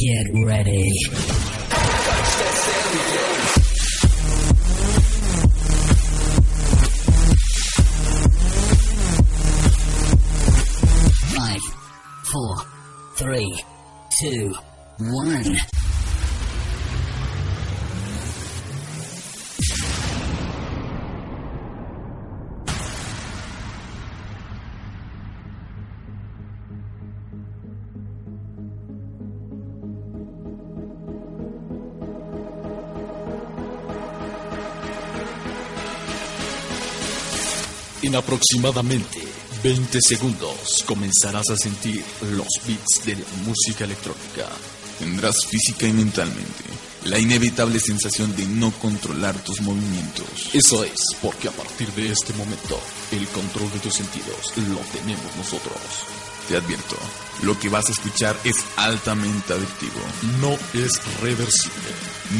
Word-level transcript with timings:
Get 0.00 0.46
ready. 0.46 1.37
En 38.02 38.16
aproximadamente 38.16 39.18
20 39.62 39.98
segundos 40.00 40.82
comenzarás 40.86 41.50
a 41.50 41.56
sentir 41.56 42.02
los 42.22 42.48
beats 42.66 43.04
de 43.04 43.16
la 43.16 43.44
música 43.44 43.84
electrónica. 43.84 44.48
Tendrás 44.98 45.36
física 45.46 45.86
y 45.86 45.92
mentalmente 45.92 46.78
la 47.08 47.18
inevitable 47.18 47.80
sensación 47.80 48.34
de 48.36 48.46
no 48.46 48.70
controlar 48.72 49.34
tus 49.42 49.60
movimientos. 49.62 50.50
Eso 50.52 50.84
es 50.84 51.00
porque 51.22 51.48
a 51.48 51.52
partir 51.52 51.90
de 51.92 52.12
este 52.12 52.32
momento 52.34 52.78
el 53.12 53.26
control 53.28 53.70
de 53.72 53.78
tus 53.78 53.94
sentidos 53.94 54.52
lo 54.56 54.78
tenemos 54.92 55.36
nosotros. 55.36 55.78
Te 56.48 56.56
advierto, 56.56 56.96
lo 57.42 57.58
que 57.58 57.68
vas 57.68 57.88
a 57.88 57.92
escuchar 57.92 58.36
es 58.44 58.56
altamente 58.76 59.52
adictivo. 59.52 60.00
No 60.40 60.56
es 60.78 61.00
reversible. 61.20 61.90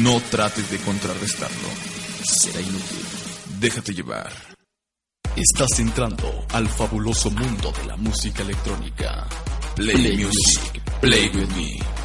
No 0.01 0.21
trates 0.31 0.69
de 0.71 0.77
contrarrestarlo. 0.79 1.69
Será 2.23 2.59
inútil. 2.59 3.05
Déjate 3.59 3.93
llevar. 3.93 4.31
Estás 5.35 5.79
entrando 5.79 6.45
al 6.53 6.67
fabuloso 6.67 7.29
mundo 7.31 7.71
de 7.71 7.85
la 7.87 7.97
música 7.97 8.41
electrónica. 8.41 9.27
Play, 9.75 9.95
Play 9.95 10.17
music, 10.17 10.99
play 11.01 11.29
with 11.29 11.49
me. 11.55 11.98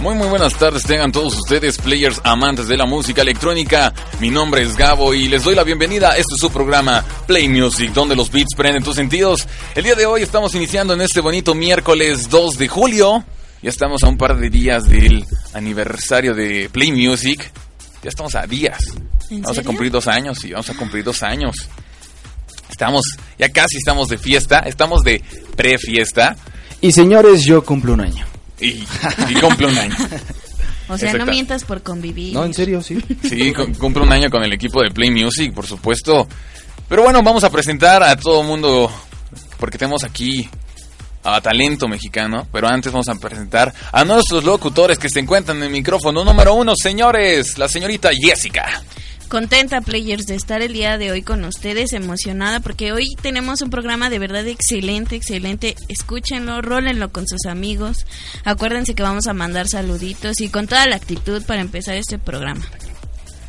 Muy 0.00 0.14
muy 0.14 0.28
buenas 0.28 0.54
tardes, 0.54 0.84
tengan 0.84 1.10
todos 1.10 1.36
ustedes 1.36 1.76
players 1.78 2.20
amantes 2.22 2.68
de 2.68 2.76
la 2.76 2.86
música 2.86 3.22
electrónica. 3.22 3.92
Mi 4.20 4.30
nombre 4.30 4.62
es 4.62 4.76
Gabo 4.76 5.12
y 5.12 5.26
les 5.28 5.42
doy 5.42 5.56
la 5.56 5.64
bienvenida 5.64 6.10
a 6.12 6.16
este 6.16 6.34
es 6.34 6.40
su 6.40 6.50
programa 6.50 7.04
Play 7.26 7.48
Music, 7.48 7.92
donde 7.92 8.14
los 8.14 8.30
beats 8.30 8.54
prenden 8.56 8.84
tus 8.84 8.94
sentidos. 8.94 9.48
El 9.74 9.82
día 9.82 9.96
de 9.96 10.06
hoy 10.06 10.22
estamos 10.22 10.54
iniciando 10.54 10.94
en 10.94 11.00
este 11.00 11.20
bonito 11.20 11.52
miércoles 11.54 12.28
2 12.30 12.58
de 12.58 12.68
julio. 12.68 13.24
Ya 13.60 13.70
estamos 13.70 14.04
a 14.04 14.08
un 14.08 14.16
par 14.16 14.38
de 14.38 14.48
días 14.50 14.88
del 14.88 15.24
aniversario 15.52 16.32
de 16.32 16.70
Play 16.70 16.92
Music. 16.92 17.50
Ya 18.04 18.08
estamos 18.10 18.36
a 18.36 18.46
días. 18.46 18.78
¿En 19.30 19.42
Vamos 19.42 19.50
a 19.50 19.54
serio? 19.54 19.66
cumplir 19.66 19.90
dos 19.90 20.06
años 20.06 20.44
y 20.44 20.52
vamos 20.52 20.70
a 20.70 20.74
cumplir 20.74 21.02
dos 21.02 21.24
años. 21.24 21.56
Estamos, 22.70 23.02
ya 23.36 23.48
casi 23.48 23.78
estamos 23.78 24.08
de 24.08 24.18
fiesta, 24.18 24.60
estamos 24.60 25.02
de 25.02 25.20
pre-fiesta 25.56 26.36
Y 26.80 26.92
señores, 26.92 27.44
yo 27.44 27.64
cumplo 27.64 27.94
un 27.94 28.02
año. 28.02 28.37
Y, 28.60 28.84
y 29.28 29.34
cumple 29.40 29.66
un 29.68 29.78
año. 29.78 29.96
O 30.88 30.96
sea, 30.96 31.12
no 31.14 31.26
mientas 31.26 31.64
por 31.64 31.82
convivir. 31.82 32.32
No, 32.34 32.44
en 32.44 32.54
serio, 32.54 32.82
sí. 32.82 32.98
Sí, 33.28 33.52
cu- 33.52 33.72
cumple 33.78 34.02
un 34.02 34.12
año 34.12 34.30
con 34.30 34.42
el 34.42 34.52
equipo 34.52 34.82
de 34.82 34.90
Play 34.90 35.10
Music, 35.10 35.52
por 35.52 35.66
supuesto. 35.66 36.26
Pero 36.88 37.02
bueno, 37.02 37.22
vamos 37.22 37.44
a 37.44 37.50
presentar 37.50 38.02
a 38.02 38.16
todo 38.16 38.40
el 38.40 38.46
mundo, 38.46 38.90
porque 39.60 39.76
tenemos 39.76 40.02
aquí 40.04 40.48
a 41.24 41.40
talento 41.42 41.88
mexicano. 41.88 42.46
Pero 42.50 42.68
antes 42.68 42.90
vamos 42.90 43.08
a 43.10 43.14
presentar 43.16 43.74
a 43.92 44.04
nuestros 44.04 44.44
locutores 44.44 44.98
que 44.98 45.10
se 45.10 45.20
encuentran 45.20 45.58
en 45.58 45.64
el 45.64 45.70
micrófono 45.70 46.24
número 46.24 46.54
uno, 46.54 46.72
señores. 46.74 47.58
La 47.58 47.68
señorita 47.68 48.08
Jessica. 48.18 48.82
Contenta, 49.28 49.82
players, 49.82 50.24
de 50.24 50.36
estar 50.36 50.62
el 50.62 50.72
día 50.72 50.96
de 50.96 51.12
hoy 51.12 51.20
con 51.20 51.44
ustedes, 51.44 51.92
emocionada, 51.92 52.60
porque 52.60 52.92
hoy 52.92 53.14
tenemos 53.20 53.60
un 53.60 53.68
programa 53.68 54.08
de 54.08 54.18
verdad 54.18 54.46
excelente, 54.46 55.16
excelente. 55.16 55.76
Escúchenlo, 55.88 56.62
rólenlo 56.62 57.10
con 57.12 57.28
sus 57.28 57.44
amigos. 57.44 58.06
Acuérdense 58.44 58.94
que 58.94 59.02
vamos 59.02 59.26
a 59.26 59.34
mandar 59.34 59.68
saluditos 59.68 60.40
y 60.40 60.48
con 60.48 60.66
toda 60.66 60.86
la 60.86 60.96
actitud 60.96 61.42
para 61.44 61.60
empezar 61.60 61.96
este 61.96 62.18
programa. 62.18 62.64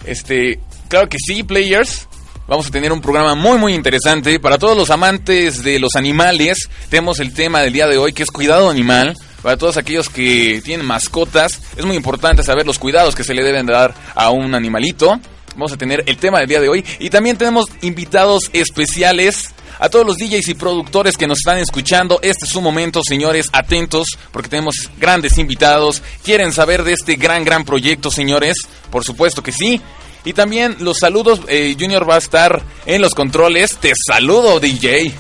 Este, 0.04 0.60
claro 0.90 1.08
que 1.08 1.18
sí, 1.18 1.44
players. 1.44 2.10
Vamos 2.50 2.68
a 2.68 2.72
tener 2.72 2.92
un 2.92 3.00
programa 3.00 3.36
muy 3.36 3.58
muy 3.58 3.74
interesante 3.74 4.38
para 4.40 4.58
todos 4.58 4.76
los 4.76 4.90
amantes 4.90 5.64
de 5.64 5.80
los 5.80 5.96
animales. 5.96 6.68
Tenemos 6.90 7.20
el 7.20 7.34
tema 7.34 7.62
del 7.62 7.72
día 7.72 7.88
de 7.88 7.98
hoy 7.98 8.12
que 8.12 8.24
es 8.24 8.32
cuidado 8.32 8.70
animal. 8.70 9.16
Para 9.42 9.56
todos 9.56 9.78
aquellos 9.78 10.10
que 10.10 10.62
tienen 10.66 10.86
mascotas, 10.86 11.62
es 11.78 11.86
muy 11.86 11.96
importante 11.96 12.44
saber 12.44 12.66
los 12.66 12.80
cuidados 12.80 13.16
que 13.16 13.24
se 13.24 13.34
le 13.34 13.44
deben 13.44 13.66
dar 13.66 13.94
a 14.14 14.32
un 14.32 14.54
animalito. 14.54 15.22
Vamos 15.60 15.74
a 15.74 15.78
tener 15.78 16.06
el 16.06 16.16
tema 16.16 16.40
del 16.40 16.48
día 16.48 16.62
de 16.62 16.70
hoy 16.70 16.86
y 17.00 17.10
también 17.10 17.36
tenemos 17.36 17.66
invitados 17.82 18.50
especiales 18.54 19.54
a 19.78 19.90
todos 19.90 20.06
los 20.06 20.16
DJs 20.16 20.48
y 20.48 20.54
productores 20.54 21.18
que 21.18 21.28
nos 21.28 21.40
están 21.40 21.58
escuchando. 21.58 22.18
Este 22.22 22.46
es 22.46 22.52
su 22.52 22.62
momento, 22.62 23.02
señores, 23.04 23.50
atentos 23.52 24.08
porque 24.32 24.48
tenemos 24.48 24.90
grandes 24.98 25.38
invitados. 25.38 26.02
¿Quieren 26.24 26.54
saber 26.54 26.86
de 26.86 26.94
este 26.94 27.18
gran 27.18 27.44
gran 27.44 27.66
proyecto, 27.66 28.10
señores? 28.10 28.56
Por 28.90 29.04
supuesto 29.04 29.44
que 29.44 29.52
sí. 29.52 29.82
Y 30.24 30.32
también 30.32 30.78
los 30.80 31.00
saludos, 31.00 31.42
eh, 31.50 31.76
Junior 31.78 32.10
va 32.10 32.16
a 32.16 32.20
estar 32.20 32.64
en 32.86 33.02
los 33.02 33.14
controles. 33.14 33.76
Te 33.76 33.92
saludo, 34.08 34.62
DJ. 34.62 35.12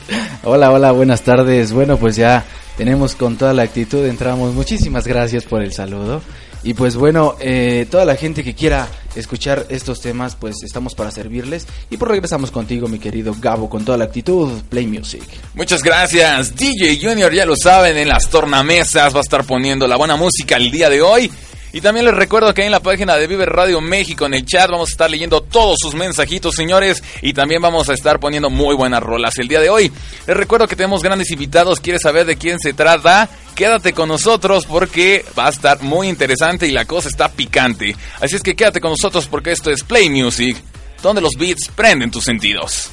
Hola, 0.46 0.72
hola, 0.72 0.94
buenas 0.94 1.22
tardes. 1.22 1.74
Bueno, 1.74 1.98
pues 1.98 2.16
ya 2.16 2.46
tenemos 2.78 3.14
con 3.14 3.36
toda 3.36 3.54
la 3.54 3.64
actitud, 3.64 4.06
entramos. 4.06 4.54
Muchísimas 4.54 5.06
gracias 5.06 5.44
por 5.44 5.62
el 5.62 5.74
saludo. 5.74 6.22
Y 6.64 6.74
pues 6.74 6.96
bueno, 6.96 7.36
eh, 7.40 7.88
toda 7.90 8.06
la 8.06 8.16
gente 8.16 8.44
que 8.44 8.53
quiera 8.53 8.88
escuchar 9.16 9.66
estos 9.70 10.02
temas, 10.02 10.36
pues 10.36 10.58
estamos 10.64 10.94
para 10.96 11.12
servirles. 11.12 11.66
Y 11.90 11.97
pues 11.97 12.09
regresamos 12.09 12.52
contigo, 12.52 12.88
mi 12.88 13.00
querido 13.00 13.36
Gabo, 13.40 13.70
con 13.70 13.86
toda 13.86 13.97
la 13.97 14.06
actitud. 14.06 14.50
Play 14.69 14.88
Music. 14.88 15.24
Muchas 15.53 15.81
gracias, 15.81 16.56
DJ 16.56 17.00
Junior, 17.01 17.34
ya 17.34 17.45
lo 17.45 17.56
saben, 17.56 17.98
en 17.98 18.10
las 18.10 18.30
tornamesas 18.30 19.13
va 19.13 19.19
a 19.19 19.24
estar 19.24 19.45
poniendo 19.45 19.88
la 19.88 19.95
buena 19.95 20.16
música 20.16 20.57
el 20.57 20.69
día 20.69 20.89
de 20.89 21.01
hoy. 21.01 21.31
Y 21.71 21.81
también 21.81 22.06
les 22.06 22.16
recuerdo 22.16 22.54
que 22.54 22.66
en 22.66 22.71
la 22.71 22.80
página 22.80 23.16
de 23.16 23.27
Vive 23.27 23.45
Radio 23.45 23.80
México 23.80 24.25
en 24.25 24.33
el 24.33 24.45
chat 24.45 24.69
vamos 24.69 24.89
a 24.89 24.92
estar 24.92 25.10
leyendo 25.10 25.42
todos 25.42 25.77
sus 25.80 25.94
mensajitos, 25.94 26.56
señores, 26.56 27.04
y 27.21 27.33
también 27.33 27.62
vamos 27.62 27.89
a 27.89 27.94
estar 27.94 28.19
poniendo 28.19 28.50
muy 28.50 28.75
buenas 28.75 29.04
rolas 29.04 29.38
el 29.38 29.48
día 29.48 29.60
de 29.60 29.69
hoy. 29.69 29.92
Les 30.25 30.36
recuerdo 30.36 30.68
que 30.68 30.75
tenemos 30.75 31.04
grandes 31.04 31.30
invitados, 31.31 31.80
¿quieres 31.80 32.01
saber 32.01 32.25
de 32.25 32.38
quién 32.38 32.60
se 32.60 32.74
trata? 32.74 33.30
Quédate 33.54 33.94
con 33.94 34.10
nosotros 34.10 34.66
porque 34.66 35.25
va 35.38 35.48
a 35.48 35.51
estar 35.51 35.81
muy 35.83 36.07
interesante 36.07 36.68
y 36.68 36.71
la 36.71 36.86
cosa 36.86 37.07
está 37.07 37.30
picante. 37.30 37.95
Así 38.19 38.36
es 38.36 38.42
que 38.42 38.56
quédate 38.56 38.81
con 38.81 38.92
nosotros 38.92 39.27
porque 39.27 39.51
esto 39.51 39.69
es 39.69 39.83
Play 39.83 40.10
Music, 40.10 40.57
donde 41.04 41.22
los 41.22 41.33
beats 41.38 41.69
prenden 41.75 42.10
tus 42.10 42.24
sentidos. 42.24 42.89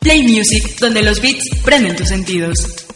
Play 0.00 0.22
Music, 0.22 0.78
donde 0.80 1.02
los 1.02 1.20
beats 1.20 1.50
prenden 1.62 1.94
tus 1.94 2.08
sentidos. 2.08 2.89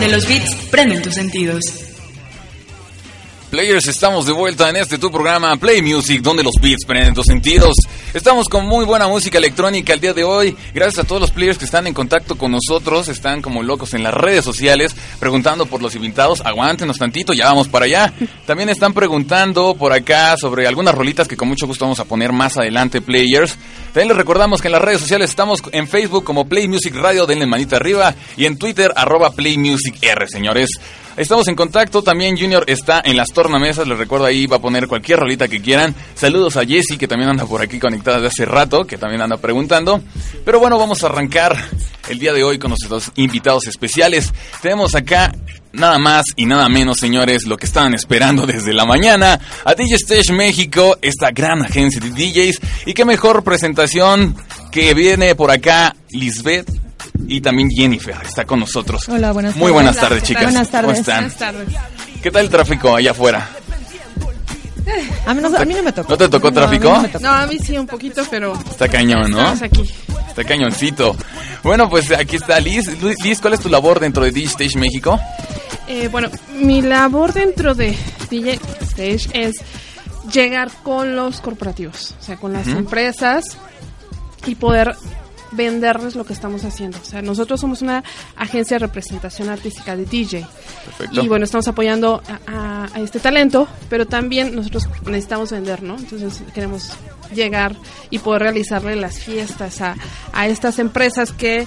Donde 0.00 0.16
los 0.16 0.26
beats 0.26 0.54
prenden 0.70 1.02
tus 1.02 1.12
sentidos. 1.12 1.60
Players, 3.50 3.86
estamos 3.86 4.24
de 4.24 4.32
vuelta 4.32 4.70
en 4.70 4.76
este 4.76 4.96
tu 4.96 5.10
programa 5.10 5.54
Play 5.58 5.82
Music, 5.82 6.22
donde 6.22 6.42
los 6.42 6.54
beats 6.58 6.86
prenden 6.86 7.12
tus 7.12 7.26
sentidos. 7.26 7.76
Estamos 8.14 8.48
con 8.48 8.64
muy 8.64 8.86
buena 8.86 9.08
música 9.08 9.36
electrónica 9.36 9.92
el 9.92 10.00
día 10.00 10.14
de 10.14 10.24
hoy. 10.24 10.56
Gracias 10.72 11.04
a 11.04 11.06
todos 11.06 11.20
los 11.20 11.30
players 11.32 11.58
que 11.58 11.66
están 11.66 11.86
en 11.86 11.92
contacto 11.92 12.38
con 12.38 12.50
nosotros, 12.50 13.08
están 13.08 13.42
como 13.42 13.62
locos 13.62 13.92
en 13.92 14.02
las 14.02 14.14
redes 14.14 14.42
sociales, 14.42 14.96
preguntando 15.18 15.66
por 15.66 15.82
los 15.82 15.94
invitados. 15.94 16.40
Aguántenos 16.46 16.96
tantito, 16.96 17.34
ya 17.34 17.46
vamos 17.46 17.68
para 17.68 17.84
allá. 17.84 18.10
También 18.46 18.70
están 18.70 18.94
preguntando 18.94 19.74
por 19.74 19.92
acá 19.92 20.38
sobre 20.38 20.66
algunas 20.66 20.94
rolitas 20.94 21.28
que 21.28 21.36
con 21.36 21.48
mucho 21.48 21.66
gusto 21.66 21.84
vamos 21.84 22.00
a 22.00 22.06
poner 22.06 22.32
más 22.32 22.56
adelante, 22.56 23.02
players. 23.02 23.58
También 23.92 24.08
les 24.08 24.16
recordamos 24.16 24.62
que 24.62 24.68
en 24.68 24.72
las 24.72 24.82
redes 24.82 25.00
sociales 25.00 25.30
estamos 25.30 25.62
en 25.72 25.88
Facebook 25.88 26.22
como 26.22 26.48
Play 26.48 26.68
Music 26.68 26.94
Radio, 26.94 27.26
denle 27.26 27.44
manita 27.44 27.74
arriba, 27.74 28.14
y 28.36 28.46
en 28.46 28.56
Twitter 28.56 28.92
arroba 28.94 29.32
Play 29.32 29.58
Music 29.58 29.96
R, 30.00 30.28
señores. 30.28 30.70
Estamos 31.16 31.48
en 31.48 31.56
contacto, 31.56 32.00
también 32.00 32.38
Junior 32.38 32.62
está 32.68 33.02
en 33.04 33.16
las 33.16 33.30
tornamesas, 33.32 33.88
les 33.88 33.98
recuerdo 33.98 34.26
ahí 34.26 34.46
va 34.46 34.58
a 34.58 34.60
poner 34.60 34.86
cualquier 34.86 35.18
rolita 35.18 35.48
que 35.48 35.60
quieran. 35.60 35.92
Saludos 36.14 36.56
a 36.56 36.64
Jessy 36.64 36.98
que 36.98 37.08
también 37.08 37.30
anda 37.30 37.46
por 37.46 37.62
aquí 37.62 37.80
conectada 37.80 38.20
desde 38.20 38.28
hace 38.28 38.44
rato, 38.44 38.86
que 38.86 38.96
también 38.96 39.22
anda 39.22 39.36
preguntando. 39.38 40.00
Pero 40.44 40.60
bueno, 40.60 40.78
vamos 40.78 41.02
a 41.02 41.08
arrancar 41.08 41.56
el 42.08 42.20
día 42.20 42.32
de 42.32 42.44
hoy 42.44 42.60
con 42.60 42.70
nuestros 42.70 43.10
invitados 43.16 43.66
especiales. 43.66 44.32
Tenemos 44.62 44.94
acá 44.94 45.32
nada 45.72 45.98
más 45.98 46.24
y 46.36 46.46
nada 46.46 46.68
menos, 46.68 46.98
señores, 46.98 47.46
lo 47.46 47.56
que 47.56 47.66
estaban 47.66 47.94
esperando 47.94 48.46
desde 48.46 48.72
la 48.72 48.84
mañana 48.84 49.38
a 49.64 49.74
DJ 49.74 49.94
Stage 49.96 50.32
México, 50.32 50.98
esta 51.02 51.30
gran 51.30 51.62
agencia 51.62 52.00
de 52.00 52.10
DJs. 52.10 52.60
Y 52.86 52.94
qué 52.94 53.04
mejor 53.04 53.42
presentación 53.44 54.36
que 54.70 54.94
viene 54.94 55.34
por 55.34 55.50
acá 55.50 55.94
Lisbeth 56.10 56.70
y 57.26 57.40
también 57.40 57.68
Jennifer 57.70 58.16
está 58.24 58.44
con 58.44 58.60
nosotros. 58.60 59.08
Hola, 59.08 59.32
buenas 59.32 59.54
Muy 59.56 59.62
tardes. 59.70 59.74
buenas 59.74 59.96
Hola, 59.96 60.02
tardes, 60.02 60.22
¿qué 60.22 60.26
chicas. 60.28 60.44
Buenas 60.44 60.70
tardes. 60.70 60.88
¿Cómo 60.90 61.00
están? 61.00 61.16
Buenas 61.24 61.38
tardes. 61.38 61.68
¿Qué 62.22 62.30
tal 62.30 62.44
el 62.44 62.50
tráfico 62.50 62.94
allá 62.96 63.10
afuera? 63.12 63.48
A 65.26 65.34
mí 65.34 65.40
no, 65.40 65.56
a 65.56 65.64
mí 65.64 65.74
no 65.74 65.82
me 65.84 65.92
tocó. 65.92 66.10
¿No 66.10 66.18
te 66.18 66.28
tocó 66.28 66.48
No, 66.48 66.54
tráfico? 66.54 66.90
a 66.90 66.96
mí 66.98 67.02
no 67.04 67.08
tocó. 67.12 67.24
No, 67.24 67.30
a 67.30 67.46
mí 67.46 67.58
sí 67.64 67.78
un 67.78 67.86
poquito, 67.86 68.22
pero 68.30 68.54
Está 68.70 68.88
cañón, 68.88 69.30
¿no? 69.30 69.38
estamos 69.38 69.62
aquí. 69.62 69.82
Está 70.28 70.42
cañoncito. 70.44 71.16
Bueno, 71.62 71.88
pues 71.88 72.10
aquí 72.10 72.36
está 72.36 72.58
Liz. 72.58 72.86
Liz, 73.22 73.40
¿cuál 73.40 73.54
es 73.54 73.60
tu 73.60 73.68
labor 73.68 74.00
dentro 74.00 74.24
de 74.24 74.32
DJ 74.32 74.46
Stage 74.48 74.78
México? 74.78 75.20
Eh, 75.92 76.08
bueno, 76.08 76.28
mi 76.60 76.82
labor 76.82 77.32
dentro 77.32 77.74
de 77.74 77.96
DJ 78.30 78.60
Stage 78.82 79.28
es 79.32 79.56
llegar 80.32 80.70
con 80.84 81.16
los 81.16 81.40
corporativos, 81.40 82.14
o 82.20 82.22
sea, 82.22 82.36
con 82.36 82.52
las 82.52 82.68
empresas 82.68 83.56
y 84.46 84.54
poder 84.54 84.94
venderles 85.50 86.14
lo 86.14 86.24
que 86.24 86.32
estamos 86.32 86.64
haciendo. 86.64 86.96
O 87.02 87.04
sea, 87.04 87.22
nosotros 87.22 87.60
somos 87.60 87.82
una 87.82 88.04
agencia 88.36 88.76
de 88.76 88.86
representación 88.86 89.48
artística 89.48 89.96
de 89.96 90.04
DJ. 90.04 90.46
Perfecto. 90.86 91.22
Y 91.22 91.26
bueno, 91.26 91.44
estamos 91.44 91.66
apoyando 91.66 92.22
a, 92.46 92.84
a- 92.84 92.88
a 92.94 93.00
este 93.00 93.18
talento, 93.18 93.66
pero 93.88 94.06
también 94.06 94.54
nosotros 94.54 94.88
necesitamos 95.06 95.50
vender, 95.50 95.82
¿no? 95.82 95.96
Entonces 95.96 96.40
queremos 96.54 96.92
llegar 97.34 97.74
y 98.10 98.20
poder 98.20 98.42
realizarle 98.42 98.94
las 98.94 99.18
fiestas 99.18 99.80
a, 99.80 99.96
a 100.32 100.46
estas 100.46 100.78
empresas 100.78 101.32
que... 101.32 101.66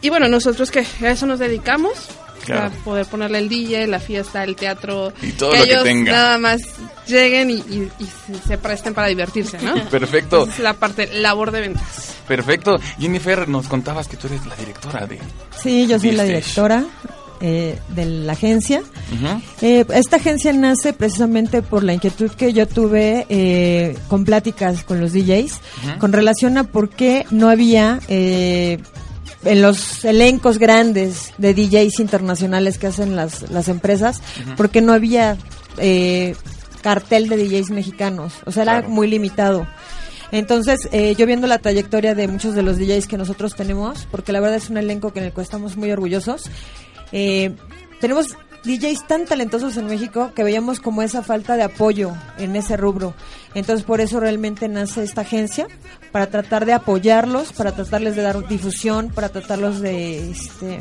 Y 0.00 0.10
bueno, 0.10 0.28
nosotros 0.28 0.70
que 0.70 0.86
a 1.02 1.10
eso 1.10 1.26
nos 1.26 1.40
dedicamos, 1.40 2.08
Claro. 2.54 2.66
a 2.66 2.84
poder 2.84 3.06
ponerle 3.06 3.38
el 3.38 3.48
DJ, 3.48 3.86
la 3.86 4.00
fiesta, 4.00 4.44
el 4.44 4.56
teatro, 4.56 5.12
Y 5.22 5.32
todo 5.32 5.54
lo 5.54 5.62
que 5.64 5.76
tenga. 5.84 6.12
nada 6.12 6.38
más 6.38 6.60
lleguen 7.06 7.50
y, 7.50 7.54
y- 7.54 7.90
y 8.00 8.08
se- 8.46 8.58
presten 8.58 8.94
para 8.94 9.08
divertirse, 9.08 9.58
¿no? 9.62 9.74
Perfecto. 9.90 10.42
Esa 10.44 10.52
es 10.52 10.58
la 10.60 10.74
parte, 10.74 11.08
labor 11.14 11.50
de 11.52 11.60
ventas. 11.60 12.14
Perfecto. 12.26 12.78
Jennifer, 12.98 13.48
nos 13.48 13.68
contabas 13.68 14.06
que 14.08 14.16
tú 14.16 14.26
eres 14.26 14.44
la 14.46 14.54
directora 14.56 15.06
de... 15.06 15.18
Sí, 15.62 15.86
yo 15.86 15.98
soy 15.98 16.12
la 16.12 16.24
directora 16.24 16.84
eh, 17.40 17.78
de 17.88 18.04
la 18.04 18.32
agencia. 18.34 18.82
Eh, 19.62 19.84
esta 19.94 20.16
agencia 20.16 20.52
nace 20.52 20.92
precisamente 20.92 21.62
por 21.62 21.82
la 21.84 21.94
inquietud 21.94 22.30
que 22.32 22.52
yo 22.52 22.66
tuve 22.68 23.24
eh, 23.30 23.96
con 24.08 24.24
pláticas 24.26 24.84
con 24.84 25.00
los 25.00 25.12
DJs, 25.14 25.60
con 25.98 26.12
relación 26.12 26.58
a 26.58 26.64
por 26.64 26.90
qué 26.90 27.24
no 27.30 27.48
había 27.48 28.00
eh, 28.08 28.78
en 29.44 29.62
los 29.62 30.04
elencos 30.04 30.58
grandes 30.58 31.32
de 31.38 31.54
DJs 31.54 32.00
internacionales 32.00 32.78
que 32.78 32.88
hacen 32.88 33.16
las, 33.16 33.50
las 33.50 33.68
empresas, 33.68 34.20
Ujú. 34.44 34.56
por 34.56 34.70
qué 34.70 34.80
no 34.80 34.92
había 34.92 35.36
eh, 35.76 36.34
cartel 36.82 37.28
de 37.28 37.36
DJs 37.36 37.70
mexicanos. 37.70 38.34
O 38.46 38.52
sea, 38.52 38.64
era 38.64 38.82
muy 38.82 39.08
limitado. 39.08 39.66
Entonces, 40.30 40.88
eh, 40.92 41.14
yo 41.16 41.26
viendo 41.26 41.46
la 41.46 41.58
trayectoria 41.58 42.14
de 42.14 42.28
muchos 42.28 42.54
de 42.54 42.62
los 42.62 42.78
DJs 42.78 43.06
que 43.06 43.16
nosotros 43.16 43.54
tenemos, 43.54 44.06
porque 44.10 44.32
la 44.32 44.40
verdad 44.40 44.56
es 44.56 44.68
un 44.70 44.76
elenco 44.76 45.12
que 45.12 45.20
en 45.20 45.26
el 45.26 45.32
cual 45.32 45.44
estamos 45.44 45.76
muy 45.76 45.90
orgullosos, 45.90 46.42
eh, 47.12 47.54
tenemos 48.00 48.36
DJs 48.64 49.06
tan 49.06 49.24
talentosos 49.24 49.76
en 49.76 49.86
México 49.86 50.32
que 50.34 50.42
veíamos 50.44 50.80
como 50.80 51.02
esa 51.02 51.22
falta 51.22 51.56
de 51.56 51.62
apoyo 51.62 52.12
en 52.38 52.56
ese 52.56 52.76
rubro. 52.76 53.14
Entonces, 53.54 53.84
por 53.84 54.00
eso 54.00 54.20
realmente 54.20 54.68
nace 54.68 55.02
esta 55.02 55.22
agencia, 55.22 55.66
para 56.12 56.28
tratar 56.28 56.66
de 56.66 56.72
apoyarlos, 56.72 57.52
para 57.52 57.72
tratarles 57.72 58.16
de 58.16 58.22
dar 58.22 58.46
difusión, 58.48 59.10
para 59.10 59.28
tratarlos 59.28 59.80
de, 59.80 60.30
este, 60.30 60.78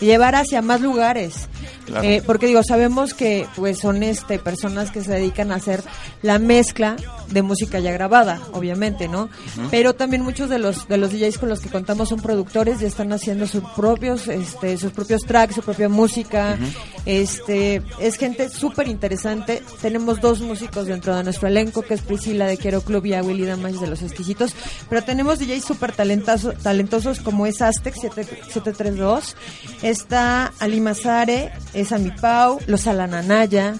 de 0.00 0.06
llevar 0.06 0.34
hacia 0.34 0.62
más 0.62 0.80
lugares. 0.80 1.48
Claro. 1.86 2.06
Eh, 2.06 2.22
porque 2.24 2.46
digo, 2.46 2.62
sabemos 2.62 3.14
que 3.14 3.46
pues 3.54 3.78
son 3.78 4.02
este 4.02 4.38
personas 4.38 4.90
que 4.90 5.02
se 5.02 5.12
dedican 5.12 5.52
a 5.52 5.56
hacer 5.56 5.82
la 6.22 6.38
mezcla 6.38 6.96
de 7.30 7.42
música 7.42 7.78
ya 7.78 7.92
grabada, 7.92 8.40
obviamente, 8.52 9.08
¿no? 9.08 9.28
Pero 9.70 9.94
también 9.94 10.22
muchos 10.22 10.50
de 10.50 10.58
los 10.58 10.88
de 10.88 10.96
los 10.96 11.12
DJs 11.12 11.38
con 11.38 11.48
los 11.48 11.60
que 11.60 11.68
contamos 11.68 12.08
son 12.08 12.20
productores 12.20 12.82
y 12.82 12.86
están 12.86 13.12
haciendo 13.12 13.46
sus 13.46 13.62
propios 13.76 14.26
este 14.28 14.76
sus 14.78 14.92
propios 14.92 15.22
tracks, 15.22 15.54
su 15.54 15.62
propia 15.62 15.88
música. 15.88 16.58
Este, 17.04 17.82
es 18.00 18.16
gente 18.16 18.48
súper 18.48 18.88
interesante. 18.88 19.62
Tenemos 19.80 20.20
dos 20.20 20.40
músicos 20.40 20.86
dentro 20.86 21.14
de 21.14 21.22
nuestro 21.22 21.46
elenco, 21.46 21.82
que 21.82 21.94
es 21.94 22.02
Priscila 22.06 22.46
de 22.46 22.56
Quiero 22.56 22.80
Club 22.80 23.06
y 23.06 23.14
a 23.14 23.22
Willy 23.22 23.44
Damage 23.44 23.78
de 23.78 23.86
Los 23.86 24.02
Exquisitos, 24.02 24.54
pero 24.88 25.02
tenemos 25.02 25.38
DJs 25.38 25.64
súper 25.64 25.92
talentosos, 25.92 27.20
como 27.20 27.46
es 27.46 27.62
Aztec 27.62 27.94
7- 27.94 28.26
732, 28.52 29.36
está 29.82 30.52
Ali 30.58 30.80
Mazare, 30.80 31.52
es 31.74 31.92
Ami 31.92 32.10
Pau, 32.10 32.58
Los 32.66 32.86
Alananaya, 32.86 33.74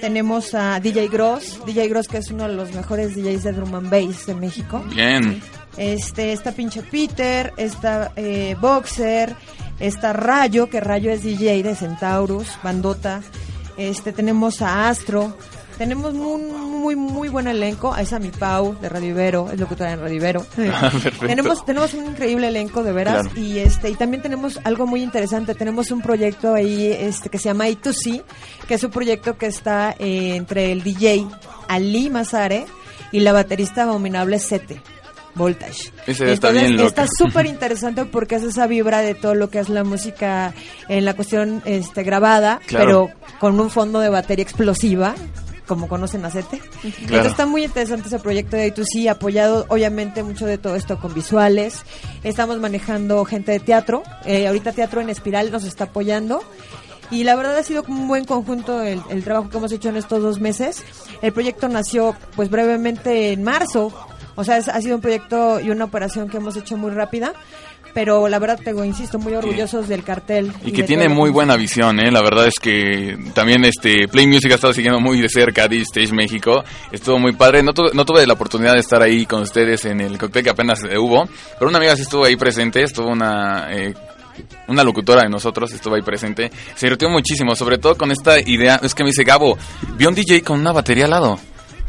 tenemos 0.00 0.54
a 0.54 0.80
DJ 0.80 1.08
Gross, 1.08 1.60
DJ 1.66 1.88
Gross 1.88 2.08
que 2.08 2.18
es 2.18 2.30
uno 2.30 2.48
de 2.48 2.54
los 2.54 2.72
mejores 2.72 3.14
DJs 3.14 3.42
de 3.42 3.52
drum 3.52 3.74
and 3.74 3.90
bass 3.90 4.26
de 4.26 4.34
México. 4.34 4.82
Bien. 4.94 5.42
Este, 5.76 6.32
está 6.32 6.52
Pinche 6.52 6.82
Peter, 6.82 7.52
está 7.56 8.12
eh, 8.16 8.56
Boxer, 8.60 9.36
está 9.78 10.12
Rayo, 10.12 10.68
que 10.68 10.80
Rayo 10.80 11.10
es 11.10 11.22
DJ 11.22 11.62
de 11.62 11.74
Centaurus, 11.74 12.48
Bandota. 12.62 13.22
Este, 13.76 14.12
tenemos 14.12 14.62
a 14.62 14.88
Astro. 14.88 15.36
Tenemos 15.80 16.12
muy, 16.12 16.42
muy, 16.42 16.94
muy 16.94 17.28
buen 17.30 17.46
elenco. 17.48 17.94
A 17.94 18.02
esa 18.02 18.18
mi 18.18 18.28
Pau 18.28 18.78
de 18.82 18.90
Radio 18.90 19.08
Ibero, 19.12 19.50
es 19.50 19.58
locutora 19.58 19.92
en 19.92 20.00
Radio 20.00 20.14
Ibero. 20.16 20.46
Ah, 20.74 20.92
tenemos, 21.26 21.64
tenemos 21.64 21.94
un 21.94 22.04
increíble 22.04 22.48
elenco, 22.48 22.82
de 22.82 22.92
veras. 22.92 23.26
Claro. 23.28 23.40
Y 23.40 23.60
este, 23.60 23.88
y 23.88 23.94
también 23.94 24.22
tenemos 24.22 24.60
algo 24.64 24.86
muy 24.86 25.02
interesante. 25.02 25.54
Tenemos 25.54 25.90
un 25.90 26.02
proyecto 26.02 26.52
ahí, 26.52 26.92
este, 26.92 27.30
que 27.30 27.38
se 27.38 27.44
llama 27.48 27.66
I2C, 27.68 28.22
que 28.68 28.74
es 28.74 28.84
un 28.84 28.90
proyecto 28.90 29.38
que 29.38 29.46
está 29.46 29.94
eh, 29.98 30.36
entre 30.36 30.70
el 30.70 30.82
DJ 30.82 31.26
Ali 31.66 32.10
Mazare 32.10 32.66
y 33.10 33.20
la 33.20 33.32
baterista 33.32 33.84
abominable 33.84 34.38
Sete. 34.38 34.82
Voltage. 35.34 35.92
Ese 36.06 36.30
está 36.30 36.50
Entonces, 36.50 36.80
está 36.88 37.06
súper 37.06 37.46
interesante 37.54 38.04
porque 38.04 38.34
es 38.34 38.42
esa 38.42 38.66
vibra 38.66 38.98
de 38.98 39.14
todo 39.14 39.34
lo 39.34 39.48
que 39.48 39.60
es 39.60 39.70
la 39.70 39.82
música 39.84 40.52
en 40.88 41.06
la 41.06 41.14
cuestión 41.14 41.62
este 41.64 42.02
grabada, 42.02 42.60
Claro. 42.66 42.84
pero 42.84 43.38
con 43.38 43.58
un 43.58 43.70
fondo 43.70 44.00
de 44.00 44.10
batería 44.10 44.42
explosiva, 44.42 45.14
como 45.70 45.86
conocen 45.88 46.24
a 46.24 46.30
Sete. 46.30 46.60
Entonces 46.82 47.26
está 47.30 47.46
muy 47.46 47.62
interesante 47.64 48.08
ese 48.08 48.18
proyecto 48.18 48.56
de 48.56 48.74
A2C, 48.74 49.08
apoyado 49.08 49.66
obviamente 49.68 50.24
mucho 50.24 50.46
de 50.46 50.58
todo 50.58 50.74
esto 50.74 50.98
con 50.98 51.14
visuales. 51.14 51.84
Estamos 52.24 52.58
manejando 52.58 53.24
gente 53.24 53.52
de 53.52 53.60
teatro. 53.60 54.02
Eh, 54.24 54.48
ahorita 54.48 54.72
Teatro 54.72 55.00
en 55.00 55.08
Espiral 55.10 55.52
nos 55.52 55.62
está 55.64 55.84
apoyando. 55.84 56.42
Y 57.12 57.22
la 57.22 57.36
verdad 57.36 57.56
ha 57.56 57.62
sido 57.62 57.84
como 57.84 58.02
un 58.02 58.08
buen 58.08 58.24
conjunto 58.24 58.82
el, 58.82 59.00
el 59.10 59.22
trabajo 59.22 59.48
que 59.48 59.58
hemos 59.58 59.70
hecho 59.70 59.88
en 59.90 59.96
estos 59.96 60.20
dos 60.22 60.40
meses. 60.40 60.82
El 61.22 61.32
proyecto 61.32 61.68
nació 61.68 62.16
pues 62.34 62.50
brevemente 62.50 63.32
en 63.32 63.44
marzo. 63.44 63.92
O 64.34 64.42
sea, 64.44 64.56
es- 64.58 64.68
ha 64.68 64.80
sido 64.80 64.96
un 64.96 65.00
proyecto 65.02 65.60
y 65.60 65.70
una 65.70 65.84
operación 65.84 66.28
que 66.28 66.38
hemos 66.38 66.56
hecho 66.56 66.76
muy 66.76 66.90
rápida. 66.90 67.32
Pero 67.92 68.28
la 68.28 68.38
verdad, 68.38 68.58
te 68.62 68.70
insisto, 68.70 69.18
muy 69.18 69.34
orgullosos 69.34 69.88
del 69.88 70.02
cartel. 70.04 70.52
Y 70.64 70.72
que 70.72 70.82
tiene 70.84 71.08
muy 71.08 71.30
buena 71.30 71.56
visión, 71.56 71.98
¿eh? 72.00 72.10
La 72.10 72.22
verdad 72.22 72.46
es 72.46 72.54
que 72.60 73.16
también 73.34 73.64
este 73.64 74.06
Play 74.08 74.26
Music 74.26 74.52
ha 74.52 74.54
estado 74.54 74.72
siguiendo 74.72 75.00
muy 75.00 75.20
de 75.20 75.28
cerca 75.28 75.64
a 75.64 75.68
D-Stage 75.68 76.12
México. 76.12 76.62
Estuvo 76.92 77.18
muy 77.18 77.32
padre. 77.32 77.62
No, 77.62 77.72
tuve- 77.74 77.92
no 77.92 78.04
tuve 78.04 78.26
la 78.26 78.34
oportunidad 78.34 78.74
de 78.74 78.80
estar 78.80 79.02
ahí 79.02 79.26
con 79.26 79.42
ustedes 79.42 79.84
en 79.86 80.00
el 80.00 80.18
cóctel 80.18 80.44
que 80.44 80.50
apenas 80.50 80.80
eh, 80.88 80.96
hubo, 80.98 81.28
pero 81.58 81.68
una 81.68 81.78
amiga 81.78 81.96
sí 81.96 82.02
estuvo 82.02 82.24
ahí 82.24 82.36
presente. 82.36 82.82
Estuvo 82.82 83.08
una... 83.08 83.66
eh, 83.70 83.94
una 84.68 84.82
locutora 84.84 85.22
de 85.22 85.28
nosotros 85.28 85.70
estuvo 85.72 85.96
ahí 85.96 86.02
presente. 86.02 86.50
Se 86.74 86.86
divirtió 86.86 87.10
muchísimo, 87.10 87.54
sobre 87.54 87.76
todo 87.76 87.96
con 87.96 88.10
esta 88.10 88.38
idea. 88.40 88.80
Es 88.82 88.94
que 88.94 89.02
me 89.02 89.10
dice 89.10 89.24
Gabo, 89.24 89.58
vi 89.96 90.06
a 90.06 90.08
un 90.08 90.14
DJ 90.14 90.42
con 90.42 90.58
una 90.60 90.72
batería 90.72 91.04
al 91.04 91.10
lado. 91.10 91.38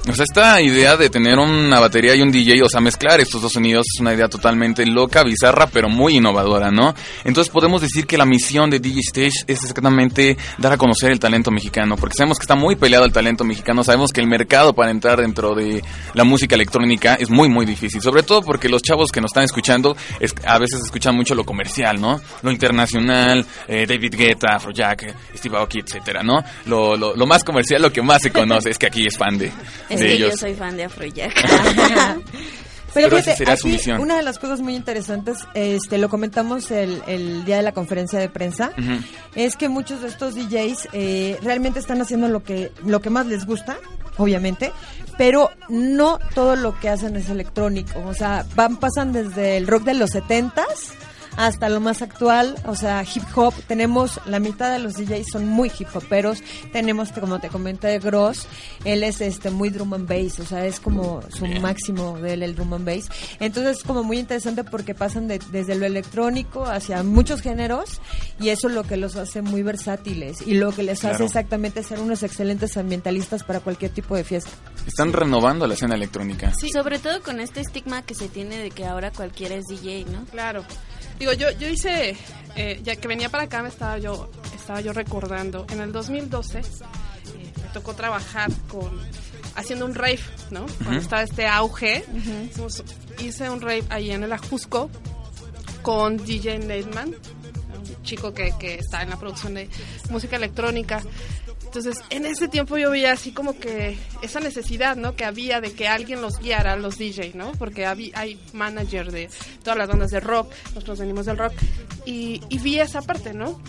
O 0.10 0.14
sea, 0.16 0.24
esta 0.24 0.60
idea 0.62 0.98
de 0.98 1.12
tener 1.12 1.38
una 1.38 1.80
batería 1.80 2.16
y 2.16 2.22
un 2.24 2.32
DJ, 2.32 2.64
o 2.64 2.70
sea, 2.70 2.82
mezclar 2.82 3.22
estos 3.22 3.40
dos 3.40 3.52
sonidos 3.54 3.86
es 3.94 4.00
una 4.02 4.12
idea 4.16 4.28
totalmente 4.28 4.84
loca, 4.88 5.24
bizarra, 5.24 5.68
pero 5.68 5.90
muy 5.90 6.18
innovadora, 6.18 6.72
¿no? 6.72 6.96
Entonces 7.24 7.54
podemos 7.54 7.82
decir 7.82 8.08
que 8.08 8.18
la 8.18 8.26
misión 8.26 8.72
de 8.72 8.80
DJ 8.80 9.00
Stage 9.02 9.44
es 9.46 9.60
exactamente 9.62 10.38
dar 10.58 10.74
a 10.74 10.78
conocer 10.78 11.12
el 11.12 11.20
talento 11.20 11.52
mexicano, 11.52 11.98
porque 11.98 12.16
sabemos 12.18 12.40
que 12.40 12.44
está 12.46 12.56
muy 12.56 12.76
peleado 12.76 13.06
el 13.06 13.12
talento 13.14 13.44
mexicano, 13.44 13.84
sabemos 13.84 14.12
que 14.12 14.22
el 14.22 14.28
mercado 14.28 14.74
para 14.74 14.90
entrar 14.90 15.22
dentro 15.22 15.54
de 15.54 15.84
la 16.16 16.24
música 16.24 16.56
electrónica 16.56 17.14
es 17.14 17.30
muy, 17.30 17.48
muy 17.48 17.68
difícil, 17.68 18.02
sobre 18.02 18.24
todo 18.24 18.42
porque 18.42 18.70
los 18.70 18.82
chavos 18.82 19.12
que 19.12 19.22
nos 19.22 19.30
están 19.30 19.44
escuchando 19.44 19.96
es- 20.20 20.34
a 20.48 20.58
veces 20.58 20.82
escuchan 20.84 21.16
mucho 21.16 21.36
lo 21.36 21.44
comercial, 21.46 22.02
¿no? 22.02 22.20
Lo 22.42 22.50
internacional, 22.52 23.46
eh, 23.68 23.86
David 23.88 24.16
Guetta, 24.18 24.56
Afrojack, 24.56 25.14
Steve 25.38 25.58
Aoki, 25.58 25.80
etcétera, 25.82 26.24
¿no? 26.24 26.44
Lo, 26.66 26.98
lo, 26.98 27.16
lo 27.16 27.28
más 27.28 27.44
comercial, 27.44 27.84
lo 27.84 27.92
que 27.94 28.02
más 28.02 28.24
se 28.24 28.32
conoce 28.32 28.72
es 28.72 28.80
que 28.80 28.88
aquí 28.88 29.06
es 29.06 29.16
fan 29.16 29.38
de, 29.38 29.52
Es 29.94 30.00
de 30.00 30.06
que 30.08 30.14
ellos. 30.14 30.32
yo 30.32 30.38
soy 30.38 30.54
fan 30.56 30.78
de 30.78 30.86
Afrojack. 30.86 31.34
Pero, 32.94 33.10
Pero 33.10 33.24
fíjate, 33.24 33.50
aquí 33.50 33.70
misión. 33.70 34.02
una 34.02 34.18
de 34.18 34.24
las 34.24 34.38
cosas 34.38 34.60
muy 34.60 34.76
interesantes, 34.76 35.38
este, 35.54 35.98
lo 35.98 36.10
comentamos 36.10 36.72
el, 36.72 37.02
el 37.08 37.46
día 37.46 37.56
de 37.56 37.62
la 37.62 37.72
conferencia 37.72 38.20
de 38.20 38.28
prensa, 38.28 38.74
es 39.34 39.56
que 39.56 39.70
muchos 39.70 40.02
de 40.02 40.10
estos 40.10 40.36
DJs 40.36 40.90
eh, 40.92 41.38
realmente 41.42 41.80
están 41.80 42.02
haciendo 42.02 42.28
lo 42.28 42.44
que, 42.44 42.74
lo 42.86 43.00
que 43.02 43.10
más 43.10 43.28
les 43.28 43.46
gusta, 43.46 43.78
obviamente, 44.18 44.74
pero 45.18 45.52
no 45.70 46.20
todo 46.36 46.58
lo 46.58 46.78
que 46.80 46.90
hacen 46.90 47.16
es 47.16 47.30
electrónico. 47.30 47.98
O 48.06 48.14
sea, 48.14 48.46
van, 48.56 48.76
pasan 48.76 49.14
desde 49.14 49.56
el 49.56 49.68
rock 49.68 49.84
de 49.84 49.94
los 49.94 50.10
setentas 50.10 50.92
hasta 51.38 51.70
lo 51.70 51.80
más 51.80 52.02
actual, 52.02 52.56
o 52.66 52.76
sea, 52.76 53.04
hip 53.04 53.24
hop. 53.36 53.54
Tenemos 53.68 54.20
la 54.26 54.40
mitad 54.40 54.72
de 54.72 54.80
los 54.80 54.94
DJs 54.96 55.28
son 55.32 55.48
muy 55.48 55.72
hip 55.78 55.88
hoperos. 55.94 56.40
Tenemos, 56.72 57.12
como 57.12 57.40
te 57.40 57.50
comenté, 57.50 57.98
Gross, 58.00 58.48
él 58.86 59.04
es 59.04 59.22
este 59.22 59.50
muy 59.50 59.70
drum 59.70 59.94
and 59.94 60.08
bass, 60.08 60.40
o 60.40 60.46
sea, 60.46 60.66
es 60.66 60.80
como 60.80 61.22
su 61.30 61.46
máximo 61.48 62.18
de 62.20 62.34
él 62.34 62.44
el 62.44 62.56
drum 62.56 62.74
and 62.74 62.86
bass. 62.86 63.10
Entonces 63.40 63.78
es 63.78 63.84
como 63.84 64.04
muy 64.04 64.20
interesante 64.20 64.64
porque 64.64 64.94
pasan 64.96 65.28
de- 65.28 65.40
desde 65.52 65.76
lo 65.76 65.86
electrónico 65.86 66.66
hacia 66.66 67.04
muchos 67.04 67.42
géneros 67.42 68.02
y 68.40 68.50
eso 68.50 68.68
es 68.68 68.74
lo 68.74 68.84
que 68.84 68.98
los 68.98 69.16
hace 69.16 69.42
muy 69.42 69.64
versátiles 69.64 70.42
y 70.46 70.56
lo 70.56 70.72
que 70.72 70.84
les 70.84 71.04
hace 71.06 71.24
exactamente 71.26 71.84
ser 71.84 72.00
unos 72.00 72.24
excelentes 72.24 72.78
ambientalistas 72.78 73.44
para 73.44 73.60
cualquier 73.60 73.92
tipo 73.92 74.16
de 74.16 74.24
fiesta. 74.24 74.52
Están 74.86 75.14
renovando 75.14 75.68
la 75.68 75.74
escena 75.76 75.96
electrónica. 75.96 76.52
Sobre 76.72 77.00
todo 77.00 77.22
con 77.22 77.40
este 77.40 77.62
estigma 77.62 78.02
que 78.04 78.16
se 78.16 78.28
tiene 78.28 78.58
de 78.58 78.72
que 78.72 78.86
ahora 78.86 79.12
cualquiera 79.12 79.56
es 79.56 79.66
DJ, 79.68 80.06
¿no? 80.12 80.26
Claro. 80.26 80.64
Digo, 81.22 81.34
yo, 81.34 81.52
yo 81.52 81.68
hice, 81.68 82.16
eh, 82.56 82.80
ya 82.84 82.96
que 82.96 83.08
venía 83.08 83.30
para 83.30 83.44
acá, 83.44 83.62
me 83.62 83.70
estaba 83.70 84.00
yo, 84.00 84.30
estaba 84.56 84.82
yo 84.82 84.92
recordando, 84.92 85.68
en 85.70 85.80
el 85.80 85.92
2012 85.92 86.58
eh, 86.60 86.64
me 87.58 87.70
tocó 87.74 87.94
trabajar 87.94 88.50
con, 88.68 89.00
haciendo 89.56 89.86
un 89.86 89.94
rave, 89.94 90.20
¿no? 90.50 90.66
Cuando 90.84 91.00
estaba 91.00 91.22
este 91.22 91.46
auge, 91.48 92.04
hicimos- 92.50 92.84
hice 93.20 93.52
un 93.52 93.62
rave 93.62 93.84
ahí 93.90 94.10
en 94.10 94.24
el 94.24 94.34
Ajusco 94.34 94.90
con 95.84 96.18
DJ 96.18 96.58
Neidman, 96.58 97.10
un 97.10 98.04
chico 98.04 98.34
que, 98.34 98.54
que 98.60 98.76
está 98.80 99.04
en 99.04 99.12
la 99.12 99.18
producción 99.20 99.54
de 99.54 99.70
música 100.10 100.38
electrónica. 100.38 101.02
Entonces, 101.74 102.04
en 102.10 102.26
ese 102.26 102.50
tiempo 102.50 102.78
yo 102.78 102.92
veía 102.92 103.14
así 103.14 103.32
como 103.32 103.58
que 103.58 103.98
esa 104.22 104.42
necesidad, 104.42 104.98
¿no? 104.98 105.16
Que 105.16 105.24
había 105.24 105.62
de 105.62 105.72
que 105.72 105.88
alguien 105.88 106.22
los 106.22 106.38
guiara, 106.38 106.76
los 106.76 106.98
DJ, 106.98 107.32
¿no? 107.34 107.54
Porque 107.54 107.86
había, 107.86 108.12
hay 108.20 108.38
manager 108.52 109.10
de 109.10 109.30
todas 109.64 109.78
las 109.78 109.88
bandas 109.88 110.12
de 110.12 110.20
rock, 110.20 110.52
nosotros 110.76 111.00
venimos 111.00 111.28
del 111.28 111.38
rock, 111.38 111.54
y, 112.06 112.42
y 112.50 112.60
vi 112.60 112.78
esa 112.78 113.02
parte, 113.02 113.34
¿no? 113.34 113.62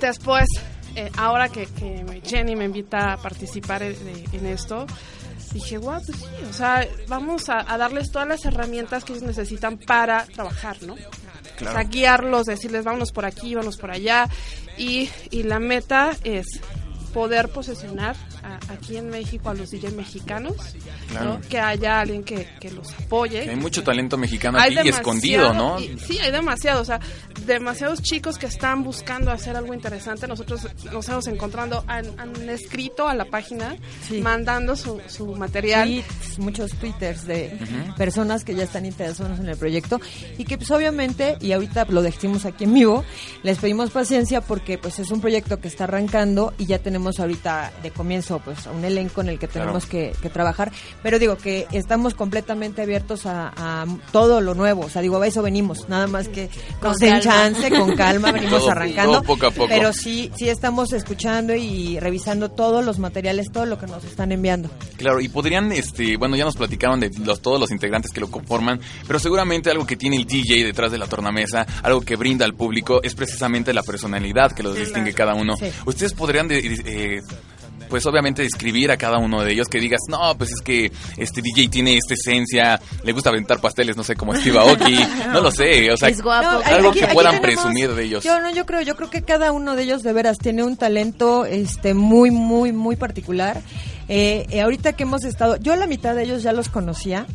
Después, 0.00 0.48
eh, 0.96 1.10
ahora 1.18 1.50
que, 1.50 1.66
que 1.66 2.22
Jenny 2.24 2.56
me 2.56 2.64
invita 2.64 3.12
a 3.12 3.16
participar 3.18 3.82
en, 3.82 3.96
en 4.32 4.46
esto, 4.46 4.86
dije, 5.52 5.76
guau, 5.76 6.00
pues 6.02 6.16
sí, 6.16 6.24
o 6.48 6.52
sea, 6.54 6.88
vamos 7.06 7.50
a, 7.50 7.70
a 7.70 7.76
darles 7.76 8.10
todas 8.10 8.28
las 8.28 8.42
herramientas 8.46 9.04
que 9.04 9.12
ellos 9.12 9.24
necesitan 9.24 9.76
para 9.76 10.24
trabajar, 10.24 10.82
¿no? 10.84 10.94
Claro. 11.58 11.76
O 11.76 11.80
sea, 11.80 11.82
guiarlos, 11.82 12.46
decirles, 12.46 12.84
vámonos 12.84 13.12
por 13.12 13.26
aquí, 13.26 13.54
vámonos 13.54 13.76
por 13.76 13.90
allá. 13.90 14.26
Y, 14.78 15.10
y 15.30 15.42
la 15.42 15.58
meta 15.58 16.16
es 16.24 16.46
poder 17.12 17.48
posesionar 17.48 18.16
a- 18.50 18.58
aquí 18.68 18.96
en 18.96 19.08
México 19.10 19.48
a 19.50 19.54
los 19.54 19.70
DJ 19.70 19.90
mexicanos, 19.92 20.56
Claro. 21.10 21.34
¿no? 21.34 21.40
que 21.48 21.58
haya 21.58 22.00
alguien 22.00 22.22
que, 22.24 22.46
que 22.60 22.70
los 22.70 22.92
apoye. 22.94 23.44
Que 23.44 23.50
hay 23.50 23.56
mucho 23.56 23.82
talento 23.82 24.16
mexicano 24.18 24.58
Hay 24.58 24.76
aquí 24.76 24.88
y 24.88 24.90
escondido, 24.90 25.52
¿no? 25.54 25.78
y- 25.80 25.98
sí, 25.98 26.18
hay 26.18 26.30
demasiado, 26.32 26.82
o 26.82 26.84
sea, 26.84 27.00
demasiados 27.46 28.02
chicos 28.02 28.38
que 28.38 28.46
están 28.46 28.82
buscando 28.84 29.30
hacer 29.30 29.56
algo 29.56 29.72
interesante. 29.74 30.26
Nosotros 30.26 30.66
nos 30.92 31.08
hemos 31.08 31.26
encontrado, 31.26 31.84
han, 31.86 32.06
han 32.18 32.48
escrito 32.48 33.08
a 33.08 33.14
la 33.14 33.24
página, 33.24 33.76
mandando 34.22 34.76
su, 34.76 35.00
su 35.06 35.26
material. 35.34 35.88
Tweets, 35.88 36.38
muchos 36.38 36.70
twitters 36.72 37.26
de 37.26 37.56
personas 37.96 38.44
que 38.44 38.54
ya 38.54 38.64
están 38.64 38.86
interesadas 38.86 39.40
en 39.40 39.48
el 39.48 39.56
proyecto 39.56 40.00
y 40.38 40.44
que 40.44 40.56
pues 40.58 40.70
obviamente, 40.70 41.36
y 41.40 41.52
ahorita 41.52 41.86
lo 41.88 42.02
decimos 42.02 42.44
aquí 42.44 42.64
en 42.64 42.74
vivo, 42.74 43.04
les 43.42 43.58
pedimos 43.58 43.90
paciencia 43.90 44.40
porque 44.40 44.78
pues 44.78 44.98
es 44.98 45.10
un 45.10 45.20
proyecto 45.20 45.60
que 45.60 45.68
está 45.68 45.84
arrancando 45.84 46.52
y 46.58 46.66
ya 46.66 46.78
tenemos 46.78 47.20
ahorita 47.20 47.72
de 47.82 47.90
comienzo 47.90 48.39
pues 48.44 48.66
un 48.66 48.84
elenco 48.84 49.20
en 49.20 49.28
el 49.30 49.38
que 49.38 49.48
tenemos 49.48 49.86
que, 49.86 50.12
que 50.20 50.30
trabajar, 50.30 50.72
pero 51.02 51.18
digo 51.18 51.36
que 51.36 51.66
estamos 51.72 52.14
completamente 52.14 52.82
abiertos 52.82 53.26
a, 53.26 53.52
a 53.56 53.86
todo 54.12 54.40
lo 54.40 54.54
nuevo, 54.54 54.82
o 54.86 54.88
sea 54.90 55.02
digo 55.02 55.20
a 55.20 55.26
eso 55.26 55.42
venimos, 55.42 55.88
nada 55.88 56.06
más 56.06 56.28
que 56.28 56.48
Con 56.80 56.96
den 56.98 57.20
chance, 57.20 57.70
con 57.70 57.94
calma, 57.96 58.32
venimos 58.32 58.60
Todo- 58.60 58.70
arrancando, 58.70 59.12
todo 59.14 59.22
poco 59.22 59.46
a 59.46 59.50
poco. 59.50 59.68
pero 59.68 59.92
sí, 59.92 60.30
sí 60.36 60.48
estamos 60.48 60.92
escuchando 60.92 61.54
y 61.54 61.98
revisando 62.00 62.50
todos 62.50 62.84
los 62.84 62.98
materiales, 62.98 63.50
todo 63.52 63.66
lo 63.66 63.78
que 63.78 63.86
nos 63.86 64.04
están 64.04 64.32
enviando. 64.32 64.70
Claro, 64.96 65.20
y 65.20 65.28
podrían, 65.28 65.72
este, 65.72 66.16
bueno, 66.16 66.36
ya 66.36 66.44
nos 66.44 66.56
platicaron 66.56 67.00
de 67.00 67.10
los, 67.24 67.40
todos 67.40 67.58
los 67.60 67.70
integrantes 67.70 68.10
que 68.12 68.20
lo 68.20 68.30
conforman, 68.30 68.80
pero 69.06 69.18
seguramente 69.18 69.70
algo 69.70 69.86
que 69.86 69.96
tiene 69.96 70.16
el 70.16 70.26
DJ 70.26 70.64
detrás 70.64 70.90
de 70.92 70.98
la 70.98 71.06
tornamesa, 71.06 71.66
algo 71.82 72.00
que 72.00 72.16
brinda 72.16 72.44
al 72.44 72.54
público, 72.54 73.00
es 73.02 73.14
precisamente 73.14 73.72
la 73.72 73.82
personalidad 73.82 74.52
que 74.52 74.62
los 74.62 74.76
distingue 74.76 75.12
cada 75.14 75.34
uno. 75.34 75.56
Sí. 75.56 75.66
Ustedes 75.86 76.12
podrían, 76.14 76.48
de- 76.48 76.58
eh, 76.86 77.20
pues 77.90 78.06
obviamente 78.06 78.42
describir 78.42 78.90
a 78.90 78.96
cada 78.96 79.18
uno 79.18 79.42
de 79.42 79.52
ellos 79.52 79.68
que 79.68 79.80
digas, 79.80 80.00
no, 80.08 80.34
pues 80.38 80.52
es 80.52 80.60
que 80.62 80.90
este 81.18 81.42
DJ 81.42 81.68
tiene 81.68 81.96
esta 81.98 82.14
esencia, 82.14 82.80
le 83.04 83.12
gusta 83.12 83.28
aventar 83.30 83.60
pasteles, 83.60 83.96
no 83.96 84.04
sé, 84.04 84.14
como 84.16 84.34
Steve 84.34 84.58
Aoki, 84.58 84.96
no 85.32 85.40
lo 85.42 85.50
sé, 85.50 85.90
o 85.92 85.96
sea, 85.96 86.08
No, 86.10 86.30
algo 86.64 86.90
aquí- 86.90 87.00
que 87.00 87.08
puedan 87.08 87.40
tenemos- 87.40 87.62
presumir 87.62 87.90
de 87.94 88.04
ellos. 88.04 88.24
Yo 88.24 88.40
no, 88.40 88.50
yo 88.50 88.64
creo, 88.64 88.80
yo 88.80 88.96
creo 88.96 89.10
que 89.10 89.22
cada 89.22 89.52
uno 89.52 89.76
de 89.76 89.82
ellos 89.82 90.02
de 90.02 90.12
veras 90.12 90.38
tiene 90.38 90.62
un 90.62 90.76
talento, 90.76 91.44
este, 91.44 91.92
muy, 91.92 92.30
muy, 92.30 92.72
muy 92.72 92.96
particular. 92.96 93.60
Eh, 94.08 94.46
eh, 94.50 94.60
ahorita 94.60 94.94
que 94.94 95.02
hemos 95.02 95.24
estado, 95.24 95.56
yo 95.56 95.72
a 95.72 95.76
la 95.76 95.86
mitad 95.86 96.14
de 96.14 96.22
ellos 96.24 96.42
ya 96.42 96.52
los 96.52 96.68
conocía. 96.68 97.26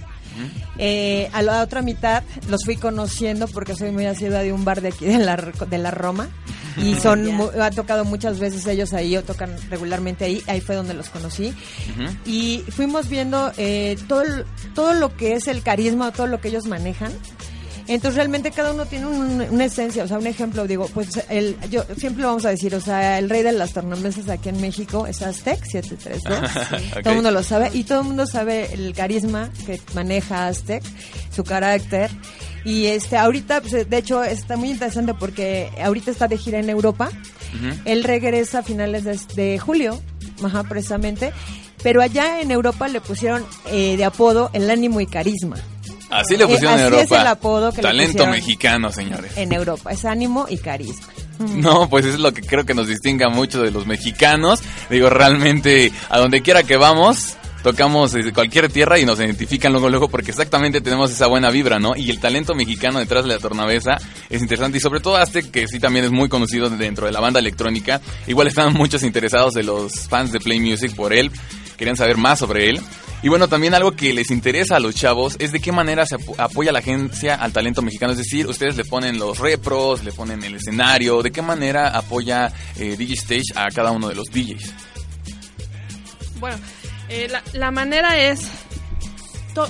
Eh, 0.78 1.30
a 1.34 1.42
la 1.42 1.62
otra 1.62 1.82
mitad 1.82 2.24
los 2.50 2.64
fui 2.66 2.76
conociendo 2.76 3.48
porque 3.48 3.76
soy 3.76 3.92
muy 3.92 4.06
asidua 4.06 4.40
de 4.40 4.52
un 4.54 4.66
bar 4.66 4.82
de 4.82 4.90
aquí 4.90 5.06
de 5.06 5.18
la, 5.20 5.36
de 5.38 5.78
la 5.78 5.92
Roma. 5.92 6.30
Y 6.78 6.96
son 6.96 7.26
mu- 7.32 7.50
ha 7.62 7.72
tocado 7.72 8.04
muchas 8.04 8.38
veces 8.38 8.68
ellos 8.68 8.94
ahí 8.94 9.16
o 9.16 9.24
tocan 9.24 9.56
regularmente 9.70 10.26
ahí. 10.26 10.42
Ahí 10.48 10.60
fue 10.60 10.76
donde 10.76 10.94
los 10.94 11.08
conocí. 11.10 11.54
Y 12.26 12.64
fuimos 12.70 13.08
viendo 13.08 13.50
eh, 13.58 13.96
todo, 14.10 14.24
todo 14.74 14.94
lo 14.94 15.16
que 15.16 15.36
es 15.36 15.48
el 15.48 15.62
carisma, 15.64 16.12
todo 16.12 16.28
lo 16.28 16.42
que 16.42 16.50
ellos 16.50 16.66
manejan. 16.66 17.14
Entonces 17.88 18.16
realmente 18.16 18.50
cada 18.52 18.74
uno 18.74 18.86
tiene 18.86 19.06
un- 19.06 19.42
una 19.52 19.66
esencia, 19.66 20.04
o 20.04 20.08
sea, 20.08 20.18
un 20.18 20.26
ejemplo, 20.28 20.66
digo, 20.66 20.88
pues 20.94 21.24
el, 21.30 21.56
yo 21.70 21.84
siempre 21.98 22.24
lo 22.24 22.30
vamos 22.30 22.46
a 22.46 22.50
decir, 22.50 22.74
o 22.74 22.82
sea, 22.82 23.20
el 23.20 23.30
rey 23.30 23.44
de 23.44 23.52
las 23.52 23.74
tornamesas 23.74 24.28
aquí 24.30 24.50
en 24.50 24.60
México 24.60 25.06
es 25.06 25.22
Aztec 25.22 25.64
732, 25.64 26.50
Sí. 26.50 26.90
todo 26.92 27.00
Ok. 27.00 27.06
el 27.06 27.14
mundo 27.16 27.32
lo 27.32 27.44
sabe 27.44 27.70
y 27.74 27.84
todo 27.84 28.00
el 28.02 28.08
mundo 28.08 28.26
sabe 28.26 28.74
el 28.74 28.94
carisma 28.96 29.52
que 29.68 29.80
maneja 29.94 30.48
Aztec, 30.48 30.84
su 31.36 31.44
carácter 31.44 32.10
y 32.64 32.88
este 32.88 33.18
ahorita, 33.18 33.62
pues, 33.62 33.88
de 33.88 33.98
hecho 33.98 34.24
está 34.24 34.58
muy 34.58 34.72
interesante 34.72 35.14
porque 35.14 35.70
ahorita 35.84 36.10
está 36.10 36.28
de 36.28 36.38
gira 36.40 36.58
en 36.60 36.70
Europa, 36.72 37.10
él 37.86 38.04
regresa 38.04 38.60
a 38.60 38.64
finales 38.64 39.04
de, 39.04 39.20
de 39.36 39.60
julio, 39.60 40.02
ajá, 40.44 40.64
precisamente. 40.64 41.32
Pero 41.84 42.02
allá 42.02 42.42
en 42.42 42.50
Europa 42.50 42.88
le 42.88 43.00
pusieron 43.00 43.46
eh, 43.68 43.96
de 43.96 44.04
apodo 44.06 44.50
el 44.54 44.72
ánimo 44.72 45.00
y 45.02 45.06
carisma. 45.06 45.58
Así 46.10 46.38
le 46.38 46.44
Eh, 46.44 46.48
pusieron 46.48 46.80
en 46.80 46.86
Europa. 46.86 47.04
es 47.04 47.12
el 47.22 47.28
apodo 47.28 47.72
que 47.72 47.78
le 47.78 47.82
Talento 47.84 48.28
mexicano, 48.28 48.92
señores. 48.92 49.36
En 49.38 49.52
Europa, 49.52 49.92
es 49.92 50.06
ánimo 50.06 50.46
y 50.50 50.58
carisma. 50.58 51.08
No, 51.40 51.90
pues 51.90 52.06
es 52.06 52.18
lo 52.20 52.34
que 52.34 52.42
creo 52.42 52.66
que 52.66 52.74
nos 52.74 52.88
distinga 52.88 53.28
mucho 53.28 53.62
de 53.62 53.70
los 53.72 53.86
mexicanos. 53.86 54.62
Digo, 54.90 55.10
realmente, 55.10 55.92
a 56.10 56.18
donde 56.20 56.42
quiera 56.42 56.64
que 56.64 56.78
vamos, 56.78 57.36
tocamos 57.62 58.14
desde 58.14 58.32
cualquier 58.32 58.72
tierra 58.72 59.00
y 59.00 59.06
nos 59.06 59.20
identifican 59.20 59.74
luego, 59.74 59.90
luego, 59.90 60.08
porque 60.08 60.32
exactamente 60.32 60.80
tenemos 60.80 61.12
esa 61.12 61.28
buena 61.28 61.50
vibra, 61.50 61.78
¿no? 61.78 61.94
Y 61.98 62.10
el 62.10 62.22
talento 62.22 62.56
mexicano 62.56 63.00
detrás 63.00 63.26
de 63.26 63.32
la 63.32 63.40
tornavesa 63.40 63.98
es 64.30 64.42
interesante 64.42 64.78
y 64.78 64.82
sobre 64.82 65.02
todo 65.02 65.18
Aztec, 65.18 65.52
que 65.52 65.68
sí 65.68 65.78
también 65.80 66.06
es 66.06 66.12
muy 66.12 66.30
conocido 66.30 66.70
dentro 66.70 67.06
de 67.06 67.12
la 67.12 67.20
banda 67.20 67.42
electrónica. 67.42 68.00
Igual 68.28 68.48
estaban 68.48 68.74
muchos 68.74 69.04
interesados 69.04 69.54
de 69.56 69.64
los 69.64 70.08
fans 70.08 70.32
de 70.32 70.40
Play 70.40 70.62
Music 70.62 70.96
por 70.96 71.12
él, 71.12 71.32
querían 71.76 71.98
saber 71.98 72.16
más 72.16 72.40
sobre 72.40 72.70
él. 72.70 72.82
Y 73.26 73.28
bueno, 73.30 73.48
también 73.48 73.74
algo 73.74 73.94
que 73.94 74.14
les 74.14 74.30
interesa 74.30 74.76
a 74.76 74.80
los 74.80 74.94
chavos 74.94 75.36
es 75.40 75.52
de 75.52 75.60
qué 75.60 75.72
manera 75.72 76.06
se 76.06 76.16
apo- 76.16 76.36
apoya 76.38 76.72
la 76.72 76.78
agencia 76.78 77.34
al 77.34 77.52
talento 77.52 77.82
mexicano. 77.82 78.12
Es 78.12 78.20
decir, 78.20 78.46
ustedes 78.46 78.76
le 78.78 78.86
ponen 78.86 79.18
los 79.18 79.40
repros, 79.40 80.04
le 80.04 80.12
ponen 80.12 80.44
el 80.44 80.54
escenario, 80.54 81.24
de 81.24 81.32
qué 81.32 81.42
manera 81.42 81.88
apoya 81.98 82.54
eh, 82.78 82.96
DigiStage 82.96 83.52
a 83.56 83.70
cada 83.72 83.90
uno 83.90 84.10
de 84.10 84.16
los 84.16 84.28
DJs. 84.28 84.72
Bueno, 86.40 86.58
Eh, 87.10 87.28
la, 87.30 87.42
la 87.54 87.72
manera 87.72 88.16
es 88.20 88.42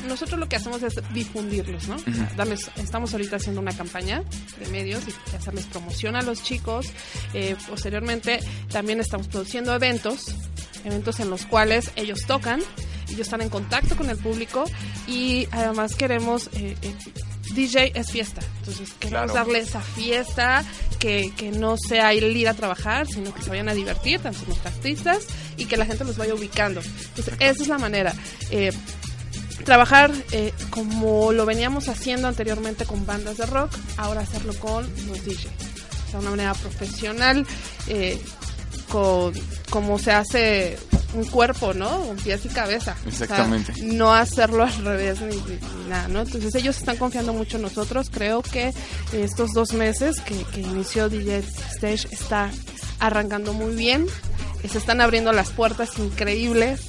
nosotros 0.08 0.40
lo 0.40 0.50
que 0.50 0.56
hacemos 0.58 0.82
es 0.84 0.96
difundirlos, 1.14 1.88
¿no? 1.88 1.96
Darles, 2.36 2.72
estamos 2.76 3.14
ahorita 3.14 3.36
haciendo 3.38 3.62
una 3.62 3.72
campaña 3.72 4.24
de 4.60 4.68
medios 4.68 5.04
y 5.08 5.36
hacerles 5.36 5.66
promoción 5.68 6.16
a 6.18 6.24
los 6.24 6.42
chicos. 6.44 6.88
Eh, 7.34 7.56
posteriormente 7.70 8.40
también 8.70 9.00
estamos 9.00 9.28
produciendo 9.28 9.74
eventos, 9.76 10.36
eventos 10.84 11.20
en 11.20 11.30
los 11.30 11.46
cuales 11.46 11.92
ellos 11.96 12.20
tocan, 12.28 12.62
ellos 13.10 13.22
están 13.22 13.42
en 13.42 13.50
contacto 13.50 13.96
con 13.96 14.10
el 14.10 14.18
público 14.18 14.66
y 15.08 15.48
además 15.52 15.96
queremos... 15.96 16.48
eh, 16.54 16.76
eh, 16.82 16.96
DJ 17.54 17.92
es 17.94 18.12
fiesta, 18.12 18.42
entonces 18.60 18.90
queremos 19.00 19.32
Claro. 19.32 19.34
darle 19.46 19.60
esa 19.60 19.80
fiesta 19.80 20.66
que, 20.98 21.32
que 21.38 21.52
no 21.52 21.78
sea 21.78 22.12
el 22.12 22.36
ir 22.36 22.50
a 22.50 22.56
trabajar, 22.56 23.06
sino 23.08 23.32
que 23.36 23.42
se 23.44 23.52
vayan 23.52 23.70
a 23.70 23.76
divertir, 23.76 24.20
tanto 24.20 24.40
los 24.48 24.66
artistas, 24.66 25.26
y 25.56 25.66
que 25.66 25.78
la 25.78 25.86
gente 25.86 26.04
los 26.06 26.18
vaya 26.18 26.34
ubicando. 26.34 26.82
Entonces, 26.82 27.36
esa 27.40 27.62
es 27.62 27.68
la 27.68 27.78
manera. 27.78 28.14
Eh, 28.50 28.72
trabajar 29.64 30.12
eh, 30.32 30.54
como 30.70 31.32
lo 31.32 31.46
veníamos 31.46 31.88
haciendo 31.88 32.28
anteriormente 32.28 32.86
con 32.86 33.06
bandas 33.06 33.38
de 33.38 33.46
rock, 33.46 33.72
ahora 33.98 34.22
hacerlo 34.22 34.54
con 34.56 34.84
los 35.08 35.24
DJs. 35.24 35.46
O 36.08 36.12
sea, 36.12 36.20
una 36.22 36.32
manera 36.32 36.54
profesional, 36.56 37.46
eh, 37.88 38.20
con 38.90 39.34
como 39.70 39.98
se 40.00 40.12
hace 40.12 40.78
un 41.14 41.24
cuerpo, 41.26 41.74
¿no? 41.74 42.02
Un 42.02 42.18
pies 42.18 42.46
y 42.46 42.50
cabeza. 42.50 42.96
O 43.08 43.12
sea, 43.12 43.24
Exactamente. 43.26 43.74
no 43.84 44.14
hacerlo 44.14 44.64
al 44.64 44.76
revés 44.86 45.22
ni, 45.22 45.36
ni- 45.36 45.60
ni 45.84 45.90
nada, 45.90 46.08
¿no? 46.10 46.22
Entonces 46.22 46.54
ellos 46.56 46.78
están 46.78 46.98
confiando 46.98 47.34
mucho 47.34 47.56
en 47.58 47.64
nosotros. 47.64 48.10
Creo 48.12 48.42
que 48.42 48.74
estos 49.14 49.52
dos 49.54 49.72
meses 49.74 50.20
que, 50.22 50.36
que 50.54 50.62
inició 50.62 51.08
DJ 51.10 51.40
Stage 51.76 52.08
está 52.12 52.52
arrancando 53.00 53.54
muy 53.54 53.76
bien. 53.76 54.06
Se 54.70 54.78
están 54.78 55.00
abriendo 55.00 55.32
las 55.32 55.52
puertas 55.52 55.98
increíbles. 56.00 56.82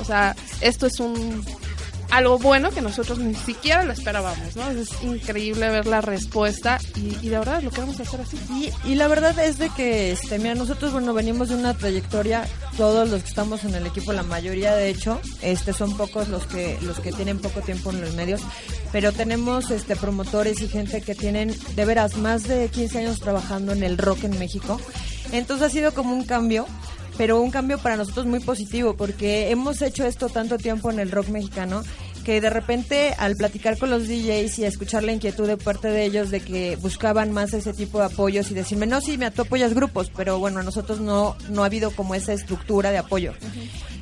O 0.00 0.04
sea, 0.04 0.34
esto 0.60 0.86
es 0.86 0.98
un 1.00 1.44
algo 2.14 2.38
bueno 2.38 2.70
que 2.70 2.80
nosotros 2.80 3.18
ni 3.18 3.34
siquiera 3.34 3.82
lo 3.82 3.92
esperábamos, 3.92 4.54
¿no? 4.54 4.70
Es 4.70 4.90
increíble 5.02 5.68
ver 5.68 5.86
la 5.86 6.00
respuesta 6.00 6.78
y, 6.94 7.26
y 7.26 7.28
de 7.28 7.38
verdad 7.38 7.60
lo 7.60 7.70
queremos 7.70 7.98
hacer 7.98 8.20
así. 8.20 8.38
Y, 8.50 8.70
y 8.88 8.94
la 8.94 9.08
verdad 9.08 9.36
es 9.40 9.58
de 9.58 9.68
que, 9.70 10.12
este, 10.12 10.38
mira, 10.38 10.54
nosotros, 10.54 10.92
bueno, 10.92 11.12
venimos 11.12 11.48
de 11.48 11.56
una 11.56 11.74
trayectoria, 11.74 12.46
todos 12.76 13.10
los 13.10 13.22
que 13.22 13.28
estamos 13.28 13.64
en 13.64 13.74
el 13.74 13.84
equipo, 13.86 14.12
la 14.12 14.22
mayoría 14.22 14.76
de 14.76 14.90
hecho, 14.90 15.20
este, 15.42 15.72
son 15.72 15.96
pocos 15.96 16.28
los 16.28 16.46
que, 16.46 16.78
los 16.82 17.00
que 17.00 17.10
tienen 17.10 17.40
poco 17.40 17.62
tiempo 17.62 17.90
en 17.90 18.00
los 18.00 18.14
medios, 18.14 18.42
pero 18.92 19.10
tenemos, 19.10 19.72
este, 19.72 19.96
promotores 19.96 20.60
y 20.60 20.68
gente 20.68 21.02
que 21.02 21.16
tienen, 21.16 21.52
de 21.74 21.84
veras, 21.84 22.16
más 22.16 22.44
de 22.44 22.68
15 22.68 22.98
años 23.00 23.18
trabajando 23.18 23.72
en 23.72 23.82
el 23.82 23.98
rock 23.98 24.22
en 24.22 24.38
México. 24.38 24.80
Entonces 25.32 25.66
ha 25.66 25.70
sido 25.70 25.92
como 25.94 26.14
un 26.14 26.24
cambio, 26.24 26.66
pero 27.16 27.40
un 27.40 27.50
cambio 27.50 27.78
para 27.78 27.96
nosotros 27.96 28.26
muy 28.26 28.40
positivo, 28.40 28.94
porque 28.94 29.50
hemos 29.50 29.82
hecho 29.82 30.04
esto 30.04 30.28
tanto 30.28 30.58
tiempo 30.58 30.90
en 30.90 30.98
el 30.98 31.10
rock 31.10 31.28
mexicano 31.28 31.82
que 32.24 32.40
de 32.40 32.50
repente 32.50 33.14
al 33.18 33.36
platicar 33.36 33.78
con 33.78 33.90
los 33.90 34.08
DJs 34.08 34.58
y 34.58 34.64
a 34.64 34.68
escuchar 34.68 35.04
la 35.04 35.12
inquietud 35.12 35.46
de 35.46 35.58
parte 35.58 35.88
de 35.88 36.04
ellos 36.04 36.30
de 36.30 36.40
que 36.40 36.76
buscaban 36.76 37.32
más 37.32 37.52
ese 37.52 37.74
tipo 37.74 37.98
de 37.98 38.06
apoyos 38.06 38.50
y 38.50 38.54
decirme, 38.54 38.86
no, 38.86 39.00
sí, 39.00 39.18
me 39.18 39.30
tú 39.30 39.42
apoyas 39.42 39.74
grupos, 39.74 40.10
pero 40.16 40.38
bueno, 40.38 40.60
a 40.60 40.62
nosotros 40.62 41.00
no, 41.00 41.36
no 41.50 41.62
ha 41.62 41.66
habido 41.66 41.90
como 41.90 42.14
esa 42.14 42.32
estructura 42.32 42.90
de 42.90 42.98
apoyo. 42.98 43.34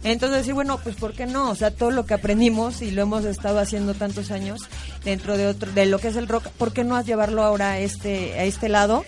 Entonces 0.05 0.39
decir, 0.39 0.55
bueno, 0.55 0.79
pues 0.83 0.95
¿por 0.97 1.13
qué 1.13 1.27
no? 1.27 1.51
O 1.51 1.55
sea, 1.55 1.71
todo 1.73 1.91
lo 1.91 2.07
que 2.07 2.15
aprendimos 2.15 2.81
y 2.81 2.93
lo 2.93 3.03
hemos 3.03 3.25
estado 3.25 3.59
haciendo 3.59 3.95
tantos 3.95 4.31
años 4.31 4.61
dentro 5.05 5.37
de 5.37 5.49
otro, 5.49 5.71
de 5.73 5.87
lo 5.87 5.99
que 5.99 6.09
es 6.09 6.17
el 6.17 6.29
rock, 6.29 6.49
¿por 6.51 6.73
qué 6.73 6.85
no 6.85 7.01
llevarlo 7.03 7.43
ahora 7.43 7.73
a 7.73 7.79
este, 7.81 8.35
a 8.39 8.45
este 8.45 8.69
lado? 8.69 9.05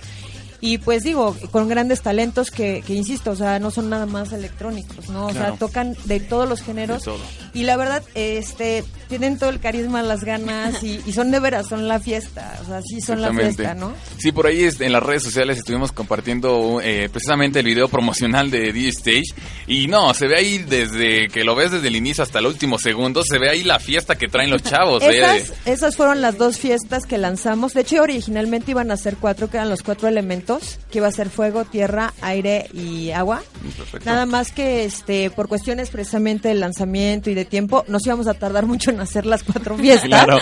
Y 0.66 0.78
pues 0.78 1.02
digo, 1.02 1.36
con 1.50 1.68
grandes 1.68 2.00
talentos 2.00 2.50
que, 2.50 2.82
que 2.86 2.94
insisto, 2.94 3.32
o 3.32 3.36
sea, 3.36 3.58
no 3.58 3.70
son 3.70 3.90
nada 3.90 4.06
más 4.06 4.32
electrónicos, 4.32 5.10
¿no? 5.10 5.26
O 5.26 5.30
Claro. 5.30 5.48
sea, 5.48 5.58
tocan 5.58 5.94
de 6.06 6.20
todos 6.20 6.48
los 6.48 6.62
géneros. 6.62 7.00
De 7.00 7.04
todo. 7.10 7.20
Y 7.52 7.64
la 7.64 7.76
verdad, 7.76 8.02
este, 8.14 8.82
tienen 9.08 9.38
todo 9.38 9.50
el 9.50 9.60
carisma, 9.60 10.02
las 10.02 10.24
ganas 10.24 10.82
y, 10.82 11.00
y 11.04 11.12
son 11.12 11.30
de 11.30 11.38
veras, 11.40 11.66
son 11.68 11.86
la 11.86 12.00
fiesta. 12.00 12.58
O 12.62 12.64
sea, 12.64 12.80
sí 12.80 13.02
son 13.02 13.20
la 13.20 13.30
fiesta, 13.34 13.74
¿no? 13.74 13.92
Sí, 14.16 14.32
por 14.32 14.46
ahí 14.46 14.66
en 14.80 14.92
las 14.92 15.02
redes 15.02 15.22
sociales 15.24 15.58
estuvimos 15.58 15.92
compartiendo 15.92 16.80
eh, 16.82 17.08
precisamente 17.12 17.58
el 17.60 17.66
video 17.66 17.88
promocional 17.88 18.50
de 18.50 18.72
DJ 18.72 18.88
Stage. 18.88 19.34
Y 19.66 19.86
no, 19.88 20.14
se 20.14 20.28
ve 20.28 20.38
ahí 20.38 20.58
desde 20.58 21.28
que 21.28 21.44
lo 21.44 21.54
ves 21.54 21.72
desde 21.72 21.88
el 21.88 21.96
inicio 21.96 22.22
hasta 22.24 22.38
el 22.38 22.46
último 22.46 22.78
segundo, 22.78 23.22
se 23.22 23.38
ve 23.38 23.50
ahí 23.50 23.64
la 23.64 23.78
fiesta 23.80 24.16
que 24.16 24.28
traen 24.28 24.50
los 24.50 24.62
chavos. 24.62 25.02
¿eh? 25.02 25.18
Esas, 25.18 25.52
esas 25.66 25.96
fueron 25.96 26.22
las 26.22 26.38
dos 26.38 26.56
fiestas 26.56 27.04
que 27.04 27.18
lanzamos. 27.18 27.74
De 27.74 27.82
hecho, 27.82 28.00
originalmente 28.00 28.70
iban 28.70 28.90
a 28.90 28.96
ser 28.96 29.16
cuatro, 29.16 29.50
que 29.50 29.58
eran 29.58 29.68
los 29.68 29.82
cuatro 29.82 30.08
elementos, 30.08 30.53
que 30.90 30.98
iba 30.98 31.08
a 31.08 31.12
ser 31.12 31.30
fuego, 31.30 31.64
tierra, 31.64 32.12
aire 32.20 32.68
y 32.72 33.10
agua. 33.10 33.42
Perfecto. 33.76 34.08
Nada 34.08 34.26
más 34.26 34.52
que 34.52 34.84
este 34.84 35.30
por 35.30 35.48
cuestiones 35.48 35.90
precisamente 35.90 36.48
de 36.48 36.54
lanzamiento 36.54 37.30
y 37.30 37.34
de 37.34 37.44
tiempo, 37.44 37.84
nos 37.88 38.06
íbamos 38.06 38.26
a 38.26 38.34
tardar 38.34 38.66
mucho 38.74 38.90
en 38.90 39.00
hacer 39.00 39.26
las 39.26 39.42
cuatro 39.42 39.76
fiestas. 39.76 40.08
Claro. 40.08 40.38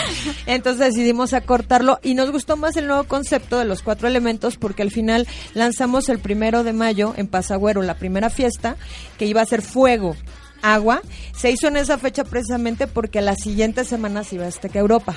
Entonces 0.46 0.94
decidimos 0.94 1.32
acortarlo 1.32 1.98
y 2.02 2.14
nos 2.14 2.30
gustó 2.30 2.56
más 2.56 2.76
el 2.76 2.86
nuevo 2.86 3.04
concepto 3.04 3.58
de 3.58 3.64
los 3.64 3.82
cuatro 3.82 4.08
elementos 4.08 4.56
porque 4.56 4.82
al 4.82 4.90
final 4.90 5.26
lanzamos 5.54 6.08
el 6.08 6.18
primero 6.18 6.64
de 6.64 6.72
mayo 6.72 7.14
en 7.16 7.26
Pasagüero 7.26 7.82
la 7.82 7.94
primera 7.94 8.30
fiesta 8.30 8.76
que 9.18 9.26
iba 9.26 9.40
a 9.40 9.46
ser 9.46 9.62
fuego, 9.62 10.16
agua. 10.62 11.02
Se 11.34 11.50
hizo 11.50 11.68
en 11.68 11.76
esa 11.76 11.98
fecha 11.98 12.24
precisamente 12.24 12.86
porque 12.86 13.20
la 13.20 13.36
siguiente 13.36 13.84
semana 13.84 14.24
se 14.24 14.36
iba 14.36 14.44
a 14.44 14.48
Azteca 14.48 14.78
Europa. 14.78 15.14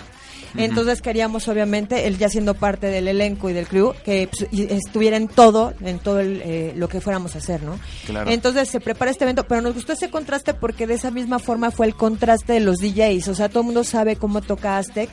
Entonces 0.57 1.01
queríamos 1.01 1.47
obviamente, 1.47 2.07
él 2.07 2.17
ya 2.17 2.29
siendo 2.29 2.53
parte 2.53 2.87
del 2.87 3.07
elenco 3.07 3.49
y 3.49 3.53
del 3.53 3.67
crew, 3.67 3.93
que 4.03 4.29
pues, 4.31 4.47
y 4.51 4.63
estuviera 4.71 5.17
en 5.17 5.27
todo, 5.27 5.73
en 5.81 5.99
todo 5.99 6.19
el, 6.19 6.41
eh, 6.43 6.73
lo 6.75 6.87
que 6.87 7.01
fuéramos 7.01 7.35
a 7.35 7.39
hacer, 7.39 7.63
¿no? 7.63 7.79
Claro. 8.05 8.29
Entonces 8.31 8.69
se 8.69 8.79
prepara 8.79 9.11
este 9.11 9.23
evento, 9.25 9.45
pero 9.47 9.61
nos 9.61 9.73
gustó 9.73 9.93
ese 9.93 10.09
contraste 10.09 10.53
porque 10.53 10.87
de 10.87 10.93
esa 10.95 11.11
misma 11.11 11.39
forma 11.39 11.71
fue 11.71 11.85
el 11.87 11.95
contraste 11.95 12.53
de 12.53 12.59
los 12.59 12.77
DJs, 12.77 13.27
o 13.29 13.35
sea, 13.35 13.49
todo 13.49 13.59
el 13.61 13.65
mundo 13.67 13.83
sabe 13.83 14.15
cómo 14.15 14.41
toca 14.41 14.77
Aztec, 14.77 15.09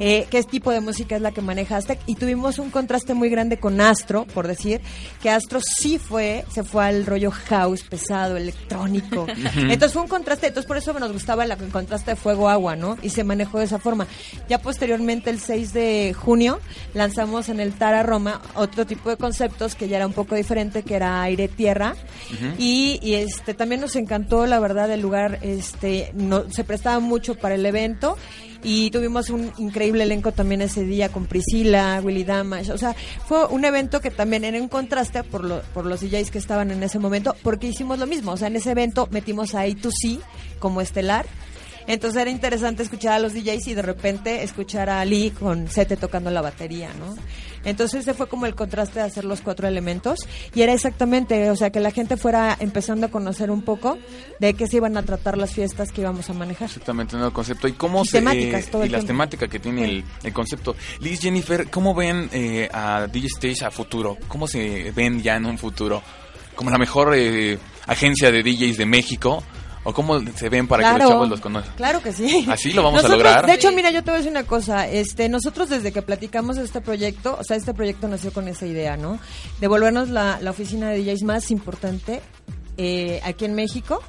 eh, 0.00 0.26
qué 0.30 0.42
tipo 0.42 0.70
de 0.70 0.80
música 0.80 1.16
es 1.16 1.22
la 1.22 1.32
que 1.32 1.40
maneja 1.40 1.76
Aztec, 1.76 1.98
y 2.06 2.14
tuvimos 2.14 2.58
un 2.58 2.70
contraste 2.70 3.14
muy 3.14 3.28
grande 3.28 3.58
con 3.58 3.80
Astro, 3.80 4.26
por 4.34 4.46
decir, 4.46 4.80
que 5.22 5.30
Astro 5.30 5.60
sí 5.60 5.98
fue, 5.98 6.44
se 6.52 6.62
fue 6.64 6.84
al 6.84 7.06
rollo 7.06 7.30
house, 7.30 7.82
pesado, 7.82 8.36
electrónico. 8.36 9.26
entonces 9.56 9.92
fue 9.92 10.02
un 10.02 10.08
contraste, 10.08 10.48
entonces 10.48 10.66
por 10.68 10.76
eso 10.76 10.92
nos 10.98 11.12
gustaba 11.12 11.44
la- 11.46 11.54
el 11.54 11.68
contraste 11.70 12.12
de 12.12 12.16
fuego-agua, 12.16 12.76
¿no? 12.76 12.96
Y 13.02 13.10
se 13.10 13.24
manejó 13.24 13.58
de 13.58 13.64
esa 13.64 13.78
forma. 13.78 14.06
Ya 14.48 14.58
posteriormente, 14.58 14.83
el 14.88 15.40
6 15.40 15.72
de 15.72 16.14
junio, 16.14 16.60
lanzamos 16.92 17.48
en 17.48 17.60
el 17.60 17.72
Tara 17.72 18.02
Roma 18.02 18.40
otro 18.54 18.86
tipo 18.86 19.10
de 19.10 19.16
conceptos 19.16 19.74
que 19.74 19.88
ya 19.88 19.96
era 19.96 20.06
un 20.06 20.12
poco 20.12 20.34
diferente, 20.34 20.82
que 20.82 20.94
era 20.94 21.22
aire-tierra. 21.22 21.94
Y, 22.58 22.98
y, 23.02 23.14
este 23.14 23.54
también 23.54 23.80
nos 23.80 23.96
encantó, 23.96 24.46
la 24.46 24.58
verdad, 24.60 24.90
el 24.90 25.00
lugar 25.00 25.38
este 25.42 26.10
no, 26.14 26.50
se 26.50 26.64
prestaba 26.64 27.00
mucho 27.00 27.34
para 27.34 27.54
el 27.54 27.64
evento. 27.66 28.16
Y 28.66 28.90
tuvimos 28.90 29.28
un 29.28 29.52
increíble 29.58 30.04
elenco 30.04 30.32
también 30.32 30.62
ese 30.62 30.84
día 30.84 31.10
con 31.10 31.26
Priscila, 31.26 32.00
Willy 32.02 32.24
Damash. 32.24 32.70
O 32.70 32.78
sea, 32.78 32.96
fue 33.26 33.44
un 33.48 33.62
evento 33.66 34.00
que 34.00 34.10
también 34.10 34.42
era 34.42 34.56
en 34.56 34.68
contraste 34.68 35.22
por, 35.22 35.44
lo- 35.44 35.60
por 35.74 35.84
los 35.84 36.00
DJs 36.00 36.30
que 36.30 36.38
estaban 36.38 36.70
en 36.70 36.82
ese 36.82 36.98
momento, 36.98 37.36
porque 37.42 37.66
hicimos 37.66 37.98
lo 37.98 38.06
mismo. 38.06 38.32
O 38.32 38.36
sea, 38.38 38.48
en 38.48 38.56
ese 38.56 38.70
evento 38.70 39.06
metimos 39.10 39.54
a 39.54 39.66
A2C 39.66 40.18
como 40.60 40.80
estelar. 40.80 41.26
Entonces 41.86 42.20
era 42.20 42.30
interesante 42.30 42.82
escuchar 42.82 43.14
a 43.14 43.18
los 43.18 43.34
DJs 43.34 43.68
y 43.68 43.74
de 43.74 43.82
repente 43.82 44.42
escuchar 44.42 44.88
a 44.88 45.00
Ali 45.00 45.30
con 45.30 45.68
Sete 45.68 45.96
tocando 45.96 46.30
la 46.30 46.40
batería, 46.40 46.90
¿no? 46.98 47.14
Entonces 47.64 48.00
ese 48.00 48.14
fue 48.14 48.28
como 48.28 48.46
el 48.46 48.54
contraste 48.54 49.00
de 49.00 49.06
hacer 49.06 49.24
los 49.24 49.40
cuatro 49.40 49.66
elementos 49.66 50.20
y 50.54 50.62
era 50.62 50.72
exactamente, 50.72 51.50
o 51.50 51.56
sea, 51.56 51.70
que 51.70 51.80
la 51.80 51.90
gente 51.90 52.16
fuera 52.16 52.56
empezando 52.60 53.06
a 53.06 53.10
conocer 53.10 53.50
un 53.50 53.62
poco 53.62 53.98
de 54.38 54.54
qué 54.54 54.66
se 54.66 54.76
iban 54.76 54.96
a 54.96 55.02
tratar 55.02 55.38
las 55.38 55.52
fiestas 55.52 55.90
que 55.90 56.02
íbamos 56.02 56.28
a 56.30 56.34
manejar. 56.34 56.68
Exactamente, 56.68 57.16
nuevo 57.16 57.32
concepto. 57.32 57.68
¿Y 57.68 57.72
cómo 57.72 58.02
Y 58.02 58.06
se 58.06 58.18
temáticas, 58.18 58.66
todo 58.66 58.82
y 58.82 58.86
el 58.86 58.92
las 58.92 59.06
temáticas 59.06 59.48
que 59.48 59.58
tiene 59.58 59.84
el, 59.84 60.04
el 60.22 60.32
concepto? 60.32 60.76
Liz 61.00 61.20
Jennifer, 61.20 61.70
¿cómo 61.70 61.94
ven 61.94 62.28
eh, 62.32 62.68
a 62.72 63.06
DJ 63.06 63.28
Stage 63.28 63.64
a 63.64 63.70
futuro? 63.70 64.18
¿Cómo 64.28 64.46
se 64.46 64.92
ven 64.92 65.22
ya 65.22 65.36
en 65.36 65.46
un 65.46 65.58
futuro? 65.58 66.02
¿Como 66.54 66.70
la 66.70 66.78
mejor 66.78 67.14
eh, 67.16 67.58
agencia 67.86 68.30
de 68.30 68.42
DJs 68.42 68.76
de 68.76 68.86
México? 68.86 69.42
¿O 69.84 69.92
cómo 69.92 70.18
se 70.34 70.48
ven 70.48 70.66
para 70.66 70.92
que 70.92 70.98
los 70.98 71.08
chavos 71.10 71.28
los 71.28 71.40
conozcan? 71.40 71.76
Claro 71.76 72.02
que 72.02 72.12
sí. 72.12 72.46
Así 72.48 72.72
lo 72.72 72.82
vamos 72.82 73.04
a 73.04 73.08
lograr. 73.08 73.46
De 73.46 73.54
hecho, 73.54 73.70
mira, 73.72 73.90
yo 73.90 74.02
te 74.02 74.10
voy 74.10 74.14
a 74.14 74.18
decir 74.18 74.30
una 74.30 74.44
cosa. 74.44 74.88
Este, 74.88 75.28
nosotros 75.28 75.68
desde 75.68 75.92
que 75.92 76.00
platicamos 76.00 76.56
de 76.56 76.64
este 76.64 76.80
proyecto, 76.80 77.36
o 77.38 77.44
sea, 77.44 77.56
este 77.56 77.74
proyecto 77.74 78.08
nació 78.08 78.32
con 78.32 78.48
esa 78.48 78.66
idea, 78.66 78.96
¿no? 78.96 79.18
De 79.60 79.68
volvernos 79.68 80.08
la, 80.08 80.38
la 80.40 80.50
oficina 80.50 80.88
de 80.88 81.02
DJs 81.02 81.22
más 81.24 81.50
importante 81.50 82.22
eh, 82.76 83.20
aquí 83.24 83.44
en 83.44 83.54
México. 83.54 84.02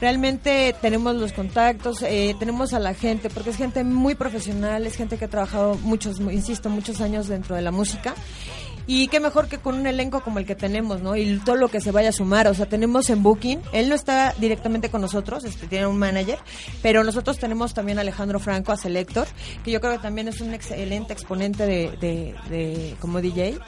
Realmente 0.00 0.74
tenemos 0.80 1.14
los 1.16 1.34
contactos, 1.34 2.00
eh, 2.00 2.34
tenemos 2.38 2.72
a 2.72 2.78
la 2.78 2.94
gente, 2.94 3.28
porque 3.28 3.50
es 3.50 3.56
gente 3.56 3.84
muy 3.84 4.14
profesional, 4.14 4.86
es 4.86 4.96
gente 4.96 5.18
que 5.18 5.26
ha 5.26 5.28
trabajado 5.28 5.74
muchos, 5.74 6.20
insisto, 6.20 6.70
muchos 6.70 7.02
años 7.02 7.28
dentro 7.28 7.54
de 7.54 7.60
la 7.60 7.70
música. 7.70 8.14
Y 8.86 9.08
qué 9.08 9.20
mejor 9.20 9.46
que 9.48 9.58
con 9.58 9.76
un 9.76 9.86
elenco 9.86 10.20
como 10.22 10.38
el 10.40 10.46
que 10.46 10.54
tenemos, 10.56 11.00
¿no? 11.00 11.14
Y 11.16 11.38
todo 11.44 11.54
lo 11.56 11.68
que 11.68 11.80
se 11.80 11.92
vaya 11.92 12.08
a 12.08 12.12
sumar. 12.12 12.48
O 12.48 12.54
sea, 12.54 12.66
tenemos 12.66 13.08
en 13.10 13.22
Booking, 13.22 13.60
él 13.72 13.88
no 13.88 13.94
está 13.94 14.34
directamente 14.38 14.88
con 14.90 15.00
nosotros, 15.00 15.44
este, 15.44 15.66
tiene 15.68 15.86
un 15.86 15.98
manager, 15.98 16.38
pero 16.82 17.04
nosotros 17.04 17.38
tenemos 17.38 17.72
también 17.74 17.98
a 17.98 18.00
Alejandro 18.00 18.40
Franco, 18.40 18.72
a 18.72 18.76
Selector, 18.76 19.28
que 19.64 19.70
yo 19.70 19.80
creo 19.80 19.92
que 19.92 19.98
también 19.98 20.26
es 20.28 20.40
un 20.40 20.52
excelente 20.54 21.12
exponente 21.12 21.66
de, 21.66 21.90
de, 22.00 22.34
de- 22.48 22.96
como 23.00 23.20
DJ, 23.20 23.58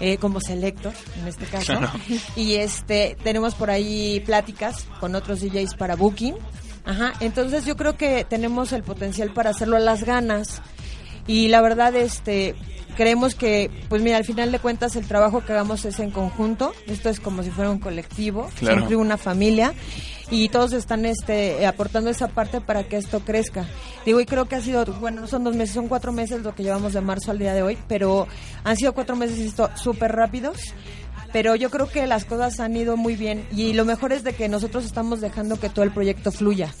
eh, 0.00 0.16
como 0.18 0.40
Selector, 0.40 0.92
en 1.20 1.28
este 1.28 1.46
caso. 1.46 1.66
Claro. 1.76 1.90
Y 2.36 2.54
este, 2.54 3.16
tenemos 3.24 3.54
por 3.54 3.70
ahí 3.70 4.20
pláticas 4.20 4.86
con 5.00 5.14
otros 5.14 5.40
DJs 5.40 5.74
para 5.74 5.96
Booking. 5.96 6.34
Ajá, 6.84 7.12
entonces 7.20 7.64
yo 7.66 7.76
creo 7.76 7.96
que 7.96 8.24
tenemos 8.24 8.72
el 8.72 8.82
potencial 8.82 9.32
para 9.34 9.50
hacerlo 9.50 9.76
a 9.76 9.80
las 9.80 10.04
ganas. 10.04 10.62
Y 11.26 11.48
la 11.48 11.60
verdad, 11.60 11.94
este, 11.96 12.54
creemos 12.98 13.36
que, 13.36 13.70
pues 13.88 14.02
mira, 14.02 14.16
al 14.16 14.24
final 14.24 14.50
de 14.50 14.58
cuentas 14.58 14.96
el 14.96 15.06
trabajo 15.06 15.44
que 15.44 15.52
hagamos 15.52 15.84
es 15.84 16.00
en 16.00 16.10
conjunto. 16.10 16.72
Esto 16.88 17.08
es 17.08 17.20
como 17.20 17.44
si 17.44 17.50
fuera 17.50 17.70
un 17.70 17.78
colectivo, 17.78 18.50
Claro. 18.58 18.76
siempre 18.78 18.96
una 18.96 19.16
familia. 19.16 19.72
Y 20.30 20.48
todos 20.48 20.72
están 20.72 21.06
este, 21.06 21.64
aportando 21.64 22.10
esa 22.10 22.26
parte 22.26 22.60
para 22.60 22.82
que 22.82 22.96
esto 22.96 23.20
crezca. 23.20 23.66
Digo, 24.04 24.20
y 24.20 24.26
creo 24.26 24.46
que 24.48 24.56
ha 24.56 24.60
sido, 24.60 24.84
bueno, 25.00 25.20
no 25.20 25.26
son 25.28 25.44
dos 25.44 25.54
meses, 25.54 25.76
son 25.76 25.86
cuatro 25.86 26.10
meses 26.10 26.42
lo 26.42 26.56
que 26.56 26.64
llevamos 26.64 26.92
de 26.92 27.00
marzo 27.00 27.30
al 27.30 27.38
día 27.38 27.54
de 27.54 27.62
hoy, 27.62 27.78
pero 27.86 28.26
han 28.64 28.76
sido 28.76 28.92
cuatro 28.92 29.14
meses 29.14 29.54
súper 29.76 30.10
rápidos. 30.12 30.58
Pero 31.32 31.54
yo 31.54 31.70
creo 31.70 31.88
que 31.88 32.06
las 32.08 32.24
cosas 32.24 32.58
han 32.58 32.74
ido 32.76 32.96
muy 32.96 33.14
bien 33.14 33.46
y 33.54 33.74
lo 33.74 33.84
mejor 33.84 34.12
es 34.12 34.24
de 34.24 34.32
que 34.32 34.48
nosotros 34.48 34.84
estamos 34.84 35.20
dejando 35.20 35.60
que 35.60 35.68
todo 35.68 35.84
el 35.84 35.92
proyecto 35.92 36.32
fluya. 36.32 36.74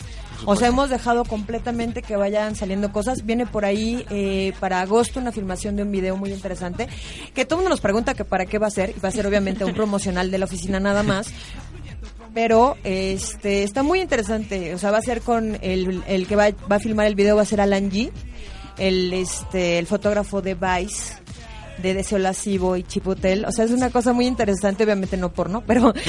O 0.44 0.56
sea, 0.56 0.68
hemos 0.68 0.90
dejado 0.90 1.24
completamente 1.24 2.02
que 2.02 2.16
vayan 2.16 2.54
saliendo 2.56 2.92
cosas. 2.92 3.24
Viene 3.24 3.46
por 3.46 3.64
ahí 3.64 4.04
eh, 4.10 4.52
para 4.60 4.80
agosto 4.80 5.20
una 5.20 5.32
filmación 5.32 5.76
de 5.76 5.82
un 5.82 5.90
video 5.90 6.16
muy 6.16 6.32
interesante 6.32 6.88
que 7.34 7.44
todo 7.44 7.56
el 7.56 7.64
mundo 7.64 7.70
nos 7.70 7.80
pregunta 7.80 8.14
que 8.14 8.24
para 8.24 8.46
qué 8.46 8.58
va 8.58 8.68
a 8.68 8.70
ser. 8.70 8.94
Y 8.96 9.00
va 9.00 9.08
a 9.08 9.12
ser 9.12 9.26
obviamente 9.26 9.64
un 9.64 9.74
promocional 9.74 10.30
de 10.30 10.38
la 10.38 10.44
oficina 10.44 10.80
nada 10.80 11.02
más. 11.02 11.28
Pero 12.34 12.76
este 12.84 13.64
está 13.64 13.82
muy 13.82 14.00
interesante. 14.00 14.74
O 14.74 14.78
sea, 14.78 14.90
va 14.90 14.98
a 14.98 15.02
ser 15.02 15.22
con 15.22 15.58
el, 15.60 16.02
el 16.06 16.26
que 16.26 16.36
va, 16.36 16.50
va 16.70 16.76
a 16.76 16.80
filmar 16.80 17.06
el 17.06 17.14
video, 17.14 17.36
va 17.36 17.42
a 17.42 17.46
ser 17.46 17.60
Alan 17.60 17.90
G, 17.90 18.10
el, 18.78 19.12
este, 19.12 19.78
el 19.78 19.86
fotógrafo 19.86 20.40
de 20.40 20.54
Vice 20.54 21.14
de 21.82 21.94
Deseo 21.94 22.18
Lascivo 22.18 22.76
y 22.76 22.82
Chipotel. 22.82 23.44
O 23.44 23.52
sea, 23.52 23.64
es 23.64 23.70
una 23.70 23.90
cosa 23.90 24.12
muy 24.12 24.26
interesante, 24.26 24.84
obviamente 24.84 25.16
no 25.16 25.32
porno, 25.32 25.62
pero, 25.66 25.92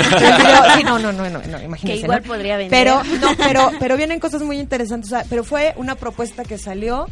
sí, 0.78 0.84
no, 0.84 1.00
no, 1.00 1.12
no, 1.12 1.30
no, 1.30 1.40
no, 1.40 1.62
imagínense, 1.62 1.86
Que 1.86 1.96
igual 1.96 2.22
¿no? 2.24 2.28
podría 2.28 2.58
vender. 2.58 2.72
Pero, 2.72 3.04
no, 3.22 3.36
pero, 3.38 3.72
pero 3.80 3.98
vienen 3.98 4.20
cosas 4.20 4.42
muy 4.42 4.60
interesantes, 4.60 5.12
o 5.12 5.16
sea, 5.18 5.26
pero 5.30 5.44
fue 5.44 5.74
una 5.78 5.96
propuesta 5.96 6.44
que 6.44 6.58
salió 6.58 7.06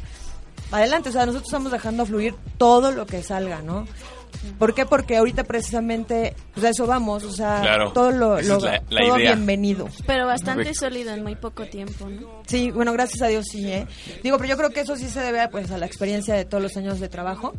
adelante, 0.72 1.10
o 1.10 1.12
sea, 1.12 1.26
nosotros 1.26 1.48
estamos 1.50 1.72
dejando 1.72 2.06
fluir 2.06 2.36
todo 2.58 2.91
lo 2.91 3.06
que 3.06 3.24
salga, 3.24 3.62
¿no? 3.62 3.86
¿Por 4.60 4.76
qué? 4.76 4.86
Porque 4.86 5.17
ahorita 5.17 5.46
precisamente, 5.46 6.36
pues 6.54 6.65
a 6.65 6.70
eso 6.70 6.86
vamos, 6.86 7.24
o 7.24 7.32
sea, 7.32 7.60
Claro, 7.62 7.91
todo 7.93 8.12
lo, 8.12 8.38
esa 8.38 8.50
lo- 8.50 8.58
es 8.58 8.63
la- 8.63 8.84
la 8.89 9.02
todo 9.08 9.17
idea. 9.20 9.32
bienvenido. 9.34 9.88
Pero 10.06 10.28
bastante 10.28 10.74
sólido 10.74 11.13
en 11.13 11.24
muy 11.24 11.36
poco 11.36 11.65
tiempo, 11.65 12.08
¿no? 12.08 12.43
Sí, 12.46 12.70
bueno, 12.70 12.91
gracias 12.93 13.22
a 13.24 13.28
Dios 13.28 13.46
sí, 13.50 13.65
¿eh? 13.72 13.88
Digo, 14.24 14.38
pero 14.38 14.50
yo 14.50 14.58
creo 14.58 14.70
que 14.70 14.82
eso 14.82 14.96
sí 14.96 15.08
se 15.08 15.22
debe 15.22 15.48
pues 15.50 15.72
a 15.72 15.78
la 15.78 15.86
experiencia 15.86 16.36
de 16.36 16.46
todos 16.46 16.62
los 16.62 16.76
años 16.78 17.00
de 17.00 17.10
trabajo 17.10 17.54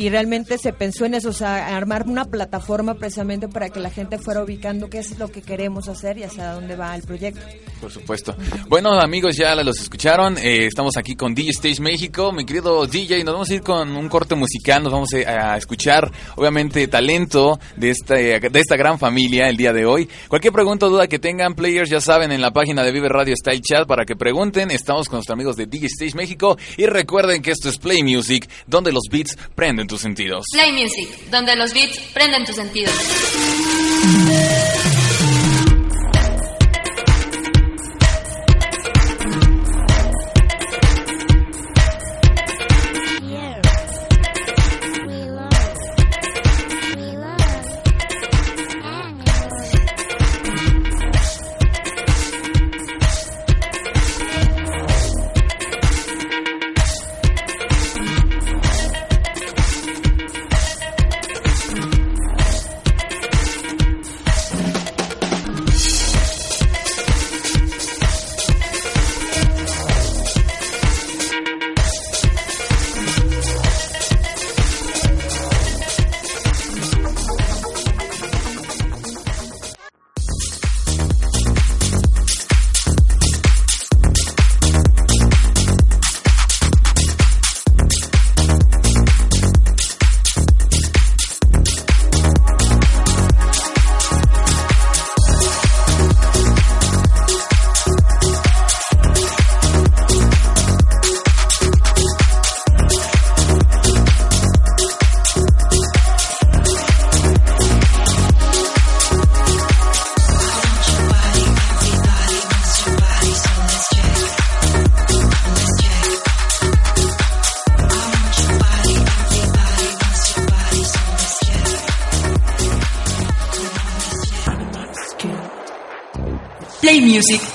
y 0.00 0.08
realmente 0.08 0.56
se 0.56 0.72
pensó 0.72 1.04
en 1.04 1.12
eso, 1.12 1.28
o 1.28 1.34
sea, 1.34 1.76
armar 1.76 2.06
una 2.08 2.24
plataforma 2.24 2.94
precisamente 2.94 3.48
para 3.48 3.68
que 3.68 3.80
la 3.80 3.90
gente 3.90 4.16
fuera 4.16 4.42
ubicando 4.42 4.88
qué 4.88 5.00
es 5.00 5.18
lo 5.18 5.28
que 5.28 5.42
queremos 5.42 5.88
hacer 5.88 6.16
y 6.16 6.22
hacia 6.22 6.54
dónde 6.54 6.74
va 6.74 6.96
el 6.96 7.02
proyecto. 7.02 7.42
Por 7.82 7.90
supuesto. 7.90 8.34
Bueno, 8.66 8.98
amigos, 8.98 9.36
ya 9.36 9.54
los 9.56 9.78
escucharon. 9.78 10.38
Eh, 10.38 10.64
estamos 10.64 10.96
aquí 10.96 11.16
con 11.16 11.34
DJ 11.34 11.50
Stage 11.50 11.82
México. 11.82 12.32
Mi 12.32 12.46
querido 12.46 12.86
DJ, 12.86 13.24
nos 13.24 13.34
vamos 13.34 13.50
a 13.50 13.54
ir 13.54 13.60
con 13.60 13.94
un 13.94 14.08
corte 14.08 14.34
musical. 14.34 14.82
Nos 14.82 14.92
vamos 14.92 15.10
a, 15.12 15.58
escuchar, 15.58 16.10
obviamente, 16.36 16.88
talento 16.88 17.60
de 17.76 17.90
esta, 17.90 18.14
de 18.14 18.50
esta 18.54 18.76
gran 18.76 18.98
familia 18.98 19.50
el 19.50 19.58
día 19.58 19.74
de 19.74 19.84
hoy. 19.84 20.08
Cualquier 20.28 20.54
pregunta 20.54 20.86
o 20.86 20.88
duda 20.88 21.08
que 21.08 21.18
tengan, 21.18 21.54
players, 21.54 21.90
ya 21.90 22.00
saben, 22.00 22.32
en 22.32 22.40
la 22.40 22.52
página 22.52 22.82
de 22.84 22.92
Vive 22.92 23.10
Radio 23.10 23.34
está 23.34 23.50
el 23.50 23.60
chat 23.60 23.86
para 23.86 24.06
que 24.06 24.16
pregunten. 24.16 24.70
Estamos 24.70 25.08
con 25.08 25.18
nuestros 25.18 25.34
amigos 25.34 25.56
de 25.56 25.66
DJ 25.66 25.88
Stage 25.88 26.16
México. 26.16 26.56
Y 26.78 26.86
recuerden 26.86 27.42
que 27.42 27.50
esto 27.50 27.68
es 27.68 27.76
Play 27.76 28.02
Music, 28.02 28.48
donde 28.66 28.92
los 28.92 29.04
beats 29.10 29.36
prenden 29.54 29.89
tus 29.90 30.00
sentidos. 30.00 30.46
Play 30.52 30.72
Music, 30.72 31.08
donde 31.30 31.56
los 31.56 31.74
beats 31.74 31.98
prenden 32.14 32.44
tus 32.44 32.54
sentidos. 32.54 32.94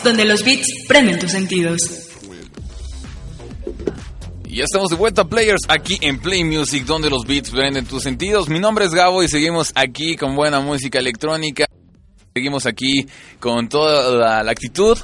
Donde 0.05 0.23
los 0.23 0.43
beats 0.45 0.67
prenden 0.87 1.19
tus 1.19 1.31
sentidos. 1.31 1.81
Ya 4.47 4.63
estamos 4.63 4.89
de 4.91 4.95
vuelta, 4.95 5.25
players, 5.27 5.63
aquí 5.67 5.97
en 5.99 6.19
Play 6.19 6.43
Music, 6.45 6.85
donde 6.85 7.09
los 7.09 7.25
beats 7.25 7.49
prenden 7.49 7.85
tus 7.85 8.03
sentidos. 8.03 8.47
Mi 8.47 8.59
nombre 8.59 8.85
es 8.85 8.91
Gabo 8.91 9.21
y 9.23 9.27
seguimos 9.27 9.71
aquí 9.75 10.15
con 10.15 10.35
buena 10.35 10.61
música 10.61 10.99
electrónica. 10.99 11.65
Seguimos 12.33 12.65
aquí 12.65 13.05
con 13.39 13.67
toda 13.67 14.43
la, 14.43 14.51
actitud. 14.51 14.97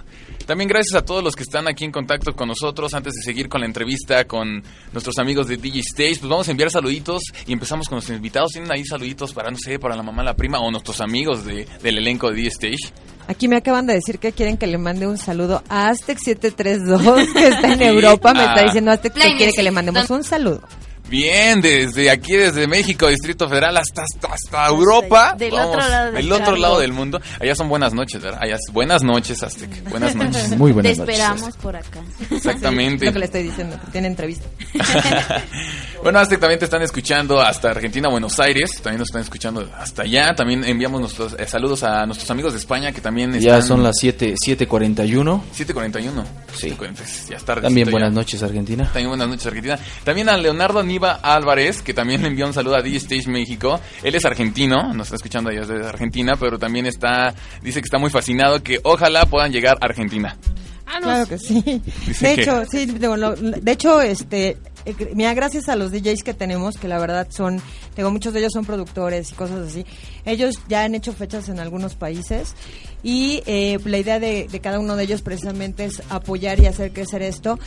También 0.46 0.68
gracias 0.70 1.02
a 1.02 1.04
todos 1.04 1.24
los 1.24 1.36
que 1.36 1.44
están 1.44 1.68
aquí 1.68 1.84
en 1.84 1.92
contacto 1.92 2.34
con 2.34 2.48
nosotros. 2.48 2.94
Antes 2.94 3.14
de 3.14 3.24
seguir 3.24 3.50
con 3.50 3.62
la 3.62 3.68
entrevista 3.68 4.26
con 4.26 4.64
nuestros 4.94 5.18
amigos 5.18 5.48
de 5.48 5.58
DJ 5.58 5.80
Stage, 5.80 6.18
pues 6.20 6.30
vamos 6.30 6.48
a 6.48 6.52
enviar 6.52 6.70
saluditos 6.70 7.24
y 7.48 7.54
empezamos 7.54 7.88
con 7.90 7.96
nuestros 7.98 8.16
invitados. 8.16 8.52
¿Tienen 8.52 8.72
ahí 8.72 8.86
saluditos 8.86 9.34
para, 9.34 9.50
no 9.50 9.58
sé, 9.58 9.80
para 9.80 9.96
la 9.96 10.04
mamá, 10.04 10.24
la 10.24 10.36
prima 10.36 10.60
o 10.60 10.70
nuestros 10.72 11.02
amigos 11.02 11.46
de- 11.46 11.66
del 11.82 11.98
elenco 11.98 12.30
de 12.30 12.36
DJ 12.36 12.48
Stage? 12.50 12.94
Aquí 13.28 13.48
me 13.48 13.58
acaban 13.58 13.86
de 13.86 13.94
decir 13.94 14.20
que 14.20 14.32
quieren 14.32 14.58
que 14.58 14.68
le 14.68 14.78
mande 14.78 15.08
un 15.08 15.18
saludo 15.18 15.64
a 15.70 15.92
Aztec732, 15.92 17.34
que 17.34 17.48
está 17.48 17.74
en 17.74 17.82
Europa. 17.82 18.34
Me 18.34 18.42
ah. 18.42 18.54
está 18.54 18.64
diciendo 18.64 18.92
Aztec 18.92 19.14
que 19.14 19.36
quiere 19.38 19.54
que 19.54 19.64
le 19.64 19.72
mandemos 19.72 20.10
un 20.10 20.24
saludo. 20.24 20.62
Bien, 21.12 21.60
desde 21.62 22.10
aquí, 22.10 22.38
desde 22.38 22.68
México, 22.68 23.08
Distrito 23.10 23.50
Federal, 23.50 23.76
hasta, 23.76 24.02
hasta, 24.04 24.34
hasta 24.34 24.68
Europa. 24.68 25.36
del 25.38 25.54
otro 25.54 25.78
lado 25.82 26.06
del 26.14 26.16
del 26.24 26.32
otro 26.32 26.56
lado 26.56 26.80
del 26.80 26.94
mundo. 26.94 27.20
Allá 27.38 27.54
son 27.54 27.68
buenas 27.68 27.94
noches, 27.94 28.22
¿verdad? 28.22 28.40
Allá 28.42 28.56
es 28.56 28.72
buenas 28.72 29.04
noches, 29.04 29.44
Aztec. 29.44 29.90
Buenas 29.90 30.16
noches. 30.16 30.50
Muy 30.58 30.72
Te 30.72 30.76
buenas 30.76 30.98
noches. 31.00 31.16
esperamos 31.20 31.58
por 31.58 31.76
acá. 31.76 32.00
Exactamente. 32.30 33.06
Lo 33.08 33.12
que 33.12 33.20
le 33.20 33.26
estoy 33.26 33.44
diciendo, 33.44 33.78
tiene 33.92 34.08
entrevista. 34.08 34.48
bueno, 36.02 36.20
Aztec 36.20 36.40
también 36.40 36.60
te 36.60 36.66
están 36.66 36.82
escuchando 36.82 37.42
hasta 37.42 37.72
Argentina, 37.72 38.08
Buenos 38.08 38.40
Aires. 38.40 38.72
También 38.82 39.00
nos 39.00 39.10
están 39.10 39.22
escuchando 39.24 39.70
hasta 39.78 40.04
allá. 40.04 40.34
También 40.34 40.64
enviamos 40.64 41.02
nuestros 41.02 41.34
eh, 41.38 41.46
saludos 41.46 41.84
a 41.84 42.06
nuestros 42.06 42.32
amigos 42.32 42.54
de 42.54 42.60
España 42.60 42.94
que 42.94 43.02
también 43.02 43.34
Ya 43.34 43.58
están... 43.58 43.68
son 43.68 43.84
las 43.84 43.96
7, 44.00 44.36
7.41. 44.36 45.42
7.41. 45.58 46.24
Sí. 46.56 46.70
7:40, 46.70 47.30
Ya 47.30 47.36
está 47.38 47.60
También 47.60 47.88
ya. 47.88 47.92
buenas 47.92 48.14
noches, 48.14 48.42
Argentina. 48.44 48.86
También 48.86 49.10
buenas 49.10 49.28
noches, 49.28 49.46
Argentina. 49.48 49.78
También 50.04 50.30
a 50.30 50.38
Leonardo 50.38 50.84
Álvarez, 51.06 51.82
que 51.82 51.94
también 51.94 52.22
le 52.22 52.28
envió 52.30 52.46
un 52.48 52.54
saludo 52.54 52.76
a 52.76 52.82
DJ 52.82 52.98
Stage 52.98 53.28
México. 53.30 53.80
Él 54.04 54.16
es 54.16 54.26
argentino, 54.26 54.94
nos 54.94 55.08
está 55.08 55.16
escuchando 55.18 55.50
allá 55.50 55.62
desde 55.66 55.88
Argentina, 55.88 56.36
pero 56.40 56.58
también 56.60 56.86
está, 56.86 57.34
dice 57.62 57.80
que 57.82 57.86
está 57.86 57.98
muy 57.98 58.10
fascinado, 58.10 58.62
que 58.64 58.80
ojalá 58.84 59.26
puedan 59.26 59.52
llegar 59.52 59.78
a 59.82 59.86
Argentina. 59.86 60.38
Ah, 60.86 61.00
no, 61.00 61.04
Claro 61.06 61.28
que 61.28 61.38
sí. 61.38 61.82
Dice 62.08 62.28
De 62.28 62.36
que- 62.36 62.42
hecho, 62.42 62.64
sí, 62.70 62.86
digo, 62.86 63.16
lo- 63.16 63.34
de 63.36 63.72
hecho, 63.72 64.02
este, 64.02 64.58
eh, 64.86 64.94
mira, 65.16 65.34
gracias 65.34 65.70
a 65.70 65.78
los 65.78 65.92
DJs 65.92 66.22
que 66.24 66.34
tenemos, 66.34 66.76
que 66.78 66.90
la 66.90 67.00
verdad 67.00 67.28
son, 67.30 67.62
digo, 67.96 68.12
muchos 68.12 68.34
de 68.34 68.40
ellos 68.40 68.52
son 68.52 68.66
productores 68.66 69.32
y 69.32 69.36
cosas 69.36 69.68
así, 69.70 69.86
ellos 70.26 70.56
ya 70.68 70.84
han 70.84 70.94
hecho 70.94 71.14
fechas 71.14 71.48
en 71.48 71.60
algunos 71.60 71.96
países 71.96 72.56
y 73.04 73.42
eh, 73.46 73.80
la 73.86 74.00
idea 74.00 74.20
de, 74.20 74.48
de 74.52 74.60
cada 74.60 74.80
uno 74.80 74.98
de 74.98 75.04
ellos 75.06 75.22
precisamente 75.22 75.86
es 75.86 76.02
apoyar 76.10 76.60
y 76.60 76.66
hacer 76.66 76.92
crecer 76.92 77.22
esto. 77.22 77.58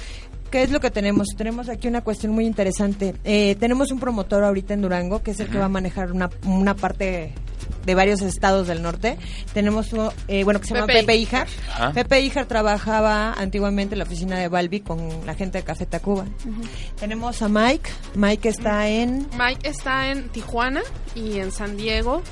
¿Qué 0.55 0.63
es 0.63 0.71
lo 0.71 0.79
que 0.79 0.93
tenemos? 0.93 1.31
Tenemos 1.37 1.69
aquí 1.69 1.89
una 1.89 2.03
cuestión 2.03 2.31
muy 2.31 2.47
interesante. 2.47 3.17
Eh, 3.25 3.57
tenemos 3.59 3.91
un 3.91 3.99
promotor 3.99 4.45
ahorita 4.45 4.73
en 4.73 4.83
Durango, 4.83 5.21
que 5.21 5.33
es 5.33 5.41
el 5.41 5.49
que 5.49 5.59
va 5.59 5.65
a 5.65 5.69
manejar 5.69 6.13
una, 6.13 6.31
una 6.47 6.77
parte 6.77 7.33
de 7.85 7.95
varios 7.97 8.23
estados 8.23 8.69
del 8.69 8.81
norte. 8.81 9.19
Tenemos, 9.53 9.93
uno, 9.93 10.13
eh, 10.29 10.45
bueno, 10.45 10.61
que 10.61 10.69
se 10.69 10.75
llama 10.75 10.87
Pepe 10.87 11.01
Pepe 11.01 11.17
Ijar. 11.17 11.49
Ajá. 11.73 11.93
Pepe 11.93 12.21
Ijar 12.21 12.47
trabajaba 12.47 13.33
antiguamente 13.33 13.97
en 13.97 13.99
la 13.99 14.05
oficina 14.05 14.39
de 14.39 14.47
Balbi 14.47 14.79
con 14.79 15.27
la 15.27 15.35
gente 15.35 15.59
de 15.59 15.65
Café 15.65 15.87
Tacuba. 15.87 16.25
Tenemos 17.01 17.43
a 17.43 17.49
Mike. 17.49 17.91
Mike 18.15 18.49
está 18.49 18.89
en... 18.89 19.27
Mike 19.37 19.69
está 19.69 20.13
en 20.13 20.29
Tijuana 20.29 20.83
y 21.17 21.41
en 21.41 21.51
San 21.51 21.77
Diego. 21.77 22.23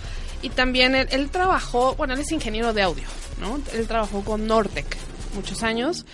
Y 0.43 0.51
también 0.51 0.95
él, 0.95 1.09
él 1.11 1.29
trabajó, 1.31 1.97
bueno, 1.97 2.15
él 2.15 2.21
es 2.21 2.31
ingeniero 2.31 2.73
de 2.73 2.83
audio, 2.83 3.09
¿no? 3.41 3.59
Él 3.77 3.89
trabajó 3.89 4.21
con 4.21 4.47
Nortec 4.47 4.97
muchos 5.35 5.65
años. 5.65 6.07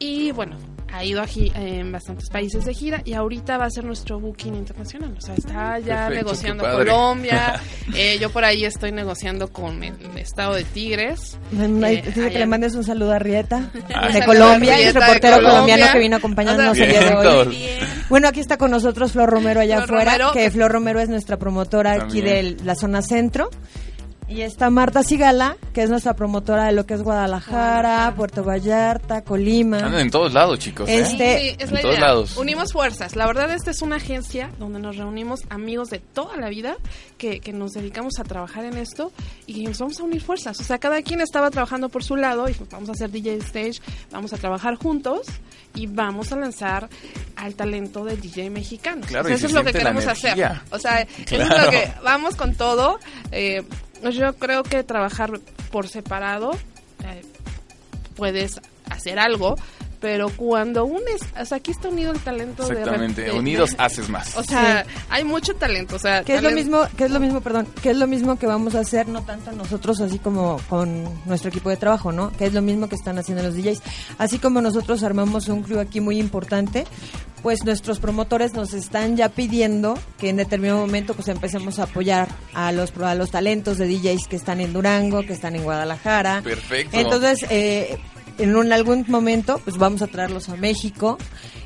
Y 0.00 0.32
bueno, 0.32 0.56
ha 0.92 1.04
ido 1.04 1.20
a 1.20 1.26
gi- 1.26 1.52
en 1.54 1.92
bastantes 1.92 2.28
países 2.30 2.64
de 2.64 2.72
gira 2.74 3.02
y 3.04 3.14
ahorita 3.14 3.58
va 3.58 3.66
a 3.66 3.70
ser 3.70 3.84
nuestro 3.84 4.18
booking 4.20 4.54
internacional. 4.54 5.14
O 5.16 5.20
sea, 5.20 5.34
está 5.34 5.78
ya 5.78 6.08
Perfecto, 6.08 6.14
negociando. 6.14 6.64
Colombia. 6.64 7.60
Eh, 7.94 8.18
yo 8.20 8.30
por 8.30 8.44
ahí 8.44 8.64
estoy 8.64 8.90
negociando 8.90 9.52
con 9.52 9.82
el 9.84 9.94
estado 10.18 10.54
de 10.54 10.64
Tigres. 10.64 11.38
Ahí 11.82 11.96
Eh, 11.96 12.02
dice 12.04 12.30
que 12.30 12.38
le 12.38 12.46
mandes 12.46 12.74
un 12.74 12.82
saludo 12.82 13.12
a 13.12 13.18
Rieta 13.20 13.70
Ah, 13.94 14.08
de 14.08 14.12
saludo 14.14 14.22
a 14.22 14.26
Colombia, 14.26 14.74
Rieta 14.74 14.88
el 14.88 14.94
reportero 14.94 15.36
Colombia. 15.36 15.50
colombiano 15.52 15.92
que 15.92 15.98
vino 16.00 16.16
a 16.16 16.18
acompañarnos 16.18 16.78
el 16.78 16.88
día 16.90 17.00
de 17.00 17.14
hoy. 17.16 17.58
Bueno, 18.08 18.28
aquí 18.28 18.40
está 18.40 18.56
con 18.58 18.70
nosotros 18.72 19.12
Flor 19.12 19.30
Romero 19.30 19.60
allá 19.60 19.82
Flor 19.82 20.00
afuera, 20.00 20.12
Romero. 20.12 20.32
que 20.32 20.50
Flor 20.50 20.72
Romero 20.72 21.00
es 21.00 21.08
nuestra 21.08 21.36
promotora 21.38 21.92
aquí 21.92 22.20
de 22.20 22.56
la 22.64 22.74
zona 22.74 23.02
centro. 23.02 23.50
Y 24.28 24.40
está 24.42 24.70
Marta 24.70 25.04
Sigala, 25.04 25.56
que 25.72 25.84
es 25.84 25.88
nuestra 25.90 26.14
promotora 26.16 26.64
de 26.64 26.72
lo 26.72 26.84
que 26.84 26.94
es 26.94 27.02
Guadalajara, 27.02 28.12
Puerto 28.16 28.42
Vallarta, 28.42 29.22
Colima. 29.22 29.78
Andan 29.78 30.00
en 30.00 30.10
todos 30.10 30.32
lados, 30.32 30.58
chicos. 30.58 30.88
¿eh? 30.88 30.98
Este- 30.98 31.38
Sí, 31.38 31.56
es 31.60 31.68
En 31.68 31.74
la 31.74 31.80
todos 31.80 31.94
idea. 31.94 32.06
lados. 32.08 32.36
Unimos 32.36 32.72
fuerzas. 32.72 33.14
La 33.14 33.24
verdad, 33.26 33.52
esta 33.52 33.70
es 33.70 33.82
una 33.82 33.96
agencia 33.96 34.50
donde 34.58 34.80
nos 34.80 34.96
reunimos 34.96 35.42
amigos 35.48 35.90
de 35.90 36.00
toda 36.00 36.36
la 36.38 36.48
vida 36.48 36.74
que, 37.18 37.38
que 37.38 37.52
nos 37.52 37.72
dedicamos 37.74 38.18
a 38.18 38.24
trabajar 38.24 38.64
en 38.64 38.76
esto 38.78 39.12
y 39.46 39.62
que 39.62 39.68
nos 39.68 39.78
vamos 39.78 40.00
a 40.00 40.02
unir 40.02 40.20
fuerzas. 40.20 40.58
O 40.58 40.64
sea, 40.64 40.78
cada 40.78 41.02
quien 41.02 41.20
estaba 41.20 41.48
trabajando 41.52 41.88
por 41.88 42.02
su 42.02 42.16
lado 42.16 42.48
y 42.48 42.52
pues 42.54 42.68
vamos 42.68 42.88
a 42.88 42.92
hacer 42.92 43.12
DJ 43.12 43.36
Stage, 43.36 43.80
vamos 44.10 44.32
a 44.32 44.38
trabajar 44.38 44.74
juntos 44.74 45.20
y 45.76 45.86
vamos 45.86 46.32
a 46.32 46.36
lanzar 46.36 46.88
al 47.36 47.54
talento 47.54 48.04
del 48.04 48.20
DJ 48.20 48.50
mexicano. 48.50 49.02
Claro, 49.06 49.26
O 49.26 49.28
sea, 49.28 49.36
y 49.36 49.38
se 49.38 49.46
eso 49.46 49.56
es 49.56 49.64
lo 49.64 49.70
que 49.70 49.78
queremos 49.78 50.04
hacer. 50.06 50.32
O 50.70 50.78
sea, 50.80 51.02
eso 51.02 51.10
es 51.20 51.26
Claro. 51.26 51.64
lo 51.66 51.70
que 51.70 51.92
vamos 52.02 52.34
con 52.34 52.54
todo. 52.56 52.98
Eh, 53.30 53.62
yo 54.14 54.34
creo 54.34 54.62
que 54.62 54.84
trabajar 54.84 55.40
por 55.70 55.88
separado 55.88 56.52
eh, 57.04 57.22
puedes 58.14 58.60
hacer 58.90 59.18
algo, 59.18 59.56
pero 60.00 60.28
cuando 60.36 60.84
unes, 60.84 61.20
o 61.40 61.44
sea, 61.44 61.58
aquí 61.58 61.70
está 61.70 61.88
unido 61.88 62.12
el 62.12 62.20
talento 62.20 62.64
de 62.66 62.74
rep- 62.74 62.78
Exactamente. 62.78 63.22
de- 63.22 63.32
Unidos 63.32 63.70
de- 63.76 63.82
haces 63.82 64.08
más. 64.08 64.36
O 64.36 64.42
sea, 64.42 64.84
hay 65.10 65.24
mucho 65.24 65.54
talento, 65.56 65.96
o 65.96 65.98
sea, 65.98 66.22
Que 66.22 66.36
es 66.36 66.42
lo 66.42 66.50
mismo, 66.50 66.82
que 66.96 67.04
es 67.04 67.10
lo 67.10 67.20
mismo, 67.20 67.40
perdón, 67.40 67.66
que 67.82 67.90
es 67.90 67.96
lo 67.96 68.06
mismo 68.06 68.36
que 68.38 68.46
vamos 68.46 68.74
a 68.74 68.80
hacer, 68.80 69.08
no 69.08 69.22
tanto 69.22 69.52
nosotros 69.52 70.00
así 70.00 70.18
como 70.18 70.60
con 70.68 71.04
nuestro 71.26 71.50
equipo 71.50 71.70
de 71.70 71.76
trabajo, 71.76 72.12
¿no? 72.12 72.30
Que 72.32 72.46
es 72.46 72.52
lo 72.54 72.62
mismo 72.62 72.88
que 72.88 72.94
están 72.96 73.18
haciendo 73.18 73.42
los 73.42 73.54
DJs. 73.54 73.82
Así 74.18 74.38
como 74.38 74.60
nosotros 74.60 75.02
armamos 75.02 75.48
un 75.48 75.62
crew 75.62 75.80
aquí 75.80 76.00
muy 76.00 76.18
importante, 76.18 76.84
pues 77.42 77.64
nuestros 77.64 78.00
promotores 78.00 78.54
nos 78.54 78.74
están 78.74 79.16
ya 79.16 79.28
pidiendo 79.28 79.96
que 80.18 80.30
en 80.30 80.36
determinado 80.36 80.80
momento 80.80 81.14
pues 81.14 81.28
empecemos 81.28 81.78
a 81.78 81.84
apoyar 81.84 82.28
a 82.54 82.72
los 82.72 82.92
a 82.96 83.14
los 83.14 83.30
talentos 83.30 83.78
de 83.78 83.86
DJs 83.86 84.26
que 84.28 84.36
están 84.36 84.60
en 84.60 84.72
Durango, 84.72 85.22
que 85.22 85.32
están 85.32 85.54
en 85.54 85.62
Guadalajara. 85.62 86.40
Perfecto. 86.42 86.96
Entonces, 86.96 87.44
eh, 87.50 87.98
en 88.38 88.54
un- 88.56 88.72
algún 88.72 89.04
momento, 89.08 89.60
pues 89.64 89.76
vamos 89.78 90.02
a 90.02 90.06
traerlos 90.06 90.48
a 90.48 90.56
México. 90.56 91.18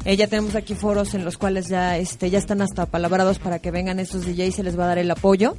Eh, 0.05 0.17
ya 0.17 0.27
tenemos 0.29 0.55
aquí 0.55 0.75
foros 0.75 1.13
en 1.15 1.25
los 1.25 1.37
cuales 1.37 1.69
ya, 1.69 1.99
este, 1.99 2.31
ya 2.31 2.39
están 2.39 2.63
hasta 2.63 2.87
palabrados 2.87 3.39
para 3.39 3.59
que 3.59 3.71
vengan 3.71 3.99
estos 4.01 4.25
DJs, 4.25 4.55
se 4.55 4.63
les 4.63 4.79
va 4.79 4.85
a 4.85 4.89
dar 4.89 4.99
el 4.99 5.11
apoyo. 5.11 5.57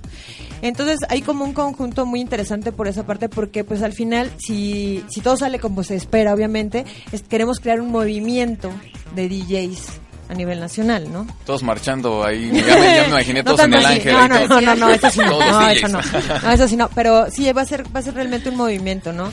Entonces, 0.62 1.00
hay 1.10 1.22
como 1.22 1.44
un 1.46 1.54
conjunto 1.54 2.06
muy 2.06 2.22
interesante 2.22 2.72
por 2.72 2.88
esa 2.88 3.06
parte, 3.06 3.30
porque 3.30 3.64
pues 3.64 3.82
al 3.84 3.94
final, 3.94 4.32
si, 4.38 5.04
si 5.10 5.22
todo 5.22 5.38
sale 5.38 5.60
como 5.60 5.84
se 5.84 5.96
espera, 5.96 6.34
obviamente, 6.34 6.86
es- 7.12 7.22
queremos 7.24 7.60
crear 7.60 7.82
un 7.82 7.92
movimiento 7.92 8.72
de 9.16 9.28
DJs 9.30 10.00
a 10.30 10.34
nivel 10.34 10.60
nacional, 10.62 11.12
¿no? 11.12 11.28
Todos 11.46 11.62
marchando 11.62 12.24
ahí. 12.24 12.50
Ya 12.54 12.78
me, 12.78 12.96
ya 12.96 13.02
me 13.04 13.08
imaginé 13.10 13.44
No 13.44 13.52
todos 13.52 13.66
en 13.66 13.74
el 13.74 13.86
así. 13.86 13.96
ángel. 13.96 14.14
No, 14.14 14.28
no, 14.30 14.48
no, 14.48 14.62
no, 14.62 14.76
no, 14.76 14.90
eso 14.90 15.10
sí 15.10 15.20
no. 15.20 15.40
No, 15.40 15.68
eso 15.70 15.88
no. 15.90 16.00
No, 16.44 16.52
eso 16.52 16.68
sí 16.70 16.78
no. 16.78 16.90
Pero 16.96 17.30
sí, 17.30 17.52
va 17.52 17.64
a 17.64 17.66
ser, 17.66 17.84
va 17.94 18.00
a 18.00 18.04
ser 18.04 18.14
realmente 18.14 18.50
un 18.50 18.56
movimiento, 18.56 19.12
¿no? 19.12 19.30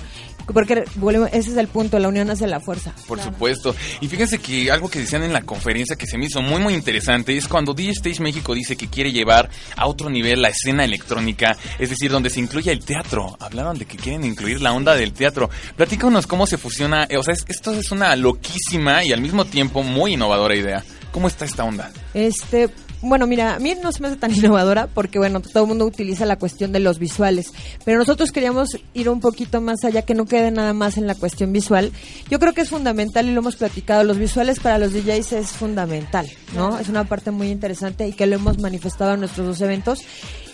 Porque 0.53 0.85
volvemos- 0.97 1.29
ese 1.33 1.51
es 1.51 1.57
el 1.57 1.69
punto, 1.69 1.99
la 1.99 2.09
unión 2.09 2.31
hace 2.31 2.47
la 2.47 2.61
fuerza. 2.61 2.95
Por 3.07 3.21
supuesto. 3.21 3.75
Y 4.01 4.09
fíjense 4.09 4.39
que 4.39 4.71
algo 4.71 4.89
que 4.89 5.01
decían 5.01 5.23
en 5.23 5.33
la 5.33 5.43
conferencia 5.43 5.97
que 5.97 6.07
se 6.07 6.17
me 6.19 6.27
hizo 6.27 6.41
muy 6.43 6.61
muy 6.61 6.75
interesante 6.75 7.37
es 7.37 7.47
cuando 7.49 7.75
DJ 7.75 7.93
Stage 7.93 8.23
México 8.23 8.55
dice 8.55 8.77
que 8.77 8.89
quiere 8.89 9.13
llevar 9.13 9.51
a 9.77 9.87
otro 9.87 10.09
nivel 10.11 10.41
la 10.43 10.49
escena 10.49 10.85
electrónica, 10.85 11.57
es 11.79 11.91
decir, 11.91 12.11
donde 12.11 12.31
se 12.31 12.41
incluya 12.41 12.73
el 12.73 12.85
teatro. 12.85 13.37
Hablaron 13.41 13.79
de 13.79 13.85
que 13.87 13.97
quieren 13.97 14.25
incluir 14.25 14.61
la 14.61 14.73
onda 14.73 14.95
del 14.95 15.13
teatro. 15.13 15.51
Platícanos 15.77 16.27
cómo 16.27 16.47
se 16.47 16.59
fusiona, 16.59 17.05
eh, 17.09 17.17
o 17.17 17.23
sea, 17.23 17.35
es- 17.35 17.45
esto 17.49 17.73
es 17.73 17.91
una 17.91 18.15
loquísima 18.17 19.05
y 19.05 19.13
al 19.13 19.21
mismo 19.21 19.45
tiempo 19.45 19.83
muy 19.83 20.15
innovadora 20.15 20.55
idea. 20.57 20.85
¿Cómo 21.13 21.29
está 21.29 21.45
esta 21.45 21.65
onda? 21.65 21.91
Este, 22.15 22.69
bueno, 23.01 23.27
mira, 23.27 23.55
a 23.55 23.59
mí 23.59 23.75
no 23.83 23.93
se 23.93 24.01
me 24.03 24.09
hace 24.09 24.17
tan 24.17 24.35
innovadora 24.35 24.87
porque, 24.87 25.19
bueno, 25.19 25.41
todo 25.41 25.65
el 25.65 25.69
mundo 25.69 25.85
utiliza 25.85 26.27
la 26.27 26.37
cuestión 26.37 26.73
de 26.73 26.81
los 26.81 26.99
visuales, 26.99 27.53
pero 27.85 27.99
nosotros 27.99 28.33
queríamos 28.33 28.71
ir 28.95 29.09
un 29.09 29.21
poquito 29.21 29.61
más 29.61 29.85
allá, 29.85 30.03
que 30.03 30.15
no 30.15 30.27
quede 30.27 30.51
nada 30.51 30.73
más 30.73 30.97
en 30.97 31.07
la 31.07 31.15
cuestión 31.15 31.53
visual. 31.53 31.93
Yo 32.31 32.39
creo 32.39 32.53
que 32.55 32.63
es 32.63 32.71
fundamental 32.71 33.29
y 33.29 33.33
lo 33.33 33.41
hemos 33.41 33.57
platicado, 33.57 34.05
los 34.05 34.19
visuales 34.19 34.61
para 34.61 34.79
los 34.79 34.93
DJs 34.93 35.33
es 35.33 35.49
fundamental, 35.49 36.29
¿no? 36.55 36.79
Es 36.79 36.89
una 36.89 37.05
parte 37.05 37.31
muy 37.31 37.51
interesante 37.51 38.09
y 38.09 38.13
que 38.13 38.27
lo 38.27 38.37
hemos 38.37 38.59
manifestado 38.59 39.15
en 39.15 39.21
nuestros 39.21 39.47
dos 39.47 39.61
eventos 39.61 40.03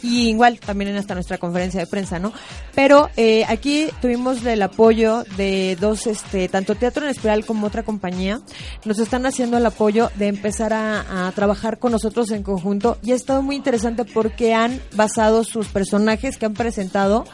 y 0.04 0.28
igual 0.28 0.60
también 0.60 0.90
en 0.90 0.96
hasta 0.96 1.14
nuestra 1.14 1.38
conferencia 1.38 1.80
de 1.80 1.86
prensa, 1.86 2.18
¿no? 2.18 2.30
Pero 2.74 3.08
eh, 3.16 3.46
aquí 3.48 3.88
tuvimos 4.02 4.44
el 4.44 4.60
apoyo 4.60 5.24
de 5.38 5.78
dos, 5.80 6.06
este, 6.06 6.46
tanto 6.48 6.74
Teatro 6.74 7.06
en 7.06 7.10
Espiral 7.10 7.46
como 7.46 7.66
otra 7.66 7.84
compañía, 7.84 8.42
nos 8.84 8.98
están 8.98 9.24
haciendo 9.24 9.56
el 9.56 9.64
apoyo 9.64 10.10
de 10.16 10.26
empezar 10.26 10.74
a, 10.74 11.26
a 11.26 11.32
trabajar 11.32 11.78
con 11.78 11.92
nosotros 11.92 12.30
en 12.32 12.42
conjunto 12.42 12.98
y 13.02 13.12
ha 13.12 13.14
estado 13.14 13.40
muy 13.40 13.56
interesante 13.56 14.04
porque 14.04 14.52
han 14.52 14.78
basado 14.94 15.42
sus 15.42 15.68
personajes 15.68 16.36
que 16.36 16.44
han 16.44 16.54
presentado 16.54 17.24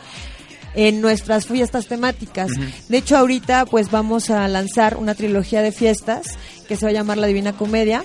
en 0.74 1.00
nuestras 1.00 1.46
fiestas 1.46 1.86
temáticas. 1.86 2.50
De 2.88 2.98
hecho, 2.98 3.16
ahorita 3.16 3.66
pues 3.66 3.90
vamos 3.90 4.30
a 4.30 4.46
lanzar 4.48 4.96
una 4.96 5.14
trilogía 5.14 5.62
de 5.62 5.72
fiestas 5.72 6.38
que 6.68 6.76
se 6.76 6.86
va 6.86 6.90
a 6.90 6.94
llamar 6.94 7.18
La 7.18 7.26
Divina 7.26 7.52
Comedia. 7.52 8.04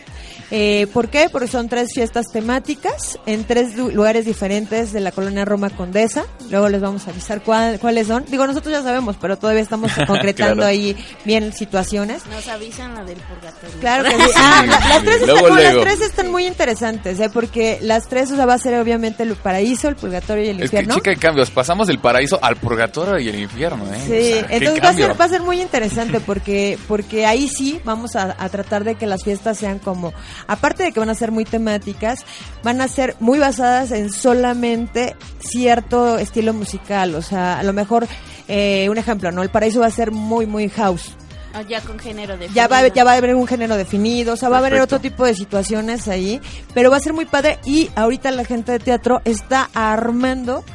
Eh, 0.52 0.88
¿Por 0.94 1.10
qué? 1.10 1.28
Porque 1.32 1.48
son 1.48 1.68
tres 1.70 1.90
fiestas 1.94 2.28
temáticas 2.32 3.18
en 3.26 3.44
tres 3.46 3.76
lu- 3.76 3.90
lugares 3.92 4.26
diferentes 4.26 4.94
de 4.94 5.00
la 5.00 5.12
colonia 5.12 5.44
Roma 5.46 5.70
Condesa. 5.70 6.26
Luego 6.52 6.70
les 6.70 6.82
vamos 6.82 7.08
a 7.08 7.12
avisar 7.12 7.42
cuál- 7.42 7.80
cuáles 7.80 8.08
son. 8.08 8.26
Digo, 8.30 8.46
nosotros 8.46 8.72
ya 8.72 8.84
sabemos, 8.84 9.16
pero 9.20 9.38
todavía 9.38 9.62
estamos 9.62 9.92
concretando 10.08 10.56
Claro. 10.58 10.68
ahí 10.70 10.96
bien 11.26 11.52
situaciones. 11.54 12.26
Nos 12.28 12.48
avisan 12.48 12.94
la 12.96 13.04
del 13.04 13.18
purgatorio. 13.18 13.80
Claro 13.80 14.04
que 14.04 14.10
sí. 14.26 14.32
Ah, 14.36 14.64
la- 14.68 14.80
las, 14.90 15.04
tres 15.04 15.16
están, 15.22 15.28
Luego, 15.30 15.50
no, 15.50 15.56
las 15.56 15.74
luego. 15.74 15.82
tres 15.90 16.02
están 16.02 16.32
muy 16.32 16.46
interesantes, 16.48 17.20
¿eh? 17.20 17.30
porque 17.34 17.80
las 17.82 18.08
tres, 18.08 18.32
o 18.32 18.36
sea, 18.36 18.46
va 18.46 18.54
a 18.54 18.60
ser 18.60 18.80
obviamente 18.80 19.24
el 19.24 19.36
paraíso, 19.36 19.88
el 19.88 19.96
purgatorio 19.96 20.44
y 20.46 20.50
el 20.50 20.64
Es 20.64 20.70
que 20.70 20.78
infierno. 20.78 20.96
chica 20.96 21.10
de 21.12 21.18
cambios, 21.18 21.50
pasamos 21.52 21.88
del 21.88 22.00
paraíso 22.00 22.38
al 22.42 22.56
purgatorio 22.58 23.18
y 23.20 23.30
el 23.30 23.40
infierno, 23.40 23.86
¿eh? 23.94 24.00
Sí, 24.06 24.12
O 24.12 24.40
sea, 24.40 24.48
qué 24.48 24.56
entonces 24.58 24.84
va 24.84 24.90
a, 24.90 24.94
ser, 24.94 25.22
va 25.22 25.26
a 25.26 25.30
ser 25.30 25.42
muy 25.42 25.62
interesante 25.62 26.20
porque 26.20 26.78
porque 26.88 27.26
ahí 27.26 27.48
sí 27.48 27.80
vamos 27.84 28.16
a, 28.16 28.36
a 28.38 28.50
tratar 28.50 28.84
de 28.84 28.96
que 28.96 29.08
las 29.08 29.24
fiestas 29.24 29.58
sean 29.58 29.80
como, 29.80 30.14
aparte 30.48 30.84
de 30.84 30.92
que 30.92 31.00
van 31.00 31.10
a 31.10 31.16
ser 31.16 31.32
muy 31.32 31.46
temáticas, 31.46 32.26
van 32.64 32.82
a 32.82 32.88
ser 32.88 33.16
muy 33.20 33.40
basadas 33.40 33.92
en 33.92 34.12
solamente 34.12 35.16
cierto 35.40 36.18
estilo 36.18 36.54
musical, 36.54 37.16
o 37.16 37.22
sea, 37.22 37.60
a 37.60 37.64
lo 37.64 37.74
mejor, 37.74 38.08
eh, 38.48 38.88
un 38.90 38.98
ejemplo, 38.98 39.32
¿no? 39.32 39.44
El 39.44 39.50
paraíso 39.50 39.80
va 39.80 39.88
a 39.88 39.92
ser 39.92 40.12
muy, 40.12 40.46
muy 40.46 40.70
house. 40.70 41.16
Ah, 41.54 41.62
ya 41.62 41.80
con 41.80 41.98
género 41.98 42.38
de 42.38 42.50
Ya 42.50 42.68
va, 42.68 42.86
ya 42.90 43.06
va 43.06 43.14
a 43.14 43.16
haber 43.16 43.34
un 43.34 43.48
género 43.48 43.78
definido, 43.78 44.34
o 44.34 44.36
sea, 44.36 44.50
va 44.50 44.58
a 44.58 44.60
haber 44.60 44.82
otro 44.82 45.00
tipo 45.00 45.26
de 45.26 45.34
situaciones 45.34 46.10
ahí, 46.10 46.42
pero 46.74 46.92
va 46.92 46.98
a 46.98 47.00
ser 47.00 47.14
muy 47.14 47.24
padre 47.26 47.60
y 47.64 47.90
ahorita 47.96 48.30
la 48.32 48.44
gente 48.44 48.74
de 48.74 48.80
teatro 48.80 49.22
está 49.24 49.70
armando 49.74 50.66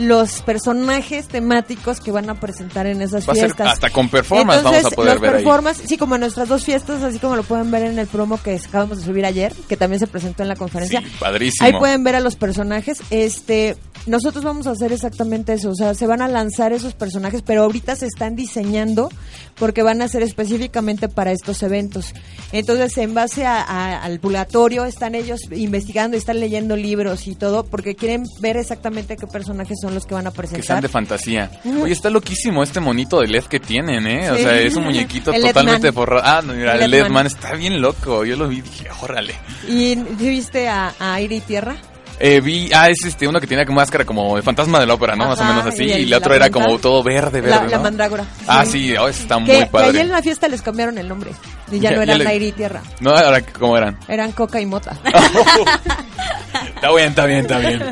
los 0.00 0.40
personajes 0.40 1.28
temáticos 1.28 2.00
que 2.00 2.10
van 2.10 2.30
a 2.30 2.40
presentar 2.40 2.86
en 2.86 3.02
esas 3.02 3.28
Va 3.28 3.32
a 3.32 3.36
ser 3.36 3.44
fiestas. 3.46 3.72
hasta 3.74 3.90
con 3.90 4.08
performance 4.08 4.58
Entonces, 4.58 4.82
vamos 4.84 4.92
a 4.92 4.96
poder 4.96 5.12
los 5.14 5.20
ver 5.20 5.30
ahí. 5.30 5.36
performance, 5.44 5.82
sí, 5.86 5.96
como 5.98 6.14
en 6.14 6.22
nuestras 6.22 6.48
dos 6.48 6.64
fiestas, 6.64 7.02
así 7.02 7.18
como 7.18 7.36
lo 7.36 7.42
pueden 7.42 7.70
ver 7.70 7.82
en 7.84 7.98
el 7.98 8.06
promo 8.06 8.40
que 8.42 8.54
acabamos 8.56 8.98
de 8.98 9.04
subir 9.04 9.26
ayer, 9.26 9.52
que 9.68 9.76
también 9.76 10.00
se 10.00 10.06
presentó 10.06 10.42
en 10.42 10.48
la 10.48 10.56
conferencia. 10.56 11.00
Sí, 11.02 11.06
padrísimo. 11.20 11.66
Ahí 11.66 11.74
pueden 11.78 12.02
ver 12.02 12.16
a 12.16 12.20
los 12.20 12.36
personajes. 12.36 13.02
Este, 13.10 13.76
nosotros 14.06 14.42
vamos 14.42 14.66
a 14.66 14.70
hacer 14.70 14.90
exactamente 14.92 15.52
eso, 15.52 15.68
o 15.70 15.74
sea, 15.74 15.92
se 15.92 16.06
van 16.06 16.22
a 16.22 16.28
lanzar 16.28 16.72
esos 16.72 16.94
personajes, 16.94 17.42
pero 17.42 17.64
ahorita 17.64 17.94
se 17.94 18.06
están 18.06 18.36
diseñando 18.36 19.10
porque 19.56 19.82
van 19.82 20.00
a 20.00 20.08
ser 20.08 20.22
específicamente 20.22 21.08
para 21.10 21.32
estos 21.32 21.62
eventos. 21.62 22.14
Entonces, 22.52 22.96
en 22.96 23.12
base 23.12 23.44
a- 23.44 23.60
a- 23.60 24.02
al 24.02 24.18
purgatorio, 24.18 24.86
están 24.86 25.14
ellos 25.14 25.40
investigando, 25.52 26.16
están 26.16 26.40
leyendo 26.40 26.74
libros 26.76 27.26
y 27.26 27.34
todo, 27.34 27.64
porque 27.64 27.94
quieren 27.94 28.24
ver 28.40 28.56
exactamente 28.56 29.16
qué 29.18 29.26
personajes 29.26 29.76
son 29.82 29.89
los 29.94 30.06
que 30.06 30.14
van 30.14 30.26
a 30.26 30.30
Que 30.30 30.36
presentar. 30.36 30.64
sean 30.64 30.80
de 30.80 30.88
fantasía. 30.88 31.50
Oye, 31.82 31.92
está 31.92 32.10
loquísimo 32.10 32.62
este 32.62 32.80
monito 32.80 33.20
de 33.20 33.28
LED 33.28 33.44
que 33.44 33.60
tienen, 33.60 34.06
¿eh? 34.06 34.30
O 34.30 34.36
sea, 34.36 34.58
es 34.58 34.74
un 34.76 34.84
muñequito 34.84 35.32
El 35.34 35.42
totalmente 35.42 35.92
forrado. 35.92 36.22
Ah, 36.24 36.42
no, 36.44 36.52
mira, 36.54 36.74
El 36.74 36.82
el 36.82 36.90
Ledman. 36.90 37.26
Está 37.26 37.54
bien 37.54 37.80
loco. 37.80 38.24
Yo 38.24 38.36
lo 38.36 38.48
vi 38.48 38.58
y 38.58 38.62
dije, 38.62 38.86
órale. 39.02 39.34
¿Y 39.68 39.94
¿sí 40.18 40.28
viste 40.28 40.68
a, 40.68 40.92
a 40.98 41.14
Aire 41.14 41.36
y 41.36 41.40
Tierra? 41.40 41.76
Eh, 42.22 42.42
vi, 42.42 42.68
ah, 42.74 42.90
es 42.90 43.02
este, 43.06 43.26
uno 43.26 43.40
que 43.40 43.46
tenía 43.46 43.64
como 43.64 43.76
máscara 43.80 44.04
como 44.04 44.36
de 44.36 44.42
fantasma 44.42 44.78
de 44.78 44.86
la 44.86 44.92
ópera, 44.92 45.16
¿no? 45.16 45.26
Más 45.28 45.40
o 45.40 45.44
menos 45.44 45.64
así. 45.64 45.84
y 45.84 45.88
Y, 45.88 45.92
el- 45.92 46.02
el, 46.02 46.14
otro 46.14 46.34
era 46.34 46.50
como 46.50 46.78
todo 46.78 47.02
verde, 47.02 47.40
verde. 47.40 47.48
La, 47.64 47.66
la 47.66 47.78
mandrágora. 47.78 48.24
Ah, 48.46 48.66
sí, 48.66 48.94
oh, 48.94 49.08
está 49.08 49.36
Que, 49.36 49.40
muy 49.40 49.46
que 49.48 49.56
ayer 49.56 49.70
padre. 49.70 50.00
en 50.02 50.08
la 50.10 50.20
fiesta 50.20 50.46
les 50.46 50.60
cambiaron 50.60 50.98
el 50.98 51.08
nombre. 51.08 51.30
Y 51.72 51.80
ya, 51.80 51.90
Ya- 51.92 51.96
no 51.96 52.04
ya 52.04 52.12
eran 52.12 52.18
le- 52.18 52.28
Aire 52.28 52.46
y 52.48 52.52
Tierra. 52.52 52.82
No, 53.00 53.12
ahora, 53.16 53.40
¿cómo 53.40 53.74
eran? 53.78 53.98
Eran 54.06 54.32
Coca 54.32 54.60
y 54.60 54.66
Mota. 54.66 54.98
Está 56.80 56.94
bien, 56.94 57.08
está 57.08 57.26
bien, 57.26 57.40
está 57.40 57.58
bien. 57.58 57.82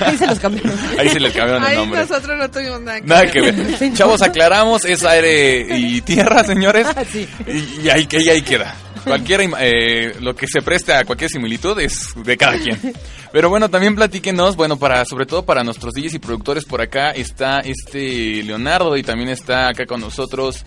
Ahí 0.00 0.16
se 0.16 0.26
los 0.26 0.38
cambiaron. 0.38 0.72
Ahí 0.98 1.08
se 1.10 1.20
les 1.20 1.32
cambiaron 1.34 1.62
el 1.64 1.68
Ahí 1.68 1.76
nombre. 1.76 2.00
nosotros 2.00 2.38
no 2.38 2.50
tuvimos 2.50 2.80
nada 2.80 3.00
que 3.00 3.06
Nada 3.06 3.20
ver. 3.22 3.30
que 3.30 3.40
ver. 3.40 3.92
Chavos, 3.94 4.22
aclaramos, 4.22 4.84
es 4.86 5.04
aire 5.04 5.66
y 5.78 6.00
tierra, 6.00 6.42
señores. 6.44 6.86
Ah, 6.96 7.04
Sí. 7.10 7.28
Y, 7.46 7.86
y 7.86 7.90
ahí, 7.90 8.08
y 8.10 8.28
ahí 8.30 8.42
queda. 8.42 8.74
Cualquier, 9.04 9.42
eh, 9.60 10.16
lo 10.20 10.34
que 10.34 10.46
se 10.48 10.62
preste 10.62 10.92
a 10.92 11.04
cualquier 11.04 11.30
similitud 11.30 11.78
es 11.78 12.08
de 12.16 12.36
cada 12.36 12.58
quien. 12.58 12.76
Pero 13.32 13.48
bueno, 13.50 13.68
también 13.68 13.94
platíquenos, 13.94 14.56
bueno, 14.56 14.78
para 14.78 15.04
sobre 15.04 15.26
todo 15.26 15.44
para 15.44 15.62
nuestros 15.62 15.92
DJs 15.94 16.14
y 16.14 16.18
productores 16.18 16.64
por 16.64 16.80
acá 16.80 17.10
está 17.10 17.60
este 17.60 18.42
Leonardo 18.42 18.96
y 18.96 19.02
también 19.02 19.28
está 19.28 19.68
acá 19.68 19.84
con 19.86 20.00
nosotros 20.00 20.64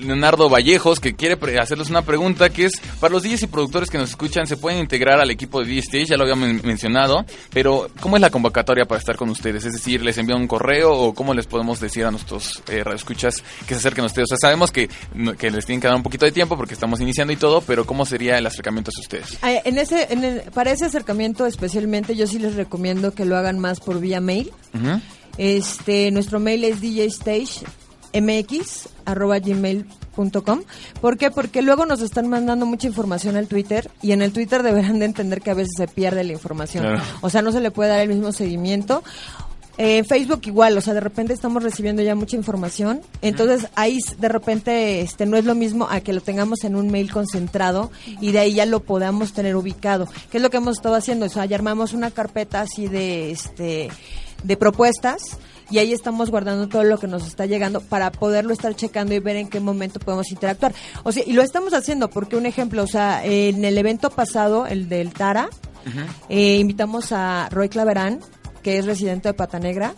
Leonardo 0.00 0.48
Vallejos, 0.48 1.00
que 1.00 1.14
quiere 1.14 1.36
hacerles 1.58 1.90
una 1.90 2.02
pregunta 2.02 2.50
que 2.50 2.64
es, 2.66 2.72
para 3.00 3.12
los 3.12 3.22
DJs 3.22 3.42
y 3.42 3.46
productores 3.46 3.90
que 3.90 3.98
nos 3.98 4.10
escuchan, 4.10 4.46
¿se 4.46 4.56
pueden 4.56 4.78
integrar 4.80 5.20
al 5.20 5.30
equipo 5.30 5.60
de 5.60 5.66
DJ 5.66 5.80
Stage? 5.80 6.06
Ya 6.06 6.16
lo 6.16 6.24
había 6.24 6.36
men- 6.36 6.60
mencionado, 6.64 7.24
pero 7.52 7.88
¿cómo 8.00 8.16
es 8.16 8.22
la 8.22 8.30
convocatoria 8.30 8.84
para 8.86 8.98
estar 8.98 9.16
con 9.16 9.30
ustedes? 9.30 9.64
Es 9.64 9.72
decir, 9.74 10.02
¿les 10.02 10.16
envían 10.18 10.40
un 10.40 10.48
correo 10.48 10.92
o 10.92 11.14
cómo 11.14 11.34
les 11.34 11.46
podemos 11.46 11.80
decir 11.80 12.04
a 12.04 12.10
nuestros 12.10 12.62
eh, 12.68 12.82
radioescuchas 12.84 13.42
que 13.66 13.74
se 13.74 13.80
acerquen 13.80 14.04
a 14.04 14.06
ustedes? 14.06 14.26
O 14.32 14.36
sea, 14.36 14.48
sabemos 14.48 14.70
que, 14.72 14.88
que 15.38 15.50
les 15.50 15.66
tienen 15.66 15.80
que 15.80 15.86
dar 15.86 15.96
un 15.96 16.02
poquito 16.02 16.24
de 16.26 16.32
tiempo 16.32 16.56
porque 16.56 16.74
estamos 16.74 17.00
iniciando 17.00 17.32
y 17.32 17.36
todo, 17.36 17.60
pero 17.60 17.84
¿cómo 17.86 18.06
sería 18.06 18.38
el 18.38 18.46
acercamiento 18.46 18.90
hacia 18.90 19.00
ustedes? 19.02 19.38
Ah, 19.42 19.52
En 19.64 19.78
ese, 19.78 20.06
en 20.12 20.24
el- 20.24 20.40
para 20.52 20.70
ese 20.72 20.86
acercamiento 20.86 21.46
especialmente 21.46 22.16
yo 22.16 22.26
sí 22.26 22.38
les 22.38 22.54
recomiendo 22.54 23.12
que 23.14 23.24
lo 23.24 23.36
hagan 23.36 23.58
más 23.58 23.80
por 23.80 24.00
vía 24.00 24.20
mail. 24.20 24.50
Este, 25.38 26.10
nuestro 26.10 26.40
mail 26.40 26.64
es 26.64 26.80
djstagemx@gmail.com. 28.12 30.62
¿Por 31.00 31.16
qué? 31.16 31.30
Porque 31.30 31.62
luego 31.62 31.86
nos 31.86 32.02
están 32.02 32.28
mandando 32.28 32.66
mucha 32.66 32.86
información 32.86 33.36
al 33.36 33.46
Twitter 33.46 33.90
y 34.02 34.12
en 34.12 34.20
el 34.22 34.32
Twitter 34.32 34.62
deberán 34.62 34.98
de 34.98 35.06
entender 35.06 35.40
que 35.40 35.50
a 35.50 35.54
veces 35.54 35.72
se 35.76 35.88
pierde 35.88 36.24
la 36.24 36.32
información. 36.32 36.84
Claro. 36.84 37.02
O 37.20 37.30
sea, 37.30 37.42
no 37.42 37.52
se 37.52 37.60
le 37.60 37.70
puede 37.70 37.90
dar 37.90 38.00
el 38.00 38.08
mismo 38.08 38.32
seguimiento. 38.32 39.04
Eh, 39.82 40.04
Facebook 40.04 40.42
igual, 40.44 40.76
o 40.76 40.82
sea, 40.82 40.92
de 40.92 41.00
repente 41.00 41.32
estamos 41.32 41.62
recibiendo 41.62 42.02
ya 42.02 42.14
mucha 42.14 42.36
información, 42.36 43.00
entonces 43.22 43.66
ahí 43.76 43.98
de 44.18 44.28
repente 44.28 45.00
este 45.00 45.24
no 45.24 45.38
es 45.38 45.46
lo 45.46 45.54
mismo 45.54 45.88
a 45.88 46.00
que 46.00 46.12
lo 46.12 46.20
tengamos 46.20 46.64
en 46.64 46.76
un 46.76 46.90
mail 46.90 47.10
concentrado 47.10 47.90
y 48.20 48.32
de 48.32 48.40
ahí 48.40 48.52
ya 48.52 48.66
lo 48.66 48.80
podamos 48.80 49.32
tener 49.32 49.56
ubicado. 49.56 50.06
¿Qué 50.30 50.36
es 50.36 50.42
lo 50.42 50.50
que 50.50 50.58
hemos 50.58 50.76
estado 50.76 50.96
haciendo? 50.96 51.24
O 51.24 51.28
sea, 51.30 51.46
ya 51.46 51.56
armamos 51.56 51.94
una 51.94 52.10
carpeta 52.10 52.60
así 52.60 52.88
de 52.88 53.30
este 53.30 53.88
de 54.42 54.56
propuestas 54.58 55.38
y 55.70 55.78
ahí 55.78 55.92
estamos 55.92 56.30
guardando 56.30 56.68
todo 56.68 56.84
lo 56.84 56.98
que 56.98 57.06
nos 57.06 57.26
está 57.26 57.46
llegando 57.46 57.80
para 57.80 58.10
poderlo 58.10 58.52
estar 58.52 58.74
checando 58.74 59.14
y 59.14 59.18
ver 59.20 59.36
en 59.36 59.48
qué 59.48 59.60
momento 59.60 60.00
podemos 60.00 60.30
interactuar. 60.30 60.74
O 61.04 61.12
sea, 61.12 61.22
y 61.26 61.32
lo 61.32 61.42
estamos 61.42 61.74
haciendo 61.74 62.10
porque 62.10 62.36
un 62.36 62.46
ejemplo, 62.46 62.82
o 62.82 62.86
sea, 62.86 63.24
en 63.24 63.64
el 63.64 63.78
evento 63.78 64.10
pasado, 64.10 64.66
el 64.66 64.88
del 64.88 65.12
Tara, 65.12 65.48
eh, 66.28 66.56
invitamos 66.56 67.12
a 67.12 67.48
Roy 67.50 67.68
Claverán, 67.68 68.20
que 68.62 68.78
es 68.78 68.86
residente 68.86 69.28
de 69.28 69.34
Pata 69.34 69.58
Negra. 69.58 69.94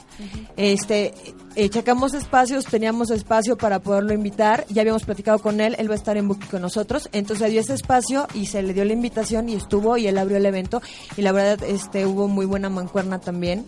Este, 0.56 1.14
eh, 1.54 1.68
checamos 1.68 2.14
espacios, 2.14 2.64
teníamos 2.64 3.10
espacio 3.10 3.56
para 3.56 3.80
poderlo 3.80 4.12
invitar, 4.12 4.64
ya 4.68 4.82
habíamos 4.82 5.04
platicado 5.04 5.38
con 5.38 5.60
él, 5.60 5.76
él 5.78 5.88
va 5.88 5.94
a 5.94 5.96
estar 5.96 6.16
en 6.16 6.28
Booking 6.28 6.48
con 6.48 6.62
nosotros, 6.62 7.08
entonces 7.12 7.50
dio 7.50 7.60
ese 7.60 7.74
espacio 7.74 8.26
y 8.34 8.46
se 8.46 8.62
le 8.62 8.72
dio 8.74 8.84
la 8.84 8.92
invitación 8.92 9.48
y 9.48 9.54
estuvo 9.54 9.96
y 9.96 10.06
él 10.06 10.18
abrió 10.18 10.36
el 10.38 10.46
evento 10.46 10.80
y 11.16 11.22
la 11.22 11.32
verdad 11.32 11.62
este 11.68 12.06
hubo 12.06 12.28
muy 12.28 12.46
buena 12.46 12.68
mancuerna 12.68 13.20
también. 13.20 13.66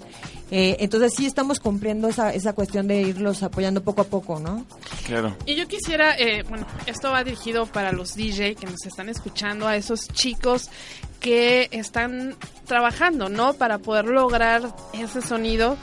Eh, 0.51 0.77
entonces 0.81 1.15
sí 1.17 1.27
estamos 1.27 1.59
cumpliendo 1.59 2.09
esa, 2.09 2.33
esa 2.33 2.53
cuestión 2.53 2.87
de 2.87 3.01
irlos 3.01 3.43
apoyando 3.43 3.83
poco 3.83 4.03
a 4.03 4.05
poco, 4.05 4.39
¿no? 4.39 4.65
Claro. 5.07 5.37
Y 5.47 5.57
yo 5.57 5.67
quisiera, 5.67 6.17
eh, 6.17 6.45
bueno, 6.49 6.67
esto 6.87 7.11
va 7.11 7.25
dirigido 7.25 7.67
para 7.67 7.93
los 7.93 8.15
DJ 8.15 8.55
que 8.55 8.67
nos 8.67 8.85
están 8.87 9.09
escuchando, 9.09 9.67
a 9.67 9.77
esos 9.77 10.07
chicos 10.09 10.71
que 11.19 11.69
están 11.73 12.37
trabajando, 12.67 13.29
¿no? 13.29 13.55
Para 13.55 13.79
poder 13.79 14.05
lograr 14.07 14.75
ese 14.93 15.23
sonido. 15.23 15.77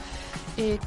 eh, 0.56 0.78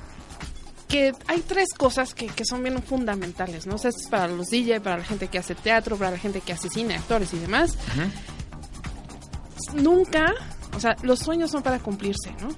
que 0.87 1.13
hay 1.27 1.41
tres 1.41 1.69
cosas 1.75 2.13
que, 2.13 2.27
que 2.27 2.45
son 2.45 2.61
bien 2.63 2.81
fundamentales, 2.83 3.65
¿no? 3.65 3.75
O 3.75 3.77
sea, 3.77 3.89
esto 3.89 4.01
es 4.03 4.09
para 4.09 4.27
los 4.27 4.47
DJ, 4.47 4.81
para 4.81 4.97
la 4.97 5.03
gente 5.03 5.27
que 5.27 5.39
hace 5.39 5.55
teatro, 5.55 5.97
para 5.97 6.11
la 6.11 6.17
gente 6.17 6.41
que 6.41 6.53
hace 6.53 6.69
cine, 6.69 6.95
actores 6.95 7.33
y 7.33 7.39
demás. 7.39 7.77
Nunca, 9.73 10.33
o 10.75 10.79
sea, 10.79 10.95
los 11.01 11.19
sueños 11.19 11.51
son 11.51 11.63
para 11.63 11.79
cumplirse, 11.79 12.31
¿no? 12.41 12.49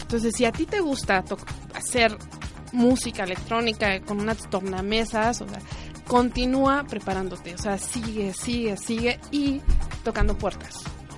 Entonces, 0.00 0.34
si 0.36 0.44
a 0.44 0.52
ti 0.52 0.66
te 0.66 0.80
gusta 0.80 1.24
hacer 1.74 2.16
música 2.72 3.24
electrónica 3.24 4.00
con 4.00 4.20
unas 4.20 4.48
tornamesas, 4.50 5.40
o 5.40 5.48
sea, 5.48 5.60
continúa 6.06 6.84
preparándote, 6.88 7.54
o 7.54 7.58
sea, 7.58 7.78
sigue, 7.78 8.32
sigue, 8.32 8.76
sigue 8.76 9.20
y 9.30 9.60
tocando 10.04 10.36
puertas. 10.36 10.74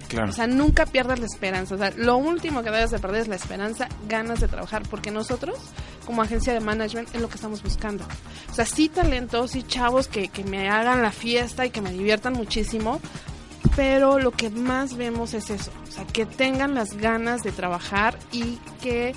Claro. 0.09 0.31
O 0.31 0.33
sea, 0.33 0.47
nunca 0.47 0.87
pierdas 0.87 1.19
la 1.19 1.27
esperanza. 1.27 1.75
O 1.75 1.79
sea, 1.79 1.93
lo 1.97 2.17
último 2.17 2.63
que 2.63 2.71
debes 2.71 2.91
de 2.91 2.99
perder 2.99 3.23
es 3.23 3.29
la 3.29 3.37
esperanza, 3.37 3.89
ganas 4.09 4.41
de 4.41 4.49
trabajar, 4.49 4.83
porque 4.89 5.11
nosotros, 5.11 5.59
como 6.07 6.23
agencia 6.23 6.53
de 6.55 6.61
management, 6.61 7.15
es 7.15 7.21
lo 7.21 7.29
que 7.29 7.35
estamos 7.35 7.63
buscando. 7.63 8.05
O 8.51 8.55
sea, 8.55 8.65
sí 8.65 8.89
talentos, 8.89 9.51
sí 9.53 9.63
chavos 9.63 10.09
que, 10.09 10.29
que 10.29 10.45
me 10.45 10.69
hagan 10.71 11.03
la 11.03 11.13
fiesta 11.13 11.67
y 11.67 11.71
que 11.71 11.83
me 11.83 11.93
diviertan 11.93 12.33
muchísimo, 12.33 13.01
pero 13.77 14.19
lo 14.19 14.31
que 14.31 14.51
más 14.51 14.97
vemos 14.97 15.35
es 15.35 15.51
eso. 15.51 15.71
O 15.89 15.93
sea, 15.93 16.05
que 16.07 16.27
tengan 16.27 16.75
las 16.75 16.97
ganas 16.97 17.43
de 17.43 17.53
trabajar 17.53 18.19
y 18.33 18.59
que 18.83 19.15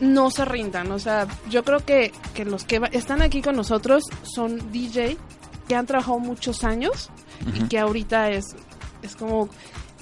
no 0.00 0.30
se 0.30 0.44
rindan. 0.44 0.90
O 0.92 0.98
sea, 0.98 1.26
yo 1.50 1.64
creo 1.64 1.84
que, 1.84 2.12
que 2.34 2.44
los 2.44 2.64
que 2.64 2.80
están 2.92 3.22
aquí 3.22 3.42
con 3.42 3.56
nosotros 3.56 4.02
son 4.22 4.72
DJ 4.72 5.16
que 5.68 5.74
han 5.74 5.86
trabajado 5.86 6.18
muchos 6.18 6.64
años 6.64 7.10
y 7.54 7.58
Ujú. 7.60 7.68
que 7.68 7.78
ahorita 7.78 8.30
es, 8.30 8.54
es 9.02 9.16
como 9.16 9.48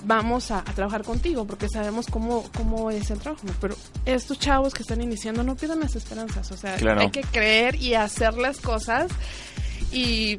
vamos 0.04 0.50
a, 0.50 0.58
a 0.60 0.64
trabajar 0.74 1.02
contigo 1.02 1.46
porque 1.46 1.68
sabemos 1.68 2.06
cómo, 2.06 2.44
cómo 2.56 2.90
es 2.90 3.10
el 3.10 3.18
trabajo. 3.18 3.42
Pero 3.60 3.76
estos 4.06 4.38
chavos 4.38 4.74
que 4.74 4.82
están 4.82 5.00
iniciando 5.00 5.42
no 5.42 5.56
pierdan 5.56 5.80
las 5.80 5.96
esperanzas. 5.96 6.50
O 6.52 6.56
sea, 6.56 6.76
Claro. 6.76 7.00
hay 7.00 7.10
que 7.10 7.22
creer 7.22 7.74
y 7.76 7.94
hacer 7.94 8.34
las 8.34 8.60
cosas 8.60 9.10
y 9.92 10.38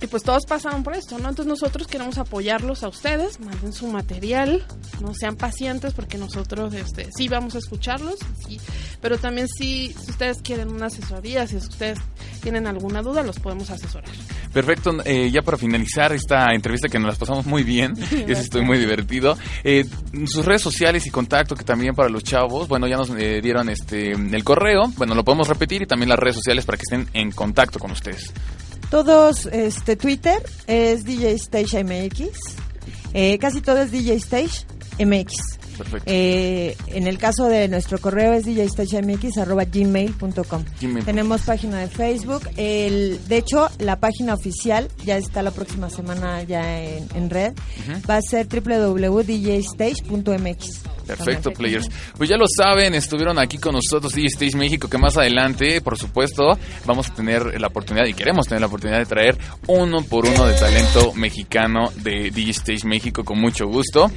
y 0.00 0.06
pues 0.06 0.22
todos 0.22 0.44
pasaron 0.44 0.82
por 0.82 0.94
esto, 0.94 1.18
¿no? 1.18 1.30
Entonces 1.30 1.46
nosotros 1.46 1.86
queremos 1.86 2.18
apoyarlos 2.18 2.82
a 2.82 2.88
ustedes, 2.88 3.40
manden 3.40 3.72
su 3.72 3.86
material, 3.86 4.62
no 5.00 5.14
sean 5.14 5.36
pacientes 5.36 5.94
porque 5.94 6.18
nosotros 6.18 6.74
este, 6.74 7.08
sí 7.16 7.28
vamos 7.28 7.54
a 7.54 7.58
escucharlos, 7.58 8.16
sí, 8.46 8.60
pero 9.00 9.16
también 9.16 9.48
sí, 9.48 9.94
si 9.98 10.10
ustedes 10.10 10.42
quieren 10.42 10.68
una 10.70 10.86
asesoría, 10.86 11.46
si 11.46 11.56
ustedes 11.56 12.00
tienen 12.42 12.66
alguna 12.66 13.00
duda, 13.00 13.22
los 13.22 13.38
podemos 13.38 13.70
asesorar. 13.70 14.10
Perfecto, 14.54 14.92
eh, 15.04 15.30
ya 15.32 15.42
para 15.42 15.58
finalizar 15.58 16.12
esta 16.12 16.54
entrevista 16.54 16.88
que 16.88 17.00
nos 17.00 17.08
las 17.08 17.18
pasamos 17.18 17.44
muy 17.44 17.64
bien, 17.64 17.94
yo 17.96 18.34
sí 18.36 18.42
estoy 18.42 18.62
muy 18.62 18.78
divertido. 18.78 19.36
Eh, 19.64 19.84
sus 20.26 20.44
redes 20.44 20.62
sociales 20.62 21.04
y 21.06 21.10
contacto 21.10 21.56
que 21.56 21.64
también 21.64 21.94
para 21.94 22.08
los 22.08 22.22
chavos, 22.22 22.68
bueno, 22.68 22.86
ya 22.86 22.96
nos 22.96 23.10
eh, 23.10 23.40
dieron 23.42 23.68
este 23.68 24.12
el 24.12 24.44
correo, 24.44 24.84
bueno, 24.96 25.16
lo 25.16 25.24
podemos 25.24 25.48
repetir 25.48 25.82
y 25.82 25.86
también 25.86 26.08
las 26.08 26.20
redes 26.20 26.36
sociales 26.36 26.64
para 26.64 26.78
que 26.78 26.82
estén 26.82 27.08
en 27.12 27.32
contacto 27.32 27.80
con 27.80 27.90
ustedes. 27.90 28.32
Todos, 28.90 29.46
este, 29.46 29.96
Twitter 29.96 30.40
es 30.68 31.04
DJ 31.04 31.32
Stage 31.32 31.82
MX. 31.82 32.28
Eh, 33.12 33.38
casi 33.38 33.60
todo 33.60 33.82
es 33.82 33.90
DJ 33.90 34.14
Stage 34.14 34.66
MX. 35.04 35.63
Perfecto. 35.76 36.04
Eh, 36.06 36.74
en 36.88 37.06
el 37.06 37.18
caso 37.18 37.46
de 37.46 37.68
nuestro 37.68 37.98
correo 37.98 38.32
es 38.32 38.46
djstagmx.gmail.com. 38.46 40.64
Gmail. 40.80 41.04
Tenemos 41.04 41.42
página 41.42 41.80
de 41.80 41.88
Facebook. 41.88 42.48
El, 42.56 43.20
de 43.28 43.36
hecho, 43.36 43.68
la 43.78 44.00
página 44.00 44.32
oficial 44.34 44.88
ya 45.04 45.16
está 45.16 45.42
la 45.42 45.50
próxima 45.50 45.90
semana 45.90 46.42
ya 46.42 46.82
en, 46.82 47.06
en 47.14 47.28
red. 47.30 47.52
Va 48.08 48.16
a 48.16 48.22
ser 48.22 48.48
www.djstage.mx. 48.48 50.94
Perfecto, 51.06 51.52
players. 51.52 51.88
Pues 52.16 52.28
ya 52.28 52.36
lo 52.36 52.46
saben, 52.46 52.94
estuvieron 52.94 53.38
aquí 53.38 53.58
con 53.58 53.74
nosotros 53.74 54.14
DJ 54.14 54.26
Stage 54.28 54.56
México, 54.56 54.88
que 54.88 54.98
más 54.98 55.16
adelante, 55.16 55.80
por 55.80 55.98
supuesto, 55.98 56.58
vamos 56.86 57.10
a 57.10 57.14
tener 57.14 57.60
la 57.60 57.68
oportunidad 57.68 58.06
y 58.06 58.14
queremos 58.14 58.46
tener 58.46 58.60
la 58.60 58.68
oportunidad 58.68 58.98
de 58.98 59.06
traer 59.06 59.38
uno 59.66 60.02
por 60.02 60.26
uno 60.26 60.46
de 60.46 60.54
talento 60.54 61.12
mexicano 61.14 61.90
de 61.96 62.30
DJ 62.30 62.50
Stage 62.50 62.86
México 62.86 63.24
con 63.24 63.40
mucho 63.40 63.66
gusto. 63.66 64.10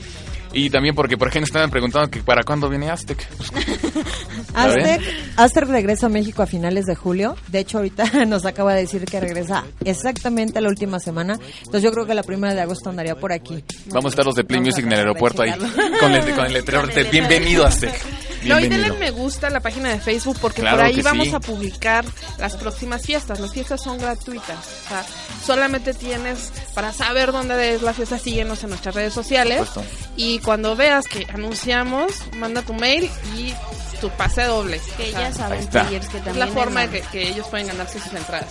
Y 0.53 0.69
también 0.69 0.95
porque 0.95 1.17
por 1.17 1.27
ejemplo 1.27 1.45
estaban 1.45 1.69
preguntando 1.69 2.09
que 2.09 2.21
para 2.21 2.43
cuándo 2.43 2.69
viene 2.69 2.89
Aztec. 2.89 3.27
Pues. 3.37 3.51
Aztec, 4.53 5.01
Aztec 5.35 5.67
regresa 5.67 6.07
a 6.07 6.09
México 6.09 6.41
a 6.41 6.47
finales 6.47 6.85
de 6.85 6.95
julio. 6.95 7.35
De 7.47 7.59
hecho, 7.59 7.77
ahorita 7.77 8.25
nos 8.27 8.45
acaba 8.45 8.73
de 8.73 8.81
decir 8.81 9.05
que 9.05 9.19
regresa 9.19 9.63
exactamente 9.83 10.61
la 10.61 10.69
última 10.69 10.99
semana. 10.99 11.39
Entonces, 11.59 11.83
yo 11.83 11.91
creo 11.91 12.05
que 12.05 12.13
la 12.13 12.23
primera 12.23 12.53
de 12.53 12.61
agosto 12.61 12.89
andaría 12.89 13.15
por 13.15 13.31
aquí. 13.31 13.63
Vamos 13.87 14.05
a 14.05 14.09
estar 14.09 14.25
los 14.25 14.35
de 14.35 14.43
Play 14.43 14.59
Vamos 14.59 14.73
Music 14.73 14.85
en 14.85 14.93
el 14.93 14.99
aeropuerto 14.99 15.41
ahí. 15.43 15.51
Con 15.99 16.13
el, 16.13 16.23
con 16.35 16.45
el 16.45 16.53
letrero 16.53 16.87
de 16.87 17.03
bienvenido 17.05 17.65
Aztec. 17.65 18.26
No, 18.47 18.59
y 18.59 18.67
denle 18.67 18.91
me 18.93 19.11
gusta 19.11 19.47
a 19.47 19.49
la 19.49 19.59
página 19.59 19.89
de 19.89 19.99
Facebook 19.99 20.37
porque 20.41 20.61
Claro 20.61 20.77
por 20.77 20.85
ahí 20.85 21.01
vamos 21.01 21.27
sí. 21.27 21.35
a 21.35 21.39
publicar 21.39 22.05
las 22.37 22.55
próximas 22.55 23.01
fiestas. 23.03 23.39
Las 23.39 23.51
fiestas 23.53 23.81
son 23.81 23.97
gratuitas. 23.97 24.57
O 24.85 24.89
sea, 24.89 25.05
solamente 25.45 25.93
tienes 25.93 26.51
para 26.73 26.91
saber 26.93 27.31
dónde 27.31 27.73
es 27.73 27.81
la 27.81 27.93
fiesta, 27.93 28.17
síguenos 28.17 28.63
en 28.63 28.69
nuestras 28.69 28.95
redes 28.95 29.13
sociales. 29.13 29.67
Y 30.15 30.39
cuando 30.39 30.75
veas 30.75 31.05
que 31.07 31.27
anunciamos, 31.33 32.11
manda 32.37 32.61
tu 32.61 32.73
mail 32.73 33.09
y 33.35 33.53
tu 34.01 34.09
pase 34.11 34.43
doble. 34.43 34.79
Que 34.97 35.09
O 35.09 35.11
sea, 35.11 35.21
ya 35.29 35.33
saben, 35.33 35.59
está. 35.59 35.83
players, 35.83 36.07
que 36.07 36.17
es 36.17 36.23
también 36.23 36.47
la 36.47 36.53
forma 36.53 36.87
de 36.87 37.01
que, 37.01 37.07
que 37.11 37.29
ellos 37.29 37.47
pueden 37.47 37.67
ganarse 37.67 37.99
sus 37.99 38.13
entradas. 38.13 38.49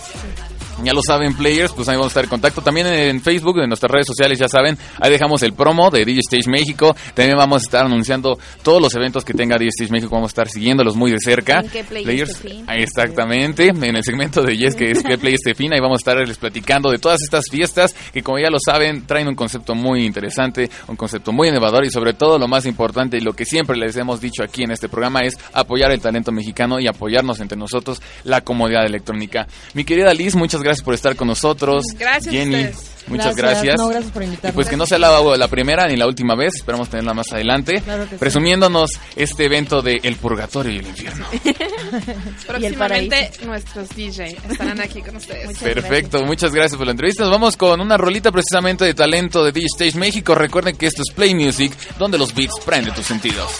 Ya 0.83 0.93
lo 0.93 1.01
saben, 1.01 1.35
players, 1.35 1.73
pues 1.73 1.89
ahí 1.89 1.95
vamos 1.95 2.07
a 2.07 2.09
estar 2.09 2.23
en 2.23 2.29
contacto. 2.29 2.61
También 2.61 2.85
en 2.87 3.19
Facebook, 3.19 3.57
en 3.59 3.67
nuestras 3.67 3.91
redes 3.91 4.05
sociales, 4.05 4.37
ya 4.37 4.47
saben, 4.47 4.77
ahí 4.99 5.09
dejamos 5.09 5.41
el 5.41 5.53
promo 5.53 5.89
de 5.89 6.05
DJ 6.05 6.19
Stage 6.19 6.49
México. 6.49 6.95
También 7.15 7.35
vamos 7.35 7.63
a 7.63 7.65
estar 7.65 7.85
anunciando 7.85 8.37
todos 8.61 8.81
los 8.81 8.93
eventos 8.93 9.25
que 9.25 9.33
tenga 9.33 9.57
DJ 9.57 9.69
Stage 9.69 9.91
México. 9.91 10.11
Vamos 10.13 10.29
a 10.29 10.33
estar 10.33 10.49
siguiéndolos 10.49 10.95
muy 10.95 11.11
de 11.11 11.17
cerca. 11.19 11.61
¿En 11.61 11.69
qué 11.69 11.83
Players 11.83 12.39
te 12.41 12.49
fin? 12.49 12.65
ahí 12.67 12.83
exactamente, 12.83 13.69
en 13.69 13.95
el 13.95 14.03
segmento 14.03 14.43
de 14.43 14.55
Yes, 14.55 14.75
que 14.75 14.91
es 14.91 15.01
que 15.01 15.17
Players 15.17 15.41
te 15.41 15.55
fin. 15.55 15.73
Ahí 15.73 15.79
vamos 15.79 15.97
a 15.97 16.01
estarles 16.01 16.37
platicando 16.37 16.91
de 16.91 16.99
todas 16.99 17.23
estas 17.23 17.45
fiestas 17.49 17.95
que, 18.13 18.21
como 18.21 18.37
ya 18.37 18.49
lo 18.49 18.57
saben, 18.63 19.07
traen 19.07 19.27
un 19.27 19.35
concepto 19.35 19.73
muy 19.73 20.05
interesante, 20.05 20.69
un 20.87 20.95
concepto 20.95 21.31
muy 21.31 21.49
innovador 21.49 21.85
y 21.85 21.89
sobre 21.89 22.13
todo 22.13 22.37
lo 22.37 22.47
más 22.47 22.67
importante 22.67 23.17
y 23.17 23.21
lo 23.21 23.33
que 23.33 23.45
siempre 23.45 23.77
les 23.77 23.95
hemos 23.97 24.21
dicho 24.21 24.43
aquí 24.43 24.63
en 24.63 24.71
este 24.71 24.89
programa 24.89 25.21
es 25.21 25.33
apoyar 25.53 25.91
el 25.91 26.01
talento 26.01 26.31
mexicano 26.31 26.79
y 26.79 26.87
apoyarnos 26.87 27.39
entre 27.39 27.57
nosotros 27.57 27.99
la 28.23 28.41
comodidad 28.41 28.85
electrónica. 28.85 29.47
Mi 29.73 29.83
querida 29.83 30.13
Liz, 30.13 30.35
muchas 30.35 30.61
gracias 30.61 30.66
por 30.83 30.93
estar 30.93 31.15
con 31.15 31.27
nosotros. 31.27 31.83
Gracias 31.97 32.33
Jenny, 32.33 32.67
muchas 33.07 33.35
Gracias. 33.35 33.35
gracias. 33.63 33.77
No, 33.77 33.87
gracias 33.89 34.11
por 34.11 34.23
invitarnos. 34.23 34.53
Y 34.53 34.55
pues 34.55 34.67
que 34.69 34.77
no 34.77 34.85
sea 34.85 34.99
la, 34.99 35.19
la 35.37 35.47
primera 35.47 35.87
ni 35.87 35.95
la 35.95 36.05
última 36.07 36.35
vez, 36.35 36.55
esperamos 36.55 36.89
tenerla 36.89 37.13
más 37.13 37.31
adelante, 37.31 37.81
Claro 37.81 38.03
que 38.03 38.11
sí. 38.11 38.15
presumiéndonos 38.19 38.91
este 39.15 39.45
evento 39.45 39.81
de 39.81 39.99
El 40.03 40.15
Purgatorio 40.17 40.73
y 40.73 40.77
el 40.79 40.87
Infierno. 40.87 41.25
Próximamente 42.47 43.31
nuestros 43.45 43.89
DJ 43.95 44.37
estarán 44.49 44.79
aquí 44.81 45.01
con 45.01 45.15
ustedes. 45.15 45.57
Perfecto, 45.59 46.23
muchas 46.25 46.53
gracias 46.53 46.77
por 46.77 46.85
la 46.85 46.91
entrevista. 46.91 47.23
Nos 47.23 47.31
vamos 47.31 47.57
con 47.57 47.79
una 47.81 47.97
rolita 47.97 48.31
precisamente 48.31 48.85
de 48.85 48.93
talento 48.93 49.43
de 49.43 49.51
DJ 49.51 49.67
Stage 49.73 49.97
México. 49.97 50.35
Recuerden 50.35 50.75
que 50.75 50.87
esto 50.87 51.01
es 51.07 51.13
Play 51.13 51.33
Music, 51.35 51.71
donde 51.97 52.17
los 52.17 52.33
beats 52.33 52.59
prenden 52.65 52.93
tus 52.93 53.05
sentidos. 53.05 53.51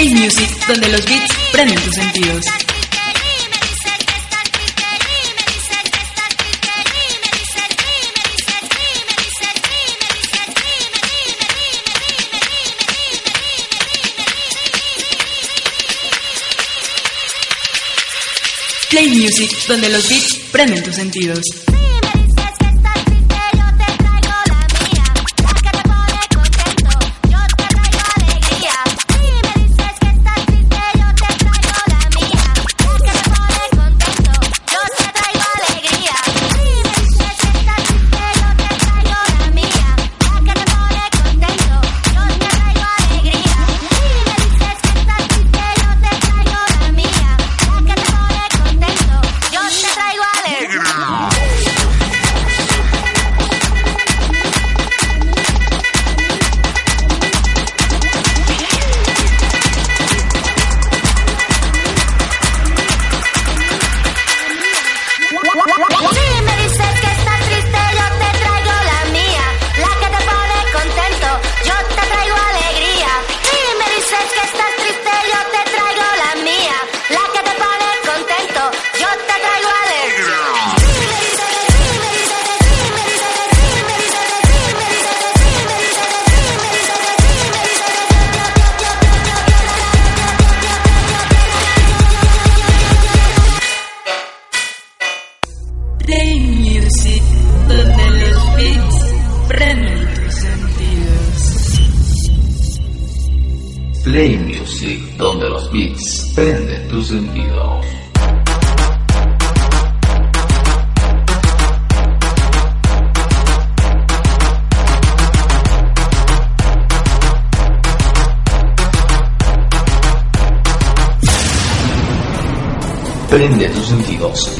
Play 0.00 0.14
Music, 0.14 0.48
donde 0.66 0.88
los 0.88 1.04
beats 1.04 1.30
prenden 1.52 1.78
tus 1.82 1.94
sentidos. 1.94 2.46
Play 18.88 19.08
Music, 19.10 19.50
donde 19.68 19.90
los 19.90 20.08
beats 20.08 20.38
prenden 20.50 20.82
tus 20.82 20.94
sentidos. 20.94 21.69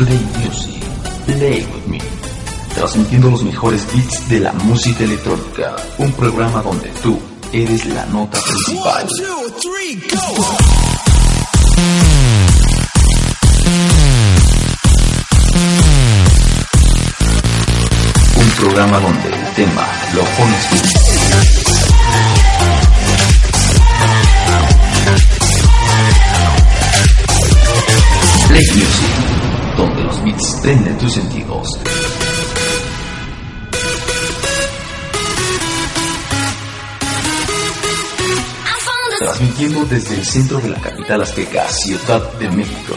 Play 0.00 0.18
Music, 0.38 0.82
Play 1.26 1.60
with 1.60 1.86
me. 1.86 1.98
Transmitiendo 2.74 3.28
los 3.30 3.42
mejores 3.42 3.86
beats 3.92 4.28
de 4.30 4.40
la 4.40 4.50
música 4.52 5.04
electrónica. 5.04 5.76
Un 5.98 6.10
programa 6.12 6.62
donde 6.62 6.88
tú 7.02 7.20
eres 7.52 7.84
la 7.84 8.06
nota 8.06 8.38
principal. 8.40 9.06
Un 18.36 18.50
programa 18.58 19.00
donde 19.00 19.28
el 19.28 19.54
tema 19.54 19.86
lo 20.14 20.24
pones 20.24 20.70
tú. 20.70 20.76
Play 28.48 28.66
Music, 28.74 29.29
prenden 30.62 30.96
tus 30.96 31.12
sentidos. 31.12 31.68
Transmitiendo 39.18 39.84
desde 39.84 40.14
el 40.14 40.24
centro 40.24 40.58
de 40.60 40.70
la 40.70 40.80
capital 40.80 41.20
azteca, 41.22 41.68
Ciudad 41.68 42.32
de 42.38 42.48
México. 42.50 42.94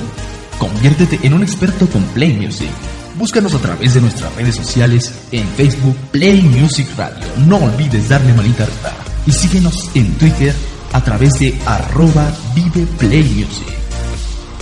Conviértete 0.57 1.19
en 1.21 1.35
un 1.35 1.43
experto 1.43 1.87
con 1.87 2.01
Play 2.05 2.33
Music. 2.33 2.71
Búscanos 3.19 3.53
a 3.53 3.59
través 3.59 3.93
de 3.93 4.01
nuestras 4.01 4.33
redes 4.33 4.55
sociales 4.55 5.11
en 5.31 5.47
Facebook 5.49 5.95
Play 6.09 6.41
Music 6.41 6.87
Radio. 6.97 7.23
No 7.45 7.57
olvides 7.57 8.09
darle 8.09 8.33
manita 8.33 8.63
arriba. 8.63 8.95
Y 9.27 9.31
síguenos 9.31 9.91
en 9.93 10.11
Twitter 10.15 10.55
a 10.91 11.03
través 11.03 11.33
de 11.33 11.55
arroba 11.67 12.35
Vive 12.55 12.87
Play 12.97 13.25
Music. 13.25 13.67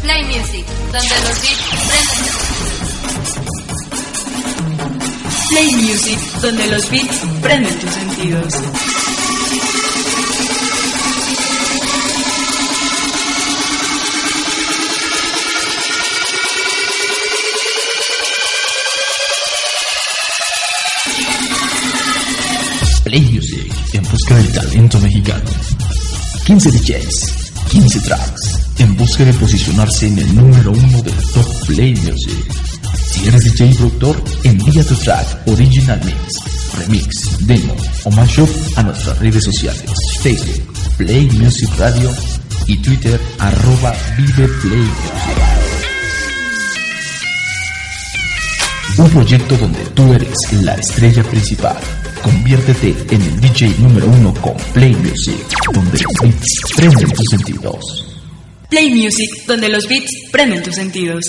Play 0.02 0.26
Music, 0.26 0.66
donde 0.92 1.16
los 1.24 1.42
beats 1.42 1.64
prenden. 1.88 2.34
Play 5.48 5.72
Music, 5.76 6.20
donde 6.42 6.68
los 6.68 6.92
beats 6.92 7.22
prenden 7.42 7.80
tus 7.80 7.92
sentidos. 7.92 8.54
15 26.54 26.70
DJs, 26.70 27.52
15 27.72 28.00
tracks, 28.02 28.60
en 28.78 28.96
busca 28.96 29.26
de 29.26 29.34
posicionarse 29.34 30.06
en 30.06 30.20
el 30.20 30.36
número 30.36 30.72
uno 30.72 31.02
del 31.02 31.16
Top 31.34 31.66
Play 31.66 31.96
Music. 31.96 32.38
Si 33.08 33.28
eres 33.28 33.44
DJ 33.44 33.72
y 33.72 33.74
productor, 33.74 34.24
envía 34.44 34.86
tu 34.86 34.94
track 34.94 35.48
Original 35.48 36.00
Mix, 36.06 36.44
Remix, 36.78 37.48
Demo 37.48 37.76
o 38.04 38.12
Mashup 38.12 38.50
a 38.76 38.84
nuestras 38.84 39.18
redes 39.18 39.44
sociales, 39.46 39.84
Facebook, 40.22 40.62
Play 40.98 41.28
Music 41.32 41.72
Radio 41.80 42.12
y 42.68 42.78
Twitter 42.84 43.20
arroba 43.40 43.96
Vive 44.16 44.48
Play. 44.62 44.92
Un 49.00 49.10
proyecto 49.10 49.58
donde 49.58 49.80
tú 49.96 50.14
eres 50.14 50.38
la 50.62 50.76
estrella 50.76 51.24
principal. 51.24 51.78
Conviértete 52.24 52.96
en 53.12 53.22
el 53.22 53.40
DJ 53.42 53.76
número 53.80 54.08
uno 54.08 54.34
con 54.36 54.56
Play 54.74 54.96
Music, 54.96 55.46
donde 55.74 56.00
los 56.00 56.14
beats 56.22 56.74
prenden 56.76 57.10
tus 57.10 57.28
sentidos. 57.30 58.18
Play 58.70 58.92
Music, 58.92 59.46
donde 59.46 59.68
los 59.68 59.88
beats 59.90 60.10
prenden 60.32 60.64
tus 60.64 60.76
sentidos. 60.76 61.24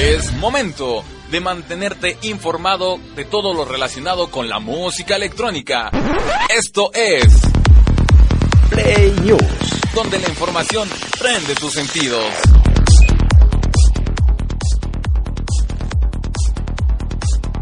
Es 0.00 0.32
momento 0.34 1.04
de 1.30 1.40
mantenerte 1.40 2.18
informado 2.22 2.98
de 3.14 3.24
todo 3.24 3.52
lo 3.52 3.64
relacionado 3.64 4.30
con 4.30 4.48
la 4.48 4.58
música 4.58 5.16
electrónica. 5.16 5.90
Esto 6.48 6.90
es 6.94 7.26
Play 8.70 9.14
News, 9.22 9.42
donde 9.94 10.18
la 10.18 10.28
información 10.28 10.88
prende 11.18 11.54
tus 11.54 11.72
sentidos. 11.72 12.24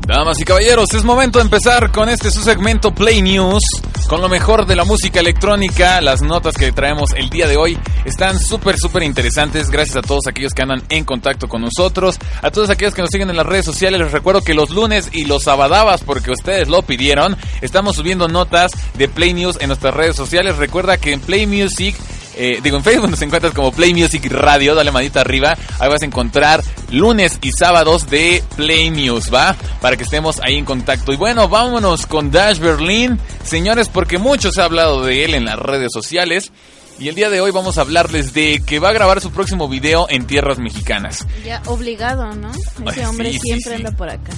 Damas 0.06 0.38
y 0.38 0.44
caballeros, 0.44 0.92
es 0.92 1.02
momento 1.02 1.38
de 1.38 1.46
empezar 1.46 1.90
con 1.90 2.10
este 2.10 2.30
su 2.30 2.42
segmento 2.42 2.94
Play 2.94 3.22
News, 3.22 3.62
con 4.06 4.20
lo 4.20 4.28
mejor 4.28 4.66
de 4.66 4.76
la 4.76 4.84
música 4.84 5.20
electrónica. 5.20 6.02
Las 6.02 6.20
notas 6.20 6.56
que 6.56 6.72
traemos 6.72 7.12
el 7.16 7.30
día 7.30 7.48
de 7.48 7.56
hoy 7.56 7.78
están 8.04 8.38
súper, 8.38 8.76
súper 8.76 9.02
interesantes. 9.02 9.70
Gracias 9.70 9.96
a 9.96 10.02
todos 10.02 10.26
aquellos 10.26 10.52
que 10.52 10.60
andan 10.60 10.82
en 10.90 11.04
contacto 11.04 11.48
con 11.48 11.62
nosotros, 11.62 12.18
a 12.42 12.50
todos 12.50 12.68
aquellos 12.68 12.92
que 12.92 13.00
nos 13.00 13.10
siguen 13.10 13.30
en 13.30 13.36
las 13.36 13.46
redes 13.46 13.64
sociales. 13.64 13.98
Les 13.98 14.12
recuerdo 14.12 14.42
que 14.42 14.52
los 14.52 14.68
lunes 14.68 15.08
y 15.10 15.24
los 15.24 15.44
sabadabas, 15.44 16.02
porque 16.02 16.32
ustedes 16.32 16.68
lo 16.68 16.82
pidieron, 16.82 17.38
estamos 17.62 17.96
subiendo 17.96 18.28
notas 18.28 18.72
de 18.98 19.08
Play 19.08 19.32
News 19.32 19.56
en 19.62 19.68
nuestras 19.68 19.94
redes 19.94 20.16
sociales. 20.16 20.58
Recuerda 20.58 20.98
que 20.98 21.14
en 21.14 21.20
Play 21.20 21.46
Music 21.46 21.96
eh, 22.36 22.60
digo, 22.62 22.76
en 22.76 22.84
Facebook 22.84 23.10
nos 23.10 23.22
encuentras 23.22 23.54
como 23.54 23.72
Play 23.72 23.94
Music 23.94 24.26
Radio, 24.30 24.74
dale 24.74 24.90
manita 24.90 25.20
arriba, 25.20 25.56
ahí 25.78 25.88
vas 25.88 26.02
a 26.02 26.06
encontrar 26.06 26.62
lunes 26.90 27.38
y 27.42 27.50
sábados 27.52 28.08
de 28.08 28.42
Play 28.56 28.90
News, 28.90 29.32
¿va? 29.32 29.56
Para 29.80 29.96
que 29.96 30.04
estemos 30.04 30.40
ahí 30.40 30.56
en 30.56 30.64
contacto. 30.64 31.12
Y 31.12 31.16
bueno, 31.16 31.48
vámonos 31.48 32.06
con 32.06 32.30
Dash 32.30 32.58
Berlin, 32.58 33.18
señores, 33.44 33.88
porque 33.88 34.18
mucho 34.18 34.50
se 34.52 34.60
ha 34.60 34.64
hablado 34.64 35.04
de 35.04 35.24
él 35.24 35.34
en 35.34 35.44
las 35.44 35.58
redes 35.58 35.90
sociales. 35.92 36.52
Y 36.98 37.08
el 37.08 37.16
día 37.16 37.28
de 37.28 37.40
hoy 37.40 37.50
vamos 37.50 37.76
a 37.76 37.80
hablarles 37.80 38.34
de 38.34 38.62
que 38.64 38.78
va 38.78 38.90
a 38.90 38.92
grabar 38.92 39.20
su 39.20 39.32
próximo 39.32 39.68
video 39.68 40.06
en 40.08 40.26
tierras 40.26 40.58
mexicanas. 40.58 41.26
Ya 41.44 41.60
obligado, 41.66 42.32
¿no? 42.34 42.50
Ese 42.88 43.00
Ay, 43.00 43.06
hombre 43.06 43.32
sí, 43.32 43.38
sí, 43.40 43.48
siempre 43.48 43.70
sí. 43.70 43.76
anda 43.76 43.90
por 43.96 44.08
acá. 44.08 44.30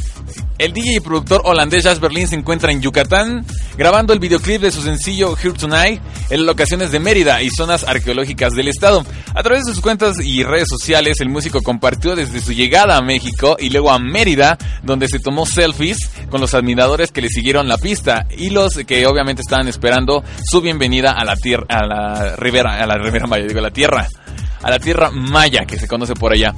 El 0.58 0.72
DJ 0.72 0.96
y 0.96 1.00
productor 1.00 1.42
holandés 1.44 1.84
Jazz 1.84 2.00
Berlin 2.00 2.26
se 2.28 2.34
encuentra 2.34 2.72
en 2.72 2.80
Yucatán 2.80 3.44
grabando 3.76 4.14
el 4.14 4.20
videoclip 4.20 4.62
de 4.62 4.70
su 4.70 4.80
sencillo 4.80 5.36
Here 5.36 5.52
Tonight 5.52 6.00
en 6.30 6.46
locaciones 6.46 6.90
de 6.92 6.98
Mérida 6.98 7.42
y 7.42 7.50
zonas 7.50 7.84
arqueológicas 7.84 8.54
del 8.54 8.68
estado. 8.68 9.04
A 9.34 9.42
través 9.42 9.64
de 9.64 9.74
sus 9.74 9.82
cuentas 9.82 10.16
y 10.24 10.42
redes 10.42 10.68
sociales, 10.70 11.20
el 11.20 11.28
músico 11.28 11.62
compartió 11.62 12.16
desde 12.16 12.40
su 12.40 12.54
llegada 12.54 12.96
a 12.96 13.02
México 13.02 13.56
y 13.60 13.68
luego 13.68 13.90
a 13.90 13.98
Mérida, 13.98 14.56
donde 14.82 15.08
se 15.08 15.18
tomó 15.18 15.44
selfies 15.44 15.98
con 16.30 16.40
los 16.40 16.54
admiradores 16.54 17.12
que 17.12 17.20
le 17.20 17.28
siguieron 17.28 17.68
la 17.68 17.76
pista 17.76 18.26
y 18.34 18.48
los 18.48 18.76
que 18.86 19.06
obviamente 19.06 19.42
estaban 19.42 19.68
esperando 19.68 20.24
su 20.42 20.62
bienvenida 20.62 21.12
a 21.12 21.24
la 21.26 21.36
tierra, 21.36 21.66
a 21.68 21.86
la 21.86 22.36
a 22.82 22.86
la 22.86 22.96
maya, 23.26 23.44
digo, 23.46 23.58
a 23.58 23.62
la 23.62 23.70
tierra, 23.70 24.06
a 24.62 24.70
la 24.70 24.78
tierra 24.78 25.10
maya 25.10 25.64
que 25.66 25.78
se 25.78 25.86
conoce 25.88 26.14
por 26.14 26.32
allá. 26.32 26.54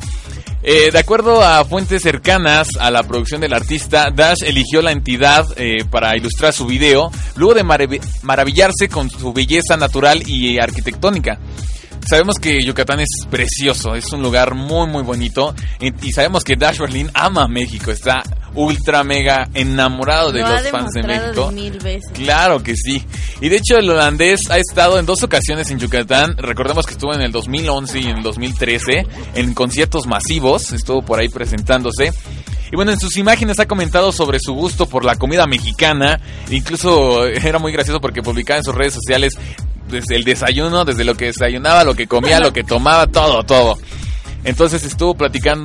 Eh, 0.62 0.91
de 0.91 0.99
acuerdo 0.99 1.43
a 1.43 1.64
fuentes 1.64 2.03
cercanas 2.03 2.68
a 2.80 2.91
la 2.91 3.05
producción 3.05 3.41
del 3.41 3.55
artista, 3.55 4.11
Dash 4.12 4.43
eligió 4.45 4.82
la 4.82 4.91
entidad 4.91 5.47
eh, 5.57 5.84
para 5.89 6.16
ilustrar 6.16 6.53
su 6.53 6.66
video, 6.66 7.11
luego 7.36 7.55
de 7.55 7.64
marav- 7.64 8.01
maravillarse 8.22 8.89
con 8.89 9.09
su 9.09 9.32
belleza 9.32 9.76
natural 9.76 10.22
y 10.28 10.59
arquitectónica. 10.59 11.39
Sabemos 12.09 12.38
que 12.38 12.64
Yucatán 12.64 13.00
es 13.00 13.26
precioso, 13.28 13.94
es 13.94 14.11
un 14.12 14.22
lugar 14.22 14.54
muy 14.54 14.86
muy 14.86 15.02
bonito 15.02 15.54
y, 15.78 16.11
sabemos 16.12 16.42
que 16.42 16.56
Dash 16.56 16.78
Berlin 16.78 17.11
ama 17.12 17.46
México, 17.48 17.90
está 17.90 18.22
ultra 18.54 19.04
mega 19.04 19.46
enamorado 19.52 20.32
de 20.32 20.40
Lo 20.40 20.46
ha 20.46 20.61
los 20.61 20.70
fans 20.70 20.92
de 20.92 21.02
México. 21.02 21.48
de 21.48 21.54
mil 21.54 21.78
veces. 21.78 22.11
Claro 22.14 22.62
que 22.62 22.74
sí. 22.76 23.04
Y 23.42 23.50
de 23.50 23.56
hecho 23.56 23.76
el 23.76 23.90
holandés 23.90 24.50
ha 24.50 24.56
estado 24.56 24.98
en 24.98 25.04
dos 25.04 25.22
ocasiones 25.22 25.70
en 25.70 25.78
Yucatán. 25.78 26.36
Recordemos 26.38 26.86
que 26.86 26.92
estuvo 26.92 27.12
en 27.12 27.20
el 27.20 27.30
2011 27.30 28.00
y 28.00 28.04
en 28.04 28.16
el 28.16 28.22
2013 28.22 29.06
en 29.34 29.52
conciertos 29.52 30.06
masivos. 30.06 30.72
Estuvo 30.72 31.02
por 31.02 31.20
ahí 31.20 31.28
presentándose. 31.28 32.12
Y 32.70 32.76
bueno, 32.76 32.92
en 32.92 33.00
sus 33.00 33.16
imágenes 33.16 33.58
ha 33.60 33.66
comentado 33.66 34.12
sobre 34.12 34.40
su 34.40 34.54
gusto 34.54 34.86
por 34.86 35.04
la 35.04 35.16
comida 35.16 35.46
mexicana. 35.46 36.20
Incluso 36.50 37.26
era 37.26 37.58
muy 37.58 37.72
gracioso 37.72 38.00
porque 38.00 38.22
publicaba 38.22 38.58
en 38.58 38.64
sus 38.64 38.74
redes 38.74 38.94
sociales 38.94 39.34
desde 39.88 40.16
el 40.16 40.24
desayuno, 40.24 40.84
desde 40.84 41.04
lo 41.04 41.14
que 41.14 41.26
desayunaba, 41.26 41.84
lo 41.84 41.94
que 41.94 42.06
comía, 42.06 42.40
lo 42.40 42.52
que 42.52 42.64
tomaba, 42.64 43.06
todo, 43.06 43.42
todo. 43.44 43.78
Entonces 44.45 44.84
estuvo 44.84 45.16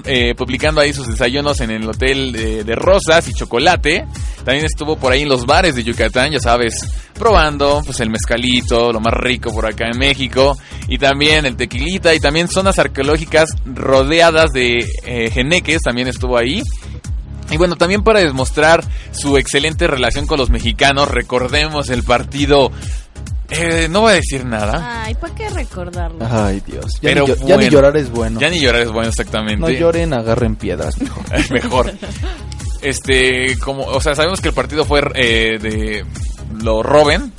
eh, 0.06 0.36
publicando 0.36 0.82
ahí 0.82 0.94
sus 0.94 1.08
desayunos 1.08 1.62
en 1.62 1.72
el 1.72 1.88
hotel 1.88 2.32
de, 2.32 2.76
rosas 2.76 3.28
y 3.28 3.34
chocolate. 3.34 4.06
También 4.44 4.66
estuvo 4.66 4.98
por 4.98 5.12
ahí 5.12 5.22
en 5.22 5.30
los 5.30 5.46
bares 5.46 5.76
de 5.76 5.84
Yucatán, 5.84 6.32
ya 6.32 6.40
sabes, 6.40 6.74
probando 7.14 7.82
pues 7.86 8.00
el 8.00 8.10
mezcalito, 8.10 8.92
lo 8.92 9.00
más 9.00 9.14
rico 9.14 9.54
por 9.54 9.66
acá 9.66 9.86
en 9.92 10.00
México. 10.00 10.58
Y 10.88 10.98
también 10.98 11.46
el 11.46 11.56
tequilita 11.56 12.14
y 12.14 12.20
también 12.20 12.48
zonas 12.48 12.80
arqueológicas 12.80 13.50
rodeadas 13.66 14.52
de 14.52 14.86
eh, 15.06 15.32
también 15.84 16.08
estuvo 16.08 16.38
ahí. 16.38 16.62
Y 17.52 17.58
bueno, 17.58 17.76
también 17.76 18.04
para 18.04 18.20
demostrar 18.20 18.84
su 19.12 19.38
excelente 19.38 19.86
relación 19.86 20.26
con 20.26 20.40
los 20.40 20.50
mexicanos, 20.50 21.10
recordemos 21.10 21.90
el 21.90 22.04
partido... 22.04 22.72
eh, 23.54 23.88
no 23.89 24.01
voy 24.01 24.12
a 24.12 24.16
decir 24.16 24.45
nada. 24.45 25.04
Ay, 25.04 25.16
¿para 25.16 25.36
qué 25.36 25.49
recordarlo? 25.49 26.26
Ay, 26.30 26.62
Dios. 26.66 26.93
Ya, 27.01 27.10
Pero 27.10 27.28
ni, 27.28 27.47
ya 27.47 27.58
ni 27.58 27.70
llorar 27.70 27.97
es 27.97 28.10
bueno. 28.10 28.39
Ya 28.39 28.49
ni 28.49 28.60
llorar 28.60 28.82
es 28.82 28.91
bueno, 28.91 29.10
exactamente. 29.10 29.60
No 29.60 29.70
lloren, 29.70 30.14
agarren 30.14 30.56
piedras. 30.56 30.99
mejor. 30.99 31.24
mejor. 31.51 31.93
Este, 32.82 33.58
como, 33.60 33.84
o 33.86 34.01
sea, 34.01 34.16
sabemos 34.16 34.41
que 34.41 34.49
el 34.49 34.54
partido 34.54 34.84
fue 34.86 35.01
eh, 35.16 35.58
de 35.60 36.06
lo 36.62 36.84
Robin. 36.84 37.32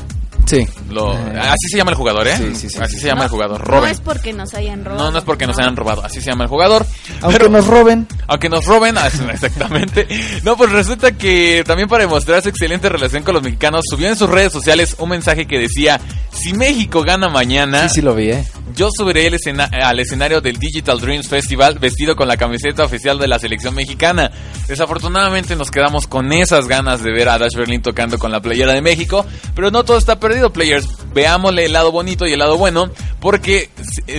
Sí. 0.47 0.67
Lo, 0.91 1.11
así 1.13 1.69
se 1.71 1.79
llama 1.79 1.91
el 1.93 1.97
jugador, 1.97 2.27
¿eh? 2.29 2.37
Sí, 2.37 2.55
sí, 2.55 2.69
sí, 2.71 2.79
así 2.81 2.95
sí. 2.95 3.01
se 3.01 3.07
llama 3.07 3.21
No, 3.21 3.25
el 3.25 3.31
jugador, 3.31 3.61
No 3.61 3.67
Robin. 3.77 3.91
es 3.91 4.01
porque 4.01 4.33
nos 4.33 4.53
hayan 4.55 4.85
robado. 4.85 5.05
No, 5.05 5.11
no 5.11 5.19
es 5.19 5.25
porque 5.25 5.47
nos 5.47 5.59
hayan 5.59 5.75
robado, 5.77 6.05
así 6.05 6.21
se 6.21 6.31
llama 6.31 6.45
el 6.45 6.51
jugador. 6.51 6.87
Aunque 7.23 7.39
Pero- 7.39 7.51
nos 7.51 7.67
roben. 7.67 8.07
Aunque 8.27 8.49
nos 8.49 8.65
roben, 8.67 8.97
ah, 8.99 9.07
exactamente. 9.07 10.07
No, 10.43 10.57
pues 10.57 10.71
resulta 10.73 11.13
que 11.13 11.65
también 11.67 11.89
para 11.89 12.05
demostrar 12.05 12.43
su 12.43 12.49
excelente 12.49 12.89
relación 12.89 13.23
con 13.23 13.35
los 13.35 13.43
mexicanos, 13.43 13.85
subió 13.89 14.09
en 14.09 14.17
sus 14.17 14.29
redes 14.29 14.53
sociales 14.53 14.97
un 14.99 15.09
mensaje 15.11 15.47
que 15.47 15.59
decía, 15.59 16.01
si 16.33 16.53
México 16.53 17.03
gana 17.03 17.29
mañana, 17.29 17.89
Sí, 17.89 17.97
sí 17.97 18.03
lo 18.03 18.15
vi, 18.15 18.31
¿eh? 18.31 18.45
Yo 18.75 18.89
subiré 18.97 19.27
el 19.27 19.35
escena- 19.35 19.69
al 19.73 20.01
escenario 20.01 20.41
del 20.41 20.57
Digital 20.59 21.01
Dreams 21.01 21.29
Festival 21.29 21.79
vestido 21.79 22.17
con 22.17 22.29
la 22.29 22.37
camiseta 22.37 22.85
oficial 22.85 23.19
de 23.19 23.29
la 23.29 23.39
selección 23.39 23.75
mexicana. 23.75 24.31
Desafortunadamente 24.69 25.55
nos 25.57 25.71
quedamos 25.71 26.07
con 26.07 26.33
esas 26.33 26.67
ganas 26.67 27.03
de 27.03 27.13
ver 27.13 27.29
a 27.29 27.39
Dash 27.39 27.55
Berlin 27.55 27.83
tocando 27.83 28.19
con 28.19 28.33
la 28.33 28.41
playera 28.41 28.73
de 28.73 28.81
México, 28.81 29.25
pero 29.55 29.71
no 29.71 29.85
todo 29.85 29.99
está 29.99 30.19
perdido, 30.19 30.53
players. 30.53 30.89
Veámosle 31.13 31.67
el 31.67 31.73
lado 31.73 31.93
bonito 31.93 32.27
y 32.27 32.33
el 32.33 32.39
lado 32.39 32.57
bueno, 32.57 32.91
porque 33.21 33.71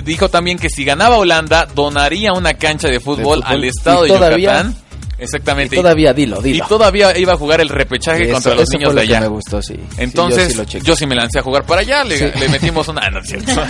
dijo 0.03 0.29
también 0.29 0.57
que 0.57 0.69
si 0.69 0.85
ganaba 0.85 1.17
Holanda, 1.17 1.67
donaría 1.73 2.31
una 2.33 2.53
cancha 2.53 2.87
de 2.87 2.99
fútbol, 2.99 3.39
fútbol. 3.39 3.43
al 3.45 3.63
estado 3.63 4.03
de 4.03 4.09
Yucatán. 4.09 4.75
Exactamente. 5.17 5.75
Y 5.75 5.79
todavía, 5.79 6.13
dilo, 6.13 6.41
dilo. 6.41 6.65
Y 6.65 6.67
todavía 6.67 7.17
iba 7.17 7.33
a 7.33 7.37
jugar 7.37 7.61
el 7.61 7.69
repechaje 7.69 8.23
Eso- 8.23 8.33
contra 8.33 8.55
los 8.55 8.69
niños 8.69 8.93
de 8.95 9.01
allá. 9.01 9.21
me 9.21 9.27
gustó, 9.27 9.61
sí. 9.61 9.75
Entonces, 9.97 10.51
Sí, 10.53 10.57
yo 10.57 10.63
sí 10.65 10.77
lo 10.79 10.81
sí 10.81 10.89
chequé. 10.99 11.07
me 11.07 11.15
lancé 11.15 11.39
a 11.39 11.41
jugar 11.41 11.65
para 11.65 11.81
allá, 11.81 12.03
le, 12.03 12.17
Sí. 12.17 12.25
le 12.39 12.49
metimos 12.49 12.87
una... 12.87 13.01
Ah, 13.05 13.09
no, 13.11 13.19
es 13.19 13.27
cierto. 13.27 13.51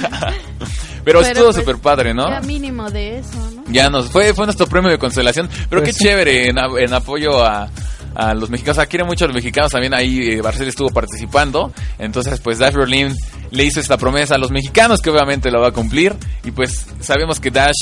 Pero, 1.04 1.20
Pero, 1.20 1.22
estuvo 1.22 1.44
pues, 1.46 1.56
súper 1.58 1.78
padre, 1.78 2.14
¿no? 2.16 2.30
Ya 2.30 2.42
mínimo 2.42 2.90
de 2.90 3.20
eso, 3.20 3.38
¿no? 3.56 3.64
Ya 3.72 3.90
nos 3.92 4.10
fue, 4.10 4.34
fue 4.34 4.46
nuestro 4.46 4.66
premio 4.68 4.90
de 4.90 4.98
consolación. 4.98 5.48
Pero 5.70 5.82
Pues 5.84 5.94
qué 5.96 6.00
sí. 6.00 6.04
chévere 6.06 6.50
en, 6.50 6.94
apoyo 6.94 7.46
a, 7.46 7.70
a 8.16 8.34
los 8.34 8.50
mexicanos. 8.50 8.78
O 8.78 8.82
sea, 8.82 8.88
quiere 8.88 9.06
mucho 9.06 9.26
a 9.26 9.28
los 9.28 9.36
mexicanos. 9.36 9.72
También 9.72 9.94
ahí 9.94 10.32
eh, 10.32 10.42
Barcel 10.42 10.68
estuvo 10.68 10.90
participando. 10.90 11.72
Entonces, 12.00 12.40
pues 12.40 12.58
Dash 12.58 12.74
Berlin 12.74 13.16
le 13.52 13.64
hizo 13.66 13.80
esta 13.80 13.98
promesa 13.98 14.34
a 14.34 14.38
los 14.40 14.50
mexicanos 14.50 15.00
que 15.00 15.12
obviamente 15.12 15.52
lo 15.52 15.62
va 15.62 15.68
a 15.68 15.72
cumplir. 15.72 16.16
Y 16.44 16.50
pues 16.50 16.88
sabemos 17.02 17.40
que 17.40 17.52
Dash 17.52 17.76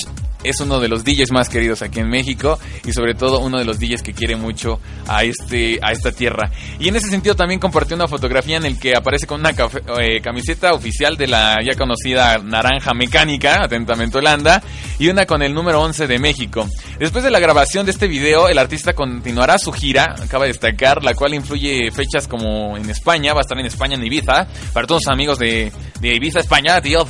es 0.43 0.59
uno 0.59 0.79
de 0.79 0.87
los 0.87 1.03
DJs 1.03 1.31
más 1.31 1.49
queridos 1.49 1.81
aquí 1.81 1.99
en 1.99 2.09
México 2.09 2.59
y 2.85 2.93
sobre 2.93 3.15
todo 3.15 3.39
uno 3.39 3.57
de 3.57 3.65
los 3.65 3.79
DJs 3.79 4.01
que 4.01 4.13
quiere 4.13 4.35
mucho 4.35 4.79
a 5.07 5.23
este 5.23 5.79
a 5.81 5.91
esta 5.91 6.11
tierra. 6.11 6.51
Y 6.79 6.87
en 6.87 6.95
ese 6.95 7.07
sentido 7.07 7.35
también 7.35 7.59
compartió 7.59 7.95
una 7.95 8.07
fotografía 8.07 8.57
en 8.57 8.65
el 8.65 8.79
que 8.79 8.95
aparece 8.95 9.27
con 9.27 9.39
una 9.39 9.51
eh, 9.51 10.21
camiseta 10.21 10.73
oficial 10.73 11.17
de 11.17 11.27
la 11.27 11.57
ya 11.63 11.77
conocida 11.77 12.37
naranja 12.39 12.93
mecánica, 12.93 13.63
atentamente 13.63 14.17
Holanda, 14.17 14.61
y 14.99 15.09
una 15.09 15.25
con 15.25 15.41
el 15.41 15.53
número 15.53 15.81
11 15.81 16.07
de 16.07 16.19
México. 16.19 16.67
Después 16.99 17.23
de 17.23 17.31
la 17.31 17.39
grabación 17.39 17.85
de 17.85 17.91
este 17.91 18.07
video, 18.07 18.47
el 18.47 18.57
artista 18.57 18.93
continuará 18.93 19.57
su 19.57 19.71
gira, 19.71 20.15
acaba 20.21 20.45
de 20.45 20.51
destacar, 20.51 21.03
la 21.03 21.13
cual 21.13 21.33
influye 21.33 21.91
fechas 21.91 22.27
como 22.27 22.77
en 22.77 22.89
España, 22.89 23.33
va 23.33 23.39
a 23.39 23.41
estar 23.41 23.59
en 23.59 23.65
España 23.65 23.95
en 23.95 24.03
Ibiza, 24.03 24.47
para 24.73 24.87
todos 24.87 25.03
los 25.05 25.13
amigos 25.13 25.39
de, 25.39 25.71
de 25.99 26.15
Ibiza, 26.15 26.39
España, 26.39 26.81
tío, 26.81 27.07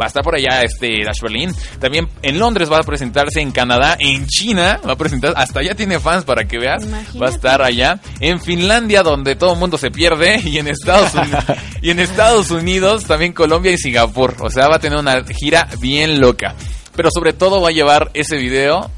Va 0.00 0.04
a 0.04 0.08
estar 0.08 0.22
por 0.22 0.34
allá 0.34 0.62
este 0.62 1.04
Dash 1.04 1.20
Berlin. 1.20 1.54
También 1.78 2.08
en 2.22 2.38
Londres 2.38 2.70
va 2.70 2.78
a 2.78 2.82
presentarse, 2.82 3.40
en 3.40 3.50
Canadá, 3.50 3.96
en 3.98 4.26
China 4.26 4.80
va 4.86 4.92
a 4.92 4.96
presentar, 4.96 5.34
hasta 5.36 5.60
allá 5.60 5.74
tiene 5.74 5.98
fans 6.00 6.24
para 6.24 6.46
que 6.46 6.58
veas. 6.58 6.84
Imagínate. 6.84 7.18
Va 7.18 7.26
a 7.26 7.30
estar 7.30 7.62
allá. 7.62 8.00
En 8.20 8.40
Finlandia, 8.40 9.02
donde 9.02 9.36
todo 9.36 9.54
el 9.54 9.58
mundo 9.58 9.78
se 9.78 9.90
pierde. 9.90 10.40
Y 10.46 10.58
en 10.58 10.68
Estados 10.68 11.12
Unidos, 11.14 11.44
y 11.82 11.90
en 11.90 11.98
Estados 11.98 12.50
Unidos, 12.50 13.04
también 13.04 13.32
Colombia 13.32 13.72
y 13.72 13.78
Singapur. 13.78 14.36
O 14.40 14.48
sea, 14.48 14.68
va 14.68 14.76
a 14.76 14.78
tener 14.78 14.98
una 14.98 15.22
gira 15.24 15.68
bien 15.80 16.20
loca. 16.20 16.54
Pero 16.94 17.10
sobre 17.12 17.32
todo 17.32 17.60
va 17.60 17.68
a 17.68 17.72
llevar 17.72 18.10
ese 18.14 18.36
video 18.36 18.90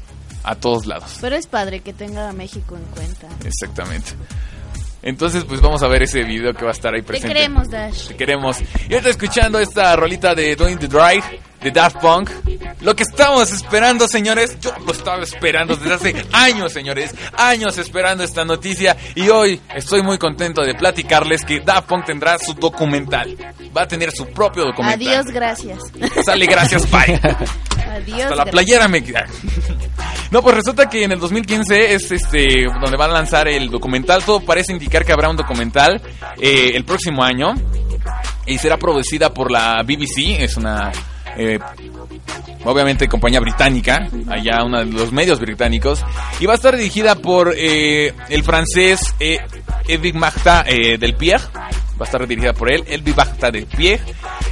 a 0.43 0.55
todos 0.55 0.85
lados. 0.85 1.17
Pero 1.19 1.35
es 1.35 1.47
padre 1.47 1.81
que 1.81 1.93
tenga 1.93 2.29
a 2.29 2.33
México 2.33 2.77
en 2.77 2.83
cuenta. 2.85 3.27
Exactamente. 3.43 4.11
Entonces, 5.01 5.45
pues 5.45 5.61
vamos 5.61 5.81
a 5.83 5.87
ver 5.87 6.03
ese 6.03 6.23
video 6.23 6.53
que 6.53 6.63
va 6.63 6.71
a 6.71 6.73
estar 6.73 6.93
ahí 6.93 7.01
Te 7.01 7.07
presente. 7.07 7.33
queremos, 7.33 7.69
Dash. 7.69 8.07
Te 8.09 8.15
queremos. 8.15 8.57
Y 8.89 8.93
ahorita 8.93 9.09
escuchando 9.09 9.59
esta 9.59 9.95
rolita 9.95 10.35
de 10.35 10.55
Doing 10.55 10.77
the 10.77 10.87
Drive 10.87 11.23
de 11.61 11.71
Daft 11.71 11.97
Punk. 11.97 12.29
Lo 12.81 12.95
que 12.95 13.03
estamos 13.03 13.51
esperando, 13.51 14.07
señores. 14.07 14.57
Yo 14.61 14.71
lo 14.85 14.91
estaba 14.91 15.21
esperando 15.23 15.75
desde 15.75 15.93
hace 15.93 16.25
años, 16.31 16.71
señores. 16.71 17.13
Años 17.37 17.77
esperando 17.77 18.23
esta 18.23 18.45
noticia. 18.45 18.95
Y 19.15 19.29
hoy 19.29 19.59
estoy 19.75 20.01
muy 20.01 20.17
contento 20.17 20.61
de 20.61 20.73
platicarles 20.75 21.43
que 21.43 21.59
Daft 21.59 21.87
Punk 21.87 22.05
tendrá 22.05 22.37
su 22.39 22.53
documental. 22.53 23.35
Va 23.75 23.83
a 23.83 23.87
tener 23.87 24.11
su 24.11 24.25
propio 24.27 24.65
documental. 24.65 25.07
Adiós, 25.07 25.25
gracias. 25.27 25.79
Sale 26.23 26.45
gracias, 26.45 26.89
bye. 26.89 27.19
Adiós. 27.89 28.21
Hasta 28.21 28.35
la 28.35 28.43
gracias. 28.45 28.51
playera 28.51 28.87
me 28.87 29.03
No, 30.31 30.41
pues 30.41 30.55
resulta 30.55 30.89
que 30.89 31.03
en 31.03 31.11
el 31.11 31.19
2015 31.19 31.93
es 31.93 32.11
este 32.11 32.65
donde 32.81 32.97
van 32.97 33.09
a 33.09 33.13
lanzar 33.13 33.47
el 33.47 33.69
documental. 33.69 34.23
Todo 34.23 34.39
parece 34.39 34.71
indicar 34.71 35.03
que 35.03 35.11
habrá 35.11 35.29
un 35.29 35.35
documental 35.35 36.01
eh, 36.39 36.71
el 36.75 36.85
próximo 36.85 37.23
año 37.23 37.55
y 38.45 38.57
será 38.57 38.77
producida 38.77 39.33
por 39.33 39.51
la 39.51 39.83
BBC. 39.83 40.39
Es 40.41 40.57
una 40.57 40.91
eh, 41.37 41.59
obviamente 42.65 43.07
compañía 43.07 43.39
británica, 43.39 44.07
allá 44.27 44.63
uno 44.63 44.79
de 44.79 44.85
los 44.85 45.11
medios 45.11 45.39
británicos, 45.39 46.03
y 46.39 46.45
va 46.45 46.53
a 46.53 46.55
estar 46.55 46.75
dirigida 46.75 47.15
por 47.15 47.53
eh, 47.55 48.13
el 48.29 48.43
francés 48.43 49.13
eh, 49.19 49.39
Edwin 49.87 50.19
Magda 50.19 50.63
eh, 50.67 50.97
del 50.97 51.15
Pierre. 51.15 51.43
Va 51.53 52.01
a 52.01 52.05
estar 52.05 52.25
dirigida 52.25 52.53
por 52.53 52.71
él, 52.71 52.83
Edwin 52.87 53.15
Magda 53.15 53.51
del 53.51 53.65
Pierre, 53.65 54.03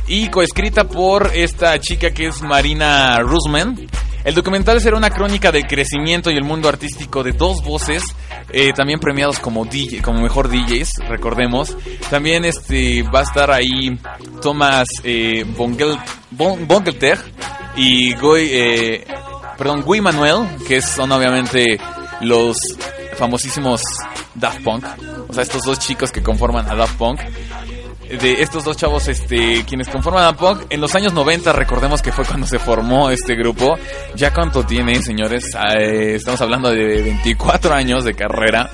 y 0.08 0.28
coescrita 0.30 0.86
por 0.86 1.32
esta 1.34 1.80
chica 1.80 2.12
que 2.12 2.28
es 2.28 2.42
Marina 2.42 3.20
Rusman. 3.20 3.88
El 4.24 4.34
documental 4.36 4.82
será 4.82 4.98
una 4.98 5.10
crónica 5.10 5.52
del 5.52 5.66
crecimiento 5.66 6.30
y 6.30 6.36
el 6.36 6.44
mundo 6.44 6.68
artístico 6.68 7.24
de 7.24 7.32
dos 7.32 7.64
voces, 7.64 8.04
eh, 8.52 8.74
también 8.76 9.00
premiados 9.00 9.40
como 9.40 9.64
DJ, 9.66 10.02
como 10.02 10.22
mejor 10.22 10.50
DJs, 10.50 10.90
recordemos. 11.08 11.78
También 12.10 12.44
este 12.44 13.04
va 13.04 13.22
a 13.22 13.24
estar 13.24 13.52
ahí 13.52 13.98
Thomas 14.42 14.88
eh, 15.04 15.46
Bongel, 15.56 15.98
Bon- 16.32 16.68
Bongelter 16.68 17.18
y 17.78 18.14
eh, 18.38 19.06
perdón, 19.58 19.82
Guy 19.84 20.02
Manuel, 20.02 20.48
que 20.68 20.82
son 20.82 21.12
obviamente 21.14 21.80
los 22.22 22.58
famosísimos 23.18 23.82
Daft 24.36 24.62
Punk. 24.64 24.86
O 25.30 25.34
sea, 25.34 25.44
estos 25.44 25.64
dos 25.64 25.80
chicos 25.80 26.12
que 26.12 26.22
conforman 26.22 26.70
a 26.70 26.76
Daft 26.76 26.98
Punk 26.98 27.20
de 28.10 28.42
estos 28.42 28.64
dos 28.64 28.78
chavos 28.78 29.08
este 29.08 29.64
quienes 29.66 29.88
conforman 29.90 30.26
a 30.26 30.34
Punk 30.36 30.64
en 30.70 30.80
los 30.82 30.96
años 30.96 31.14
90 31.14 31.52
recordemos 31.54 32.02
que 32.02 32.12
fue 32.12 32.26
cuando 32.26 32.48
se 32.48 32.60
formó 32.60 33.10
este 33.10 33.36
grupo. 33.36 33.78
Ya 34.16 34.34
cuánto 34.34 34.64
tiene 34.64 35.02
señores 35.02 35.44
Eh, 35.80 36.16
estamos 36.16 36.40
hablando 36.42 36.70
de 36.72 37.02
24 37.02 37.74
años 37.74 38.04
de 38.06 38.14
carrera. 38.14 38.70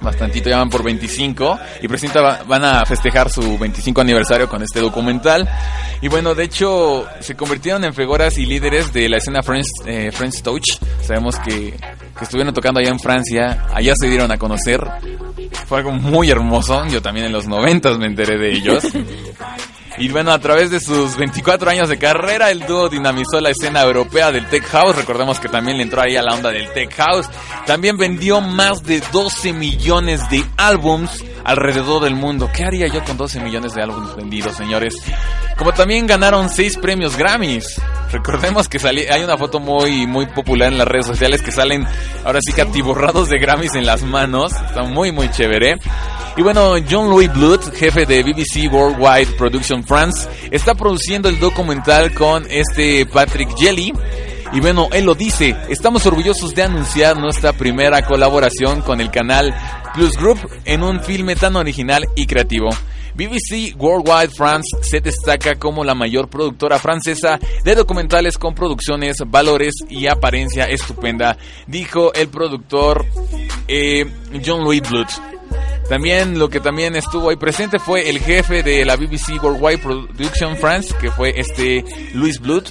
Bastantito 0.00 0.48
ya 0.50 0.58
van 0.58 0.68
por 0.70 0.84
25 0.84 1.58
y 1.82 1.88
presenta 1.88 2.20
va- 2.20 2.42
van 2.46 2.64
a 2.64 2.84
festejar 2.84 3.30
su 3.30 3.58
25 3.58 4.02
aniversario 4.02 4.48
con 4.48 4.62
este 4.62 4.78
documental. 4.80 5.48
Y 6.00 6.08
bueno 6.08 6.34
de 6.34 6.44
hecho 6.44 7.06
se 7.20 7.34
convirtieron 7.34 7.82
en 7.84 7.94
figuras 7.94 8.36
y 8.38 8.46
líderes 8.46 8.92
de 8.92 9.08
la 9.08 9.16
escena 9.16 9.42
French, 9.42 9.66
eh, 9.86 10.10
French 10.12 10.42
Touch. 10.42 10.78
Sabemos 11.02 11.36
que, 11.40 11.74
que 12.18 12.24
estuvieron 12.24 12.54
tocando 12.54 12.80
allá 12.80 12.90
en 12.90 12.98
Francia 12.98 13.66
allá 13.72 13.92
se 13.98 14.08
dieron 14.08 14.30
a 14.30 14.38
conocer. 14.38 14.80
Fue 15.66 15.78
algo 15.78 15.92
muy 15.92 16.30
hermoso 16.30 16.86
yo 16.88 17.02
también 17.02 17.26
en 17.26 17.32
los 17.32 17.46
90 17.46 17.98
me 17.98 18.06
enteré 18.06 18.38
de 18.38 18.52
ellos 18.52 18.84
y 19.98 20.08
bueno, 20.08 20.32
a 20.32 20.38
través 20.38 20.70
de 20.70 20.80
sus 20.80 21.16
24 21.16 21.70
años 21.70 21.88
de 21.88 21.98
carrera, 21.98 22.50
el 22.50 22.66
dúo 22.66 22.88
dinamizó 22.88 23.40
la 23.40 23.50
escena 23.50 23.82
europea 23.82 24.30
del 24.32 24.46
Tech 24.48 24.64
House. 24.66 24.94
Recordemos 24.96 25.40
que 25.40 25.48
también 25.48 25.76
le 25.78 25.84
entró 25.84 26.02
ahí 26.02 26.16
a 26.16 26.22
la 26.22 26.34
onda 26.34 26.50
del 26.50 26.70
Tech 26.72 26.94
House. 26.96 27.26
También 27.66 27.96
vendió 27.96 28.40
más 28.40 28.82
de 28.82 29.00
12 29.12 29.52
millones 29.52 30.28
de 30.30 30.44
álbums 30.56 31.24
alrededor 31.44 32.02
del 32.02 32.14
mundo. 32.16 32.50
¿Qué 32.54 32.64
haría 32.64 32.88
yo 32.88 33.02
con 33.04 33.16
12 33.16 33.40
millones 33.40 33.74
de 33.74 33.82
álbumes 33.82 34.14
vendidos, 34.16 34.56
señores? 34.56 34.94
Como 35.56 35.72
también 35.72 36.06
ganaron 36.06 36.50
6 36.50 36.76
premios 36.76 37.16
Grammys. 37.16 37.80
Recordemos 38.12 38.68
que 38.68 38.78
sali- 38.78 39.06
hay 39.06 39.22
una 39.22 39.36
foto 39.38 39.58
muy 39.58 40.06
muy 40.06 40.26
popular 40.26 40.70
en 40.70 40.78
las 40.78 40.86
redes 40.86 41.06
sociales 41.06 41.42
que 41.42 41.50
salen 41.50 41.86
ahora 42.24 42.40
sí 42.44 42.52
que 42.52 42.60
de 43.28 43.38
Grammys 43.38 43.74
en 43.74 43.86
las 43.86 44.02
manos. 44.02 44.52
Está 44.52 44.82
muy 44.82 45.12
muy 45.12 45.30
chévere. 45.30 45.76
Y 46.36 46.42
bueno, 46.42 46.74
John 46.88 47.08
Louis 47.08 47.32
Blood, 47.32 47.72
jefe 47.74 48.04
de 48.04 48.22
BBC 48.22 48.68
Worldwide 48.70 49.36
Production 49.38 49.82
France, 49.86 50.28
está 50.50 50.74
produciendo 50.74 51.28
el 51.28 51.38
documental 51.38 52.12
con 52.12 52.46
este 52.50 53.06
Patrick 53.06 53.56
Jelly. 53.56 53.92
Y 54.52 54.60
bueno, 54.60 54.88
él 54.92 55.04
lo 55.04 55.14
dice, 55.14 55.56
estamos 55.68 56.06
orgullosos 56.06 56.54
de 56.54 56.62
anunciar 56.62 57.18
nuestra 57.18 57.52
primera 57.52 58.02
colaboración 58.02 58.80
con 58.82 59.00
el 59.00 59.10
canal 59.10 59.54
Plus 59.94 60.16
Group 60.16 60.38
en 60.64 60.82
un 60.82 61.00
filme 61.00 61.34
tan 61.36 61.56
original 61.56 62.04
y 62.14 62.26
creativo. 62.26 62.68
BBC 63.16 63.74
Worldwide 63.78 64.28
France 64.28 64.76
se 64.82 65.00
destaca 65.00 65.54
como 65.54 65.84
la 65.84 65.94
mayor 65.94 66.28
productora 66.28 66.78
francesa 66.78 67.38
de 67.64 67.74
documentales 67.74 68.36
con 68.36 68.54
producciones, 68.54 69.16
valores 69.26 69.74
y 69.88 70.06
apariencia 70.06 70.64
estupenda, 70.66 71.38
dijo 71.66 72.12
el 72.12 72.28
productor 72.28 73.06
eh, 73.66 74.04
John 74.44 74.64
Louis 74.64 74.82
Blood. 74.88 75.35
También 75.88 76.38
lo 76.38 76.48
que 76.48 76.60
también 76.60 76.96
estuvo 76.96 77.30
ahí 77.30 77.36
presente 77.36 77.78
fue 77.78 78.10
el 78.10 78.18
jefe 78.18 78.62
de 78.62 78.84
la 78.84 78.96
BBC 78.96 79.40
Worldwide 79.40 79.78
Production 79.78 80.56
France, 80.56 80.94
que 81.00 81.12
fue 81.12 81.38
este 81.38 81.84
Luis 82.12 82.40
Blood, 82.40 82.64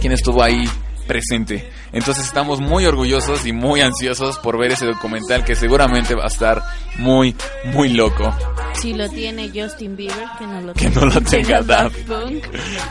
quien 0.00 0.12
estuvo 0.12 0.42
ahí 0.42 0.64
presente. 1.04 1.70
Entonces 1.92 2.24
estamos 2.24 2.60
muy 2.60 2.86
orgullosos 2.86 3.46
y 3.46 3.52
muy 3.52 3.80
ansiosos 3.80 4.38
por 4.38 4.58
ver 4.58 4.72
ese 4.72 4.86
documental 4.86 5.44
que 5.44 5.54
seguramente 5.54 6.14
va 6.14 6.24
a 6.24 6.28
estar 6.28 6.62
muy, 6.98 7.34
muy 7.66 7.90
loco. 7.90 8.34
Si 8.74 8.92
lo 8.92 9.08
tiene 9.08 9.50
Justin 9.54 9.96
Bieber, 9.96 10.26
que 10.38 10.46
no 10.46 10.60
lo 10.60 10.74
Que 10.74 10.90
no 10.90 11.06
lo 11.06 11.20
tenga 11.22 11.62
Daft 11.62 11.96
Punk. 12.06 12.44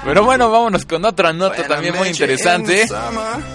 Pero 0.05 0.24
bueno, 0.24 0.49
vámonos 0.49 0.86
con 0.86 1.03
otra 1.05 1.34
nota 1.34 1.64
también 1.68 1.95
muy 1.95 2.07
interesante. 2.07 2.88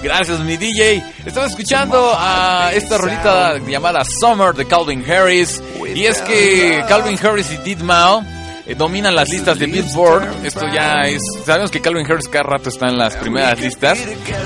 Gracias, 0.02 0.40
mi 0.40 0.56
DJ. 0.56 1.02
Estaba 1.24 1.46
escuchando 1.46 2.12
a 2.16 2.70
esta 2.74 2.98
rolita 2.98 3.58
llamada 3.58 4.04
Summer 4.04 4.54
de 4.54 4.66
Calvin 4.66 5.04
Harris. 5.10 5.62
Y 5.94 6.04
es 6.04 6.20
que 6.22 6.84
Calvin 6.88 7.18
Harris 7.24 7.50
y 7.52 7.56
Dead 7.58 7.82
Mao 7.82 8.22
eh, 8.68 8.74
dominan 8.76 9.14
las 9.14 9.28
listas 9.28 9.58
de 9.58 9.66
Billboard. 9.66 10.44
Esto 10.44 10.66
ya 10.72 11.00
es. 11.08 11.22
Sabemos 11.44 11.70
que 11.70 11.80
Calvin 11.80 12.06
Harris 12.06 12.28
cada 12.28 12.44
rato 12.44 12.68
está 12.68 12.88
en 12.88 12.98
las 12.98 13.16
primeras 13.16 13.58
listas. 13.58 13.98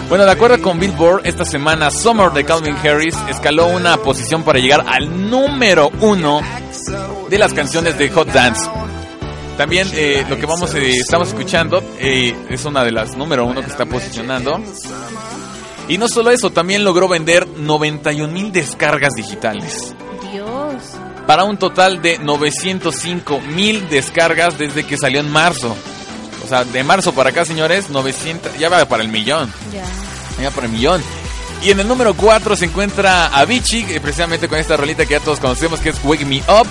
Bueno, 0.08 0.24
de 0.24 0.30
acuerdo 0.30 0.62
con 0.62 0.78
Billboard, 0.78 1.26
esta 1.26 1.44
semana 1.44 1.90
Summer 1.90 2.30
de 2.30 2.44
Calvin 2.44 2.76
Harris 2.76 3.16
escaló 3.28 3.66
una 3.66 3.96
posición 3.96 4.44
para 4.44 4.60
llegar 4.60 4.84
al 4.88 5.28
número 5.28 5.90
uno 6.00 6.40
de 7.28 7.38
las 7.38 7.52
canciones 7.52 7.98
de 7.98 8.08
Hot 8.10 8.28
Dance. 8.28 8.70
También 9.56 9.88
eh, 9.92 10.24
lo 10.28 10.36
que 10.38 10.46
vamos 10.46 10.74
eh, 10.74 10.90
estamos 10.92 11.28
escuchando 11.28 11.82
eh, 11.98 12.34
es 12.48 12.64
una 12.64 12.84
de 12.84 12.90
las 12.90 13.16
número 13.16 13.44
uno 13.44 13.60
que 13.60 13.68
está 13.68 13.84
posicionando. 13.86 14.60
Y 15.88 15.98
no 15.98 16.08
solo 16.08 16.30
eso, 16.30 16.50
también 16.50 16.84
logró 16.84 17.08
vender 17.08 17.46
91 17.46 18.32
mil 18.32 18.52
descargas 18.52 19.14
digitales. 19.14 19.94
Dios. 20.32 20.96
Para 21.32 21.44
un 21.44 21.56
total 21.56 22.02
de 22.02 22.18
905 22.18 23.40
mil 23.40 23.88
descargas 23.88 24.58
desde 24.58 24.84
que 24.84 24.98
salió 24.98 25.18
en 25.18 25.30
marzo. 25.30 25.74
O 26.44 26.46
sea, 26.46 26.62
de 26.62 26.84
marzo 26.84 27.14
para 27.14 27.30
acá, 27.30 27.46
señores, 27.46 27.88
900, 27.88 28.58
ya 28.58 28.68
va 28.68 28.84
para 28.84 29.02
el 29.02 29.08
millón. 29.08 29.50
Ya. 29.72 29.82
Ya 30.42 30.50
para 30.50 30.66
el 30.66 30.74
millón. 30.74 31.02
Y 31.62 31.70
en 31.70 31.80
el 31.80 31.88
número 31.88 32.12
4 32.12 32.54
se 32.54 32.66
encuentra 32.66 33.28
Avicii, 33.28 33.94
eh, 33.94 34.00
precisamente 34.02 34.46
con 34.46 34.58
esta 34.58 34.76
rolita 34.76 35.06
que 35.06 35.12
ya 35.12 35.20
todos 35.20 35.40
conocemos 35.40 35.80
que 35.80 35.88
es 35.88 35.96
Wake 36.04 36.26
Me 36.26 36.40
Up. 36.40 36.66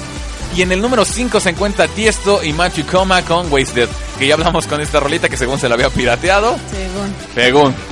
Y 0.55 0.61
en 0.61 0.71
el 0.71 0.79
número 0.79 1.05
5 1.05 1.39
se 1.39 1.49
encuentra 1.49 1.87
Tiesto 1.87 2.43
y 2.43 2.53
Matthew 2.53 2.85
Coma 2.85 3.23
con 3.23 3.51
Wasted, 3.51 3.89
que 4.19 4.27
ya 4.27 4.35
hablamos 4.35 4.67
con 4.67 4.79
esta 4.79 4.99
rolita 4.99 5.27
que 5.27 5.37
según 5.37 5.57
se 5.57 5.69
la 5.69 5.73
había 5.73 5.89
pirateado. 5.89 6.55
Según. 6.69 7.15
Según. 7.33 7.90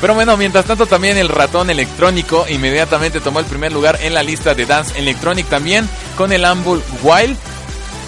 Pero 0.00 0.14
bueno, 0.14 0.36
mientras 0.36 0.64
tanto 0.64 0.86
también 0.86 1.18
el 1.18 1.28
ratón 1.28 1.68
electrónico 1.68 2.46
inmediatamente 2.48 3.20
tomó 3.20 3.38
el 3.38 3.46
primer 3.46 3.72
lugar 3.72 3.98
en 4.02 4.14
la 4.14 4.22
lista 4.22 4.54
de 4.54 4.64
Dance 4.64 4.98
Electronic 4.98 5.46
también 5.48 5.88
con 6.16 6.32
el 6.32 6.44
Ambul 6.44 6.82
Wild 7.02 7.36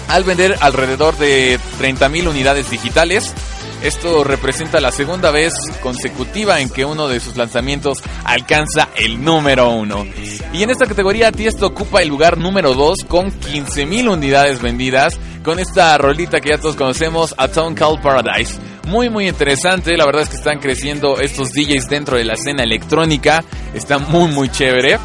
al 0.07 0.23
vender 0.23 0.57
alrededor 0.59 1.17
de 1.17 1.59
30.000 1.79 2.27
unidades 2.27 2.69
digitales. 2.69 3.33
Esto 3.81 4.23
representa 4.23 4.79
la 4.79 4.91
segunda 4.91 5.31
vez 5.31 5.53
consecutiva 5.81 6.61
en 6.61 6.69
que 6.69 6.85
uno 6.85 7.07
de 7.07 7.19
sus 7.19 7.35
lanzamientos 7.35 8.01
alcanza 8.23 8.89
el 8.95 9.23
número 9.23 9.69
uno. 9.71 10.05
Y 10.53 10.63
en 10.63 10.69
esta 10.69 10.85
categoría 10.85 11.31
Tiesto 11.31 11.67
ocupa 11.67 12.01
el 12.01 12.07
lugar 12.07 12.37
número 12.37 12.73
2 12.73 13.05
con 13.07 13.31
15.000 13.31 14.09
unidades 14.09 14.61
vendidas 14.61 15.19
con 15.43 15.59
esta 15.59 15.97
rolita 15.97 16.39
que 16.39 16.49
ya 16.49 16.57
todos 16.57 16.75
conocemos, 16.75 17.35
A 17.37 17.49
Town 17.49 17.75
Called 17.75 18.01
Paradise. 18.01 18.57
Muy 18.87 19.09
muy 19.09 19.27
interesante, 19.27 19.95
la 19.97 20.05
verdad 20.05 20.23
es 20.23 20.29
que 20.29 20.37
están 20.37 20.59
creciendo 20.59 21.19
estos 21.19 21.51
DJs 21.51 21.89
dentro 21.89 22.17
de 22.17 22.23
la 22.23 22.33
escena 22.33 22.63
electrónica, 22.63 23.43
está 23.73 23.97
muy 23.97 24.31
muy 24.31 24.49
chévere. 24.49 24.97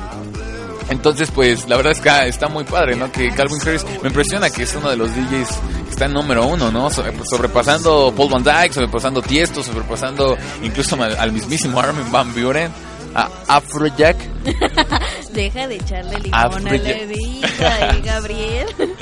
Entonces, 0.91 1.31
pues, 1.31 1.69
la 1.69 1.77
verdad 1.77 1.93
es 1.93 2.01
que 2.01 2.09
está 2.29 2.49
muy 2.49 2.65
padre, 2.65 2.97
¿no? 2.97 3.13
Que 3.13 3.31
Calvin 3.31 3.61
Harris 3.61 3.85
me 4.03 4.09
impresiona 4.09 4.49
que 4.51 4.63
es 4.63 4.75
uno 4.75 4.89
de 4.89 4.97
los 4.97 5.11
DJs 5.15 5.49
que 5.85 5.91
está 5.91 6.07
en 6.07 6.15
número 6.15 6.47
uno, 6.47 6.71
¿no? 6.71 6.91
So- 6.91 7.05
Sobrepasando 7.25 8.13
Paul 8.17 8.31
Van 8.31 8.43
Dyke, 8.43 8.73
sobrepasando 8.73 9.21
Tiesto, 9.21 9.63
sobrepasando 9.63 10.37
incluso 10.63 10.97
al 11.03 11.33
mismísimo 11.33 11.79
Armin 11.79 12.11
Van 12.11 12.33
Buren, 12.35 12.71
a 13.15 13.29
Afrojack. 13.49 14.17
Deja 15.33 15.67
de 15.69 15.77
echarle 15.77 16.17
limón 16.21 16.31
Ah, 16.33 16.43
a 16.45 16.49
la 16.49 16.69
pues 16.69 16.83
herida, 16.85 17.91
eh, 17.97 18.03
Gabriel. 18.05 18.67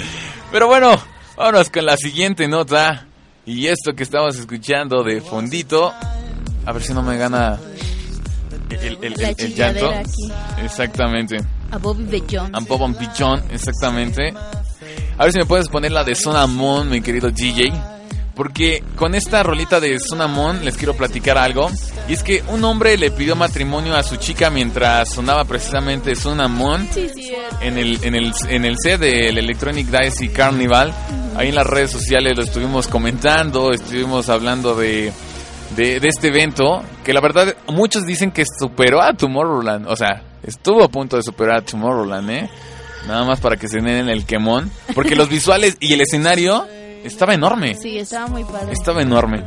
Pero 0.53 0.67
bueno, 0.67 1.01
vámonos 1.37 1.71
con 1.71 1.87
la 1.87 1.97
siguiente 1.97 2.49
nota. 2.49 3.07
Y 3.45 3.69
esto 3.69 3.93
que 3.95 4.03
estamos 4.03 4.37
escuchando 4.37 5.05
de 5.05 5.21
fondito, 5.21 5.93
a 6.67 6.73
ver 6.73 6.83
si 6.83 6.93
no 6.93 7.03
me 7.03 7.17
gana 7.17 7.61
el, 8.71 8.99
el- 9.03 9.21
el- 9.21 9.35
el 9.39 9.55
llanto. 9.55 9.91
aquí. 9.91 10.33
Exactamente. 10.63 11.37
A 11.71 11.79
Bobby 11.79 12.05
Bellón. 12.05 12.55
A 12.55 12.61
Bob 12.61 12.85
and 12.85 12.97
Pigeon, 12.97 13.43
exactamente. 13.51 14.33
A 15.19 15.25
ver 15.25 15.33
si 15.33 15.39
me 15.39 15.47
puedes 15.47 15.69
poner 15.69 15.93
la 15.93 16.05
de 16.05 16.15
Sonamon, 16.15 16.89
mi 16.89 17.01
querido 17.01 17.31
DJ. 17.31 17.73
Porque 18.35 18.85
con 18.97 19.15
esta 19.15 19.43
rolita 19.43 19.81
de 19.81 19.99
Sonamon 19.99 20.63
les 20.63 20.77
quiero 20.77 20.95
platicar 20.95 21.39
algo. 21.39 21.71
Y 22.07 22.13
es 22.13 22.23
que 22.23 22.45
un 22.49 22.63
hombre 22.65 22.99
le 22.99 23.11
pidió 23.11 23.35
matrimonio 23.35 23.97
a 23.97 24.03
su 24.03 24.17
chica 24.17 24.51
mientras 24.51 25.09
sonaba 25.11 25.45
precisamente 25.45 26.15
Sonamon 26.15 26.87
Sí, 26.93 27.09
cierto. 27.15 27.57
en 27.63 27.79
el, 27.79 27.99
en 28.05 28.15
el, 28.15 28.33
en 28.51 28.65
el 28.67 28.77
set 28.79 29.01
del 29.01 29.39
Electronic 29.39 29.87
Dice 29.89 30.31
Carnival. 30.33 30.93
Ahí 31.35 31.49
en 31.49 31.55
las 31.55 31.67
redes 31.67 31.91
sociales 31.91 32.37
lo 32.37 32.43
estuvimos 32.43 32.89
comentando, 32.89 33.73
estuvimos 33.73 34.29
hablando 34.29 34.75
de, 34.75 35.11
de, 35.75 36.01
de 36.01 36.09
este 36.09 36.29
evento, 36.29 36.83
que 37.05 37.13
la 37.13 37.21
verdad 37.21 37.55
muchos 37.69 38.07
dicen 38.07 38.31
que 38.31 38.45
superó 38.59 39.03
a 39.03 39.15
Tomorrowland. 39.15 39.87
O 39.89 39.97
sea, 39.97 40.23
estuvo 40.43 40.85
a 40.85 40.89
punto 40.89 41.17
de 41.17 41.23
superar 41.23 41.59
a 41.59 41.63
Tomorrowland, 41.63 42.31
¿eh? 42.31 42.51
Nada 43.07 43.25
más 43.25 43.41
para 43.41 43.57
que 43.57 43.69
se 43.69 43.81
den 43.81 44.09
el 44.09 44.27
quemón. 44.27 44.71
Porque 44.95 45.15
los 45.15 45.29
visuales 45.29 45.77
y 45.81 45.93
el 45.93 46.01
escenario 46.01 46.67
estaba 47.05 47.35
enorme. 47.35 47.75
Sí, 47.75 47.99
estaba 47.99 48.27
muy 48.27 48.45
padre. 48.45 48.73
Estaba 48.73 49.03
enorme. 49.03 49.43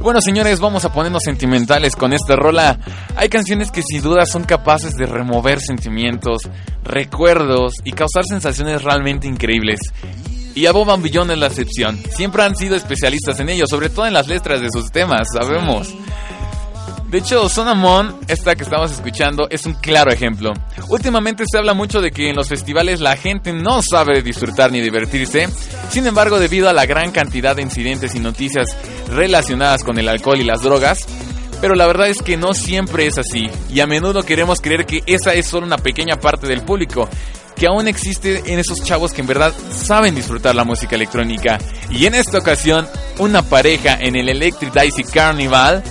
Bueno, 0.00 0.20
señores, 0.20 0.60
vamos 0.60 0.84
a 0.84 0.92
ponernos 0.92 1.22
sentimentales 1.24 1.96
con 1.96 2.12
esta 2.12 2.36
rola. 2.36 2.78
Hay 3.16 3.28
canciones 3.28 3.70
que 3.70 3.82
sin 3.82 4.02
duda 4.02 4.24
son 4.26 4.44
capaces 4.44 4.92
de 4.94 5.06
remover 5.06 5.60
sentimientos, 5.60 6.42
recuerdos 6.84 7.74
y 7.84 7.92
causar 7.92 8.24
sensaciones 8.28 8.82
realmente 8.82 9.26
increíbles. 9.26 9.80
Y 10.56 10.64
a 10.64 10.72
Bob 10.72 10.88
es 11.04 11.38
la 11.38 11.48
excepción. 11.48 12.00
Siempre 12.16 12.42
han 12.42 12.56
sido 12.56 12.76
especialistas 12.76 13.38
en 13.40 13.50
ello, 13.50 13.66
sobre 13.66 13.90
todo 13.90 14.06
en 14.06 14.14
las 14.14 14.26
letras 14.26 14.62
de 14.62 14.70
sus 14.70 14.90
temas, 14.90 15.28
sabemos. 15.30 15.94
De 17.10 17.18
hecho, 17.18 17.46
Sonamon, 17.50 18.16
esta 18.26 18.54
que 18.54 18.62
estamos 18.62 18.90
escuchando, 18.90 19.48
es 19.50 19.66
un 19.66 19.74
claro 19.74 20.10
ejemplo. 20.10 20.54
Últimamente 20.88 21.44
se 21.46 21.58
habla 21.58 21.74
mucho 21.74 22.00
de 22.00 22.10
que 22.10 22.30
en 22.30 22.36
los 22.36 22.48
festivales 22.48 23.00
la 23.00 23.18
gente 23.18 23.52
no 23.52 23.82
sabe 23.82 24.22
disfrutar 24.22 24.72
ni 24.72 24.80
divertirse. 24.80 25.46
Sin 25.90 26.06
embargo, 26.06 26.38
debido 26.38 26.70
a 26.70 26.72
la 26.72 26.86
gran 26.86 27.12
cantidad 27.12 27.54
de 27.54 27.60
incidentes 27.60 28.14
y 28.14 28.20
noticias 28.20 28.74
relacionadas 29.10 29.84
con 29.84 29.98
el 29.98 30.08
alcohol 30.08 30.40
y 30.40 30.44
las 30.44 30.62
drogas, 30.62 31.06
pero 31.60 31.74
la 31.74 31.86
verdad 31.86 32.08
es 32.08 32.22
que 32.22 32.38
no 32.38 32.54
siempre 32.54 33.06
es 33.06 33.18
así. 33.18 33.50
Y 33.70 33.80
a 33.80 33.86
menudo 33.86 34.22
queremos 34.22 34.62
creer 34.62 34.86
que 34.86 35.02
esa 35.04 35.34
es 35.34 35.46
solo 35.46 35.66
una 35.66 35.76
pequeña 35.76 36.16
parte 36.16 36.46
del 36.46 36.62
público. 36.62 37.10
Que 37.56 37.66
aún 37.66 37.88
existe 37.88 38.52
en 38.52 38.58
esos 38.58 38.84
chavos 38.84 39.12
que 39.12 39.22
en 39.22 39.26
verdad 39.26 39.52
saben 39.70 40.14
disfrutar 40.14 40.54
la 40.54 40.64
música 40.64 40.94
electrónica. 40.94 41.58
Y 41.90 42.06
en 42.06 42.14
esta 42.14 42.38
ocasión, 42.38 42.86
una 43.18 43.42
pareja 43.42 43.96
en 43.98 44.14
el 44.14 44.28
Electric 44.28 44.72
Daisy 44.72 45.04
Carnival 45.04 45.82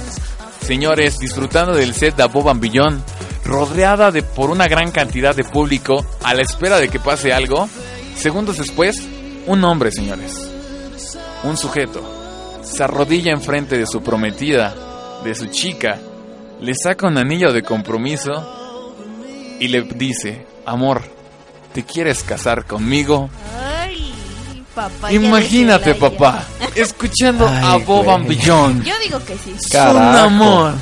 Señores, 0.65 1.19
disfrutando 1.19 1.75
del 1.75 1.93
set 1.93 2.15
de 2.15 2.25
Bob 2.25 2.49
and 2.49 2.59
Beyond, 2.59 2.99
rodeada 3.43 4.09
de 4.09 4.23
por 4.23 4.49
una 4.49 4.67
gran 4.67 4.89
cantidad 4.89 5.35
de 5.35 5.43
público, 5.43 6.03
a 6.23 6.33
la 6.33 6.41
espera 6.41 6.79
de 6.79 6.89
que 6.89 6.99
pase 6.99 7.31
algo, 7.31 7.69
segundos 8.17 8.57
después, 8.57 9.07
un 9.45 9.63
hombre, 9.63 9.91
señores, 9.91 10.49
un 11.43 11.55
sujeto, 11.55 12.01
se 12.63 12.83
arrodilla 12.83 13.31
enfrente 13.31 13.77
de 13.77 13.85
su 13.85 14.01
prometida, 14.01 14.73
de 15.23 15.35
su 15.35 15.45
chica, 15.45 15.99
le 16.59 16.73
saca 16.73 17.05
un 17.05 17.19
anillo 17.19 17.53
de 17.53 17.61
compromiso 17.61 18.31
y 19.59 19.67
le 19.67 19.83
dice, 19.83 20.47
amor, 20.65 21.03
¿te 21.75 21.83
quieres 21.83 22.23
casar 22.23 22.63
conmigo? 22.63 23.29
Ay, 23.61 24.13
papá. 24.73 25.11
Imagínate, 25.11 25.93
papá, 25.93 26.45
escuchando 26.73 27.45
a 27.45 27.73
Ay, 27.73 27.83
Bob. 27.83 28.25
Beyond. 28.25 28.85
Yo 28.85 28.93
digo 29.03 29.19
que 29.25 29.33
sí. 29.37 29.53
Son 29.69 29.97
amor. 29.97 30.73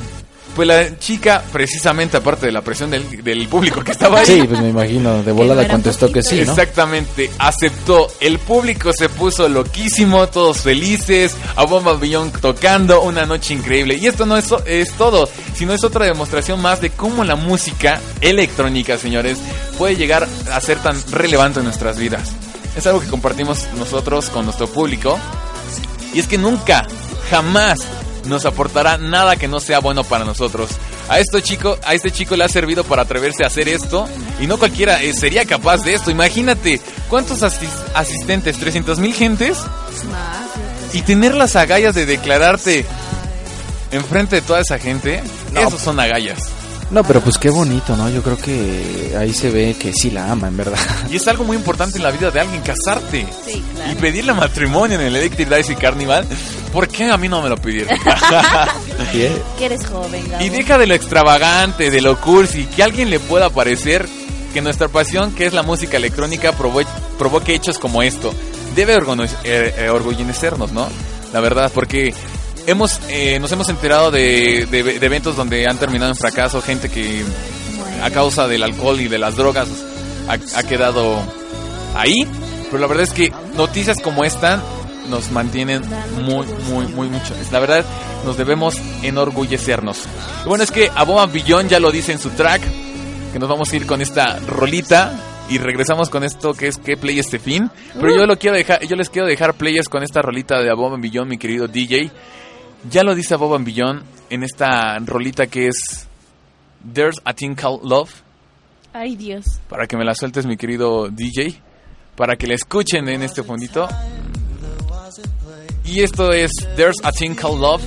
Pues 0.54 0.68
la 0.68 0.98
chica, 0.98 1.42
precisamente 1.52 2.16
aparte 2.16 2.46
de 2.46 2.52
la 2.52 2.62
presión 2.62 2.88
del, 2.88 3.24
del 3.24 3.48
público 3.48 3.82
que 3.82 3.90
estaba 3.90 4.20
ahí. 4.20 4.26
Sí, 4.26 4.42
pues 4.46 4.60
me 4.60 4.68
imagino, 4.68 5.22
de 5.22 5.32
volada 5.32 5.66
contestó 5.66 6.12
que 6.12 6.22
sí, 6.22 6.36
¿no? 6.36 6.52
Exactamente, 6.52 7.28
aceptó. 7.38 8.08
El 8.20 8.38
público 8.38 8.92
se 8.92 9.08
puso 9.08 9.48
loquísimo, 9.48 10.28
todos 10.28 10.58
felices, 10.58 11.34
a 11.56 11.64
Bomba 11.64 11.94
Billón 11.94 12.30
tocando, 12.30 13.02
una 13.02 13.26
noche 13.26 13.54
increíble. 13.54 13.96
Y 13.96 14.06
esto 14.06 14.26
no 14.26 14.36
es, 14.36 14.46
es 14.66 14.92
todo, 14.92 15.28
sino 15.54 15.72
es 15.72 15.82
otra 15.82 16.06
demostración 16.06 16.62
más 16.62 16.80
de 16.80 16.90
cómo 16.90 17.24
la 17.24 17.34
música 17.34 18.00
electrónica, 18.20 18.96
señores, 18.96 19.38
puede 19.76 19.96
llegar 19.96 20.28
a 20.52 20.60
ser 20.60 20.78
tan 20.78 20.96
relevante 21.10 21.58
en 21.58 21.64
nuestras 21.64 21.98
vidas. 21.98 22.30
Es 22.76 22.86
algo 22.86 23.00
que 23.00 23.08
compartimos 23.08 23.66
nosotros 23.76 24.30
con 24.30 24.44
nuestro 24.44 24.68
público. 24.68 25.18
Y 26.12 26.20
es 26.20 26.28
que 26.28 26.38
nunca, 26.38 26.86
jamás 27.28 27.80
nos 28.26 28.44
aportará 28.46 28.96
nada 28.98 29.36
que 29.36 29.48
no 29.48 29.60
sea 29.60 29.80
bueno 29.80 30.04
para 30.04 30.24
nosotros. 30.24 30.70
A 31.08 31.18
esto 31.20 31.40
chico, 31.40 31.78
a 31.84 31.94
este 31.94 32.10
chico 32.10 32.36
le 32.36 32.44
ha 32.44 32.48
servido 32.48 32.84
para 32.84 33.02
atreverse 33.02 33.44
a 33.44 33.48
hacer 33.48 33.68
esto 33.68 34.08
y 34.40 34.46
no 34.46 34.58
cualquiera 34.58 35.02
eh, 35.02 35.12
sería 35.12 35.44
capaz 35.44 35.82
de 35.82 35.94
esto. 35.94 36.10
Imagínate 36.10 36.80
cuántos 37.08 37.42
asis- 37.42 37.68
asistentes, 37.94 38.58
300 38.58 38.98
mil 38.98 39.12
gentes 39.14 39.58
y 40.92 41.02
tener 41.02 41.34
las 41.34 41.56
agallas 41.56 41.94
de 41.94 42.06
declararte 42.06 42.86
enfrente 43.90 44.36
de 44.36 44.42
toda 44.42 44.60
esa 44.60 44.78
gente. 44.78 45.22
Esos 45.68 45.80
son 45.82 46.00
agallas. 46.00 46.38
No, 46.90 47.02
pero 47.02 47.20
pues 47.20 47.38
qué 47.38 47.50
bonito, 47.50 47.96
¿no? 47.96 48.08
Yo 48.08 48.22
creo 48.22 48.36
que 48.36 49.14
ahí 49.18 49.32
se 49.32 49.50
ve 49.50 49.74
que 49.78 49.92
sí 49.92 50.10
la 50.10 50.30
ama, 50.30 50.48
en 50.48 50.56
verdad. 50.56 50.78
Y 51.10 51.16
es 51.16 51.26
algo 51.28 51.44
muy 51.44 51.56
importante 51.56 51.96
en 51.98 52.04
la 52.04 52.10
vida 52.10 52.30
de 52.30 52.40
alguien, 52.40 52.62
casarte. 52.62 53.26
Sí, 53.44 53.62
claro. 53.74 53.92
Y 53.92 53.94
pedirle 53.96 54.32
matrimonio 54.32 54.98
en 55.00 55.06
el 55.06 55.16
Electric 55.16 55.48
Daisy 55.48 55.74
Carnival. 55.76 56.26
¿Por 56.72 56.88
qué 56.88 57.04
a 57.10 57.16
mí 57.16 57.28
no 57.28 57.40
me 57.42 57.48
lo 57.48 57.56
pidieron? 57.56 57.96
Que 59.58 59.64
eres 59.66 59.86
joven, 59.86 60.28
Gabo. 60.30 60.44
Y 60.44 60.48
deja 60.50 60.78
de 60.78 60.86
lo 60.86 60.94
extravagante, 60.94 61.90
de 61.90 62.00
lo 62.00 62.20
cursi, 62.20 62.66
que 62.66 62.82
a 62.82 62.86
alguien 62.86 63.10
le 63.10 63.20
pueda 63.20 63.50
parecer 63.50 64.08
que 64.52 64.60
nuestra 64.62 64.88
pasión, 64.88 65.32
que 65.32 65.46
es 65.46 65.52
la 65.52 65.62
música 65.62 65.96
electrónica, 65.96 66.52
provo- 66.56 66.86
provoque 67.18 67.54
hechos 67.54 67.78
como 67.78 68.02
esto. 68.02 68.32
debe 68.76 68.96
orgono- 68.96 69.24
eh, 69.44 69.74
eh, 69.78 69.88
orgullecernos, 69.88 70.72
¿no? 70.72 70.88
La 71.32 71.38
verdad, 71.40 71.70
porque 71.72 72.12
hemos 72.66 73.00
eh, 73.08 73.38
nos 73.40 73.50
hemos 73.52 73.68
enterado 73.68 74.10
de, 74.10 74.66
de- 74.70 74.96
eventos 75.04 75.36
donde 75.36 75.66
han 75.66 75.78
terminado 75.78 76.10
en 76.10 76.16
fracaso, 76.16 76.60
gente 76.62 76.88
que 76.88 77.22
a 78.02 78.10
causa 78.10 78.46
del 78.48 78.62
alcohol 78.62 79.00
y 79.00 79.08
de 79.08 79.18
las 79.18 79.36
drogas 79.36 79.68
ha, 80.28 80.62
quedado 80.62 81.22
ahí. 81.94 82.26
Pero 82.70 82.78
la 82.78 82.86
verdad 82.86 83.04
es 83.04 83.12
que 83.12 83.32
noticias 83.56 84.00
como 84.02 84.24
esta 84.24 84.62
nos 85.08 85.30
mantienen 85.30 85.82
muy, 86.22 86.46
muy, 86.70 86.86
muy 86.88 87.08
mucho. 87.08 87.34
La 87.52 87.60
verdad, 87.60 87.84
nos 88.24 88.36
debemos 88.36 88.76
enorgullecernos. 89.02 89.98
Lo 90.42 90.48
bueno 90.48 90.64
es 90.64 90.70
que 90.70 90.90
Aboba 90.94 91.26
Billón 91.26 91.68
ya 91.68 91.78
lo 91.78 91.90
dice 91.92 92.12
en 92.12 92.18
su 92.18 92.30
track, 92.30 92.62
que 93.32 93.38
nos 93.38 93.48
vamos 93.48 93.72
a 93.72 93.76
ir 93.76 93.86
con 93.86 94.00
esta 94.02 94.38
rolita 94.46 95.12
y 95.50 95.58
regresamos 95.58 96.08
con 96.08 96.24
esto 96.24 96.54
que 96.54 96.68
es 96.68 96.78
que 96.78 96.96
play 96.96 97.18
este 97.18 97.38
fin. 97.38 97.70
Pero 98.00 98.16
yo 98.16 98.26
lo 98.26 98.38
quiero 98.38 98.56
dejar, 98.56 98.80
yo 98.86 98.96
les 98.96 99.10
quiero 99.10 99.28
dejar 99.28 99.54
players 99.54 99.88
con 99.88 100.02
esta 100.02 100.22
rolita 100.22 100.60
de 100.60 100.70
Aboba 100.70 100.96
Billón, 100.96 101.28
mi 101.28 101.36
querido 101.38 101.68
DJ. 101.68 102.10
Ya 102.90 103.02
lo 103.02 103.14
dice 103.14 103.34
Aboba 103.34 103.58
Billón 103.58 104.02
en 104.30 104.42
esta 104.42 104.98
rolita 104.98 105.46
que 105.46 105.68
es 105.68 106.06
There's 106.92 107.16
a 107.24 107.32
Thing 107.32 107.54
Called 107.54 107.82
Love 107.82 108.10
Ay, 108.92 109.16
Dios. 109.16 109.44
para 109.68 109.86
que 109.86 109.96
me 109.96 110.04
la 110.04 110.14
sueltes 110.14 110.46
mi 110.46 110.56
querido 110.56 111.08
DJ, 111.08 111.60
para 112.16 112.36
que 112.36 112.46
la 112.46 112.54
escuchen 112.54 113.08
en 113.08 113.22
este 113.22 113.42
fondito. 113.42 113.88
Y 115.84 116.00
esto 116.00 116.32
es 116.32 116.50
There's 116.76 116.96
a 117.02 117.10
Thing 117.10 117.34
Called 117.34 117.60
Love, 117.60 117.82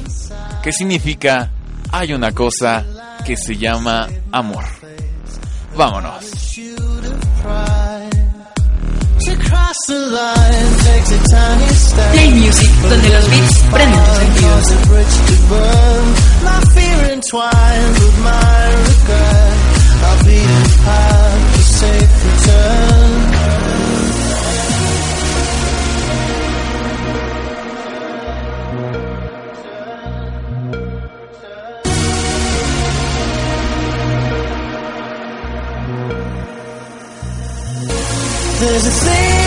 que 0.62 0.74
significa 0.74 1.50
hay 1.91 2.14
una 2.14 2.32
cosa 2.34 2.86
que 3.26 3.38
se 3.38 3.56
llama 3.56 4.08
amor. 4.32 4.66
Vámonos. 5.78 6.26
Play 12.11 12.32
Music, 12.32 12.71
donde 12.82 13.09
los 13.09 13.30
beats 13.30 13.63
prenden 13.71 14.03
tus 14.03 14.15
sentidos. 14.15 14.88
There's 38.59 38.86
a 38.88 38.89
thing 38.89 39.47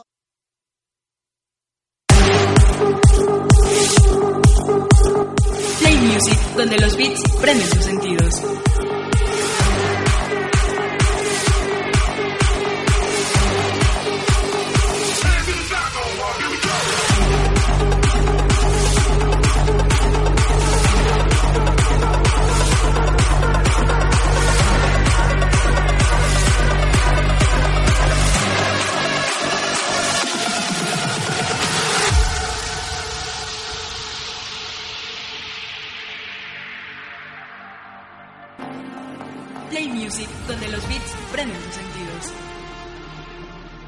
Donde 6.55 6.77
los 6.77 6.95
beats 6.97 7.21
prenden 7.39 7.69
tus 7.69 7.83
sentidos. 7.85 8.33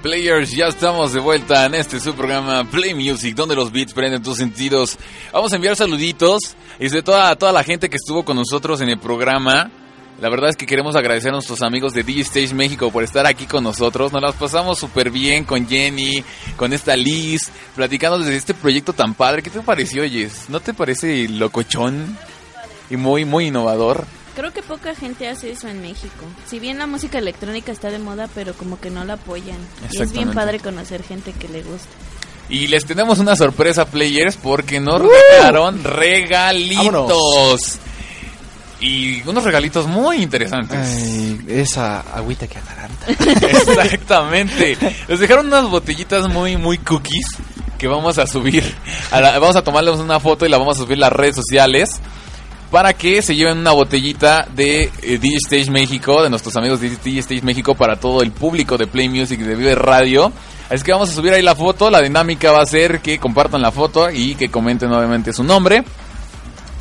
Players, 0.04 0.52
ya 0.52 0.68
estamos 0.68 1.14
de 1.14 1.22
vuelta 1.22 1.66
en 1.66 1.76
este 1.76 1.98
su 1.98 2.14
programa 2.14 2.66
Play 2.70 2.94
Music, 2.94 3.34
donde 3.36 3.56
los 3.56 3.72
beats 3.72 3.94
prenden 3.94 4.22
tus 4.22 4.36
sentidos. 4.36 4.98
Vamos 5.32 5.54
a 5.54 5.56
enviar 5.56 5.78
saluditos 5.78 6.58
y 6.78 6.90
de 6.90 7.02
toda, 7.02 7.34
toda 7.38 7.54
la 7.54 7.64
gente 7.64 7.90
que 7.90 7.96
estuvo 7.96 8.26
con 8.26 8.36
nosotros 8.36 8.82
en 8.82 8.90
el 8.90 9.00
programa. 9.00 9.72
La 10.20 10.28
verdad 10.28 10.50
es 10.50 10.58
que 10.58 10.66
queremos 10.66 10.98
agradecer 10.98 11.30
a 11.30 11.36
nuestros 11.36 11.62
amigos 11.62 11.94
de 11.94 12.04
DJ 12.04 12.24
Stage 12.24 12.54
México 12.54 12.92
por 12.92 13.06
estar 13.06 13.26
aquí 13.26 13.46
con 13.46 13.64
nosotros. 13.64 14.12
Nos 14.12 14.22
las 14.22 14.36
pasamos 14.36 14.78
súper 14.78 15.10
bien 15.10 15.46
con 15.46 15.70
Jenny, 15.70 16.22
con 16.58 16.74
esta 16.74 16.98
Liz, 16.98 17.50
platicando 17.74 18.20
desde 18.20 18.36
este 18.36 18.54
proyecto 18.54 18.92
tan 18.92 19.14
padre. 19.14 19.42
¿Qué 19.42 19.52
te 19.52 19.62
pareció, 19.62 20.04
Jess? 20.04 20.50
¿No 20.50 20.60
te 20.60 20.74
parece 20.74 21.30
locochón 21.30 22.18
y 22.90 22.98
muy, 22.98 23.24
muy 23.24 23.48
innovador? 23.48 24.06
Creo 24.36 24.52
que 24.52 24.64
poca 24.64 24.96
gente 24.96 25.28
hace 25.30 25.52
eso 25.52 25.68
en 25.68 25.82
México. 25.82 26.26
Si 26.48 26.60
bien 26.60 26.78
la 26.80 26.88
música 26.88 27.20
electrónica 27.20 27.72
está 27.72 27.92
de 27.92 28.00
moda, 28.00 28.28
pero 28.34 28.54
como 28.54 28.80
que 28.80 28.90
no 28.90 29.04
la 29.06 29.14
apoyan. 29.14 29.58
Y 29.92 30.02
es 30.02 30.12
bien 30.12 30.32
padre 30.34 30.60
conocer 30.60 31.04
gente 31.04 31.34
que 31.34 31.48
le 31.50 31.62
gusta. 31.62 31.88
Y 32.50 32.68
les 32.68 32.86
tenemos 32.86 33.20
una 33.20 33.36
sorpresa, 33.36 33.86
players, 33.86 34.36
porque 34.38 34.80
nos 34.80 35.02
regalaron 35.02 35.84
regalitos. 35.84 37.80
Y 38.80 39.22
unos 39.28 39.44
regalitos 39.46 39.88
muy 39.88 40.18
interesantes. 40.22 40.78
Ay, 40.78 41.40
esa 41.48 42.02
agüita 42.02 42.48
que 42.48 42.58
ataranta. 42.58 43.06
Exactamente. 43.48 44.78
Nos 45.08 45.20
dejaron 45.20 45.48
unas 45.48 45.70
botellitas 45.70 46.28
muy, 46.28 46.58
muy 46.58 46.78
cookies 46.80 47.28
que 47.78 47.88
vamos 47.88 48.18
a 48.18 48.28
subir. 48.28 48.76
a 49.12 49.22
la- 49.22 49.40
vamos 49.40 49.56
a 49.56 49.64
tomarles 49.64 49.96
una 50.00 50.20
foto 50.20 50.46
y 50.46 50.50
la 50.50 50.58
vamos 50.58 50.78
a 50.78 50.82
subir 50.82 50.98
a 50.98 51.02
las 51.02 51.14
redes 51.14 51.36
sociales 51.36 52.02
para 52.74 52.94
que 52.94 53.22
se 53.22 53.36
lleven 53.36 53.60
una 53.60 53.72
botellita 53.72 54.48
de 54.56 54.90
eh, 55.04 55.20
DJ 55.20 55.36
Stage 55.46 55.70
México, 55.70 56.24
de 56.24 56.30
nuestros 56.32 56.56
amigos 56.58 56.82
de 56.82 56.90
DJ 56.90 57.20
Stage 57.20 57.44
México 57.44 57.76
para 57.76 57.98
todo 57.98 58.24
el 58.24 58.32
público 58.32 58.80
de 58.80 58.88
Play 58.88 59.10
Music 59.10 59.40
y 59.40 59.44
de 59.44 59.56
Vive 59.56 59.76
Radio. 59.76 60.32
Así 60.72 60.84
que 60.84 60.92
vamos 60.92 61.12
a 61.12 61.14
subir 61.14 61.34
ahí 61.34 61.44
la 61.44 61.54
foto. 61.56 61.92
La 61.92 62.02
dinámica 62.02 62.52
va 62.52 62.64
a 62.64 62.66
ser 62.66 63.00
que 63.00 63.20
compartan 63.20 63.62
la 63.62 63.72
foto 63.72 64.10
y 64.10 64.34
que 64.34 64.50
comenten 64.50 64.92
obviamente 64.92 65.32
su 65.34 65.44
nombre. 65.44 65.84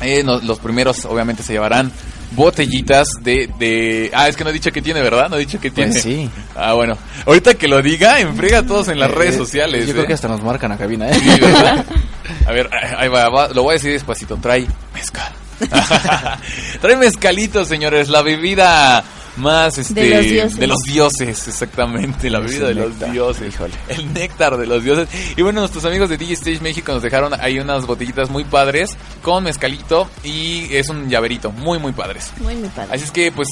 Eh, 0.01 0.23
no- 0.23 0.39
los 0.39 0.57
primeros 0.57 1.05
obviamente 1.05 1.43
se 1.43 1.53
llevarán 1.53 1.91
botellitas 2.31 3.07
de, 3.21 3.47
de... 3.59 4.09
Ah, 4.15 4.27
es 4.27 4.35
que 4.35 4.43
no 4.43 4.49
he 4.49 4.53
dicho 4.53 4.71
que 4.71 4.81
tiene, 4.81 4.99
¿verdad? 5.03 5.29
No 5.29 5.35
he 5.35 5.39
dicho 5.41 5.59
que 5.61 5.69
tiene. 5.69 5.91
Pues 5.91 6.01
sí. 6.01 6.27
Ah, 6.55 6.73
bueno. 6.73 6.97
Ahorita 7.27 7.53
que 7.53 7.67
lo 7.67 7.79
diga, 7.83 8.19
enfrega 8.19 8.59
a 8.59 8.63
todos 8.65 8.87
en 8.87 8.99
las 8.99 9.11
Eh, 9.11 9.13
redes 9.13 9.35
sociales. 9.37 9.85
Yo 9.85 9.91
¿eh? 9.91 9.93
creo 9.93 10.07
que 10.07 10.13
hasta 10.13 10.27
nos 10.27 10.41
marcan 10.41 10.71
a 10.71 10.77
cabina, 10.77 11.07
¿eh? 11.09 11.13
Sí, 11.13 11.29
¿verdad? 11.39 11.85
A 12.47 12.51
ver, 12.51 12.67
ahí 12.97 13.07
va, 13.09 13.29
va, 13.29 13.47
lo 13.49 13.61
voy 13.61 13.71
a 13.71 13.73
decir 13.73 13.91
despacito. 13.91 14.37
Trae 14.37 14.65
mezcal. 14.95 15.31
Trae 16.81 16.95
mezcalito, 16.95 17.65
señores. 17.65 18.09
La 18.09 18.21
bebida 18.21 19.03
más 19.37 19.77
este, 19.77 20.01
De 20.01 20.09
los 20.09 20.25
dioses. 20.25 20.59
de 20.59 20.67
los 20.67 20.79
dioses, 20.83 21.47
exactamente. 21.47 22.29
La 22.29 22.39
bebida 22.39 22.67
de 22.67 22.75
los 22.75 22.99
dioses. 23.11 23.53
El 23.87 24.13
néctar 24.13 24.57
de 24.57 24.67
los 24.67 24.83
dioses. 24.83 25.07
Y 25.35 25.41
bueno, 25.41 25.61
nuestros 25.61 25.85
amigos 25.85 26.09
de 26.09 26.17
DJ 26.17 26.33
Stage 26.33 26.59
México 26.61 26.91
nos 26.93 27.01
dejaron 27.01 27.33
ahí 27.39 27.59
unas 27.59 27.85
botellitas 27.85 28.29
muy 28.29 28.43
padres 28.43 28.95
con 29.21 29.43
mezcalito 29.43 30.09
y 30.23 30.67
es 30.75 30.89
un 30.89 31.09
llaverito. 31.09 31.51
Muy, 31.51 31.79
muy 31.79 31.91
padres. 31.93 32.31
Muy, 32.39 32.55
muy 32.55 32.69
padre. 32.69 32.93
Así 32.93 33.05
es 33.05 33.11
que, 33.11 33.31
pues, 33.31 33.47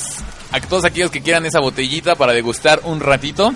a 0.51 0.59
todos 0.61 0.85
aquellos 0.85 1.11
que 1.11 1.21
quieran 1.21 1.45
esa 1.45 1.59
botellita 1.59 2.15
para 2.15 2.33
degustar 2.33 2.81
un 2.83 2.99
ratito, 2.99 3.53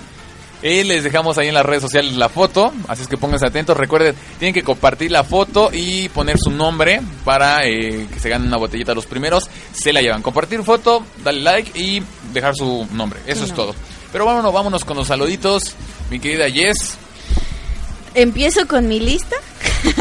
eh, 0.62 0.84
les 0.84 1.04
dejamos 1.04 1.38
ahí 1.38 1.48
en 1.48 1.54
las 1.54 1.66
redes 1.66 1.82
sociales 1.82 2.16
la 2.16 2.28
foto. 2.28 2.72
Así 2.88 3.02
es 3.02 3.08
que 3.08 3.16
pónganse 3.16 3.46
atentos. 3.46 3.76
Recuerden, 3.76 4.14
tienen 4.38 4.54
que 4.54 4.62
compartir 4.62 5.10
la 5.10 5.24
foto 5.24 5.70
y 5.72 6.08
poner 6.10 6.38
su 6.38 6.50
nombre 6.50 7.00
para 7.24 7.66
eh, 7.66 8.06
que 8.12 8.20
se 8.20 8.28
ganen 8.28 8.48
una 8.48 8.56
botellita 8.56 8.94
los 8.94 9.06
primeros. 9.06 9.48
Se 9.72 9.92
la 9.92 10.00
llevan. 10.00 10.22
Compartir 10.22 10.62
foto, 10.62 11.04
darle 11.22 11.42
like 11.42 11.78
y 11.78 12.02
dejar 12.32 12.54
su 12.54 12.86
nombre. 12.92 13.20
Eso 13.26 13.44
es 13.44 13.52
todo. 13.52 13.74
Pero 14.12 14.24
vámonos, 14.24 14.52
vámonos 14.52 14.84
con 14.84 14.96
los 14.96 15.08
saluditos. 15.08 15.74
Mi 16.10 16.18
querida 16.20 16.48
Jess, 16.48 16.96
Empiezo 18.16 18.66
con 18.66 18.88
mi 18.88 18.98
lista. 18.98 19.36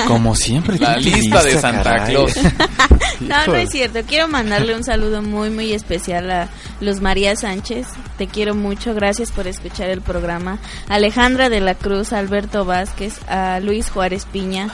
Como 0.07 0.35
siempre. 0.35 0.77
la 0.79 0.97
lista 0.97 1.43
de 1.43 1.59
Santa 1.59 1.83
caray. 1.83 2.15
Claus. 2.15 2.33
No, 3.21 3.47
no 3.47 3.55
es 3.55 3.69
cierto. 3.69 4.01
Quiero 4.05 4.27
mandarle 4.27 4.75
un 4.75 4.83
saludo 4.83 5.21
muy, 5.21 5.49
muy 5.49 5.71
especial 5.71 6.29
a 6.29 6.49
Luz 6.81 6.99
María 6.99 7.35
Sánchez. 7.35 7.87
Te 8.17 8.27
quiero 8.27 8.55
mucho. 8.55 8.93
Gracias 8.93 9.31
por 9.31 9.47
escuchar 9.47 9.89
el 9.89 10.01
programa. 10.01 10.59
Alejandra 10.89 11.49
de 11.49 11.61
la 11.61 11.75
Cruz, 11.75 12.11
Alberto 12.11 12.65
Vázquez, 12.65 13.13
a 13.29 13.61
Luis 13.61 13.89
Juárez 13.89 14.25
Piña, 14.25 14.69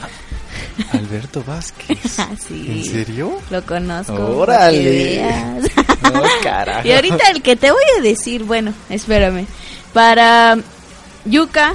Alberto 0.92 1.44
Vázquez. 1.46 1.98
Sí. 2.46 2.66
¿En 2.68 2.84
serio? 2.84 3.38
Lo 3.50 3.64
conozco. 3.64 4.14
Órale. 4.14 5.22
No, 6.12 6.22
carajo. 6.42 6.86
y 6.86 6.92
ahorita 6.92 7.30
el 7.30 7.42
que 7.42 7.54
te 7.56 7.70
voy 7.70 7.84
a 7.98 8.02
decir, 8.02 8.42
bueno, 8.44 8.74
espérame. 8.90 9.46
Para 9.92 10.58
Yuka, 11.24 11.74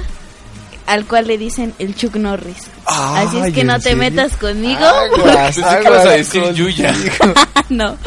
al 0.88 1.04
cual 1.06 1.26
le 1.28 1.38
dicen 1.38 1.74
el 1.78 1.94
Chuck 1.94 2.16
Norris. 2.16 2.66
Así 2.86 3.38
es 3.38 3.52
que 3.54 3.62
no 3.64 3.74
¿en 3.74 3.78
te 3.80 3.90
serio? 3.90 3.98
metas 3.98 4.36
conmigo. 4.36 4.84
Aguas, 4.84 5.54
Pensé 5.56 5.62
que 5.78 5.84
ibas 5.88 6.06
a 6.06 6.10
decir 6.10 6.42
con- 6.42 6.54
Yuya. 6.54 6.94
no. 7.68 7.84
Aguas. 7.86 7.98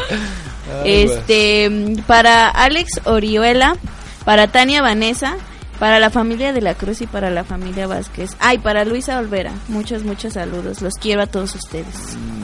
Este, 0.84 1.70
para 2.06 2.48
Alex 2.48 3.00
Orihuela, 3.04 3.76
para 4.24 4.48
Tania 4.48 4.82
Vanessa, 4.82 5.36
para 5.78 5.98
la 5.98 6.10
familia 6.10 6.52
de 6.52 6.60
la 6.60 6.74
Cruz 6.74 7.00
y 7.02 7.06
para 7.06 7.30
la 7.30 7.44
familia 7.44 7.86
Vázquez. 7.86 8.30
Ay, 8.38 8.58
para 8.58 8.84
Luisa 8.84 9.18
Olvera. 9.18 9.52
Muchos, 9.68 10.04
muchos 10.04 10.34
saludos. 10.34 10.80
Los 10.82 10.94
quiero 10.94 11.22
a 11.22 11.26
todos 11.26 11.54
ustedes. 11.54 11.86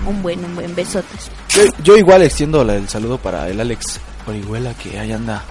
Un 0.07 0.22
buen, 0.22 0.45
un 0.45 0.55
buen 0.55 0.74
besotes. 0.74 1.30
Yo, 1.51 1.62
yo 1.82 1.97
igual 1.97 2.22
extiendo 2.22 2.62
el 2.62 2.89
saludo 2.89 3.18
para 3.18 3.49
el 3.49 3.61
Alex 3.61 4.01
Orihuela 4.26 4.74
que 4.74 4.99
ahí 4.99 5.12
anda. 5.12 5.43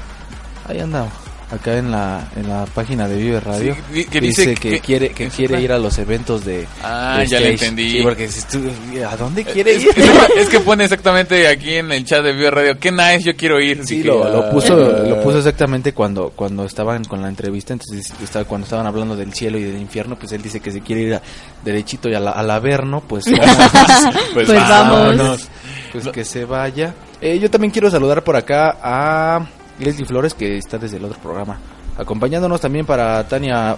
Ahí 0.67 0.79
anda. 0.79 1.07
Acá 1.49 1.77
en 1.77 1.91
la, 1.91 2.27
en 2.35 2.49
la 2.49 2.65
página 2.65 3.07
de 3.07 3.15
Vive 3.15 3.39
Radio 3.39 3.73
Sí, 3.93 4.03
que 4.03 4.19
dice 4.19 4.53
que, 4.55 4.69
que- 4.71 4.79
quiere 4.81 5.09
que 5.11 5.29
quiere 5.29 5.61
ir 5.61 5.71
a 5.71 5.79
los 5.79 5.97
eventos 5.97 6.43
de 6.43 6.67
Ah, 6.83 7.19
de 7.19 7.27
ya 7.27 7.39
le 7.39 7.51
entendí. 7.51 7.89
Sí, 7.89 7.99
porque 8.03 8.27
si 8.27 8.41
tú- 8.47 8.69
¿a 9.09 9.15
dónde 9.15 9.45
quiere 9.45 9.75
Es, 9.75 9.83
ir? 9.83 9.89
es- 10.37 10.49
que 10.49 10.59
pone 10.59 10.83
exactamente 10.83 11.47
aquí 11.47 11.75
en 11.75 11.89
el 11.93 12.03
chat 12.03 12.21
de 12.21 12.33
Vive 12.33 12.51
Radio, 12.51 12.77
qué 12.77 12.91
nice, 12.91 13.21
yo 13.23 13.35
quiero 13.37 13.61
ir. 13.61 13.85
Sí, 13.85 14.01
que, 14.01 14.09
lo, 14.09 14.25
ah, 14.25 14.29
lo 14.29 14.49
puso 14.49 14.75
lo 14.75 15.23
puso 15.23 15.37
exactamente 15.37 15.93
cuando 15.93 16.31
cuando 16.35 16.65
estaban 16.65 17.05
con 17.05 17.21
la 17.21 17.29
entrevista, 17.29 17.71
entonces 17.71 18.11
estaba, 18.21 18.43
cuando 18.43 18.65
estaban 18.65 18.85
hablando 18.85 19.15
del 19.15 19.33
cielo 19.33 19.57
y 19.57 19.63
del 19.63 19.77
infierno, 19.79 20.17
pues 20.19 20.33
él 20.33 20.41
dice 20.41 20.59
que 20.59 20.71
si 20.71 20.81
quiere 20.81 21.01
ir 21.03 21.13
a- 21.15 21.21
derechito 21.63 22.09
y 22.09 22.13
a 22.15 22.19
la- 22.19 22.31
al 22.31 22.51
Averno, 22.51 23.01
pues 23.07 23.23
Pues 24.33 24.47
Pues 24.47 24.49
vamos. 24.49 25.47
Pues 25.93 26.07
que 26.09 26.25
se 26.25 26.43
vaya. 26.43 26.93
Eh, 27.21 27.39
yo 27.39 27.49
también 27.49 27.71
quiero 27.71 27.89
saludar 27.89 28.21
por 28.23 28.35
acá 28.35 28.77
a 28.83 29.47
Leslie 29.79 30.05
Flores 30.05 30.33
que 30.33 30.57
está 30.57 30.77
desde 30.77 30.97
el 30.97 31.05
otro 31.05 31.19
programa, 31.19 31.59
acompañándonos 31.97 32.59
también 32.61 32.85
para 32.85 33.27
Tania 33.27 33.75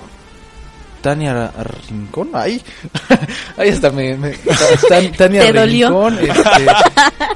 Tania 1.01 1.49
Rincón, 1.87 2.31
ahí, 2.33 2.61
ahí 3.57 3.69
está, 3.69 3.89
me, 3.89 4.17
me- 4.17 4.31
Tan- 4.89 5.13
Tania 5.13 5.43
¿Te 5.43 5.53
dolió? 5.53 5.87
Rincón, 5.87 6.19
este, 6.19 6.65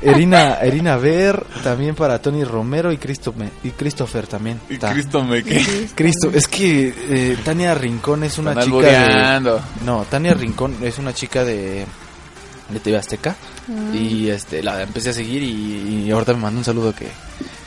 Erina, 0.01 0.55
Erina 0.55 0.97
Ver, 0.97 1.41
también 1.63 1.95
para 1.95 2.21
Tony 2.21 2.43
Romero 2.43 2.91
y, 2.91 2.97
Cristo, 2.97 3.33
y 3.63 3.69
Christopher 3.69 4.27
también. 4.27 4.59
me 5.29 5.43
que. 5.43 5.87
Cristo, 5.95 6.29
es 6.33 6.47
que 6.49 6.93
eh, 7.09 7.37
Tania 7.45 7.73
Rincón 7.73 8.25
es 8.25 8.37
una 8.37 8.49
Están 8.51 8.65
chica 8.65 8.75
albureando. 8.77 9.55
de... 9.55 9.61
No, 9.85 10.05
Tania 10.09 10.33
Rincón 10.33 10.75
es 10.81 10.97
una 10.99 11.13
chica 11.13 11.45
de, 11.45 11.85
de 12.69 12.79
TV 12.81 12.97
Azteca 12.97 13.35
Ah. 13.65 13.95
y 13.95 14.27
este 14.27 14.61
la 14.61 14.81
empecé 14.83 15.11
a 15.11 15.13
seguir 15.13 15.41
y, 15.41 16.03
y 16.05 16.11
ahorita 16.11 16.33
me 16.33 16.39
mandó 16.41 16.57
un 16.59 16.65
saludo 16.65 16.93
que, 16.93 17.07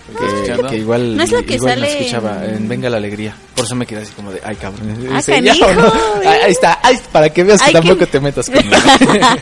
que, 0.07 0.67
que 0.69 0.77
igual, 0.79 1.17
¿No 1.17 1.23
es 1.23 1.33
la 1.33 1.43
que 1.43 1.55
igual 1.55 1.81
me 1.81 1.87
sale 1.89 1.99
escuchaba 2.01 2.45
en- 2.45 2.55
en 2.57 2.69
Venga 2.69 2.89
la 2.91 2.97
Alegría. 2.99 3.35
Por 3.55 3.65
eso 3.65 3.75
me 3.75 3.87
quedé 3.87 4.03
así 4.03 4.13
como 4.13 4.31
de, 4.33 4.41
ay 4.45 4.57
cabrón. 4.57 5.09
Ah, 5.13 5.19
¿es 5.19 5.29
ella 5.29 5.53
canijo, 5.53 5.67
o 5.67 5.75
no? 5.75 6.23
eh. 6.23 6.29
Ahí, 6.45 6.53
está, 6.53 6.79
ahí, 6.83 6.97
para 7.11 7.29
que 7.31 7.43
veas 7.45 7.61
que 7.61 7.67
Hay 7.69 7.73
que- 7.75 7.81
tampoco 7.81 8.07
te 8.07 8.21
metas 8.21 8.47
conmigo. 8.51 8.77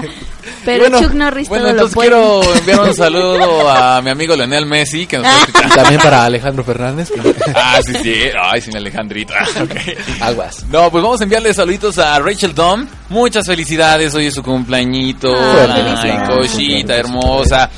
Pero 0.64 0.80
Bueno, 0.80 1.00
Chuck 1.00 1.12
Norris 1.12 1.48
Bueno, 1.48 1.64
todo 1.64 1.72
lo 1.74 1.78
entonces 1.86 1.94
puede. 1.94 2.08
quiero 2.10 2.54
enviar 2.58 2.80
un 2.80 2.94
saludo 2.96 3.68
a 3.70 4.00
mi 4.02 4.10
amigo 4.10 4.34
Leonel 4.36 4.64
Messi, 4.66 5.06
que 5.06 5.18
nos 5.18 5.26
está. 5.46 5.68
También 5.74 6.00
para 6.00 6.24
Alejandro 6.24 6.64
Fernández. 6.64 7.10
que- 7.10 7.20
Ah, 7.54 7.80
sí, 7.84 7.92
sí. 8.02 8.14
Ay, 8.40 8.60
sin 8.62 8.76
Alejandrita. 8.76 9.34
Ok. 9.62 9.74
Aguas. 10.22 10.64
No, 10.70 10.90
pues 10.90 11.02
vamos 11.04 11.20
a 11.20 11.24
enviarle 11.24 11.52
saluditos 11.52 11.98
a 11.98 12.18
Rachel 12.18 12.54
Dom. 12.54 12.86
Muchas 13.10 13.46
felicidades, 13.46 14.14
hoy 14.14 14.26
es 14.26 14.34
su 14.34 14.42
cumpleañito. 14.42 15.34
Ah, 15.34 15.66
Ay, 15.68 15.82
felicidades. 15.82 16.28
cosita 16.50 16.96
hermosa. 16.96 17.70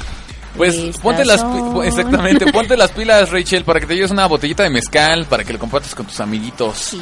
Pues 0.57 0.77
ponte 1.03 1.25
las 1.25 1.41
son. 1.41 1.85
exactamente, 1.85 2.47
ponte 2.53 2.77
las 2.77 2.91
pilas, 2.91 3.31
Rachel, 3.31 3.65
para 3.65 3.81
que 3.81 3.87
te 3.87 3.95
lleves 3.95 4.11
una 4.11 4.27
botellita 4.27 4.63
de 4.63 4.71
mezcal, 4.71 5.27
para 5.27 5.45
que 5.45 5.53
lo 5.53 5.59
compartas 5.59 5.95
con 5.95 6.07
tus 6.07 6.19
amiguitos 6.21 6.77
Sí. 6.79 7.01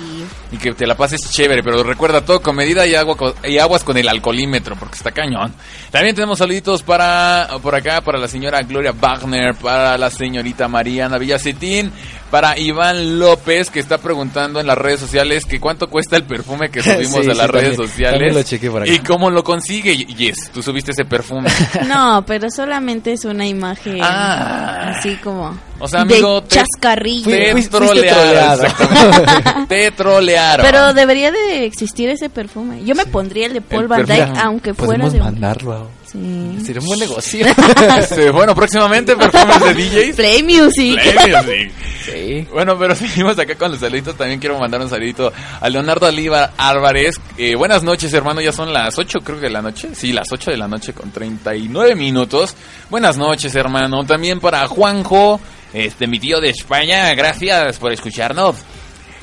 y 0.52 0.56
que 0.56 0.72
te 0.74 0.86
la 0.86 0.96
pases 0.96 1.20
chévere, 1.30 1.62
pero 1.62 1.82
recuerda 1.82 2.20
todo 2.20 2.40
con 2.42 2.56
medida 2.56 2.86
y 2.86 2.94
agua 2.94 3.16
y 3.44 3.58
aguas 3.58 3.84
con 3.84 3.96
el 3.96 4.08
alcoholímetro, 4.08 4.76
porque 4.76 4.96
está 4.96 5.10
cañón. 5.12 5.54
También 5.90 6.14
tenemos 6.14 6.38
saluditos 6.38 6.82
para 6.82 7.48
por 7.62 7.74
acá 7.74 8.00
para 8.00 8.18
la 8.18 8.28
señora 8.28 8.60
Gloria 8.62 8.92
Wagner, 8.92 9.54
para 9.54 9.96
la 9.98 10.10
señorita 10.10 10.68
Mariana 10.68 11.18
Villacetín, 11.18 11.92
para 12.30 12.58
Iván 12.58 13.18
López 13.18 13.70
que 13.70 13.78
está 13.80 13.98
preguntando 13.98 14.58
en 14.60 14.66
las 14.66 14.76
redes 14.76 14.98
sociales 15.00 15.44
que 15.44 15.60
cuánto 15.60 15.88
cuesta 15.88 16.16
el 16.16 16.24
perfume 16.24 16.68
que 16.70 16.82
subimos 16.82 17.24
Sí, 17.24 17.30
a 17.30 17.34
las 17.34 17.46
sí, 17.46 17.52
redes 17.52 17.68
también- 17.70 17.76
sociales 17.76 18.12
también 18.18 18.34
lo 18.34 18.42
chequé 18.42 18.70
por 18.70 18.82
acá. 18.82 18.90
y 18.92 18.98
cómo 19.00 19.30
lo 19.30 19.44
consigue. 19.44 19.96
Yes, 19.96 20.50
tú 20.52 20.62
subiste 20.62 20.90
ese 20.92 21.04
perfume. 21.04 21.48
No, 21.86 22.24
pero 22.26 22.48
solamente 22.50 23.12
es 23.12 23.24
una 23.24 23.46
imagen 23.46 23.98
Ah. 24.02 24.94
así 24.96 25.16
como 25.16 25.56
O 25.78 25.86
sea, 25.88 26.00
amigo, 26.00 26.40
de 26.40 26.46
te- 26.48 26.56
chascarrillo. 26.56 27.30
Te 27.30 27.52
fuiste 27.52 27.70
trolearon, 27.76 28.22
troleado. 28.24 28.62
exactamente. 28.64 29.66
Te 29.68 29.90
trolearon. 29.92 30.66
Pero 30.66 30.94
debería 30.94 31.30
de 31.30 31.64
existir 31.66 32.08
ese 32.08 32.30
perfume. 32.30 32.84
Yo 32.84 32.94
me 32.94 33.06
pondría 33.06 33.46
el 33.46 33.52
de 33.54 33.60
Paul 33.60 33.82
El 33.82 33.88
Van. 33.88 34.06
Dyke, 34.06 34.32
aunque 34.42 34.74
fuera 34.74 35.08
de 35.08 35.18
un- 35.18 35.24
mandarlo. 35.24 35.88
Sí. 36.14 36.64
Sería 36.64 36.80
un 36.80 36.86
buen 36.86 37.00
negocio. 37.00 37.44
Este, 37.98 38.30
bueno, 38.30 38.54
próximamente 38.54 39.16
perfumes 39.16 39.60
de 39.60 39.74
DJs. 39.74 40.16
Play 40.16 40.42
Music. 40.44 41.00
Play 41.00 41.34
Music. 41.34 41.72
Sí. 42.04 42.46
Bueno, 42.52 42.78
pero 42.78 42.94
seguimos 42.94 43.36
acá 43.38 43.56
con 43.56 43.72
los 43.72 43.80
saluditos. 43.80 44.16
También 44.16 44.38
quiero 44.38 44.56
mandar 44.58 44.80
un 44.80 44.88
saludito 44.88 45.32
a 45.60 45.68
Leonardo 45.68 46.06
Alíbar 46.06 46.52
Álvarez. 46.56 47.16
Eh, 47.36 47.56
buenas 47.56 47.82
noches, 47.82 48.12
hermano. 48.14 48.40
Ya 48.40 48.52
son 48.52 48.72
las 48.72 48.96
8, 48.96 49.20
creo 49.24 49.38
que 49.38 49.46
de 49.46 49.52
la 49.52 49.62
noche. 49.62 49.88
Sí, 49.94 50.12
las 50.12 50.30
8 50.30 50.52
de 50.52 50.56
la 50.56 50.68
noche 50.68 50.92
con 50.92 51.10
39 51.10 51.96
minutos. 51.96 52.54
Buenas 52.90 53.16
noches, 53.16 53.52
hermano. 53.56 54.04
También 54.04 54.38
para 54.38 54.68
Juanjo, 54.68 55.40
este, 55.72 56.06
mi 56.06 56.20
tío 56.20 56.40
de 56.40 56.50
España. 56.50 57.12
Gracias 57.14 57.78
por 57.78 57.92
escucharnos. 57.92 58.54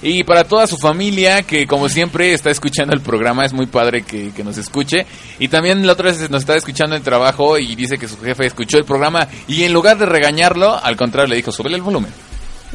Y 0.03 0.23
para 0.23 0.43
toda 0.43 0.65
su 0.67 0.77
familia 0.77 1.43
que 1.43 1.67
como 1.67 1.87
siempre 1.87 2.33
está 2.33 2.49
escuchando 2.49 2.93
el 2.93 3.01
programa, 3.01 3.45
es 3.45 3.53
muy 3.53 3.67
padre 3.67 4.01
que, 4.01 4.31
que 4.31 4.43
nos 4.43 4.57
escuche. 4.57 5.05
Y 5.39 5.47
también 5.47 5.85
la 5.85 5.93
otra 5.93 6.11
vez 6.11 6.29
nos 6.29 6.41
estaba 6.41 6.57
escuchando 6.57 6.95
en 6.95 7.03
trabajo 7.03 7.57
y 7.57 7.75
dice 7.75 7.97
que 7.97 8.07
su 8.07 8.17
jefe 8.19 8.47
escuchó 8.47 8.77
el 8.77 8.85
programa 8.85 9.27
y 9.47 9.63
en 9.63 9.73
lugar 9.73 9.97
de 9.97 10.05
regañarlo, 10.05 10.75
al 10.75 10.95
contrario 10.97 11.29
le 11.29 11.35
dijo, 11.35 11.51
súbele 11.51 11.75
el 11.75 11.83
volumen. 11.83 12.11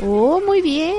Oh, 0.03 0.41
muy 0.47 0.61
bien. 0.61 0.95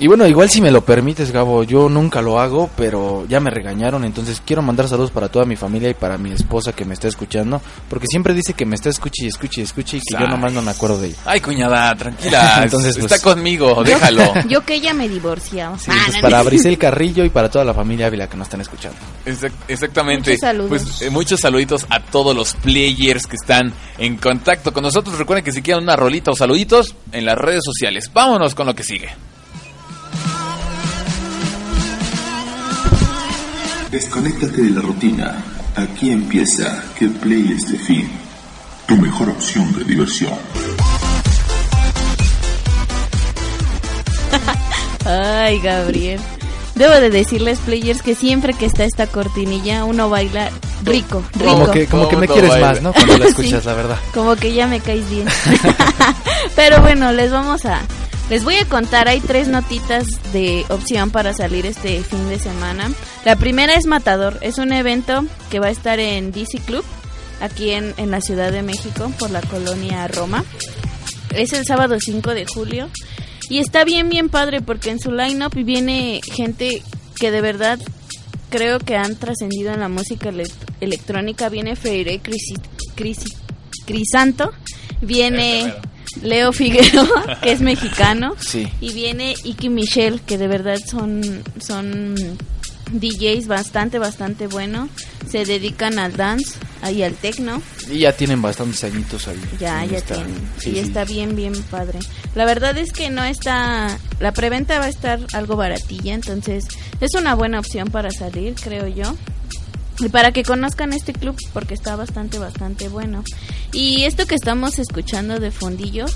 Y 0.00 0.06
bueno, 0.06 0.28
igual 0.28 0.48
si 0.48 0.60
me 0.60 0.70
lo 0.70 0.84
permites, 0.84 1.32
Gabo, 1.32 1.64
yo 1.64 1.88
nunca 1.88 2.22
lo 2.22 2.38
hago, 2.38 2.70
pero 2.76 3.26
ya 3.28 3.40
me 3.40 3.50
regañaron, 3.50 4.04
entonces 4.04 4.40
quiero 4.46 4.62
mandar 4.62 4.86
saludos 4.86 5.10
para 5.10 5.28
toda 5.28 5.44
mi 5.44 5.56
familia 5.56 5.90
y 5.90 5.94
para 5.94 6.16
mi 6.16 6.30
esposa 6.30 6.72
que 6.72 6.84
me 6.84 6.94
está 6.94 7.08
escuchando, 7.08 7.60
porque 7.88 8.06
siempre 8.08 8.32
dice 8.32 8.52
que 8.54 8.64
me 8.64 8.76
está 8.76 8.90
escuche 8.90 9.24
y 9.24 9.26
escuche 9.26 9.60
y 9.60 9.64
escuche 9.64 9.96
y 9.96 10.00
que 10.00 10.20
yo 10.20 10.28
nomás 10.28 10.52
no 10.52 10.62
me 10.62 10.70
acuerdo 10.70 11.00
de 11.00 11.08
ella. 11.08 11.16
Ay, 11.24 11.40
cuñada, 11.40 11.92
tranquila. 11.96 12.60
Entonces, 12.62 12.96
está 12.96 13.08
pues- 13.08 13.22
conmigo, 13.22 13.82
déjalo. 13.82 14.34
Yo 14.48 14.64
que 14.64 14.74
ella 14.74 14.94
me 14.94 15.08
divorciaba. 15.08 15.76
Sí, 15.78 15.90
pues 16.06 16.20
para 16.22 16.42
Brisel 16.42 16.78
Carrillo 16.78 17.24
y 17.24 17.30
para 17.30 17.50
toda 17.50 17.64
la 17.64 17.74
familia 17.74 18.06
Ávila 18.06 18.28
que 18.28 18.36
nos 18.36 18.46
están 18.46 18.60
escuchando. 18.60 18.96
Exact- 19.26 19.52
exactamente. 19.66 20.30
Muchos 20.30 20.40
saludos. 20.40 20.68
Pues 20.68 21.02
eh, 21.02 21.10
muchos 21.10 21.40
saluditos 21.40 21.86
a 21.90 22.00
todos 22.00 22.36
los 22.36 22.54
players 22.54 23.26
que 23.26 23.34
están 23.34 23.72
en 23.98 24.16
contacto 24.16 24.72
con 24.72 24.84
nosotros. 24.84 25.18
Recuerden 25.18 25.44
que 25.44 25.50
si 25.52 25.60
quieren 25.60 25.82
una 25.82 25.96
rolita 25.96 26.30
o 26.30 26.36
saluditos 26.36 26.94
en 27.10 27.24
las 27.24 27.36
redes 27.36 27.62
sociales. 27.64 28.10
Vámonos 28.12 28.54
con 28.54 28.66
lo 28.66 28.74
que 28.76 28.84
sigue. 28.84 29.08
Desconéctate 33.90 34.62
de 34.62 34.70
la 34.70 34.80
rutina. 34.82 35.42
Aquí 35.76 36.10
empieza 36.10 36.82
Que 36.98 37.08
Play 37.08 37.52
es 37.56 37.70
de 37.72 37.78
fin. 37.78 38.08
Tu 38.86 38.96
mejor 38.96 39.30
opción 39.30 39.72
de 39.78 39.84
diversión. 39.84 40.32
Ay, 45.06 45.58
Gabriel. 45.60 46.20
Debo 46.74 46.94
de 46.94 47.10
decirles, 47.10 47.58
players, 47.58 48.02
que 48.02 48.14
siempre 48.14 48.54
que 48.54 48.64
está 48.66 48.84
esta 48.84 49.08
cortinilla, 49.08 49.84
uno 49.84 50.08
baila 50.08 50.48
rico, 50.84 51.24
rico. 51.34 51.50
Como 51.52 51.70
que, 51.72 51.86
como 51.86 52.08
que 52.08 52.16
me 52.16 52.28
quieres 52.28 52.50
baila. 52.50 52.68
más, 52.68 52.82
¿no? 52.82 52.92
Cuando 52.92 53.18
la 53.18 53.24
Sí. 53.24 53.30
escuchas, 53.30 53.64
la 53.64 53.74
verdad. 53.74 53.98
Como 54.14 54.36
que 54.36 54.54
ya 54.54 54.68
me 54.68 54.78
caes 54.80 55.08
bien. 55.10 55.26
Pero 56.56 56.80
bueno, 56.80 57.10
les 57.12 57.32
vamos 57.32 57.64
a... 57.64 57.80
Les 58.30 58.44
voy 58.44 58.56
a 58.56 58.66
contar, 58.66 59.08
hay 59.08 59.20
tres 59.20 59.48
notitas 59.48 60.06
de 60.32 60.64
opción 60.68 61.10
para 61.10 61.32
salir 61.32 61.64
este 61.64 62.02
fin 62.02 62.28
de 62.28 62.38
semana. 62.38 62.92
La 63.24 63.36
primera 63.36 63.74
es 63.74 63.86
Matador, 63.86 64.38
es 64.42 64.58
un 64.58 64.70
evento 64.72 65.24
que 65.50 65.60
va 65.60 65.68
a 65.68 65.70
estar 65.70 65.98
en 65.98 66.30
DC 66.30 66.58
Club, 66.66 66.84
aquí 67.40 67.70
en, 67.70 67.94
en 67.96 68.10
la 68.10 68.20
Ciudad 68.20 68.52
de 68.52 68.62
México, 68.62 69.10
por 69.18 69.30
la 69.30 69.40
colonia 69.40 70.06
Roma. 70.08 70.44
Es 71.34 71.54
el 71.54 71.64
sábado 71.64 71.96
5 71.98 72.34
de 72.34 72.44
julio. 72.44 72.90
Y 73.48 73.58
está 73.60 73.84
bien, 73.84 74.10
bien 74.10 74.28
padre, 74.28 74.60
porque 74.60 74.90
en 74.90 75.00
su 75.00 75.10
line-up 75.10 75.54
viene 75.54 76.20
gente 76.30 76.82
que 77.18 77.30
de 77.30 77.40
verdad 77.40 77.78
creo 78.50 78.78
que 78.78 78.96
han 78.96 79.16
trascendido 79.16 79.72
en 79.72 79.80
la 79.80 79.88
música 79.88 80.28
ele- 80.28 80.50
electrónica. 80.82 81.48
Viene 81.48 81.74
Crisi- 82.94 83.34
Crisanto, 83.86 84.52
viene 85.00 85.72
Leo 86.22 86.52
Figueroa, 86.52 87.38
que 87.42 87.52
es 87.52 87.60
mexicano, 87.60 88.34
Sí. 88.38 88.68
y 88.80 88.92
viene 88.92 89.34
Iki 89.44 89.68
Michelle, 89.68 90.20
que 90.26 90.38
de 90.38 90.48
verdad 90.48 90.78
son, 90.84 91.42
son 91.60 92.14
DJs 92.92 93.46
bastante, 93.46 93.98
bastante 93.98 94.46
bueno. 94.46 94.88
Se 95.30 95.44
dedican 95.44 95.98
al 95.98 96.16
dance 96.16 96.54
y 96.90 97.02
al 97.02 97.12
techno. 97.14 97.60
Y 97.90 97.98
ya 97.98 98.12
tienen 98.12 98.40
bastantes 98.40 98.82
añitos 98.84 99.28
ahí. 99.28 99.38
Ya, 99.60 99.84
ya 99.84 100.00
tienen. 100.00 100.34
sí, 100.58 100.70
y 100.70 100.72
sí. 100.74 100.78
está 100.78 101.04
bien, 101.04 101.36
bien 101.36 101.52
padre. 101.64 101.98
La 102.34 102.46
verdad 102.46 102.78
es 102.78 102.92
que 102.92 103.10
no 103.10 103.22
está. 103.24 103.98
La 104.20 104.32
preventa 104.32 104.78
va 104.78 104.86
a 104.86 104.88
estar 104.88 105.20
algo 105.34 105.56
baratilla, 105.56 106.14
entonces 106.14 106.64
es 107.00 107.14
una 107.14 107.34
buena 107.34 107.58
opción 107.60 107.88
para 107.90 108.10
salir, 108.10 108.54
creo 108.54 108.86
yo. 108.88 109.14
Y 110.00 110.08
para 110.08 110.32
que 110.32 110.42
conozcan 110.44 110.92
este 110.92 111.12
club, 111.12 111.36
porque 111.52 111.74
está 111.74 111.96
bastante, 111.96 112.38
bastante 112.38 112.88
bueno. 112.88 113.24
Y 113.72 114.04
esto 114.04 114.26
que 114.26 114.34
estamos 114.34 114.78
escuchando 114.78 115.40
de 115.40 115.50
fondillo 115.50 116.06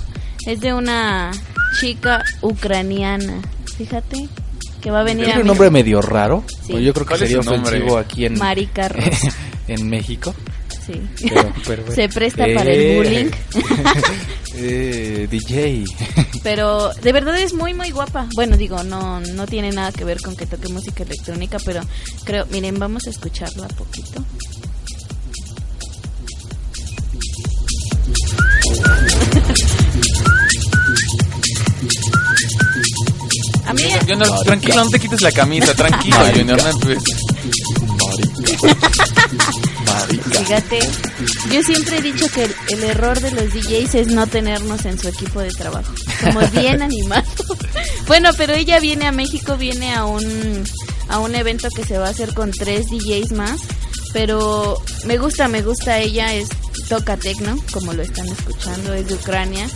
es 0.45 0.61
de 0.61 0.73
una 0.73 1.31
chica 1.79 2.23
ucraniana. 2.41 3.41
Fíjate 3.77 4.29
que 4.81 4.91
va 4.91 5.01
a 5.01 5.03
venir 5.03 5.25
Tiene 5.25 5.39
a 5.39 5.41
un 5.41 5.47
nombre 5.47 5.69
medio 5.69 6.01
raro. 6.01 6.43
Sí. 6.65 6.73
o 6.73 6.79
Yo 6.79 6.93
creo 6.93 7.05
que 7.05 7.09
¿Cuál 7.09 7.23
es 7.23 7.29
sería 7.29 7.39
ofensivo 7.39 7.97
aquí 7.97 8.25
en, 8.25 8.37
Marica 8.37 8.89
Rosa. 8.89 9.29
en 9.67 9.89
México. 9.89 10.33
Sí. 10.85 11.01
Pero- 11.21 11.53
pero- 11.67 11.91
Se 11.95 12.09
presta 12.09 12.45
para 12.55 12.71
el 12.71 12.79
Eh, 12.79 12.95
bullying. 12.97 13.31
eh, 14.55 15.27
DJ. 15.29 15.83
Pero 16.43 16.91
de 17.01 17.11
verdad 17.13 17.37
es 17.39 17.53
muy 17.53 17.73
muy 17.73 17.91
guapa. 17.91 18.27
Bueno, 18.35 18.57
digo, 18.57 18.83
no 18.83 19.21
no 19.21 19.47
tiene 19.47 19.71
nada 19.71 19.91
que 19.93 20.03
ver 20.03 20.19
con 20.21 20.35
que 20.35 20.45
toque 20.45 20.67
música 20.67 21.03
electrónica, 21.03 21.57
pero 21.63 21.81
creo, 22.25 22.45
miren, 22.47 22.77
vamos 22.79 23.07
a 23.07 23.11
escucharla 23.11 23.67
poquito. 23.69 24.23
A 33.65 33.73
mí 33.73 33.83
Junior, 34.07 34.43
tranquilo, 34.43 34.83
no 34.83 34.89
te 34.89 34.99
quites 34.99 35.21
la 35.21 35.31
camisa, 35.31 35.73
tranquilo. 35.73 36.17
Junior. 36.35 36.61
no, 36.63 36.79
pues. 36.79 36.97
Fíjate, 40.31 40.79
yo 41.51 41.61
siempre 41.63 41.97
he 41.97 42.01
dicho 42.01 42.25
que 42.29 42.43
el, 42.43 42.55
el 42.69 42.83
error 42.83 43.19
de 43.19 43.31
los 43.31 43.53
DJs 43.53 43.95
es 43.95 44.07
no 44.07 44.27
tenernos 44.27 44.85
en 44.85 44.99
su 44.99 45.07
equipo 45.07 45.39
de 45.39 45.51
trabajo. 45.51 45.93
Somos 46.21 46.51
bien 46.53 46.81
animados. 46.81 47.27
Bueno, 48.05 48.31
pero 48.35 48.53
ella 48.53 48.81
viene 48.81 49.07
a 49.07 49.13
México, 49.13 49.55
viene 49.55 49.93
a 49.93 50.03
un 50.03 50.63
a 51.07 51.19
un 51.19 51.35
evento 51.35 51.69
que 51.69 51.85
se 51.85 51.97
va 51.97 52.07
a 52.07 52.09
hacer 52.09 52.33
con 52.33 52.51
tres 52.51 52.87
DJs 52.89 53.31
más. 53.31 53.61
Pero 54.11 54.77
me 55.05 55.17
gusta, 55.17 55.47
me 55.47 55.61
gusta 55.61 55.99
ella, 55.99 56.33
es 56.33 56.49
toca 56.89 57.17
tecno, 57.17 57.55
como 57.71 57.93
lo 57.93 58.03
están 58.03 58.27
escuchando, 58.27 58.93
es 58.93 59.07
de 59.07 59.15
Ucrania. 59.15 59.67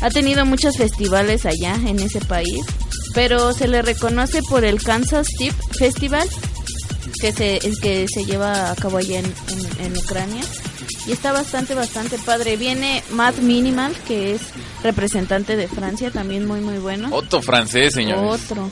Ha 0.00 0.10
tenido 0.10 0.44
muchos 0.44 0.76
festivales 0.76 1.46
allá 1.46 1.74
en 1.74 1.98
ese 1.98 2.20
país, 2.20 2.64
pero 3.14 3.52
se 3.52 3.66
le 3.66 3.82
reconoce 3.82 4.42
por 4.42 4.64
el 4.64 4.82
Kansas 4.82 5.26
Tip 5.38 5.54
Festival 5.78 6.28
que 7.24 7.32
se 7.32 7.58
que 7.80 8.06
se 8.12 8.24
lleva 8.26 8.70
a 8.70 8.74
cabo 8.76 8.98
allá 8.98 9.20
en, 9.20 9.24
en- 9.24 9.86
en 9.86 9.96
Ucrania. 9.96 10.42
Y 11.06 11.12
está 11.12 11.32
bastante 11.32 11.74
bastante 11.74 12.18
padre. 12.18 12.56
Viene 12.56 13.02
Matt 13.12 13.38
Minimal 13.38 13.94
que 14.06 14.34
es 14.34 14.40
representante 14.82 15.56
de 15.56 15.66
Francia 15.68 16.10
también 16.10 16.46
muy 16.46 16.60
muy 16.60 16.78
bueno. 16.78 17.08
Otro 17.12 17.40
francés, 17.40 17.94
señores. 17.94 18.42
otro. 18.42 18.70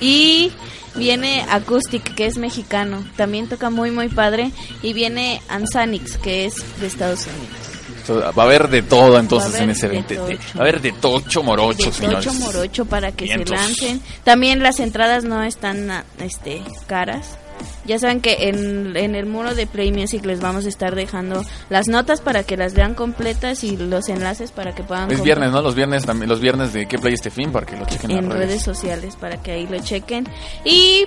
Y 0.00 0.52
viene 0.96 1.44
Acoustic 1.50 2.14
que 2.14 2.26
es 2.26 2.36
mexicano. 2.38 3.04
También 3.16 3.48
toca 3.48 3.68
muy 3.70 3.90
muy 3.90 4.08
padre. 4.08 4.50
Y 4.82 4.92
viene 4.94 5.40
Ansanix 5.48 6.16
que 6.18 6.46
es 6.46 6.54
de 6.80 6.86
Estados 6.86 7.26
Unidos 7.26 7.63
Va 8.10 8.42
a 8.42 8.46
haber 8.46 8.68
de 8.68 8.82
todo 8.82 9.18
entonces 9.18 9.54
en 9.60 9.70
ese 9.70 9.86
evento. 9.86 10.14
Va 10.24 10.58
a 10.58 10.60
haber 10.60 10.80
de 10.80 10.92
tocho 10.92 11.42
morocho, 11.42 11.86
de 11.86 11.92
señores. 11.92 12.24
tocho 12.24 12.38
morocho 12.38 12.84
para 12.84 13.12
que 13.12 13.24
Vientos. 13.24 13.50
se 13.50 13.54
lancen. 13.54 14.02
También 14.24 14.62
las 14.62 14.80
entradas 14.80 15.24
no 15.24 15.42
están 15.42 15.90
ah, 15.90 16.04
este 16.18 16.62
caras. 16.86 17.38
Ya 17.86 17.98
saben 17.98 18.20
que 18.20 18.48
en, 18.48 18.96
en 18.96 19.14
el 19.14 19.26
muro 19.26 19.54
de 19.54 19.66
Play 19.66 19.92
Music 19.92 20.24
les 20.24 20.40
vamos 20.40 20.66
a 20.66 20.68
estar 20.68 20.94
dejando 20.94 21.44
las 21.68 21.86
notas 21.86 22.20
para 22.20 22.42
que 22.42 22.56
las 22.56 22.74
vean 22.74 22.94
completas 22.94 23.62
y 23.62 23.76
los 23.76 24.08
enlaces 24.08 24.50
para 24.50 24.74
que 24.74 24.82
puedan 24.82 25.10
Es 25.10 25.22
viernes, 25.22 25.52
¿no? 25.52 25.62
Los 25.62 25.74
viernes 25.74 26.04
también, 26.04 26.28
los 26.28 26.40
viernes 26.40 26.72
de 26.72 26.86
qué 26.86 26.98
play 26.98 27.14
este 27.14 27.30
fin 27.30 27.52
para 27.52 27.66
que 27.66 27.76
lo 27.76 27.86
chequen 27.86 28.10
en 28.10 28.28
las 28.28 28.38
redes 28.38 28.62
sociales 28.62 29.16
para 29.16 29.42
que 29.42 29.52
ahí 29.52 29.66
lo 29.66 29.78
chequen. 29.78 30.26
Y 30.64 31.06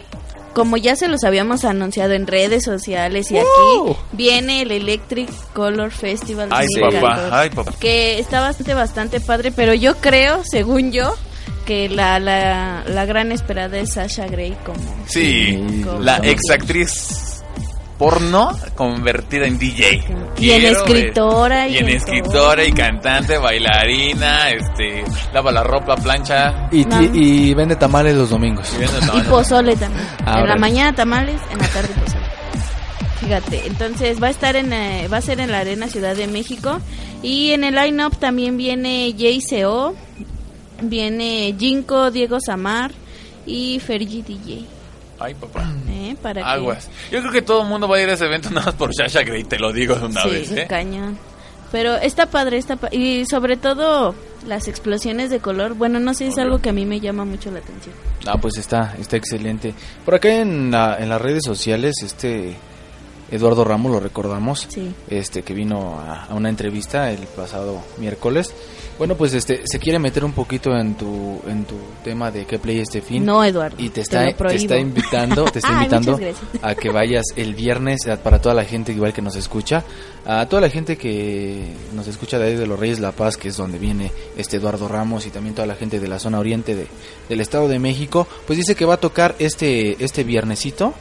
como 0.58 0.76
ya 0.76 0.96
se 0.96 1.08
los 1.08 1.24
habíamos 1.24 1.66
anunciado 1.66 2.14
en 2.14 2.26
redes 2.26 2.64
sociales 2.64 3.30
y 3.30 3.38
aquí 3.38 3.96
viene 4.14 4.64
el 4.64 4.72
Electric 4.72 5.30
Color 5.54 5.92
Festival 5.92 6.50
Ay, 6.52 6.66
2014, 6.80 7.00
papá, 7.00 7.40
ay, 7.42 7.50
papá. 7.52 7.74
que 7.80 8.18
está 8.18 8.42
bastante 8.42 8.74
bastante 8.74 9.20
padre, 9.22 9.52
pero 9.52 9.76
yo 9.76 9.98
creo, 9.98 10.42
según 10.44 10.92
yo, 10.92 11.14
que 11.68 11.90
la, 11.90 12.20
la, 12.20 12.84
la 12.88 13.06
gran 13.06 13.32
esperada 13.32 13.78
es 13.78 13.94
Sasha 13.94 14.26
Grey 14.26 14.58
como 14.66 14.80
Sí, 15.06 15.84
Como- 15.84 16.00
la 16.00 16.18
ex 16.24 16.42
actriz 16.50 17.36
porno 17.98 18.52
convertida 18.76 19.45
en 19.48 19.57
DJ. 19.57 20.03
Y 20.38 20.52
en 20.52 20.65
escritora 20.65 21.65
eh, 21.68 21.72
y 21.72 21.74
y 21.74 21.78
en 21.80 21.90
escritora 21.90 22.64
y 22.64 22.72
cantante, 22.72 23.38
bailarina, 23.38 24.49
este, 24.52 25.03
lava 25.34 25.52
la 25.52 25.64
ropa, 25.64 25.95
plancha. 25.95 26.69
Y, 26.72 26.86
No. 26.86 27.02
y 27.02 27.53
vende 27.53 27.76
tamales 27.76 28.15
los 28.15 28.30
domingos. 28.30 28.72
y 28.76 28.78
vende 28.80 28.98
y 28.98 28.99
tamales. 29.02 29.28
pozole 29.28 29.76
también. 29.76 30.07
Ah, 30.26 30.40
en 30.41 30.48
la 30.48 30.56
mañana 30.57 30.94
tamales, 30.94 31.41
en 31.52 31.57
la 31.57 31.68
tarde 31.68 31.90
pozole. 31.99 32.28
Fíjate, 33.19 33.68
entonces 33.68 34.22
va 34.22 34.28
a 34.28 34.30
estar 34.30 34.56
en 34.56 34.72
eh, 34.72 35.07
va 35.11 35.18
a 35.18 35.22
ser 35.22 35.40
en 35.40 35.52
la 35.52 35.60
Arena 35.60 35.88
Ciudad 35.88 36.15
de 36.15 36.28
México 36.28 36.80
y 37.24 37.52
en 37.52 37.64
el 37.64 37.76
line-up 37.76 38.15
también 38.18 38.57
viene 38.57 39.11
JCO, 39.14 39.95
viene 40.84 41.56
Jinko, 41.60 42.11
Diego 42.11 42.38
Samar 42.40 42.91
y 43.45 43.80
Fergie 43.80 44.22
DJ. 44.24 44.65
Ay, 45.19 45.34
papá. 45.34 45.72
¿eh? 45.89 46.15
Para 46.22 46.49
Aguas. 46.52 46.89
Yo 47.11 47.19
creo 47.22 47.31
que 47.31 47.41
todo 47.41 47.64
el 47.64 47.68
mundo 47.69 47.88
va 47.88 47.98
a 47.98 48.02
ir 48.02 48.10
a 48.10 48.14
ese 48.14 48.26
evento 48.26 48.49
nada 48.52 48.68
más 48.68 48.76
por 48.76 48.94
Sasha 48.94 49.23
Grey, 49.23 49.44
te 49.44 49.57
lo 49.60 49.72
digo 49.73 49.95
de 49.95 50.06
una 50.06 50.23
sí, 50.23 50.30
vez, 50.30 50.52
¿eh? 50.52 50.65
cañón. 50.69 51.18
Pero 51.72 51.95
está 51.95 52.27
padre, 52.27 52.57
está 52.57 52.77
pa- 52.77 52.89
y 52.94 53.26
sobre 53.26 53.57
todo 53.57 54.15
las 54.45 54.68
explosiones 54.69 55.30
de 55.30 55.39
color. 55.39 55.73
Bueno, 55.73 55.99
no 55.99 56.14
sé, 56.14 56.27
es 56.27 56.38
algo 56.38 56.60
que 56.60 56.69
a 56.69 56.73
mí 56.73 56.85
me 56.85 56.99
llama 57.02 57.26
mucho 57.26 57.52
la 57.52 57.60
atención. 57.60 57.94
Ah, 58.26 58.38
pues 58.39 58.57
está, 58.57 58.95
está 58.99 59.18
excelente. 59.18 59.73
Por 60.06 60.15
acá 60.15 60.30
en, 60.34 60.72
la- 60.72 60.98
en 60.98 61.10
las 61.10 61.22
redes 61.22 61.44
sociales, 61.44 61.95
este 62.03 62.56
Eduardo 63.31 63.65
Ramos, 63.65 63.91
lo 63.91 63.99
recordamos, 63.99 64.68
Sí. 64.69 64.94
este 65.10 65.41
que 65.41 65.53
vino 65.53 65.99
a, 65.99 66.26
a 66.26 66.34
una 66.35 66.48
entrevista 66.48 67.11
el 67.11 67.27
pasado 67.27 67.81
miércoles. 67.98 68.53
Bueno, 68.98 69.15
pues 69.15 69.34
este 69.34 69.61
se 69.65 69.80
quiere 69.80 69.99
meter 69.99 70.26
un 70.26 70.32
poquito 70.32 70.76
en 70.76 70.95
tu 70.95 71.40
en 71.48 71.65
tu 71.65 71.76
tema 72.03 72.32
de 72.32 72.45
qué 72.45 72.57
play 72.57 72.80
este 72.80 73.02
fin. 73.02 73.24
No, 73.24 73.44
Eduardo, 73.44 73.76
Y 73.80 73.90
te 73.90 74.02
está 74.02 74.26
te, 74.34 74.56
está 74.56 74.78
invitando, 74.78 75.45
te 75.45 75.60
está 75.60 75.69
Ay, 75.80 75.86
invitando 75.86 76.19
a 76.61 76.74
que 76.74 76.90
vayas 76.90 77.26
el 77.36 77.53
viernes 77.53 78.07
eh, 78.07 78.18
para 78.18 78.41
toda 78.41 78.56
la 78.56 78.65
gente 78.65 78.91
igual 78.91 79.14
que 79.14 79.22
nos 79.22 79.36
escucha, 79.36 79.84
a 80.26 80.48
toda 80.48 80.64
la 80.64 80.69
gente 80.69 80.98
que 80.98 81.74
nos 81.94 82.07
escucha 82.07 82.40
de 82.40 82.48
ahí 82.48 82.56
de 82.56 82.65
los 82.65 82.80
Reyes 82.80 82.99
La 82.99 83.11
Paz, 83.11 83.38
que 83.38 83.49
es 83.49 83.57
donde 83.57 83.78
viene 83.78 84.11
este 84.36 84.57
Eduardo 84.57 84.88
Ramos 84.88 85.28
y 85.28 85.30
también 85.30 85.53
toda 85.53 85.68
la 85.68 85.76
gente 85.76 85.99
de 85.99 86.07
la 86.07 86.18
zona 86.18 86.40
oriente 86.40 86.76
de, 86.76 86.88
del 87.30 87.40
Estado 87.40 87.68
de 87.68 87.78
México, 87.78 88.28
pues 88.48 88.57
dice 88.57 88.76
que 88.76 88.86
va 88.86 88.95
a 88.95 88.99
tocar 88.99 89.36
este 89.38 90.03
este 90.03 90.24
viernesito. 90.24 90.94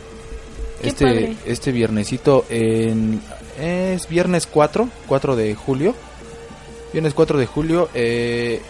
Qué 0.82 0.88
este 0.88 1.06
padre. 1.06 1.36
este 1.46 1.72
viernesito 1.72 2.44
en 2.50 3.22
es 3.58 4.06
viernes 4.08 4.46
4, 4.46 4.88
4 5.06 5.36
de 5.36 5.54
julio. 5.54 5.94
Viernes 6.96 7.12
4 7.12 7.38
de 7.38 7.44
julio 7.44 7.90
eh, 7.92 8.62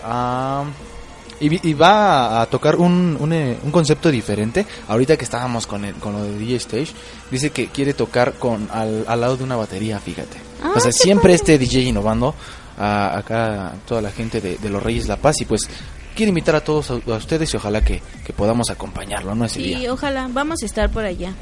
y, 1.38 1.68
y 1.68 1.74
va 1.74 2.40
a 2.42 2.46
tocar 2.46 2.74
un, 2.74 3.16
un, 3.20 3.32
eh, 3.32 3.56
un 3.62 3.70
concepto 3.70 4.10
diferente. 4.10 4.66
Ahorita 4.88 5.16
que 5.16 5.22
estábamos 5.22 5.68
con, 5.68 5.84
el, 5.84 5.94
con 5.94 6.12
lo 6.14 6.24
de 6.24 6.36
DJ 6.36 6.56
Stage, 6.56 6.88
dice 7.30 7.50
que 7.50 7.68
quiere 7.68 7.94
tocar 7.94 8.32
con 8.32 8.68
al, 8.72 9.04
al 9.06 9.20
lado 9.20 9.36
de 9.36 9.44
una 9.44 9.54
batería, 9.54 10.00
fíjate. 10.00 10.38
Ah, 10.60 10.72
o 10.74 10.80
sea, 10.80 10.90
qué 10.90 10.98
siempre 10.98 11.22
padre. 11.22 11.34
este 11.36 11.58
DJ 11.58 11.82
innovando 11.82 12.34
a, 12.76 13.16
acá 13.16 13.74
toda 13.86 14.02
la 14.02 14.10
gente 14.10 14.40
de, 14.40 14.56
de 14.58 14.70
los 14.70 14.82
Reyes 14.82 15.06
La 15.06 15.18
Paz 15.18 15.36
y 15.42 15.44
pues 15.44 15.68
quiere 16.16 16.30
invitar 16.30 16.56
a 16.56 16.64
todos 16.64 16.90
a, 16.90 16.94
a 16.94 17.16
ustedes 17.16 17.54
y 17.54 17.56
ojalá 17.58 17.84
que, 17.84 18.02
que 18.24 18.32
podamos 18.32 18.70
acompañarlo, 18.70 19.36
¿no? 19.36 19.44
Ese 19.44 19.60
Y 19.60 19.74
día. 19.76 19.92
ojalá, 19.92 20.28
vamos 20.32 20.64
a 20.64 20.66
estar 20.66 20.90
por 20.90 21.04
allá. 21.04 21.32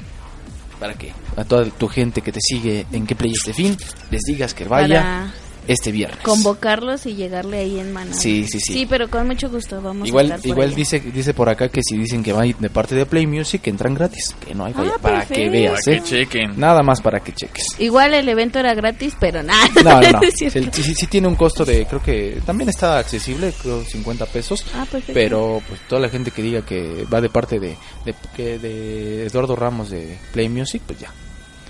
Para 0.79 0.93
que 0.93 1.15
a 1.35 1.45
toda 1.45 1.65
tu 1.65 1.89
gente 1.89 2.21
que 2.21 2.31
te 2.31 2.41
sigue 2.43 2.85
en 2.93 3.07
qué 3.07 3.15
play 3.17 3.33
este 3.33 3.55
fin, 3.55 3.75
les 4.11 4.21
digas 4.27 4.53
que 4.53 4.65
vaya 4.67 5.01
Para 5.01 5.44
este 5.67 5.93
viernes. 5.93 6.19
convocarlos 6.23 7.07
y 7.07 7.15
llegarle 7.15 7.59
ahí 7.59 7.79
en 7.79 7.93
mano. 7.93 8.13
Sí, 8.15 8.47
sí, 8.47 8.61
sí. 8.61 8.73
Sí, 8.75 8.87
pero 8.89 9.09
con 9.09 9.27
mucho 9.27 9.49
gusto 9.51 9.81
vamos 9.81 10.05
a 10.05 10.09
Igual, 10.09 10.27
estar 10.27 10.41
por 10.41 10.49
igual 10.49 10.67
allá. 10.69 10.77
dice, 10.77 11.01
dice 11.01 11.35
por 11.35 11.49
acá 11.49 11.69
que 11.69 11.81
si 11.83 11.97
dicen 11.97 12.23
que 12.23 12.33
va 12.33 12.43
de 12.43 12.71
parte 12.71 12.95
de 12.95 13.07
Play 13.07 13.27
Music, 13.27 13.63
que 13.63 13.71
entran 13.71 13.95
gratis. 13.95 14.35
Que 14.47 14.55
no 14.55 14.65
hay 14.67 14.73
falla. 14.73 14.93
Ah, 14.95 14.99
para 15.01 15.27
que 15.27 15.49
veas, 15.49 15.81
Para 15.85 15.97
¿eh? 15.97 16.01
que 16.01 16.07
chequen. 16.09 16.59
Nada 16.59 16.83
más 16.83 17.01
para 17.01 17.21
que 17.21 17.33
cheques. 17.33 17.65
Igual 17.79 18.15
el 18.15 18.29
evento 18.29 18.59
era 18.59 18.75
gratis, 18.75 19.15
pero 19.19 19.43
nada. 19.43 19.65
No, 19.85 20.01
no, 20.01 20.11
no. 20.13 20.21
Sí, 20.35 20.51
sí, 20.51 20.95
sí 20.95 21.07
tiene 21.07 21.29
un 21.29 21.35
costo 21.37 21.65
de, 21.65 21.87
creo 21.87 22.03
que 22.03 22.41
también 22.45 22.69
está 22.71 22.99
accesible, 22.99 23.53
creo 23.61 23.83
50 23.85 24.27
pesos. 24.27 24.65
Ah, 24.75 24.87
perfecto. 24.91 25.13
Pero 25.15 25.63
pues 25.69 25.81
toda 25.89 26.01
la 26.01 26.09
gente 26.09 26.31
que 26.31 26.43
diga 26.43 26.63
que 26.63 27.05
va 27.13 27.21
de 27.21 27.29
parte 27.29 27.59
de, 27.61 27.77
de, 28.05 28.15
que 28.37 28.59
de 28.59 29.27
Eduardo 29.27 29.57
Ramos 29.57 29.91
de 29.91 30.19
Play 30.33 30.49
Music, 30.49 30.83
pues 30.87 30.99
ya. 31.01 31.13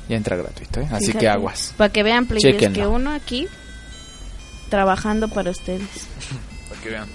Ya 0.08 0.16
entra 0.16 0.36
gratuito, 0.36 0.80
¿eh? 0.80 0.88
Así 0.90 1.06
Fíjate, 1.06 1.18
que 1.20 1.28
aguas. 1.28 1.74
Para 1.76 1.90
que 1.92 2.02
vean, 2.02 2.28
Chéquenlo. 2.28 2.74
que 2.78 2.86
uno 2.86 3.10
aquí 3.12 3.48
trabajando 4.74 5.28
para 5.28 5.50
ustedes. 5.52 5.86
Para 6.68 6.80
que 6.80 6.88
vean. 6.90 7.06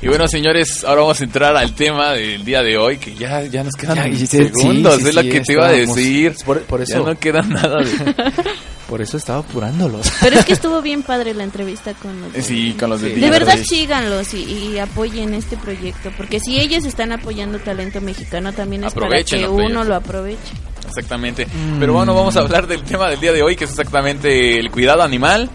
Y 0.00 0.08
bueno, 0.08 0.26
señores, 0.26 0.82
ahora 0.82 1.02
vamos 1.02 1.20
a 1.20 1.24
entrar 1.24 1.56
al 1.56 1.76
tema 1.76 2.10
del 2.12 2.44
día 2.44 2.60
de 2.60 2.76
hoy, 2.76 2.98
que 2.98 3.14
ya, 3.14 3.42
ya 3.44 3.62
nos 3.62 3.74
quedan 3.76 3.94
Ya, 3.94 4.08
y 4.08 4.16
sí, 4.16 4.26
segundos, 4.26 4.96
sí, 5.00 5.08
es 5.10 5.14
lo 5.14 5.22
sí, 5.22 5.28
que 5.30 5.40
te 5.42 5.52
iba 5.52 5.68
a 5.68 5.70
decir. 5.70 6.34
Por, 6.44 6.60
por 6.62 6.80
Ya 6.84 6.96
eso, 6.96 7.06
no 7.06 7.16
queda 7.16 7.40
nada 7.42 7.78
de... 7.78 8.32
por 8.88 9.00
eso 9.00 9.16
estaba 9.16 9.38
apurándolos. 9.38 10.10
Pero 10.20 10.40
es 10.40 10.44
que 10.44 10.54
estuvo 10.54 10.82
bien 10.82 11.04
padre 11.04 11.34
la 11.34 11.44
entrevista 11.44 11.94
con 11.94 12.20
los 12.20 12.32
de- 12.32 12.42
Sí, 12.42 12.74
con 12.76 12.90
los 12.90 13.00
de 13.00 13.14
Sí. 13.14 13.20
De 13.20 13.30
verdad 13.30 13.56
síganlos 13.64 14.34
y, 14.34 14.42
y 14.72 14.78
apoyen 14.80 15.34
este 15.34 15.56
proyecto, 15.56 16.10
porque 16.16 16.40
si 16.40 16.58
ellos 16.58 16.84
están 16.84 17.12
apoyando 17.12 17.60
talento 17.60 18.00
mexicano, 18.00 18.52
también 18.52 18.82
es 18.82 18.92
para 18.94 19.22
que 19.22 19.46
uno 19.46 19.84
lo 19.84 19.94
aproveche. 19.94 20.52
Exactamente. 20.88 21.46
Pero 21.78 21.92
bueno, 21.92 22.12
vamos 22.12 22.36
a 22.36 22.40
hablar 22.40 22.66
del 22.66 22.82
tema 22.82 23.08
del 23.08 23.20
día 23.20 23.32
de 23.32 23.40
hoy, 23.44 23.54
que 23.54 23.64
es 23.66 23.70
exactamente 23.70 24.58
el 24.58 24.68
cuidado 24.72 25.02
animal. 25.04 25.48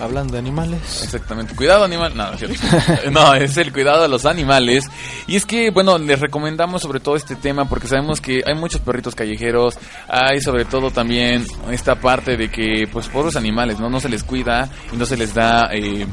Hablando 0.00 0.32
de 0.32 0.38
animales. 0.38 1.02
Exactamente, 1.02 1.54
cuidado 1.54 1.84
animal. 1.84 2.16
No, 2.16 2.32
es 2.32 3.10
no, 3.10 3.34
es 3.34 3.56
el 3.56 3.72
cuidado 3.72 4.02
de 4.02 4.08
los 4.08 4.26
animales. 4.26 4.84
Y 5.26 5.36
es 5.36 5.44
que, 5.44 5.70
bueno, 5.70 5.98
les 5.98 6.20
recomendamos 6.20 6.82
sobre 6.82 7.00
todo 7.00 7.16
este 7.16 7.36
tema 7.36 7.68
porque 7.68 7.88
sabemos 7.88 8.20
que 8.20 8.42
hay 8.46 8.54
muchos 8.54 8.80
perritos 8.80 9.14
callejeros. 9.14 9.76
Hay 10.08 10.40
sobre 10.40 10.64
todo 10.64 10.90
también 10.90 11.44
esta 11.70 11.96
parte 11.96 12.36
de 12.36 12.50
que, 12.50 12.88
pues, 12.92 13.08
pobres 13.08 13.36
animales, 13.36 13.80
¿no? 13.80 13.90
No 13.90 14.00
se 14.00 14.08
les 14.08 14.22
cuida 14.22 14.70
y 14.92 14.96
no 14.96 15.04
se 15.04 15.16
les 15.16 15.34
da 15.34 15.70
eh, 15.72 16.06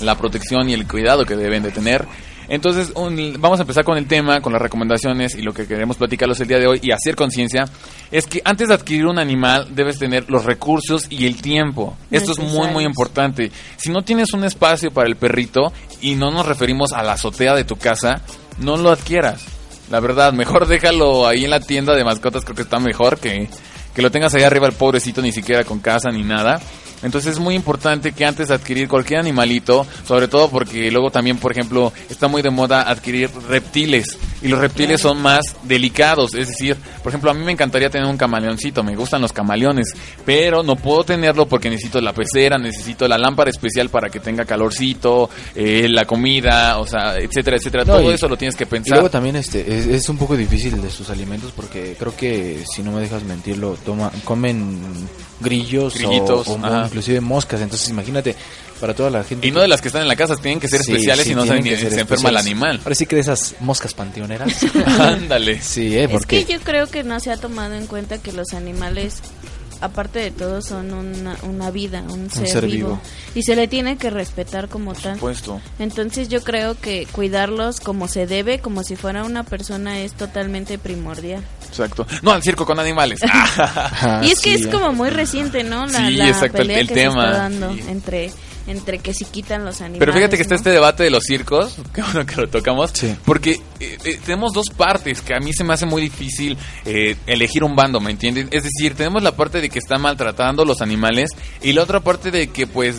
la 0.00 0.16
protección 0.16 0.68
y 0.68 0.74
el 0.74 0.86
cuidado 0.86 1.24
que 1.24 1.36
deben 1.36 1.62
de 1.62 1.70
tener. 1.70 2.06
Entonces, 2.48 2.92
un- 2.94 3.36
vamos 3.38 3.58
a 3.58 3.62
empezar 3.62 3.84
con 3.84 3.98
el 3.98 4.06
tema, 4.06 4.40
con 4.40 4.52
las 4.52 4.62
recomendaciones 4.62 5.34
y 5.34 5.42
lo 5.42 5.52
que 5.52 5.66
queremos 5.66 5.96
platicarlos 5.98 6.40
el 6.40 6.48
día 6.48 6.58
de 6.58 6.66
hoy 6.66 6.80
y 6.82 6.92
hacer 6.92 7.14
conciencia 7.14 7.66
es 8.10 8.26
que 8.26 8.40
antes 8.44 8.68
de 8.68 8.74
adquirir 8.74 9.06
un 9.06 9.18
animal 9.18 9.68
debes 9.74 9.98
tener 9.98 10.24
los 10.30 10.44
recursos 10.44 11.06
y 11.10 11.26
el 11.26 11.40
tiempo. 11.42 11.96
Esto 12.10 12.32
es 12.32 12.38
muy, 12.38 12.68
muy 12.72 12.84
importante. 12.84 13.50
Si 13.76 13.90
no 13.90 14.02
tienes 14.02 14.32
un 14.32 14.44
espacio 14.44 14.90
para 14.90 15.08
el 15.08 15.16
perrito 15.16 15.72
y 16.00 16.14
no 16.14 16.30
nos 16.30 16.46
referimos 16.46 16.92
a 16.92 17.02
la 17.02 17.12
azotea 17.12 17.54
de 17.54 17.64
tu 17.64 17.76
casa, 17.76 18.22
no 18.58 18.76
lo 18.76 18.90
adquieras. 18.90 19.44
La 19.90 20.00
verdad, 20.00 20.32
mejor 20.32 20.66
déjalo 20.68 21.26
ahí 21.26 21.44
en 21.44 21.50
la 21.50 21.60
tienda 21.60 21.94
de 21.94 22.04
mascotas, 22.04 22.44
creo 22.44 22.56
que 22.56 22.62
está 22.62 22.78
mejor 22.80 23.18
que, 23.18 23.48
que 23.94 24.02
lo 24.02 24.10
tengas 24.10 24.34
ahí 24.34 24.42
arriba 24.42 24.66
el 24.66 24.72
pobrecito 24.74 25.20
ni 25.20 25.32
siquiera 25.32 25.64
con 25.64 25.80
casa 25.80 26.08
ni 26.10 26.22
nada. 26.22 26.60
Entonces 27.02 27.32
es 27.34 27.38
muy 27.38 27.54
importante 27.54 28.12
que 28.12 28.24
antes 28.24 28.48
de 28.48 28.54
adquirir 28.54 28.88
cualquier 28.88 29.20
animalito, 29.20 29.86
sobre 30.06 30.28
todo 30.28 30.48
porque 30.50 30.90
luego 30.90 31.10
también, 31.10 31.38
por 31.38 31.52
ejemplo, 31.52 31.92
está 32.10 32.28
muy 32.28 32.42
de 32.42 32.50
moda 32.50 32.82
adquirir 32.82 33.30
reptiles. 33.48 34.18
Y 34.42 34.48
los 34.48 34.60
reptiles 34.60 35.00
son 35.00 35.20
más 35.20 35.40
delicados. 35.64 36.34
Es 36.34 36.48
decir, 36.48 36.76
por 37.02 37.10
ejemplo, 37.10 37.30
a 37.30 37.34
mí 37.34 37.44
me 37.44 37.52
encantaría 37.52 37.90
tener 37.90 38.06
un 38.08 38.16
camaleoncito, 38.16 38.82
me 38.82 38.94
gustan 38.96 39.20
los 39.22 39.32
camaleones, 39.32 39.92
pero 40.24 40.62
no 40.62 40.76
puedo 40.76 41.04
tenerlo 41.04 41.46
porque 41.46 41.70
necesito 41.70 42.00
la 42.00 42.12
pecera, 42.12 42.58
necesito 42.58 43.06
la 43.08 43.18
lámpara 43.18 43.50
especial 43.50 43.88
para 43.88 44.08
que 44.10 44.20
tenga 44.20 44.44
calorcito, 44.44 45.28
eh, 45.54 45.88
la 45.90 46.04
comida, 46.04 46.78
o 46.78 46.86
sea, 46.86 47.16
etcétera, 47.18 47.56
etcétera. 47.56 47.84
No, 47.84 47.94
Todo 47.98 48.10
y- 48.10 48.14
eso 48.14 48.28
lo 48.28 48.36
tienes 48.36 48.54
que 48.54 48.64
Y 48.64 48.66
pensar. 48.66 48.98
luego 48.98 49.10
también 49.10 49.36
este 49.36 49.60
es, 49.78 49.86
es 49.86 50.08
un 50.08 50.18
poco 50.18 50.36
difícil 50.36 50.80
de 50.80 50.90
sus 50.90 51.10
alimentos 51.10 51.52
porque 51.54 51.96
creo 51.98 52.14
que 52.16 52.64
si 52.72 52.82
no 52.82 52.92
me 52.92 53.00
dejas 53.00 53.22
mentirlo, 53.24 53.76
toma, 53.84 54.10
comen 54.24 54.78
grillos 55.40 55.94
o- 55.94 55.98
Grillitos, 55.98 56.48
o, 56.48 56.56
ajá. 56.58 56.87
Inclusive 56.88 57.20
moscas. 57.20 57.60
Entonces 57.60 57.88
imagínate 57.88 58.34
para 58.80 58.94
toda 58.94 59.10
la 59.10 59.24
gente. 59.24 59.46
Y 59.46 59.50
no 59.50 59.60
de 59.60 59.68
las 59.68 59.80
que 59.80 59.88
están 59.88 60.02
en 60.02 60.08
la 60.08 60.16
casa, 60.16 60.36
tienen 60.36 60.60
que 60.60 60.68
ser 60.68 60.82
Sí, 60.82 60.92
especiales 60.92 61.24
sí, 61.26 61.32
y 61.32 61.34
no 61.34 61.42
se, 61.42 61.48
tienen 61.60 61.64
ni- 61.64 61.90
se 61.90 62.00
enferma 62.00 62.28
el 62.30 62.36
animal. 62.36 62.80
Ahora 62.84 62.94
sí 62.94 63.06
que 63.06 63.16
de 63.16 63.22
esas 63.22 63.54
moscas 63.60 63.94
panteoneras. 63.94 64.56
Ándale. 64.98 65.60
Sí, 65.62 65.96
eh, 65.96 66.04
Es 66.04 66.10
porque 66.10 66.44
que 66.44 66.52
yo 66.54 66.60
creo 66.60 66.86
que 66.86 67.02
no 67.04 67.18
se 67.20 67.30
ha 67.30 67.36
tomado 67.36 67.74
en 67.74 67.86
cuenta 67.86 68.18
que 68.18 68.32
los 68.32 68.52
animales, 68.54 69.16
aparte 69.80 70.18
de 70.20 70.30
todo, 70.30 70.62
son 70.62 70.92
una, 70.92 71.36
una 71.42 71.70
vida, 71.70 72.02
un 72.08 72.30
ser, 72.30 72.46
ser 72.48 72.66
vivo. 72.66 72.88
vivo. 72.88 73.00
Y 73.34 73.42
se 73.42 73.56
le 73.56 73.68
tiene 73.68 73.96
que 73.96 74.10
respetar 74.10 74.68
como 74.68 74.94
tal. 74.94 75.18
Puesto. 75.18 75.60
Entonces 75.78 76.28
yo 76.28 76.42
creo 76.42 76.76
que 76.80 77.06
cuidarlos 77.12 77.80
como 77.80 78.06
se 78.08 78.26
debe, 78.26 78.60
como 78.60 78.82
si 78.84 78.96
fuera 78.96 79.24
una 79.24 79.42
persona, 79.44 80.00
es 80.00 80.12
totalmente 80.14 80.78
primordial. 80.78 81.42
Exacto. 81.68 82.06
No 82.22 82.32
al 82.32 82.42
circo 82.42 82.64
con 82.66 82.78
animales. 82.80 83.20
Ah, 83.30 84.20
y 84.24 84.30
es 84.30 84.40
que 84.40 84.56
sí, 84.56 84.64
es 84.64 84.66
como 84.68 84.92
muy 84.92 85.10
reciente, 85.10 85.62
¿no? 85.64 85.86
La, 85.86 86.06
Sí, 86.08 86.14
la 86.16 86.28
exacto, 86.28 86.58
el- 86.58 86.66
pelea 86.68 86.80
el 86.80 86.88
que 86.88 86.94
tema. 86.94 87.22
se 87.22 87.28
está 87.28 87.38
dando 87.42 87.74
Sí. 87.74 87.82
entre 87.88 88.30
entre 88.66 88.98
que 88.98 89.14
si 89.14 89.24
quitan 89.24 89.64
los 89.64 89.80
animales. 89.80 89.98
Pero 90.00 90.12
fíjate 90.12 90.36
que 90.36 90.42
está 90.42 90.54
este 90.54 90.68
debate 90.70 91.02
de 91.02 91.10
los 91.10 91.24
circos, 91.24 91.76
que 91.94 92.02
bueno 92.02 92.26
que 92.26 92.36
lo 92.36 92.48
tocamos, 92.48 92.90
Sí. 92.92 93.16
porque 93.24 93.52
eh, 93.80 93.96
eh, 94.04 94.20
tenemos 94.24 94.52
dos 94.52 94.68
partes 94.68 95.22
que 95.22 95.34
a 95.34 95.38
mí 95.40 95.52
se 95.54 95.64
me 95.64 95.72
hace 95.72 95.86
muy 95.86 96.02
difícil 96.02 96.56
eh, 96.84 97.16
elegir 97.26 97.64
un 97.64 97.74
bando, 97.74 97.98
¿me 97.98 98.10
entiendes? 98.10 98.46
Es 98.50 98.64
decir, 98.64 98.94
tenemos 98.94 99.22
la 99.22 99.32
parte 99.32 99.62
de 99.62 99.70
que 99.70 99.78
están 99.78 100.02
maltratando 100.02 100.66
los 100.66 100.82
animales 100.82 101.30
y 101.62 101.72
la 101.72 101.82
otra 101.82 102.00
parte 102.00 102.30
de 102.30 102.48
que 102.48 102.66
pues 102.66 102.96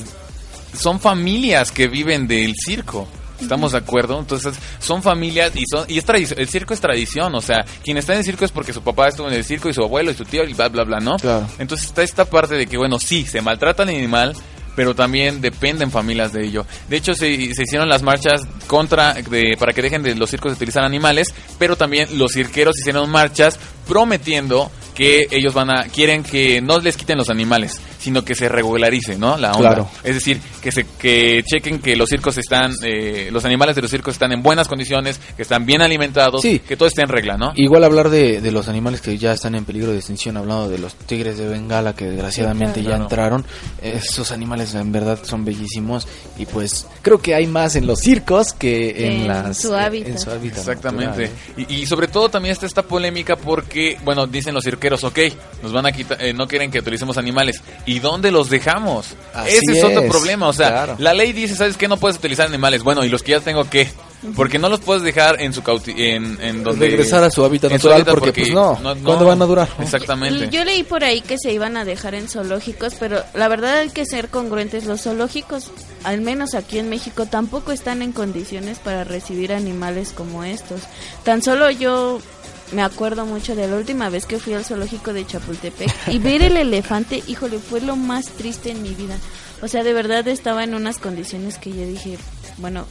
son 0.75 0.99
familias 0.99 1.71
que 1.71 1.87
viven 1.87 2.27
del 2.27 2.53
circo. 2.65 3.07
¿Estamos 3.41 3.71
de 3.71 3.77
acuerdo? 3.77 4.19
Entonces, 4.19 4.55
son 4.79 5.01
familias 5.01 5.51
y 5.55 5.63
son 5.69 5.85
y 5.87 5.97
es 5.97 6.05
tradición, 6.05 6.39
el 6.39 6.49
circo 6.49 6.73
es 6.73 6.81
tradición, 6.81 7.33
o 7.35 7.41
sea, 7.41 7.65
quien 7.83 7.97
está 7.97 8.13
en 8.13 8.19
el 8.19 8.25
circo 8.25 8.45
es 8.45 8.51
porque 8.51 8.73
su 8.73 8.81
papá 8.81 9.07
estuvo 9.07 9.27
en 9.27 9.33
el 9.33 9.43
circo 9.43 9.69
y 9.69 9.73
su 9.73 9.81
abuelo 9.81 10.11
y 10.11 10.15
su 10.15 10.25
tío 10.25 10.43
y 10.43 10.53
bla 10.53 10.69
bla 10.69 10.83
bla, 10.83 10.99
¿no? 10.99 11.17
Claro. 11.17 11.47
Entonces 11.57 11.87
está 11.87 12.03
esta 12.03 12.25
parte 12.25 12.55
de 12.55 12.67
que, 12.67 12.77
bueno, 12.77 12.99
sí, 12.99 13.25
se 13.25 13.41
maltrata 13.41 13.83
al 13.83 13.89
animal, 13.89 14.35
pero 14.75 14.95
también 14.95 15.41
dependen 15.41 15.91
familias 15.91 16.31
de 16.31 16.45
ello. 16.45 16.65
De 16.87 16.97
hecho, 16.97 17.13
se, 17.13 17.53
se 17.53 17.63
hicieron 17.63 17.89
las 17.89 18.01
marchas 18.01 18.41
contra, 18.67 19.13
de, 19.13 19.55
para 19.59 19.73
que 19.73 19.81
dejen 19.81 20.03
de 20.03 20.15
los 20.15 20.29
circos 20.29 20.51
de 20.51 20.55
utilizar 20.55 20.83
animales, 20.83 21.33
pero 21.57 21.75
también 21.75 22.17
los 22.17 22.31
cirqueros 22.31 22.79
hicieron 22.79 23.09
marchas 23.09 23.59
prometiendo 23.87 24.71
que 24.95 25.27
ellos 25.31 25.53
van 25.53 25.69
a, 25.69 25.83
quieren 25.83 26.23
que 26.23 26.61
no 26.61 26.79
les 26.79 26.97
quiten 26.97 27.17
los 27.17 27.29
animales, 27.29 27.79
sino 27.99 28.23
que 28.23 28.33
se 28.33 28.49
regularice, 28.49 29.17
¿no? 29.17 29.37
La 29.37 29.51
onda. 29.51 29.69
Claro. 29.69 29.89
Es 30.03 30.15
decir, 30.15 30.39
que 30.61 30.71
se 30.71 30.85
que 30.85 31.43
chequen 31.45 31.79
que 31.79 31.95
los 31.95 32.09
circos 32.09 32.37
están, 32.37 32.71
eh, 32.83 33.29
los 33.31 33.45
animales 33.45 33.75
de 33.75 33.81
los 33.81 33.91
circos 33.91 34.13
están 34.15 34.31
en 34.31 34.41
buenas 34.41 34.67
condiciones, 34.67 35.19
que 35.35 35.41
están 35.43 35.65
bien 35.65 35.81
alimentados, 35.81 36.41
Sí. 36.41 36.59
que 36.59 36.75
todo 36.77 36.87
esté 36.87 37.01
en 37.03 37.09
regla, 37.09 37.37
¿no? 37.37 37.51
Igual 37.55 37.83
hablar 37.83 38.09
de, 38.09 38.41
de 38.41 38.51
los 38.51 38.67
animales 38.67 39.01
que 39.01 39.17
ya 39.17 39.33
están 39.33 39.55
en 39.55 39.65
peligro 39.65 39.91
de 39.91 39.97
extinción, 39.97 40.37
hablando 40.37 40.69
de 40.69 40.79
los 40.79 40.95
tigres 40.95 41.37
de 41.37 41.47
Bengala 41.47 41.93
que 41.95 42.05
desgraciadamente 42.05 42.79
Sí, 42.81 42.85
ya 42.87 42.95
entraron. 42.95 43.45
Esos 43.81 44.31
animales 44.31 44.73
en 44.75 44.91
verdad 44.91 45.19
son 45.23 45.45
bellísimos 45.45 46.07
y 46.37 46.45
pues 46.45 46.87
creo 47.01 47.19
que 47.21 47.35
hay 47.35 47.47
más 47.47 47.75
en 47.75 47.85
los 47.87 47.99
circos 47.99 48.53
que 48.53 48.89
en, 49.07 49.21
En 49.21 49.27
las 49.27 49.57
su 49.61 49.73
hábitat. 49.75 50.09
en 50.09 50.19
su 50.19 50.29
hábitat 50.31 50.59
Exactamente. 50.59 51.05
natural. 51.29 51.29
Y, 51.69 51.73
y 51.81 51.85
sobre 51.85 52.07
todo 52.07 52.29
también 52.29 52.53
está 52.53 52.65
esta 52.65 52.83
polémica 52.83 53.35
porque, 53.35 53.97
bueno, 54.03 54.25
dicen 54.27 54.53
los 54.53 54.63
cirqueros, 54.63 55.03
ok, 55.03 55.19
nos 55.63 55.71
van 55.73 55.85
a 55.85 55.91
quitar, 55.91 56.21
eh, 56.21 56.33
no 56.33 56.47
quieren 56.47 56.71
que 56.71 56.79
utilicemos 56.79 57.17
animales. 57.17 57.61
¿Y 57.89 57.99
dónde 57.99 58.29
los 58.29 58.51
dejamos? 58.51 59.15
Así 59.33 59.57
Ese 59.57 59.79
es, 59.79 59.83
otro 59.83 60.07
problema. 60.07 60.47
O 60.47 60.53
sea, 60.53 60.69
claro. 60.69 60.95
la 60.99 61.15
ley 61.15 61.33
dice, 61.33 61.55
¿sabes 61.55 61.75
qué? 61.75 61.87
No 61.87 61.97
puedes 61.97 62.17
utilizar 62.17 62.45
animales. 62.45 62.83
Bueno, 62.83 63.03
¿y 63.03 63.09
los 63.09 63.23
que 63.23 63.31
ya 63.31 63.39
tengo 63.39 63.67
qué? 63.67 63.89
Porque 64.35 64.59
no 64.59 64.69
los 64.69 64.81
puedes 64.81 65.01
dejar 65.01 65.41
en 65.41 65.53
su 65.53 65.63
cauti 65.63 65.93
en, 65.97 66.37
en 66.39 66.63
donde 66.63 66.87
Regresar 66.87 67.23
a 67.23 67.31
su 67.31 67.43
hábitat 67.43 67.71
en 67.71 67.79
su 67.79 67.89
natural, 67.89 68.15
porque, 68.15 68.41
pues, 68.41 68.53
no. 68.53 68.77
¿Cuándo 69.03 69.25
van 69.25 69.41
a 69.41 69.45
durar? 69.45 69.69
Exactamente. 69.79 70.49
Yo 70.49 70.63
leí 70.65 70.83
por 70.83 71.03
ahí 71.03 71.21
que 71.21 71.39
se 71.39 71.51
iban 71.51 71.77
a 71.77 71.85
dejar 71.85 72.13
en 72.13 72.27
zoológicos, 72.27 72.93
pero 72.99 73.23
la 73.33 73.47
verdad 73.47 73.77
hay 73.79 73.89
que 73.89 74.05
ser 74.05 74.29
congruentes. 74.29 74.85
Los 74.85 75.01
zoológicos, 75.01 75.71
al 76.03 76.21
menos 76.21 76.53
aquí 76.53 76.77
en 76.77 76.89
México, 76.89 77.25
tampoco 77.25 77.71
están 77.71 78.03
en 78.03 78.11
condiciones 78.11 78.77
para 78.77 79.03
recibir 79.03 79.51
animales 79.51 80.11
como 80.11 80.43
estos. 80.43 80.81
Tan 81.23 81.41
solo 81.41 81.71
yo 81.71 82.21
me 82.71 82.81
acuerdo 82.83 83.25
mucho 83.25 83.55
de 83.55 83.67
la 83.67 83.75
última 83.77 84.09
vez 84.09 84.25
que 84.25 84.39
fui 84.39 84.53
al 84.53 84.63
zoológico 84.65 85.13
de 85.13 85.25
Chapultepec 85.25 85.89
y 86.07 86.19
ver 86.19 86.41
el 86.43 86.57
elefante, 86.57 87.23
híjole, 87.27 87.59
fue 87.59 87.81
lo 87.81 87.95
más 87.95 88.27
triste 88.27 88.71
en 88.71 88.81
mi 88.83 88.93
vida. 88.95 89.17
O 89.61 89.67
sea, 89.67 89.83
de 89.83 89.93
verdad 89.93 90.27
estaba 90.27 90.63
en 90.63 90.73
unas 90.75 90.97
condiciones 90.99 91.57
que 91.57 91.71
yo 91.71 91.85
dije, 91.85 92.17
bueno, 92.57 92.85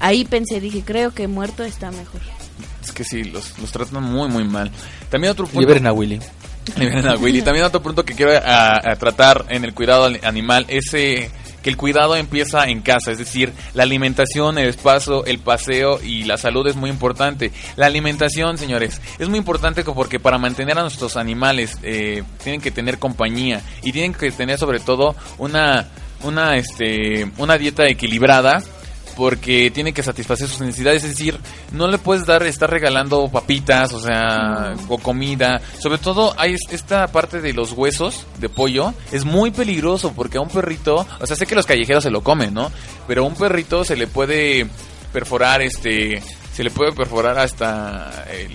ahí 0.00 0.24
pensé, 0.24 0.60
dije, 0.60 0.82
creo 0.84 1.12
que 1.12 1.26
muerto 1.28 1.64
está 1.64 1.90
mejor. 1.90 2.20
Es 2.84 2.92
que 2.92 3.04
sí, 3.04 3.24
los, 3.24 3.58
los 3.58 3.72
tratan 3.72 4.02
muy, 4.04 4.28
muy 4.28 4.44
mal. 4.44 4.70
También 5.08 5.32
otro 5.32 5.46
punto... 5.46 5.60
Liberen 5.60 5.86
a 5.86 5.92
Willy. 5.92 6.20
Liberen 6.76 7.08
a 7.08 7.16
Willy. 7.16 7.42
También 7.42 7.64
otro 7.64 7.82
punto 7.82 8.04
que 8.04 8.14
quiero 8.14 8.32
a- 8.32 8.76
a 8.92 8.96
tratar 8.96 9.46
en 9.48 9.64
el 9.64 9.72
cuidado 9.74 10.04
al- 10.04 10.20
animal 10.24 10.64
es 10.68 10.92
eh, 10.94 11.30
que 11.62 11.70
el 11.70 11.76
cuidado 11.76 12.16
empieza 12.16 12.64
en 12.64 12.80
casa, 12.80 13.12
es 13.12 13.18
decir, 13.18 13.52
la 13.74 13.84
alimentación, 13.84 14.58
el 14.58 14.68
espacio, 14.68 15.24
el 15.24 15.38
paseo 15.38 16.00
y 16.02 16.24
la 16.24 16.36
salud 16.36 16.66
es 16.66 16.76
muy 16.76 16.90
importante. 16.90 17.52
La 17.76 17.86
alimentación, 17.86 18.58
señores, 18.58 19.00
es 19.18 19.28
muy 19.28 19.38
importante 19.38 19.84
porque 19.84 20.20
para 20.20 20.38
mantener 20.38 20.78
a 20.78 20.82
nuestros 20.82 21.16
animales 21.16 21.78
eh, 21.82 22.22
tienen 22.42 22.60
que 22.60 22.70
tener 22.70 22.98
compañía 22.98 23.62
y 23.82 23.92
tienen 23.92 24.14
que 24.14 24.30
tener 24.30 24.58
sobre 24.58 24.80
todo 24.80 25.14
una 25.38 25.88
una 26.24 26.56
este 26.56 27.28
una 27.38 27.58
dieta 27.58 27.86
equilibrada 27.88 28.62
porque 29.16 29.70
tiene 29.70 29.92
que 29.92 30.02
satisfacer 30.02 30.48
sus 30.48 30.60
necesidades, 30.60 31.04
es 31.04 31.10
decir, 31.10 31.38
no 31.72 31.86
le 31.88 31.98
puedes 31.98 32.26
dar 32.26 32.42
estar 32.44 32.70
regalando 32.70 33.28
papitas, 33.28 33.92
o 33.92 34.00
sea, 34.00 34.74
o 34.88 34.98
comida. 34.98 35.60
Sobre 35.78 35.98
todo 35.98 36.34
hay 36.38 36.54
es- 36.54 36.72
esta 36.72 37.06
parte 37.08 37.40
de 37.40 37.52
los 37.52 37.72
huesos 37.72 38.26
de 38.38 38.48
pollo 38.48 38.94
es 39.10 39.24
muy 39.24 39.50
peligroso 39.50 40.12
porque 40.14 40.38
a 40.38 40.40
un 40.40 40.48
perrito, 40.48 41.06
o 41.20 41.26
sea, 41.26 41.36
sé 41.36 41.46
que 41.46 41.54
los 41.54 41.66
callejeros 41.66 42.02
se 42.02 42.10
lo 42.10 42.22
comen, 42.22 42.54
¿no? 42.54 42.70
Pero 43.06 43.22
a 43.24 43.26
un 43.26 43.34
perrito 43.34 43.84
se 43.84 43.96
le 43.96 44.06
puede 44.06 44.66
perforar 45.12 45.60
este 45.62 46.22
se 46.54 46.62
le 46.64 46.70
puede 46.70 46.92
perforar 46.92 47.38
hasta 47.38 48.24
el 48.30 48.50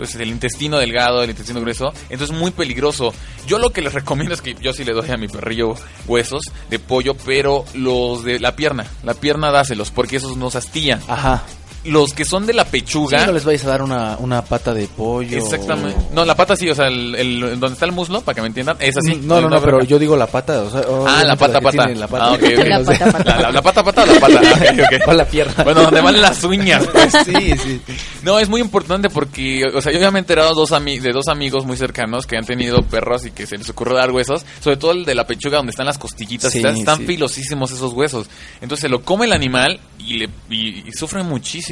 pues 0.00 0.14
el 0.14 0.28
intestino 0.28 0.78
delgado, 0.78 1.22
el 1.22 1.28
intestino 1.28 1.60
grueso, 1.60 1.92
entonces 2.08 2.30
es 2.30 2.40
muy 2.40 2.52
peligroso. 2.52 3.12
Yo 3.46 3.58
lo 3.58 3.68
que 3.68 3.82
les 3.82 3.92
recomiendo 4.00 4.32
es 4.32 4.40
que 4.40 4.54
yo 4.54 4.72
sí 4.72 4.82
le 4.82 4.94
doy 4.94 5.10
a 5.10 5.18
mi 5.18 5.28
perrillo 5.28 5.74
huesos 6.06 6.44
de 6.70 6.78
pollo, 6.78 7.14
pero 7.26 7.66
los 7.74 8.24
de 8.24 8.40
la 8.40 8.56
pierna, 8.56 8.86
la 9.02 9.12
pierna 9.12 9.50
dáselos, 9.50 9.90
porque 9.90 10.16
esos 10.16 10.38
nos 10.38 10.56
astillan. 10.56 11.02
Ajá. 11.06 11.42
Los 11.84 12.12
que 12.12 12.24
son 12.26 12.46
de 12.46 12.52
la 12.52 12.64
pechuga, 12.66 13.20
Sí, 13.20 13.26
no 13.26 13.32
les 13.32 13.44
vais 13.44 13.64
a 13.64 13.68
dar 13.68 13.82
una, 13.82 14.16
una 14.18 14.42
pata 14.42 14.74
de 14.74 14.86
pollo. 14.86 15.38
Exactamente. 15.38 15.98
No, 16.12 16.24
la 16.26 16.34
pata 16.34 16.54
sí, 16.54 16.68
o 16.68 16.74
sea, 16.74 16.88
el, 16.88 17.14
el- 17.14 17.40
donde 17.58 17.72
está 17.74 17.86
el 17.86 17.92
muslo, 17.92 18.20
para 18.20 18.34
que 18.34 18.42
me 18.42 18.48
entiendan, 18.48 18.76
es 18.80 18.96
así. 18.98 19.16
No, 19.22 19.40
no, 19.40 19.48
no, 19.48 19.60
pero 19.62 19.82
yo 19.84 19.98
digo 19.98 20.16
la 20.16 20.26
pata. 20.26 20.60
O 20.62 20.70
sea, 20.70 20.82
Ah, 21.06 21.22
la 21.24 21.36
pata, 21.36 21.60
pata. 21.60 21.88
La 21.88 22.06
pata. 22.06 22.24
Ah, 22.26 22.32
ok, 22.32 22.42
ok. 22.42 22.66
No 22.68 22.84
sé. 22.84 22.98
La, 23.24 23.36
la- 23.40 23.50
la 23.52 23.62
pata, 23.62 23.82
pata 23.82 24.02
o 24.02 24.06
la 24.06 24.20
pata. 24.20 24.40
Ah, 24.44 24.54
ok, 24.54 24.78
ok. 24.80 25.00
O 25.08 25.12
la 25.14 25.24
pierna. 25.24 25.64
Bueno, 25.64 25.82
donde 25.82 26.00
van 26.02 26.20
las 26.20 26.44
uñas, 26.44 26.86
pues. 26.92 27.12
Sí, 27.24 27.56
sí. 27.56 27.80
No, 28.22 28.38
es 28.38 28.48
muy 28.48 28.60
importante 28.60 29.08
porque, 29.08 29.62
o 29.74 29.80
sea, 29.80 29.92
yo 29.92 29.98
ya 29.98 30.10
me 30.10 30.18
he 30.18 30.20
enterado 30.20 30.54
dos 30.54 30.70
de 30.70 31.10
dos 31.12 31.28
amigos 31.28 31.64
muy 31.64 31.76
cercanos 31.76 32.26
que 32.26 32.36
han 32.36 32.44
tenido 32.44 32.82
perros 32.82 33.24
y 33.26 33.30
que 33.30 33.46
se 33.46 33.56
les 33.58 33.68
ocurre 33.70 33.94
dar 33.96 34.10
huesos, 34.10 34.44
sobre 34.60 34.76
todo 34.76 34.92
el 34.92 35.04
de 35.04 35.14
la 35.14 35.26
pechuga 35.26 35.56
donde 35.56 35.70
están 35.70 35.86
las 35.86 35.98
costillitas, 35.98 36.52
Sí, 36.52 36.58
están, 36.58 36.76
están 36.76 36.98
sí. 36.98 37.06
filosísimos 37.06 37.70
esos 37.72 37.92
huesos. 37.92 38.28
Entonces 38.60 38.82
se 38.82 38.88
lo 38.88 39.02
come 39.02 39.24
el 39.26 39.32
animal 39.32 39.80
y, 39.98 40.18
le, 40.18 40.28
y, 40.48 40.88
y 40.88 40.92
sufre 40.92 41.22
muchísimo, 41.22 41.69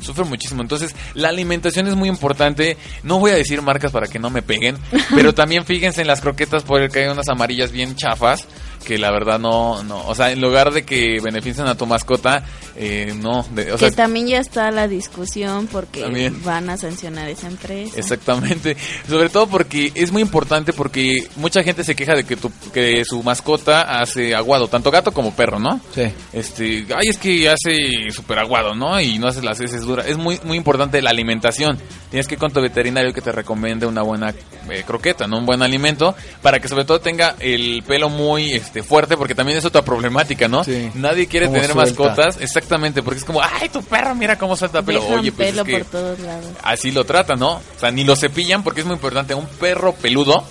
sufre 0.00 0.24
muchísimo. 0.24 0.62
Entonces 0.62 0.94
la 1.14 1.28
alimentación 1.28 1.86
es 1.86 1.94
muy 1.94 2.08
importante. 2.08 2.76
No 3.02 3.18
voy 3.18 3.32
a 3.32 3.36
decir 3.36 3.62
marcas 3.62 3.92
para 3.92 4.06
que 4.06 4.18
no 4.18 4.30
me 4.30 4.42
peguen, 4.42 4.76
pero 5.14 5.34
también 5.34 5.64
fíjense 5.64 6.00
en 6.00 6.06
las 6.06 6.20
croquetas 6.20 6.62
porque 6.62 7.00
hay 7.00 7.08
unas 7.08 7.28
amarillas 7.28 7.72
bien 7.72 7.96
chafas 7.96 8.46
que 8.84 8.98
la 8.98 9.10
verdad 9.10 9.38
no, 9.38 9.82
no, 9.82 10.06
o 10.06 10.14
sea, 10.14 10.30
en 10.30 10.40
lugar 10.40 10.72
de 10.72 10.84
que 10.84 11.20
beneficien 11.22 11.66
a 11.66 11.74
tu 11.74 11.86
mascota, 11.86 12.42
eh, 12.76 13.12
no, 13.20 13.44
de- 13.50 13.72
o 13.72 13.78
sea, 13.78 13.90
que 13.90 13.96
también 13.96 14.28
ya 14.28 14.38
está 14.38 14.70
la 14.70 14.88
discusión 14.88 15.66
porque 15.66 16.02
También. 16.02 16.42
van 16.44 16.70
a 16.70 16.76
sancionar 16.76 17.28
esa 17.28 17.48
empresa. 17.48 17.94
Exactamente, 17.98 18.76
sobre 19.08 19.28
todo 19.28 19.46
porque 19.48 19.92
es 19.94 20.12
muy 20.12 20.22
importante 20.22 20.72
porque 20.72 21.26
mucha 21.36 21.62
gente 21.62 21.84
se 21.84 21.94
queja 21.96 22.14
de 22.14 22.24
que 22.24 22.36
tu, 22.36 22.50
que 22.72 23.04
su 23.04 23.22
mascota 23.22 24.00
hace 24.00 24.34
aguado, 24.34 24.68
tanto 24.68 24.90
gato 24.90 25.12
como 25.12 25.32
perro, 25.34 25.58
¿no? 25.58 25.80
Sí. 25.94 26.04
Este, 26.32 26.86
ay, 26.94 27.08
es 27.08 27.18
que 27.18 27.48
hace 27.48 27.76
súper 28.10 28.38
aguado, 28.38 28.74
¿no? 28.74 29.00
Y 29.00 29.18
no 29.18 29.26
hace 29.28 29.42
las 29.42 29.60
heces 29.60 29.82
duras. 29.82 30.06
Es 30.06 30.16
muy 30.16 30.40
muy 30.44 30.56
importante 30.56 31.02
la 31.02 31.10
alimentación. 31.10 31.78
Tienes 32.10 32.26
que 32.26 32.34
ir 32.34 32.38
con 32.40 32.52
tu 32.52 32.60
veterinario 32.60 33.12
que 33.12 33.20
te 33.20 33.32
recomiende 33.32 33.86
una 33.86 34.02
buena 34.02 34.34
eh, 34.70 34.82
croqueta, 34.86 35.26
¿no? 35.26 35.38
Un 35.38 35.46
buen 35.46 35.62
alimento 35.62 36.14
para 36.42 36.60
que 36.60 36.68
sobre 36.68 36.84
todo 36.84 37.00
tenga 37.00 37.34
el 37.40 37.82
pelo 37.86 38.08
muy 38.08 38.52
este 38.68 38.82
fuerte 38.82 39.16
porque 39.16 39.34
también 39.34 39.58
es 39.58 39.64
otra 39.64 39.82
problemática, 39.82 40.46
¿no? 40.46 40.62
Sí. 40.62 40.90
Nadie 40.94 41.26
quiere 41.26 41.48
tener 41.48 41.72
suelta. 41.72 41.82
mascotas, 42.02 42.38
exactamente, 42.40 43.02
porque 43.02 43.18
es 43.18 43.24
como, 43.24 43.40
ay, 43.42 43.68
tu 43.70 43.82
perro, 43.82 44.14
mira 44.14 44.36
cómo 44.38 44.56
suelta 44.56 44.82
pelo. 44.82 45.00
Dejan 45.00 45.18
Oye, 45.20 45.32
pues 45.32 45.48
pelo 45.50 45.62
es 45.62 45.66
que 45.68 45.78
por 45.78 45.86
todos 45.90 46.18
lados. 46.20 46.46
así 46.62 46.90
lo 46.92 47.04
tratan, 47.04 47.38
¿no? 47.38 47.52
O 47.54 47.62
sea, 47.80 47.90
ni 47.90 48.04
lo 48.04 48.14
cepillan 48.14 48.62
porque 48.62 48.80
es 48.80 48.86
muy 48.86 48.94
importante. 48.94 49.34
Un 49.34 49.46
perro 49.46 49.92
peludo, 49.94 50.44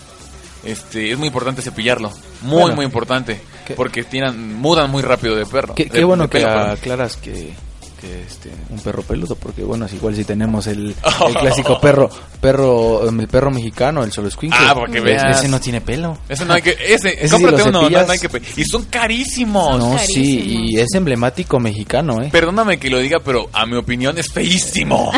este, 0.64 1.12
es 1.12 1.18
muy 1.18 1.28
importante 1.28 1.62
cepillarlo. 1.62 2.12
Muy, 2.42 2.62
Bueno. 2.62 2.76
muy 2.76 2.86
importante. 2.86 3.40
Porque 3.76 4.04
tiran, 4.04 4.56
mudan 4.56 4.90
muy 4.90 5.02
rápido 5.04 5.36
de 5.36 5.46
perro. 5.46 5.76
Qué, 5.76 5.84
de- 5.86 5.90
qué 5.90 6.04
bueno 6.04 6.24
de 6.24 6.30
que 6.30 6.46
aclaras 6.46 7.18
que, 7.18 7.54
que 8.00 8.22
este, 8.22 8.52
un 8.70 8.80
perro 8.80 9.02
peludo, 9.02 9.36
porque 9.36 9.64
bueno, 9.64 9.86
es 9.86 9.94
igual 9.94 10.16
si 10.16 10.24
tenemos 10.24 10.68
el, 10.68 10.90
el 11.28 11.34
clásico 11.36 11.80
perro, 11.82 12.10
perro, 12.40 13.10
el 13.10 13.28
perro 13.28 13.50
mexicano, 13.52 14.04
el 14.04 14.12
solo 14.12 14.30
squincle. 14.30 14.60
Ah, 14.62 14.74
porque 14.76 15.00
veas. 15.00 15.38
Ese 15.40 15.48
no 15.50 15.60
tiene 15.60 15.82
pelo. 15.82 16.18
Ese 16.30 16.46
no 16.46 16.54
hay 16.54 16.62
que, 16.62 16.72
ese, 16.72 17.10
Ese 17.10 17.28
sí 17.28 17.34
cómprate 17.34 17.64
uno, 17.64 17.72
no, 17.72 17.80
cepillas. 17.82 18.06
no 18.08 18.14
hay 18.14 18.20
que 18.20 18.30
pe- 18.30 18.42
Y 18.56 18.64
son 18.66 18.86
carísimos. 18.86 19.80
No, 19.80 19.98
sí, 19.98 20.70
y 20.74 20.80
es 20.80 20.94
emblemático 20.94 21.60
mexicano, 21.60 22.22
¿eh? 22.22 22.30
Perdóname 22.32 22.78
que 22.78 22.90
lo 22.90 23.00
diga, 23.00 23.18
pero 23.24 23.50
a 23.54 23.66
mi 23.66 23.76
opinión 23.78 24.18
es 24.18 24.32
feísimo. 24.32 25.12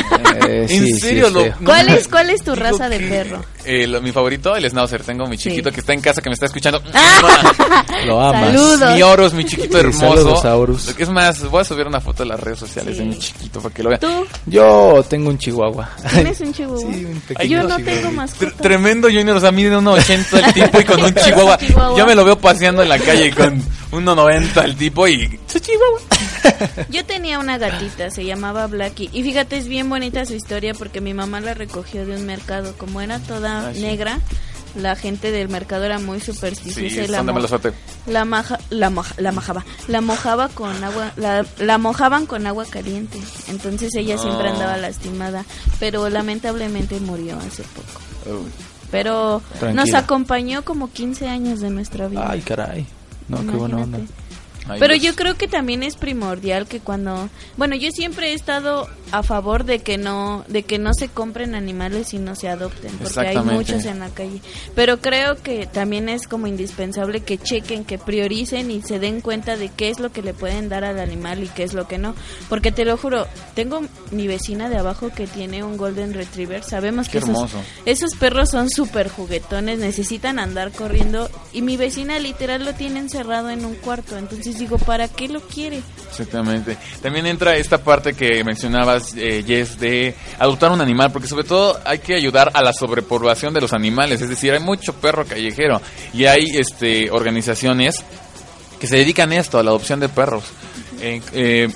Eh, 0.47 0.61
en 0.69 0.69
sí, 0.69 0.93
sí, 0.93 0.99
serio, 0.99 1.27
es 1.27 1.33
lo, 1.33 1.41
feo. 1.41 1.53
no 1.59 1.65
¿Cuál 1.65 1.89
es, 1.89 2.07
¿Cuál 2.07 2.29
es 2.29 2.43
tu 2.43 2.55
raza 2.55 2.87
de 2.89 2.99
perro? 2.99 3.43
Eh, 3.65 3.85
lo- 3.87 4.01
mi 4.01 4.11
favorito, 4.11 4.55
el 4.55 4.67
Schnauzer. 4.69 5.03
Tengo 5.03 5.27
mi 5.27 5.37
chiquito 5.37 5.71
que 5.71 5.81
está 5.81 5.93
en 5.93 6.01
casa, 6.01 6.21
que 6.21 6.29
me 6.29 6.33
está 6.33 6.45
escuchando. 6.45 6.81
Lo 8.05 8.21
amas. 8.21 8.45
Saludos. 8.53 8.95
Mi 8.95 9.01
Horus, 9.01 9.33
mi 9.33 9.45
chiquito 9.45 9.73
Sí, 9.73 9.85
hermoso. 9.85 10.37
saludos. 10.41 10.95
Es 10.97 11.09
más, 11.09 11.43
voy 11.49 11.61
a 11.61 11.63
subir 11.65 11.85
una 11.87 11.99
foto 11.99 12.23
a 12.23 12.25
las 12.25 12.39
redes 12.39 12.59
sociales 12.69 12.97
de 12.97 13.05
mi 13.05 13.17
chiquito 13.19 13.59
para 13.61 13.73
que 13.75 13.83
lo 13.83 13.89
vean. 13.89 13.99
¿Tú 14.01 14.25
Yo 14.45 15.03
tengo 15.09 15.29
un 15.29 15.37
chihuahua. 15.37 15.89
tienes 16.13 16.39
un 16.41 16.53
chihuahua? 16.53 16.91
pequeño 17.27 17.49
Yo 17.49 17.67
no 17.67 17.77
chihuahua. 17.77 17.83
tengo 18.01 18.11
mascota. 18.11 18.51
Tremendo 18.61 19.07
Junior, 19.07 19.37
o 19.37 19.39
sea, 19.39 19.51
mide 19.51 19.75
1.80 19.75 20.45
el 20.47 20.53
tipo 20.53 20.79
y 20.81 20.85
con 20.85 21.03
un 21.03 21.13
chihuahua. 21.13 21.57
Chihuahua. 21.57 21.97
Yo 21.97 22.05
me 22.05 22.15
lo 22.15 22.23
veo 22.25 22.39
paseando 22.39 22.81
en 22.83 22.89
la 22.89 22.97
calle 22.99 23.31
con 23.33 23.61
1.90 23.91 24.63
el 24.63 24.75
tipo 24.77 25.07
y 25.07 25.39
su 25.47 25.59
chihuahua. 25.59 25.99
Yo 26.89 27.03
tenía 27.05 27.39
una 27.39 27.57
gatita, 27.57 28.09
se 28.11 28.23
llamaba 28.23 28.67
Blackie. 28.67 29.09
Y 29.11 29.23
fíjate, 29.23 29.57
es 29.57 29.67
bien 29.67 29.89
bonita 29.89 30.25
su 30.25 30.35
historia 30.35 30.73
porque 30.73 31.01
mi 31.01 31.13
mamá 31.13 31.41
la 31.41 31.53
recogió 31.53 32.05
de 32.05 32.15
un 32.15 32.25
mercado. 32.25 32.73
Como 32.77 33.01
era 33.01 33.19
toda 33.19 33.69
Ah, 33.69 33.71
sí. 33.73 33.81
negra, 33.81 34.19
la 34.75 34.95
gente 34.95 35.31
del 35.31 35.49
mercado 35.49 35.83
era 35.85 35.99
muy 35.99 36.19
supersticiosa. 36.19 36.79
Sí, 36.95 36.99
y 37.01 37.07
la, 37.07 37.23
mo- 37.23 37.39
la, 38.07 38.25
maja- 38.25 38.59
la, 38.69 38.89
moja- 38.89 39.15
la 39.17 39.31
majaba. 39.31 39.65
La 39.87 40.01
mojaba 40.01 40.49
con 40.49 40.83
agua, 40.83 41.11
la, 41.17 41.45
la 41.59 41.77
mojaban 41.77 42.25
con 42.25 42.45
agua 42.47 42.65
caliente. 42.69 43.17
Entonces 43.47 43.89
ella 43.95 44.17
siempre 44.17 44.47
No. 44.49 44.53
andaba 44.55 44.77
lastimada. 44.77 45.45
Pero 45.79 46.09
lamentablemente 46.09 46.99
murió 46.99 47.37
hace 47.39 47.63
poco. 47.63 47.99
Pero 48.91 49.41
Tranquila. 49.59 49.85
nos 49.85 49.93
acompañó 49.93 50.63
como 50.63 50.91
15 50.91 51.27
años 51.27 51.59
de 51.59 51.69
nuestra 51.69 52.07
vida. 52.07 52.27
Ay, 52.29 52.41
caray. 52.41 52.85
No, 53.27 53.37
qué 53.45 53.57
buena 53.57 53.77
onda. 53.77 53.99
Ay, 54.69 54.79
Pero 54.79 54.93
Dios. 54.93 55.05
yo 55.05 55.15
creo 55.15 55.35
que 55.35 55.47
también 55.47 55.83
es 55.83 55.95
primordial 55.95 56.67
que 56.67 56.79
cuando, 56.79 57.29
bueno, 57.57 57.75
yo 57.75 57.91
siempre 57.91 58.31
he 58.31 58.33
estado 58.33 58.87
a 59.11 59.23
favor 59.23 59.65
de 59.65 59.79
que 59.79 59.97
no, 59.97 60.45
de 60.47 60.63
que 60.63 60.77
no 60.77 60.93
se 60.93 61.07
compren 61.07 61.55
animales 61.55 62.13
y 62.13 62.19
no 62.19 62.35
se 62.35 62.47
adopten, 62.49 62.91
porque 62.97 63.19
hay 63.27 63.37
muchos 63.37 63.85
en 63.85 63.99
la 63.99 64.09
calle. 64.09 64.41
Pero 64.75 64.99
creo 64.99 65.35
que 65.41 65.65
también 65.65 66.09
es 66.09 66.27
como 66.27 66.47
indispensable 66.47 67.21
que 67.21 67.37
chequen, 67.37 67.85
que 67.85 67.97
prioricen 67.97 68.71
y 68.71 68.81
se 68.81 68.99
den 68.99 69.21
cuenta 69.21 69.57
de 69.57 69.69
qué 69.69 69.89
es 69.89 69.99
lo 69.99 70.11
que 70.11 70.21
le 70.21 70.33
pueden 70.33 70.69
dar 70.69 70.83
al 70.83 70.99
animal 70.99 71.43
y 71.43 71.47
qué 71.47 71.63
es 71.63 71.73
lo 71.73 71.87
que 71.87 71.97
no. 71.97 72.15
Porque 72.47 72.71
te 72.71 72.85
lo 72.85 72.97
juro, 72.97 73.27
tengo 73.55 73.81
mi 74.11 74.27
vecina 74.27 74.69
de 74.69 74.77
abajo 74.77 75.09
que 75.09 75.27
tiene 75.27 75.63
un 75.63 75.77
golden 75.77 76.13
retriever. 76.13 76.63
Sabemos 76.63 77.07
Qué 77.07 77.19
que 77.19 77.25
esos, 77.25 77.51
esos 77.85 78.15
perros 78.15 78.49
son 78.51 78.69
súper 78.69 79.09
juguetones, 79.09 79.79
necesitan 79.79 80.39
andar 80.39 80.71
corriendo 80.71 81.29
y 81.53 81.61
mi 81.61 81.77
vecina 81.77 82.19
literal 82.19 82.65
lo 82.65 82.73
tiene 82.73 82.99
encerrado 82.99 83.49
en 83.49 83.65
un 83.65 83.75
cuarto. 83.75 84.17
Entonces 84.17 84.58
digo, 84.59 84.77
¿para 84.77 85.07
qué 85.07 85.27
lo 85.27 85.39
quiere? 85.41 85.81
Exactamente. 86.09 86.77
También 87.01 87.25
entra 87.25 87.55
esta 87.57 87.79
parte 87.79 88.13
que 88.13 88.43
mencionabas, 88.43 89.13
eh, 89.15 89.43
Jess, 89.47 89.79
de 89.79 90.13
adoptar 90.37 90.71
un 90.71 90.81
animal, 90.81 91.11
porque 91.11 91.27
sobre 91.27 91.45
todo 91.45 91.79
hay 91.85 91.99
que 91.99 92.13
ayudar 92.15 92.51
a 92.53 92.61
la 92.61 92.73
sobrepoblación 92.73 93.53
de 93.53 93.61
los 93.61 93.73
animales. 93.73 94.21
Es 94.21 94.29
decir, 94.29 94.53
hay 94.53 94.59
mucho 94.59 94.93
perro 94.93 95.25
callejero 95.25 95.81
y 96.13 96.25
hay 96.25 96.43
este 96.57 97.09
organizaciones 97.09 98.03
que 98.79 98.85
se 98.87 98.97
dedican 98.97 99.31
a 99.31 99.37
esto, 99.37 99.57
a 99.57 99.63
la 99.63 99.71
adopción 99.71 99.99
de 99.99 100.09
perros. 100.09 100.43
Eh, 101.01 101.21
eh, 101.33 101.69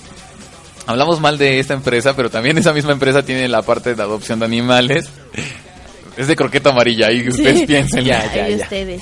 hablamos 0.86 1.20
mal 1.22 1.38
de 1.38 1.60
esta 1.60 1.74
empresa, 1.74 2.16
pero 2.16 2.30
también 2.30 2.58
esa 2.58 2.74
misma 2.74 2.92
empresa 2.92 3.24
tiene 3.24 3.48
la 3.48 3.62
parte 3.62 3.96
de 3.96 4.04
adopción 4.04 4.40
de 4.40 4.46
animales. 4.46 5.10
Es 6.16 6.28
de 6.28 6.36
croqueta 6.36 6.70
amarilla, 6.70 7.08
ahí 7.08 7.28
ustedes 7.28 7.62
Sí. 7.62 7.66
piensen. 7.66 8.06
Ay, 8.12 8.54
ustedes. 8.62 9.02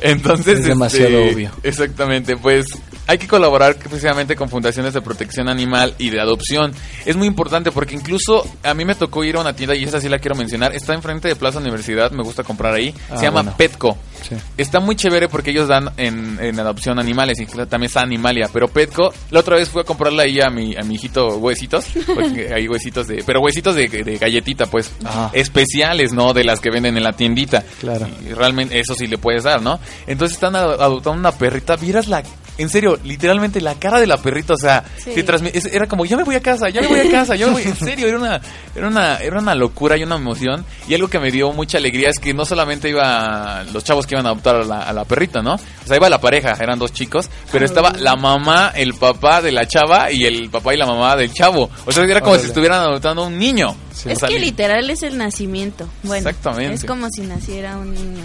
Entonces, 0.00 0.60
Es 0.60 0.64
demasiado 0.66 1.18
este, 1.18 1.34
obvio. 1.34 1.50
Exactamente, 1.64 2.36
pues 2.36 2.66
hay 3.06 3.18
que 3.18 3.26
colaborar 3.28 3.76
precisamente 3.76 4.34
con 4.36 4.48
fundaciones 4.48 4.94
de 4.94 5.00
protección 5.02 5.48
animal 5.48 5.94
y 5.98 6.10
de 6.10 6.20
adopción. 6.20 6.72
Es 7.04 7.16
muy 7.16 7.26
importante 7.26 7.70
porque 7.72 7.94
incluso 7.94 8.46
a 8.62 8.74
mí 8.74 8.84
me 8.84 8.94
tocó 8.94 9.24
ir 9.24 9.36
a 9.36 9.40
una 9.40 9.54
tienda 9.54 9.74
y 9.74 9.84
esa 9.84 10.00
sí 10.00 10.08
la 10.08 10.18
quiero 10.18 10.34
mencionar. 10.36 10.74
Está 10.74 10.94
enfrente 10.94 11.28
de 11.28 11.36
Plaza 11.36 11.58
Universidad, 11.58 12.10
me 12.12 12.22
gusta 12.22 12.42
comprar 12.42 12.74
ahí. 12.74 12.94
Ah, 13.10 13.16
Se 13.18 13.24
llama 13.24 13.42
bueno. 13.42 13.56
Petco. 13.56 13.98
Sí. 14.28 14.34
Está 14.56 14.80
muy 14.80 14.96
chévere 14.96 15.28
porque 15.28 15.50
ellos 15.50 15.68
dan 15.68 15.90
en, 15.98 16.38
en 16.40 16.58
adopción 16.58 16.98
animales, 16.98 17.38
incluso 17.40 17.66
también 17.66 17.88
está 17.88 18.00
Animalia, 18.00 18.48
pero 18.52 18.68
Petco, 18.68 19.12
la 19.30 19.40
otra 19.40 19.56
vez 19.56 19.68
fui 19.68 19.82
a 19.82 19.84
comprarle 19.84 20.22
ahí 20.22 20.40
a 20.40 20.48
mi, 20.48 20.74
a 20.76 20.82
mi 20.82 20.94
hijito 20.94 21.36
huesitos, 21.36 21.84
porque 22.14 22.50
hay 22.54 22.66
huesitos 22.68 23.06
de, 23.06 23.22
pero 23.26 23.40
huesitos 23.40 23.74
de, 23.76 23.86
de 23.88 24.16
galletita, 24.16 24.64
pues, 24.66 24.90
Ajá. 25.04 25.30
especiales, 25.34 26.12
¿no? 26.12 26.32
De 26.32 26.42
las 26.42 26.60
que 26.60 26.70
venden 26.70 26.96
en 26.96 27.02
la 27.04 27.12
tiendita. 27.12 27.62
Claro. 27.80 28.08
Y 28.26 28.32
realmente 28.32 28.78
eso 28.80 28.94
sí 28.94 29.06
le 29.06 29.18
puedes 29.18 29.44
dar, 29.44 29.60
¿no? 29.60 29.78
Entonces 30.06 30.36
están 30.36 30.56
ad- 30.56 30.80
adoptando 30.80 31.18
una 31.20 31.32
perrita, 31.32 31.76
vieras 31.76 32.08
la, 32.08 32.22
en 32.58 32.68
serio, 32.68 32.98
literalmente 33.04 33.60
la 33.60 33.74
cara 33.74 34.00
de 34.00 34.06
la 34.06 34.16
perrita, 34.18 34.54
o 34.54 34.56
sea, 34.56 34.84
Sí. 34.98 35.10
te 35.14 35.26
transmi- 35.26 35.50
es- 35.52 35.66
era 35.66 35.86
como, 35.86 36.04
ya 36.04 36.16
me 36.16 36.24
voy 36.24 36.34
a 36.36 36.40
casa, 36.40 36.68
ya 36.68 36.80
me 36.82 36.86
voy 36.88 37.00
a 37.00 37.10
casa, 37.10 37.34
ya 37.36 37.46
me 37.46 37.52
voy, 37.54 37.62
en 37.62 37.76
serio, 37.76 38.06
era 38.08 38.18
una, 38.18 38.40
era 38.74 38.88
una, 38.88 39.16
era 39.16 39.38
una 39.40 39.54
locura 39.54 39.96
y 39.96 40.02
una 40.04 40.16
emoción. 40.16 40.64
Y 40.88 40.94
algo 40.94 41.08
que 41.08 41.18
me 41.18 41.30
dio 41.30 41.52
mucha 41.52 41.78
alegría 41.78 42.10
es 42.10 42.18
que 42.18 42.32
no 42.34 42.44
solamente 42.44 42.88
iba 42.88 43.64
los 43.72 43.82
chavos 43.84 44.06
que 44.06 44.14
iban 44.14 44.26
a 44.26 44.30
adoptar 44.30 44.56
a 44.56 44.64
la, 44.64 44.78
a 44.82 44.92
la 44.92 45.04
perrita, 45.04 45.42
¿no? 45.42 45.54
O 45.54 45.86
sea, 45.86 45.96
iba 45.96 46.08
la 46.08 46.20
pareja, 46.20 46.56
eran 46.60 46.78
dos 46.78 46.92
chicos, 46.92 47.28
pero 47.50 47.64
estaba 47.64 47.92
la 47.92 48.16
mamá, 48.16 48.72
el 48.74 48.94
papá 48.94 49.42
de 49.42 49.52
la 49.52 49.66
chava 49.66 50.10
y 50.12 50.24
el 50.24 50.48
papá 50.50 50.74
y 50.74 50.76
la 50.76 50.86
mamá 50.86 51.16
del 51.16 51.32
chavo. 51.32 51.70
O 51.86 51.92
sea, 51.92 52.04
era 52.04 52.20
como 52.20 52.32
Órale. 52.32 52.42
si 52.42 52.48
estuvieran 52.48 52.80
adoptando 52.80 53.24
a 53.24 53.26
un 53.26 53.38
niño. 53.38 53.74
Es 53.92 54.16
O 54.16 54.20
sea, 54.20 54.28
que 54.28 54.38
li- 54.38 54.46
literal 54.46 54.88
es 54.90 55.02
el 55.02 55.16
nacimiento. 55.18 55.88
Bueno, 56.02 56.28
Exactamente. 56.28 56.74
es 56.74 56.84
como 56.84 57.08
si 57.10 57.22
naciera 57.22 57.76
un 57.78 57.94
niño. 57.94 58.24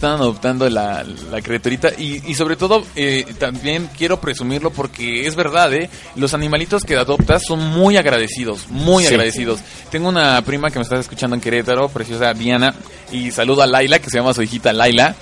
Están 0.00 0.12
adoptando 0.18 0.66
la, 0.70 1.04
la 1.30 1.42
criaturita 1.42 1.90
y, 1.98 2.22
y 2.26 2.34
sobre 2.34 2.56
todo 2.56 2.82
eh, 2.96 3.26
también 3.38 3.90
quiero 3.98 4.18
presumirlo 4.18 4.70
porque 4.70 5.26
es 5.26 5.36
verdad, 5.36 5.74
¿eh? 5.74 5.90
Los 6.16 6.32
animalitos 6.32 6.84
que 6.84 6.96
adoptas 6.96 7.42
son 7.46 7.58
muy 7.68 7.98
agradecidos, 7.98 8.66
muy 8.70 9.04
Sí. 9.04 9.10
agradecidos. 9.10 9.60
Tengo 9.90 10.08
una 10.08 10.40
prima 10.40 10.70
que 10.70 10.78
me 10.78 10.84
está 10.84 10.98
escuchando 10.98 11.36
en 11.36 11.42
Querétaro, 11.42 11.90
preciosa 11.90 12.32
Diana, 12.32 12.74
y 13.12 13.30
saludo 13.30 13.60
a 13.60 13.66
Laila, 13.66 13.98
que 13.98 14.08
se 14.08 14.16
llama 14.16 14.32
su 14.32 14.40
hijita 14.42 14.72
Laila. 14.72 15.14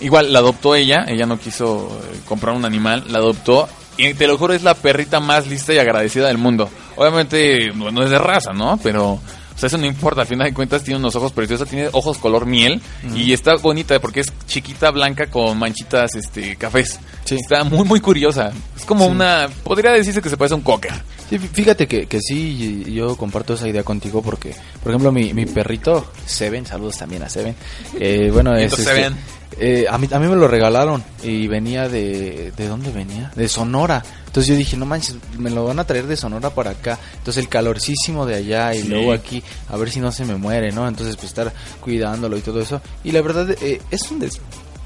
Igual 0.00 0.32
la 0.32 0.38
adoptó 0.38 0.76
ella, 0.76 1.04
ella 1.08 1.26
no 1.26 1.36
quiso 1.36 2.00
eh, 2.12 2.20
comprar 2.28 2.54
un 2.54 2.64
animal, 2.64 3.06
la 3.08 3.18
adoptó. 3.18 3.68
Y 3.96 4.14
te 4.14 4.28
lo 4.28 4.38
juro, 4.38 4.54
es 4.54 4.62
la 4.62 4.74
perrita 4.74 5.18
más 5.18 5.48
lista 5.48 5.74
y 5.74 5.78
agradecida 5.78 6.28
del 6.28 6.38
mundo. 6.38 6.70
Obviamente 6.94 7.72
no, 7.74 8.00
es 8.04 8.10
de 8.10 8.18
raza, 8.18 8.52
¿no? 8.52 8.78
Pero 8.80 9.18
sea, 9.60 9.66
eso 9.68 9.78
no 9.78 9.86
importa, 9.86 10.22
al 10.22 10.26
final 10.26 10.46
de 10.48 10.54
cuentas 10.54 10.82
tiene 10.82 10.98
unos 10.98 11.14
ojos 11.16 11.32
preciosos, 11.32 11.68
tiene 11.68 11.88
ojos 11.92 12.18
color 12.18 12.46
miel 12.46 12.80
y 13.14 13.32
está 13.32 13.54
bonita 13.56 13.98
porque 14.00 14.20
es 14.20 14.32
chiquita, 14.46 14.90
blanca 14.90 15.26
con 15.28 15.58
manchitas 15.58 16.14
este 16.14 16.56
cafés. 16.56 16.98
Está 17.28 17.62
muy 17.64 17.84
muy 17.84 18.00
curiosa. 18.00 18.50
Es 18.76 18.84
como 18.84 19.04
Sí. 19.04 19.10
una 19.12 19.48
podría 19.62 19.92
decirse 19.92 20.20
que 20.22 20.28
se 20.30 20.36
parece 20.36 20.54
a 20.54 20.56
un 20.56 20.62
cocker. 20.62 20.92
Sí, 21.28 21.36
fí- 21.38 21.48
fíjate 21.52 21.86
que, 21.86 22.06
que 22.06 22.18
sí, 22.20 22.84
yo 22.92 23.16
comparto 23.16 23.54
esa 23.54 23.68
idea 23.68 23.84
contigo 23.84 24.20
porque, 24.20 24.52
por 24.82 24.90
ejemplo, 24.90 25.12
mi, 25.12 25.32
mi 25.32 25.46
perrito, 25.46 26.10
Seven, 26.26 26.66
saludos 26.66 26.96
también 26.98 27.22
a 27.22 27.28
Seven, 27.28 27.54
eh, 28.00 28.30
bueno, 28.32 28.56
es... 28.56 28.72
Este, 28.72 28.82
Seven. 28.84 29.14
Eh, 29.58 29.86
a, 29.90 29.98
mí, 29.98 30.08
a 30.12 30.18
mí 30.18 30.26
me 30.28 30.36
lo 30.36 30.46
regalaron 30.48 31.02
y 31.22 31.46
venía 31.48 31.88
de... 31.88 32.52
¿De 32.56 32.68
dónde 32.68 32.90
venía? 32.90 33.30
De 33.34 33.48
Sonora. 33.48 34.02
Entonces 34.26 34.48
yo 34.52 34.56
dije, 34.56 34.76
no 34.76 34.86
manches, 34.86 35.16
me 35.38 35.50
lo 35.50 35.64
van 35.64 35.78
a 35.80 35.84
traer 35.84 36.06
de 36.06 36.16
Sonora 36.16 36.50
para 36.50 36.70
acá. 36.70 36.98
Entonces 37.18 37.42
el 37.42 37.48
calorcísimo 37.48 38.26
de 38.26 38.36
allá 38.36 38.74
y 38.74 38.82
Sí. 38.82 38.88
luego 38.88 39.12
aquí, 39.12 39.42
a 39.68 39.76
ver 39.76 39.90
si 39.90 39.98
no 40.00 40.12
se 40.12 40.24
me 40.24 40.36
muere, 40.36 40.70
¿no? 40.72 40.86
Entonces 40.86 41.16
pues 41.16 41.28
estar 41.28 41.52
cuidándolo 41.80 42.36
y 42.36 42.40
todo 42.40 42.60
eso. 42.60 42.80
Y 43.04 43.12
la 43.12 43.22
verdad 43.22 43.50
eh, 43.60 43.80
es 43.90 44.10
un 44.10 44.20
des- 44.20 44.40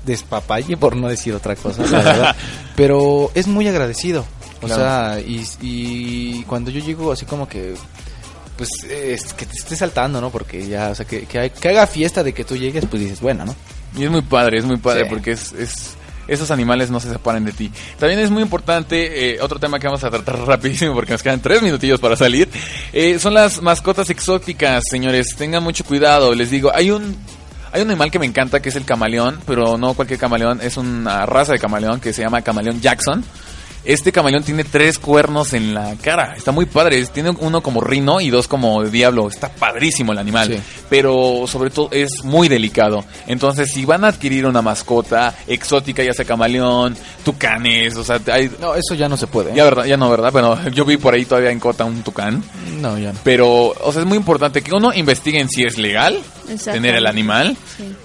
despapalle, 0.07 0.77
por 0.77 0.97
no 0.97 1.09
decir 1.09 1.35
otra 1.35 1.57
cosa, 1.57 1.83
la 1.87 1.99
verdad. 2.03 2.37
Pero 2.77 3.31
es 3.35 3.47
muy 3.47 3.69
agradecido. 3.69 4.25
O 4.63 4.67
Claro. 4.67 4.83
sea, 4.83 5.21
y, 5.21 5.45
y 5.61 6.43
cuando 6.45 6.71
yo 6.71 6.81
llego 6.81 7.13
así 7.13 7.27
como 7.27 7.47
que 7.49 7.75
pues 8.57 8.71
es 8.89 9.35
que 9.35 9.47
te 9.47 9.57
esté 9.57 9.75
saltando, 9.77 10.21
¿no? 10.21 10.31
Porque 10.31 10.67
ya, 10.67 10.91
o 10.91 10.95
sea, 10.95 11.05
que, 11.05 11.27
que, 11.27 11.51
que 11.51 11.69
haga 11.69 11.87
fiesta 11.87 12.23
de 12.23 12.33
que 12.33 12.45
tú 12.45 12.57
llegues, 12.57 12.87
pues 12.87 13.03
dices, 13.03 13.21
bueno, 13.21 13.45
¿no? 13.45 13.55
Y 13.97 14.05
es 14.05 14.11
muy 14.11 14.23
padre, 14.23 14.59
es 14.59 14.65
muy 14.65 14.77
padre 14.77 15.03
Sí. 15.05 15.07
porque 15.11 15.31
es, 15.33 15.53
es- 15.53 15.97
esos 16.27 16.51
animales 16.51 16.91
no 16.91 17.01
se 17.01 17.11
separan 17.11 17.45
de 17.45 17.53
ti. 17.53 17.71
También 17.99 18.19
es 18.19 18.31
muy 18.31 18.43
importante, 18.43 19.35
eh, 19.35 19.41
otro 19.43 19.59
tema 19.59 19.79
que 19.79 19.87
vamos 19.87 20.03
a 20.05 20.11
tratar 20.11 20.39
rapidísimo 20.47 20.95
porque 20.95 21.13
nos 21.13 21.23
quedan 21.23 21.41
tres 21.41 21.61
minutillos 21.63 22.01
para 22.01 22.17
salir, 22.17 22.49
eh, 22.93 23.19
son 23.19 23.35
las 23.35 23.61
mascotas 23.61 24.09
exóticas, 24.11 24.83
señores. 24.91 25.37
Tengan 25.37 25.63
mucho 25.63 25.85
cuidado, 25.85 26.35
les 26.35 26.51
digo, 26.51 26.71
hay 26.75 26.91
un... 26.91 27.17
Hay 27.73 27.83
un 27.83 27.91
animal 27.91 28.09
que 28.09 28.21
me 28.21 28.27
encanta 28.27 28.63
que 28.63 28.69
es 28.69 28.77
el 28.77 28.85
camaleón, 28.85 29.41
pero 29.47 29.77
no 29.77 29.95
cualquier 29.95 30.21
camaleón, 30.21 30.61
es 30.63 30.77
una 30.77 31.27
raza 31.27 31.51
de 31.55 31.59
camaleón 31.59 31.99
que 31.99 32.13
se 32.13 32.23
llama 32.23 32.41
camaleón 32.41 32.81
Jackson. 32.81 33.25
Este 33.85 34.13
camaleón 34.13 34.43
tiene 34.43 34.65
tres 34.65 34.99
cuernos 34.99 35.53
en 35.53 35.75
la 35.75 35.95
cara. 36.01 36.35
Está 36.37 36.53
muy 36.53 36.67
padre. 36.67 37.05
Tiene 37.07 37.31
uno 37.31 37.63
como 37.63 37.81
rino 37.81 38.21
y 38.21 38.31
dos 38.31 38.49
como 38.49 38.83
diablo. 38.85 39.29
Está 39.29 39.49
padrísimo 39.49 40.13
el 40.13 40.19
animal. 40.19 40.49
Sí. 40.49 40.61
Pero 40.89 41.45
sobre 41.47 41.71
todo 41.71 41.89
es 41.91 42.25
muy 42.25 42.49
delicado. 42.49 43.05
Entonces, 43.27 43.73
si 43.73 43.85
van 43.85 44.05
a 44.05 44.09
adquirir 44.09 44.47
una 44.47 44.63
mascota 44.63 45.35
exótica, 45.47 46.03
ya 46.03 46.15
sea 46.15 46.25
camaleón, 46.25 46.97
tucanes, 47.25 47.97
o 47.97 48.05
sea, 48.05 48.21
hay... 48.33 48.51
No, 48.61 48.75
eso 48.75 48.95
ya 48.95 49.09
no 49.09 49.17
se 49.17 49.27
puede. 49.27 49.51
¿eh? 49.51 49.55
Ya, 49.57 49.65
verdad, 49.65 49.85
ya 49.85 49.97
no, 49.97 50.09
¿verdad? 50.09 50.33
Bueno, 50.33 50.59
yo 50.71 50.85
vi 50.85 50.97
por 50.97 51.15
ahí 51.15 51.25
todavía 51.25 51.51
en 51.51 51.61
Cota 51.61 51.85
un 51.85 52.03
tucán. 52.03 52.43
No, 52.81 52.99
ya 52.99 53.13
no. 53.13 53.19
Pero, 53.23 53.69
o 53.69 53.93
sea, 53.93 54.01
es 54.03 54.09
muy 54.09 54.17
importante 54.17 54.63
que 54.63 54.75
uno 54.75 54.93
investigue 54.95 55.41
en 55.41 55.49
si 55.49 55.63
es 55.63 55.79
legal 55.79 56.19
tener 56.65 56.95
el 56.97 57.07
animal. 57.07 57.57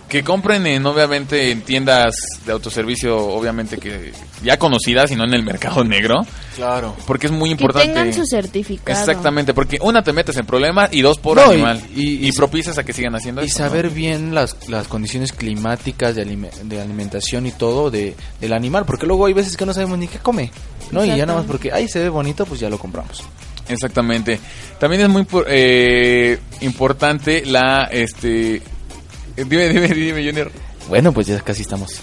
Que 0.07 0.23
compren 0.23 0.65
en, 0.65 0.85
obviamente, 0.87 1.51
en 1.51 1.61
tiendas 1.61 2.15
de 2.45 2.51
autoservicio, 2.51 3.15
obviamente 3.17 3.77
que 3.77 4.11
ya 4.43 4.57
conocidas 4.57 5.11
y 5.11 5.15
no 5.15 5.23
en 5.25 5.33
el 5.35 5.43
mercado 5.43 5.83
negro. 5.83 6.25
Claro. 6.55 6.95
Porque 7.05 7.27
es 7.27 7.31
muy 7.31 7.49
Que 7.49 7.61
importante. 7.61 7.87
tengan 7.93 8.13
su 8.13 8.25
certificado. 8.25 8.99
Exactamente, 8.99 9.53
porque 9.53 9.77
una 9.81 10.03
te 10.03 10.11
metes 10.13 10.35
en 10.37 10.45
problemas 10.47 10.89
y 10.91 11.01
dos 11.01 11.19
por 11.19 11.37
No, 11.37 11.51
y- 11.51 11.53
animal. 11.55 11.81
Y, 11.95 12.31
propicias 12.31 12.77
a 12.79 12.83
que 12.83 12.93
sigan 12.93 13.13
haciendo 13.15 13.43
Y 13.43 13.45
eso, 13.47 13.59
saber 13.59 13.85
¿no? 13.85 13.91
bien 13.91 14.33
las, 14.33 14.55
las 14.67 14.87
condiciones 14.87 15.31
climáticas 15.31 16.15
de, 16.15 16.23
alime- 16.25 16.51
de 16.63 16.81
alimentación 16.81 17.45
y 17.45 17.51
todo 17.51 17.91
de, 17.91 18.15
del 18.41 18.53
animal, 18.53 18.85
porque 18.85 19.05
luego 19.05 19.25
hay 19.27 19.33
veces 19.33 19.57
que 19.57 19.65
no 19.65 19.73
sabemos 19.73 19.97
ni 19.99 20.07
qué 20.07 20.17
come, 20.19 20.51
¿no? 20.91 21.03
Y 21.05 21.09
ya 21.09 21.25
nada 21.25 21.39
más 21.39 21.45
porque, 21.47 21.71
ay, 21.71 21.87
se 21.87 21.99
ve 21.99 22.09
bonito, 22.09 22.45
pues 22.45 22.59
ya 22.59 22.69
lo 22.69 22.79
compramos. 22.79 23.23
Exactamente. 23.69 24.39
También 24.79 25.03
es 25.03 25.09
muy 25.09 25.25
eh, 25.47 26.37
importante 26.61 27.43
la, 27.45 27.85
este... 27.91 28.55
eh, 28.57 28.63
Dime, 29.37 29.69
dime, 29.69 29.87
dime, 29.93 30.25
Junior. 30.25 30.51
Bueno, 30.89 31.11
pues 31.13 31.27
ya 31.27 31.39
casi 31.39 31.61
estamos 31.61 31.99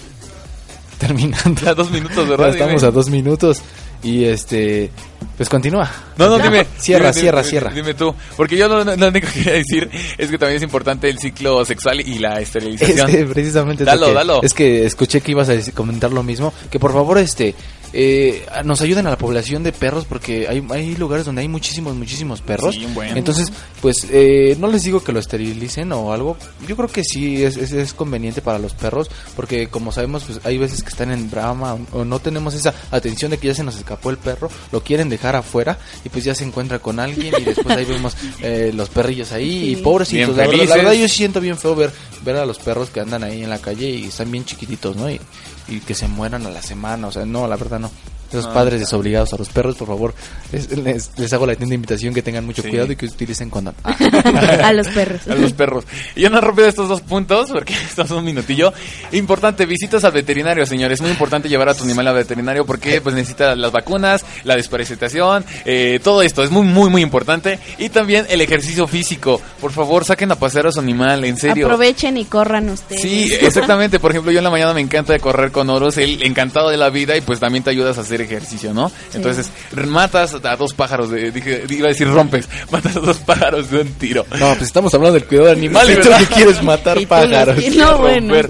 terminando. 0.97 1.69
A 1.69 1.73
dos 1.73 1.91
minutos, 1.91 2.23
Ya 2.25 2.29
¿verdad? 2.31 2.49
estamos 2.49 2.81
Dime. 2.81 2.87
a 2.87 2.91
dos 2.91 3.09
minutos 3.09 3.61
y 4.03 4.25
este, 4.25 4.91
pues 5.35 5.49
continúa. 5.49 5.91
No, 6.17 6.29
no, 6.29 6.37
dime. 6.39 6.65
Cierra, 6.77 7.11
Dime, 7.11 7.19
cierra, 7.21 7.39
dime, 7.41 7.49
cierra. 7.49 7.71
Dime 7.71 7.93
tú. 7.95 8.13
Porque 8.35 8.55
yo 8.55 8.67
lo, 8.67 8.83
lo 8.83 9.07
único 9.07 9.27
que 9.27 9.33
quería 9.43 9.53
decir 9.53 9.89
es 10.17 10.29
que 10.29 10.37
también 10.37 10.57
es 10.57 10.63
importante 10.63 11.09
el 11.09 11.17
ciclo 11.19 11.65
sexual 11.65 11.99
y 12.01 12.19
la 12.19 12.39
esterilización. 12.39 13.27
Precisamente 13.33 13.83
Dalo, 13.83 14.01
lo 14.01 14.07
que- 14.07 14.13
dalo. 14.13 14.43
Es 14.43 14.53
que 14.53 14.85
escuché 14.85 15.21
que 15.21 15.31
ibas 15.31 15.49
a 15.49 15.55
comentar 15.73 16.11
lo 16.13 16.23
mismo. 16.23 16.53
Que 16.69 16.79
por 16.79 16.93
favor, 16.93 17.17
este, 17.17 17.55
eh, 17.93 18.45
nos 18.63 18.81
ayuden 18.81 19.07
a 19.07 19.09
la 19.09 19.17
población 19.17 19.63
de 19.63 19.71
perros 19.71 20.05
porque 20.05 20.47
hay, 20.47 20.65
hay 20.69 20.95
lugares 20.95 21.25
donde 21.25 21.41
hay 21.41 21.47
muchísimos, 21.47 21.95
muchísimos 21.95 22.41
perros. 22.41 22.75
Sí. 22.75 22.87
Entonces, 23.15 23.51
pues, 23.81 24.07
eh, 24.11 24.55
no 24.59 24.67
les 24.67 24.83
digo 24.83 25.03
que 25.03 25.11
lo 25.11 25.19
esterilicen 25.19 25.91
o 25.91 26.13
algo. 26.13 26.37
Yo 26.67 26.75
creo 26.75 26.89
que 26.89 27.03
sí 27.03 27.43
es, 27.43 27.57
es, 27.57 27.71
es 27.71 27.93
conveniente 27.93 28.41
para 28.41 28.59
los 28.59 28.73
perros 28.73 29.09
porque 29.35 29.67
como 29.67 29.91
sabemos, 29.91 30.23
pues 30.23 30.39
hay 30.43 30.57
veces 30.57 30.83
que 30.83 30.89
están 30.89 31.11
en 31.11 31.29
drama 31.29 31.75
o, 31.75 31.99
o 31.99 32.05
no 32.05 32.19
tenemos 32.19 32.53
esa 32.53 32.73
atención 32.91 33.31
de 33.31 33.37
que 33.37 33.47
ya 33.47 33.53
se 33.53 33.63
nos 33.63 33.77
escapó 33.77 34.09
el 34.09 34.17
perro, 34.17 34.49
lo 34.71 34.83
quieren 34.83 35.09
dejar 35.09 35.35
afuera 35.35 35.77
y 36.03 36.09
pues 36.09 36.23
ya 36.23 36.35
se 36.35 36.43
encuentra 36.43 36.79
con 36.79 36.99
alguien 36.99 37.33
y 37.39 37.43
después 37.43 37.75
ahí 37.75 37.85
vemos 37.85 38.15
eh, 38.41 38.71
los 38.73 38.89
perrillos 38.89 39.31
ahí 39.31 39.71
y 39.71 39.75
pobrecitos. 39.77 40.35
La 40.35 40.47
verdad, 40.47 40.65
la 40.67 40.75
verdad 40.75 40.93
yo 40.93 41.07
siento 41.07 41.39
bien 41.39 41.57
feo 41.57 41.75
ver, 41.75 41.91
ver 42.23 42.37
a 42.37 42.45
los 42.45 42.59
perros 42.59 42.89
que 42.89 42.99
andan 42.99 43.23
ahí 43.23 43.43
en 43.43 43.49
la 43.49 43.59
calle 43.59 43.89
y 43.89 44.05
están 44.05 44.31
bien 44.31 44.45
chiquititos, 44.45 44.95
¿no? 44.95 45.09
Y, 45.09 45.19
y 45.67 45.79
que 45.79 45.95
se 45.95 46.07
mueran 46.07 46.45
a 46.45 46.49
la 46.49 46.61
semana, 46.61 47.07
o 47.07 47.11
sea, 47.11 47.25
no, 47.25 47.47
la 47.47 47.57
verdad 47.57 47.79
no. 47.79 47.91
Esos 48.29 48.45
No, 48.47 48.53
padres 48.53 48.73
claro. 48.73 48.79
desobligados 48.85 49.33
a 49.33 49.37
los 49.37 49.49
perros, 49.49 49.75
por 49.77 49.87
favor, 49.87 50.13
les, 50.51 50.77
les, 50.77 51.11
les 51.17 51.33
hago 51.33 51.45
la 51.45 51.55
tienda 51.55 51.75
invitación 51.75 52.13
que 52.13 52.21
tengan 52.21 52.45
mucho 52.45 52.61
Sí. 52.61 52.69
cuidado 52.69 52.91
y 52.91 52.95
que 52.95 53.05
utilicen 53.05 53.49
condón. 53.49 53.75
A 53.83 54.73
los 54.73 54.87
perros. 54.89 55.27
A 55.27 55.35
los 55.35 55.53
perros. 55.53 55.85
Y 56.15 56.21
yo 56.21 56.29
no 56.29 56.41
rápido 56.41 56.67
estos 56.67 56.89
dos 56.89 57.01
puntos, 57.01 57.49
porque 57.51 57.73
estamos 57.89 58.11
un 58.11 58.23
minutillo. 58.25 58.73
Importante, 59.11 59.65
visitas 59.65 60.03
al 60.03 60.11
veterinario, 60.11 60.65
señores. 60.65 61.01
Muy 61.01 61.11
importante 61.11 61.47
llevar 61.49 61.69
a 61.69 61.73
tu 61.73 61.83
animal 61.83 62.07
al 62.07 62.15
veterinario 62.15 62.65
porque 62.65 62.99
pues 63.01 63.15
necesita 63.15 63.55
las 63.55 63.71
vacunas, 63.71 64.25
la 64.43 64.55
desparasitación, 64.55 65.45
eh, 65.65 65.99
todo 66.03 66.21
esto. 66.21 66.43
Es 66.43 66.51
muy, 66.51 66.65
muy, 66.65 66.89
muy 66.89 67.01
importante. 67.01 67.59
Y 67.77 67.89
también 67.89 68.25
el 68.29 68.41
ejercicio 68.41 68.87
físico. 68.87 69.41
Por 69.61 69.71
favor, 69.71 70.03
saquen 70.05 70.31
a 70.31 70.35
pasear 70.35 70.67
a 70.67 70.71
su 70.71 70.79
animal, 70.79 71.23
en 71.25 71.37
serio. 71.37 71.65
Aprovechen 71.65 72.17
y 72.17 72.25
corran 72.25 72.69
ustedes. 72.69 73.01
Sí, 73.01 73.31
exactamente. 73.41 73.99
Por 73.99 74.11
ejemplo, 74.11 74.31
yo 74.31 74.39
en 74.39 74.43
la 74.43 74.49
mañana 74.51 74.73
me 74.73 74.81
encanta 74.81 75.17
correr 75.19 75.51
con 75.51 75.69
Oros, 75.69 75.97
él 75.97 76.21
encantado 76.23 76.69
de 76.69 76.77
la 76.77 76.89
vida 76.89 77.15
y 77.15 77.21
pues 77.21 77.39
también 77.39 77.63
te 77.63 77.69
ayudas 77.69 77.97
a 77.97 78.01
hacer 78.01 78.16
ejercicio, 78.21 78.73
¿no? 78.73 78.91
Entonces, 79.13 79.49
matas 79.87 80.35
a 80.43 80.55
dos 80.55 80.73
pájaros, 80.73 81.09
de, 81.09 81.31
dije, 81.31 81.63
iba 81.69 81.87
a 81.87 81.89
decir 81.89 82.07
rompes, 82.09 82.47
matas 82.71 82.95
a 82.95 82.99
dos 82.99 83.17
pájaros 83.17 83.69
de 83.69 83.81
un 83.81 83.93
tiro. 83.93 84.25
No, 84.39 84.49
pues 84.49 84.63
estamos 84.63 84.93
hablando 84.93 85.15
del 85.15 85.25
cuidado 85.27 85.47
de 85.47 85.53
animales. 85.53 85.97
Vale, 85.97 86.17
¿Tú 86.17 86.25
qué 86.25 86.35
quieres 86.35 86.63
matar 86.63 86.97
Y 86.97 87.03
tú 87.03 87.09
pájaros? 87.09 87.55
los 87.55 87.65
quieres 87.65 87.89
romper. 87.89 88.49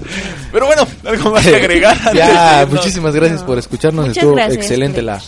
Pero 0.52 0.66
bueno, 0.66 0.86
algo 1.04 1.30
más 1.30 1.46
que 1.46 1.56
agregar. 1.56 1.96
ya, 2.14 2.66
muchísimas 2.70 3.14
gracias 3.14 3.42
por 3.42 3.58
escucharnos. 3.58 4.06
Muchas 4.06 4.22
Estuvo 4.22 4.34
gracias, 4.34 4.58
excelente 4.58 5.02
la, 5.02 5.20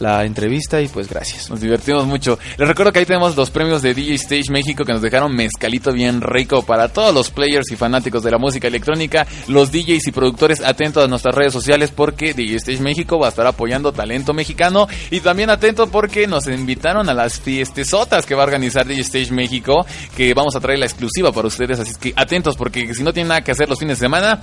la 0.00 0.24
entrevista 0.24 0.80
y 0.80 0.88
pues 0.88 1.08
gracias. 1.08 1.50
Nos 1.50 1.60
divertimos 1.60 2.06
mucho. 2.06 2.38
Les 2.56 2.68
recuerdo 2.68 2.92
que 2.92 3.00
ahí 3.00 3.06
tenemos 3.06 3.36
los 3.36 3.50
premios 3.50 3.82
de 3.82 3.94
DJ 3.94 4.14
Stage 4.14 4.50
México 4.50 4.84
que 4.84 4.92
nos 4.92 5.02
dejaron 5.02 5.34
mezcalito 5.34 5.92
bien 5.92 6.20
rico 6.20 6.62
para 6.62 6.88
todos 6.88 7.14
los 7.14 7.30
players 7.30 7.70
y 7.70 7.76
fanáticos 7.76 8.22
de 8.22 8.30
la 8.30 8.38
música 8.38 8.68
electrónica, 8.68 9.26
los 9.48 9.72
DJs 9.72 10.06
y 10.06 10.12
productores 10.12 10.60
atentos 10.60 11.04
a 11.04 11.08
nuestras 11.08 11.34
redes 11.34 11.52
sociales 11.52 11.90
porque 11.94 12.34
DJ 12.34 12.56
Stage 12.56 12.80
México 12.80 13.18
va 13.18 13.26
a 13.26 13.30
estar 13.30 13.46
apoyando 13.46 13.92
talento 13.92 14.32
mexicano 14.34 14.86
y 15.10 15.20
también 15.20 15.50
atentos 15.50 15.88
porque 15.90 16.26
nos 16.26 16.46
invitaron 16.46 17.08
a 17.08 17.14
las 17.14 17.40
fiestesotas 17.40 18.26
que 18.26 18.34
va 18.34 18.42
a 18.42 18.46
organizar 18.46 18.86
DJ 18.86 19.00
Stage 19.02 19.32
México 19.32 19.86
que 20.16 20.34
vamos 20.34 20.56
a 20.56 20.60
traer 20.60 20.78
la 20.78 20.86
exclusiva 20.86 21.32
para 21.32 21.48
ustedes, 21.48 21.78
así 21.78 21.92
que 21.98 22.12
atentos 22.16 22.56
porque 22.56 22.94
si 22.94 23.02
no 23.02 23.12
tienen 23.12 23.28
nada 23.28 23.42
que 23.42 23.52
hacer 23.52 23.68
los 23.68 23.78
fines 23.78 23.98
de 23.98 24.04
semana, 24.04 24.40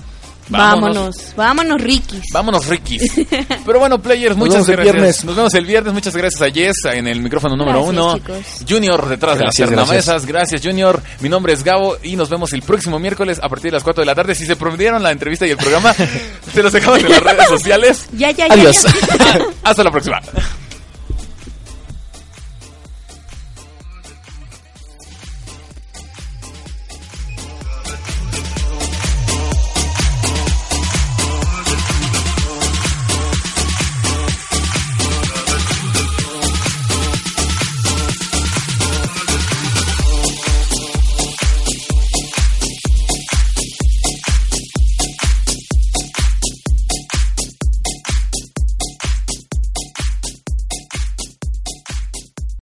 Vámonos, 0.50 1.16
vámonos, 1.36 1.82
Rikis. 1.82 2.22
Vámonos, 2.34 2.68
Rikis. 2.68 3.12
Pero 3.66 3.80
bueno, 3.80 4.00
players, 4.02 4.36
Nos 4.38 4.48
muchas 4.48 4.68
gracias. 4.68 4.94
viernes. 4.94 5.26
Nos 5.26 5.36
vemos 5.36 5.54
el 5.54 5.66
viernes. 5.66 5.94
Muchas 5.94 6.16
gracias 6.16 6.42
a 6.42 6.52
Jess 6.52 6.76
en 6.94 7.08
el 7.08 7.22
micrófono 7.22 7.56
número 7.56 7.86
Gracias, 7.86 8.04
uno. 8.04 8.16
chicos. 8.18 8.66
Junior 8.70 9.08
detrás 9.10 9.38
Gracias, 9.38 9.70
de 9.70 9.76
las 9.76 9.86
tornamesas. 9.86 10.26
Gracias, 10.26 10.62
Junior. 10.64 11.02
Mi 11.22 11.30
nombre 11.30 11.54
es 11.54 11.64
Gabo 11.64 11.98
y 12.04 12.16
nos 12.16 12.30
vemos 12.30 12.52
el 12.54 12.62
próximo 12.62 13.00
miércoles 13.00 13.40
a 13.42 13.48
partir 13.50 13.72
de 13.72 13.78
las 13.78 13.84
4 13.84 14.02
de 14.02 14.06
la 14.06 14.16
tarde. 14.16 14.36
Si 14.36 14.46
se 14.46 14.56
perdieron 14.56 15.02
la 15.02 15.12
entrevista 15.12 15.48
y 15.48 15.52
el 15.52 15.58
programa, 15.58 15.94
se 16.54 16.64
los 16.64 16.72
dejamos 16.74 17.00
en 17.00 17.10
las 17.10 17.24
redes 17.24 17.48
sociales. 17.50 18.06
Ya, 18.14 18.32
ya, 18.32 18.48
ya, 18.48 18.54
Adiós. 18.54 18.84
ya. 18.84 19.46
Hasta 19.64 19.84
la 19.84 19.92
próxima. 19.92 20.20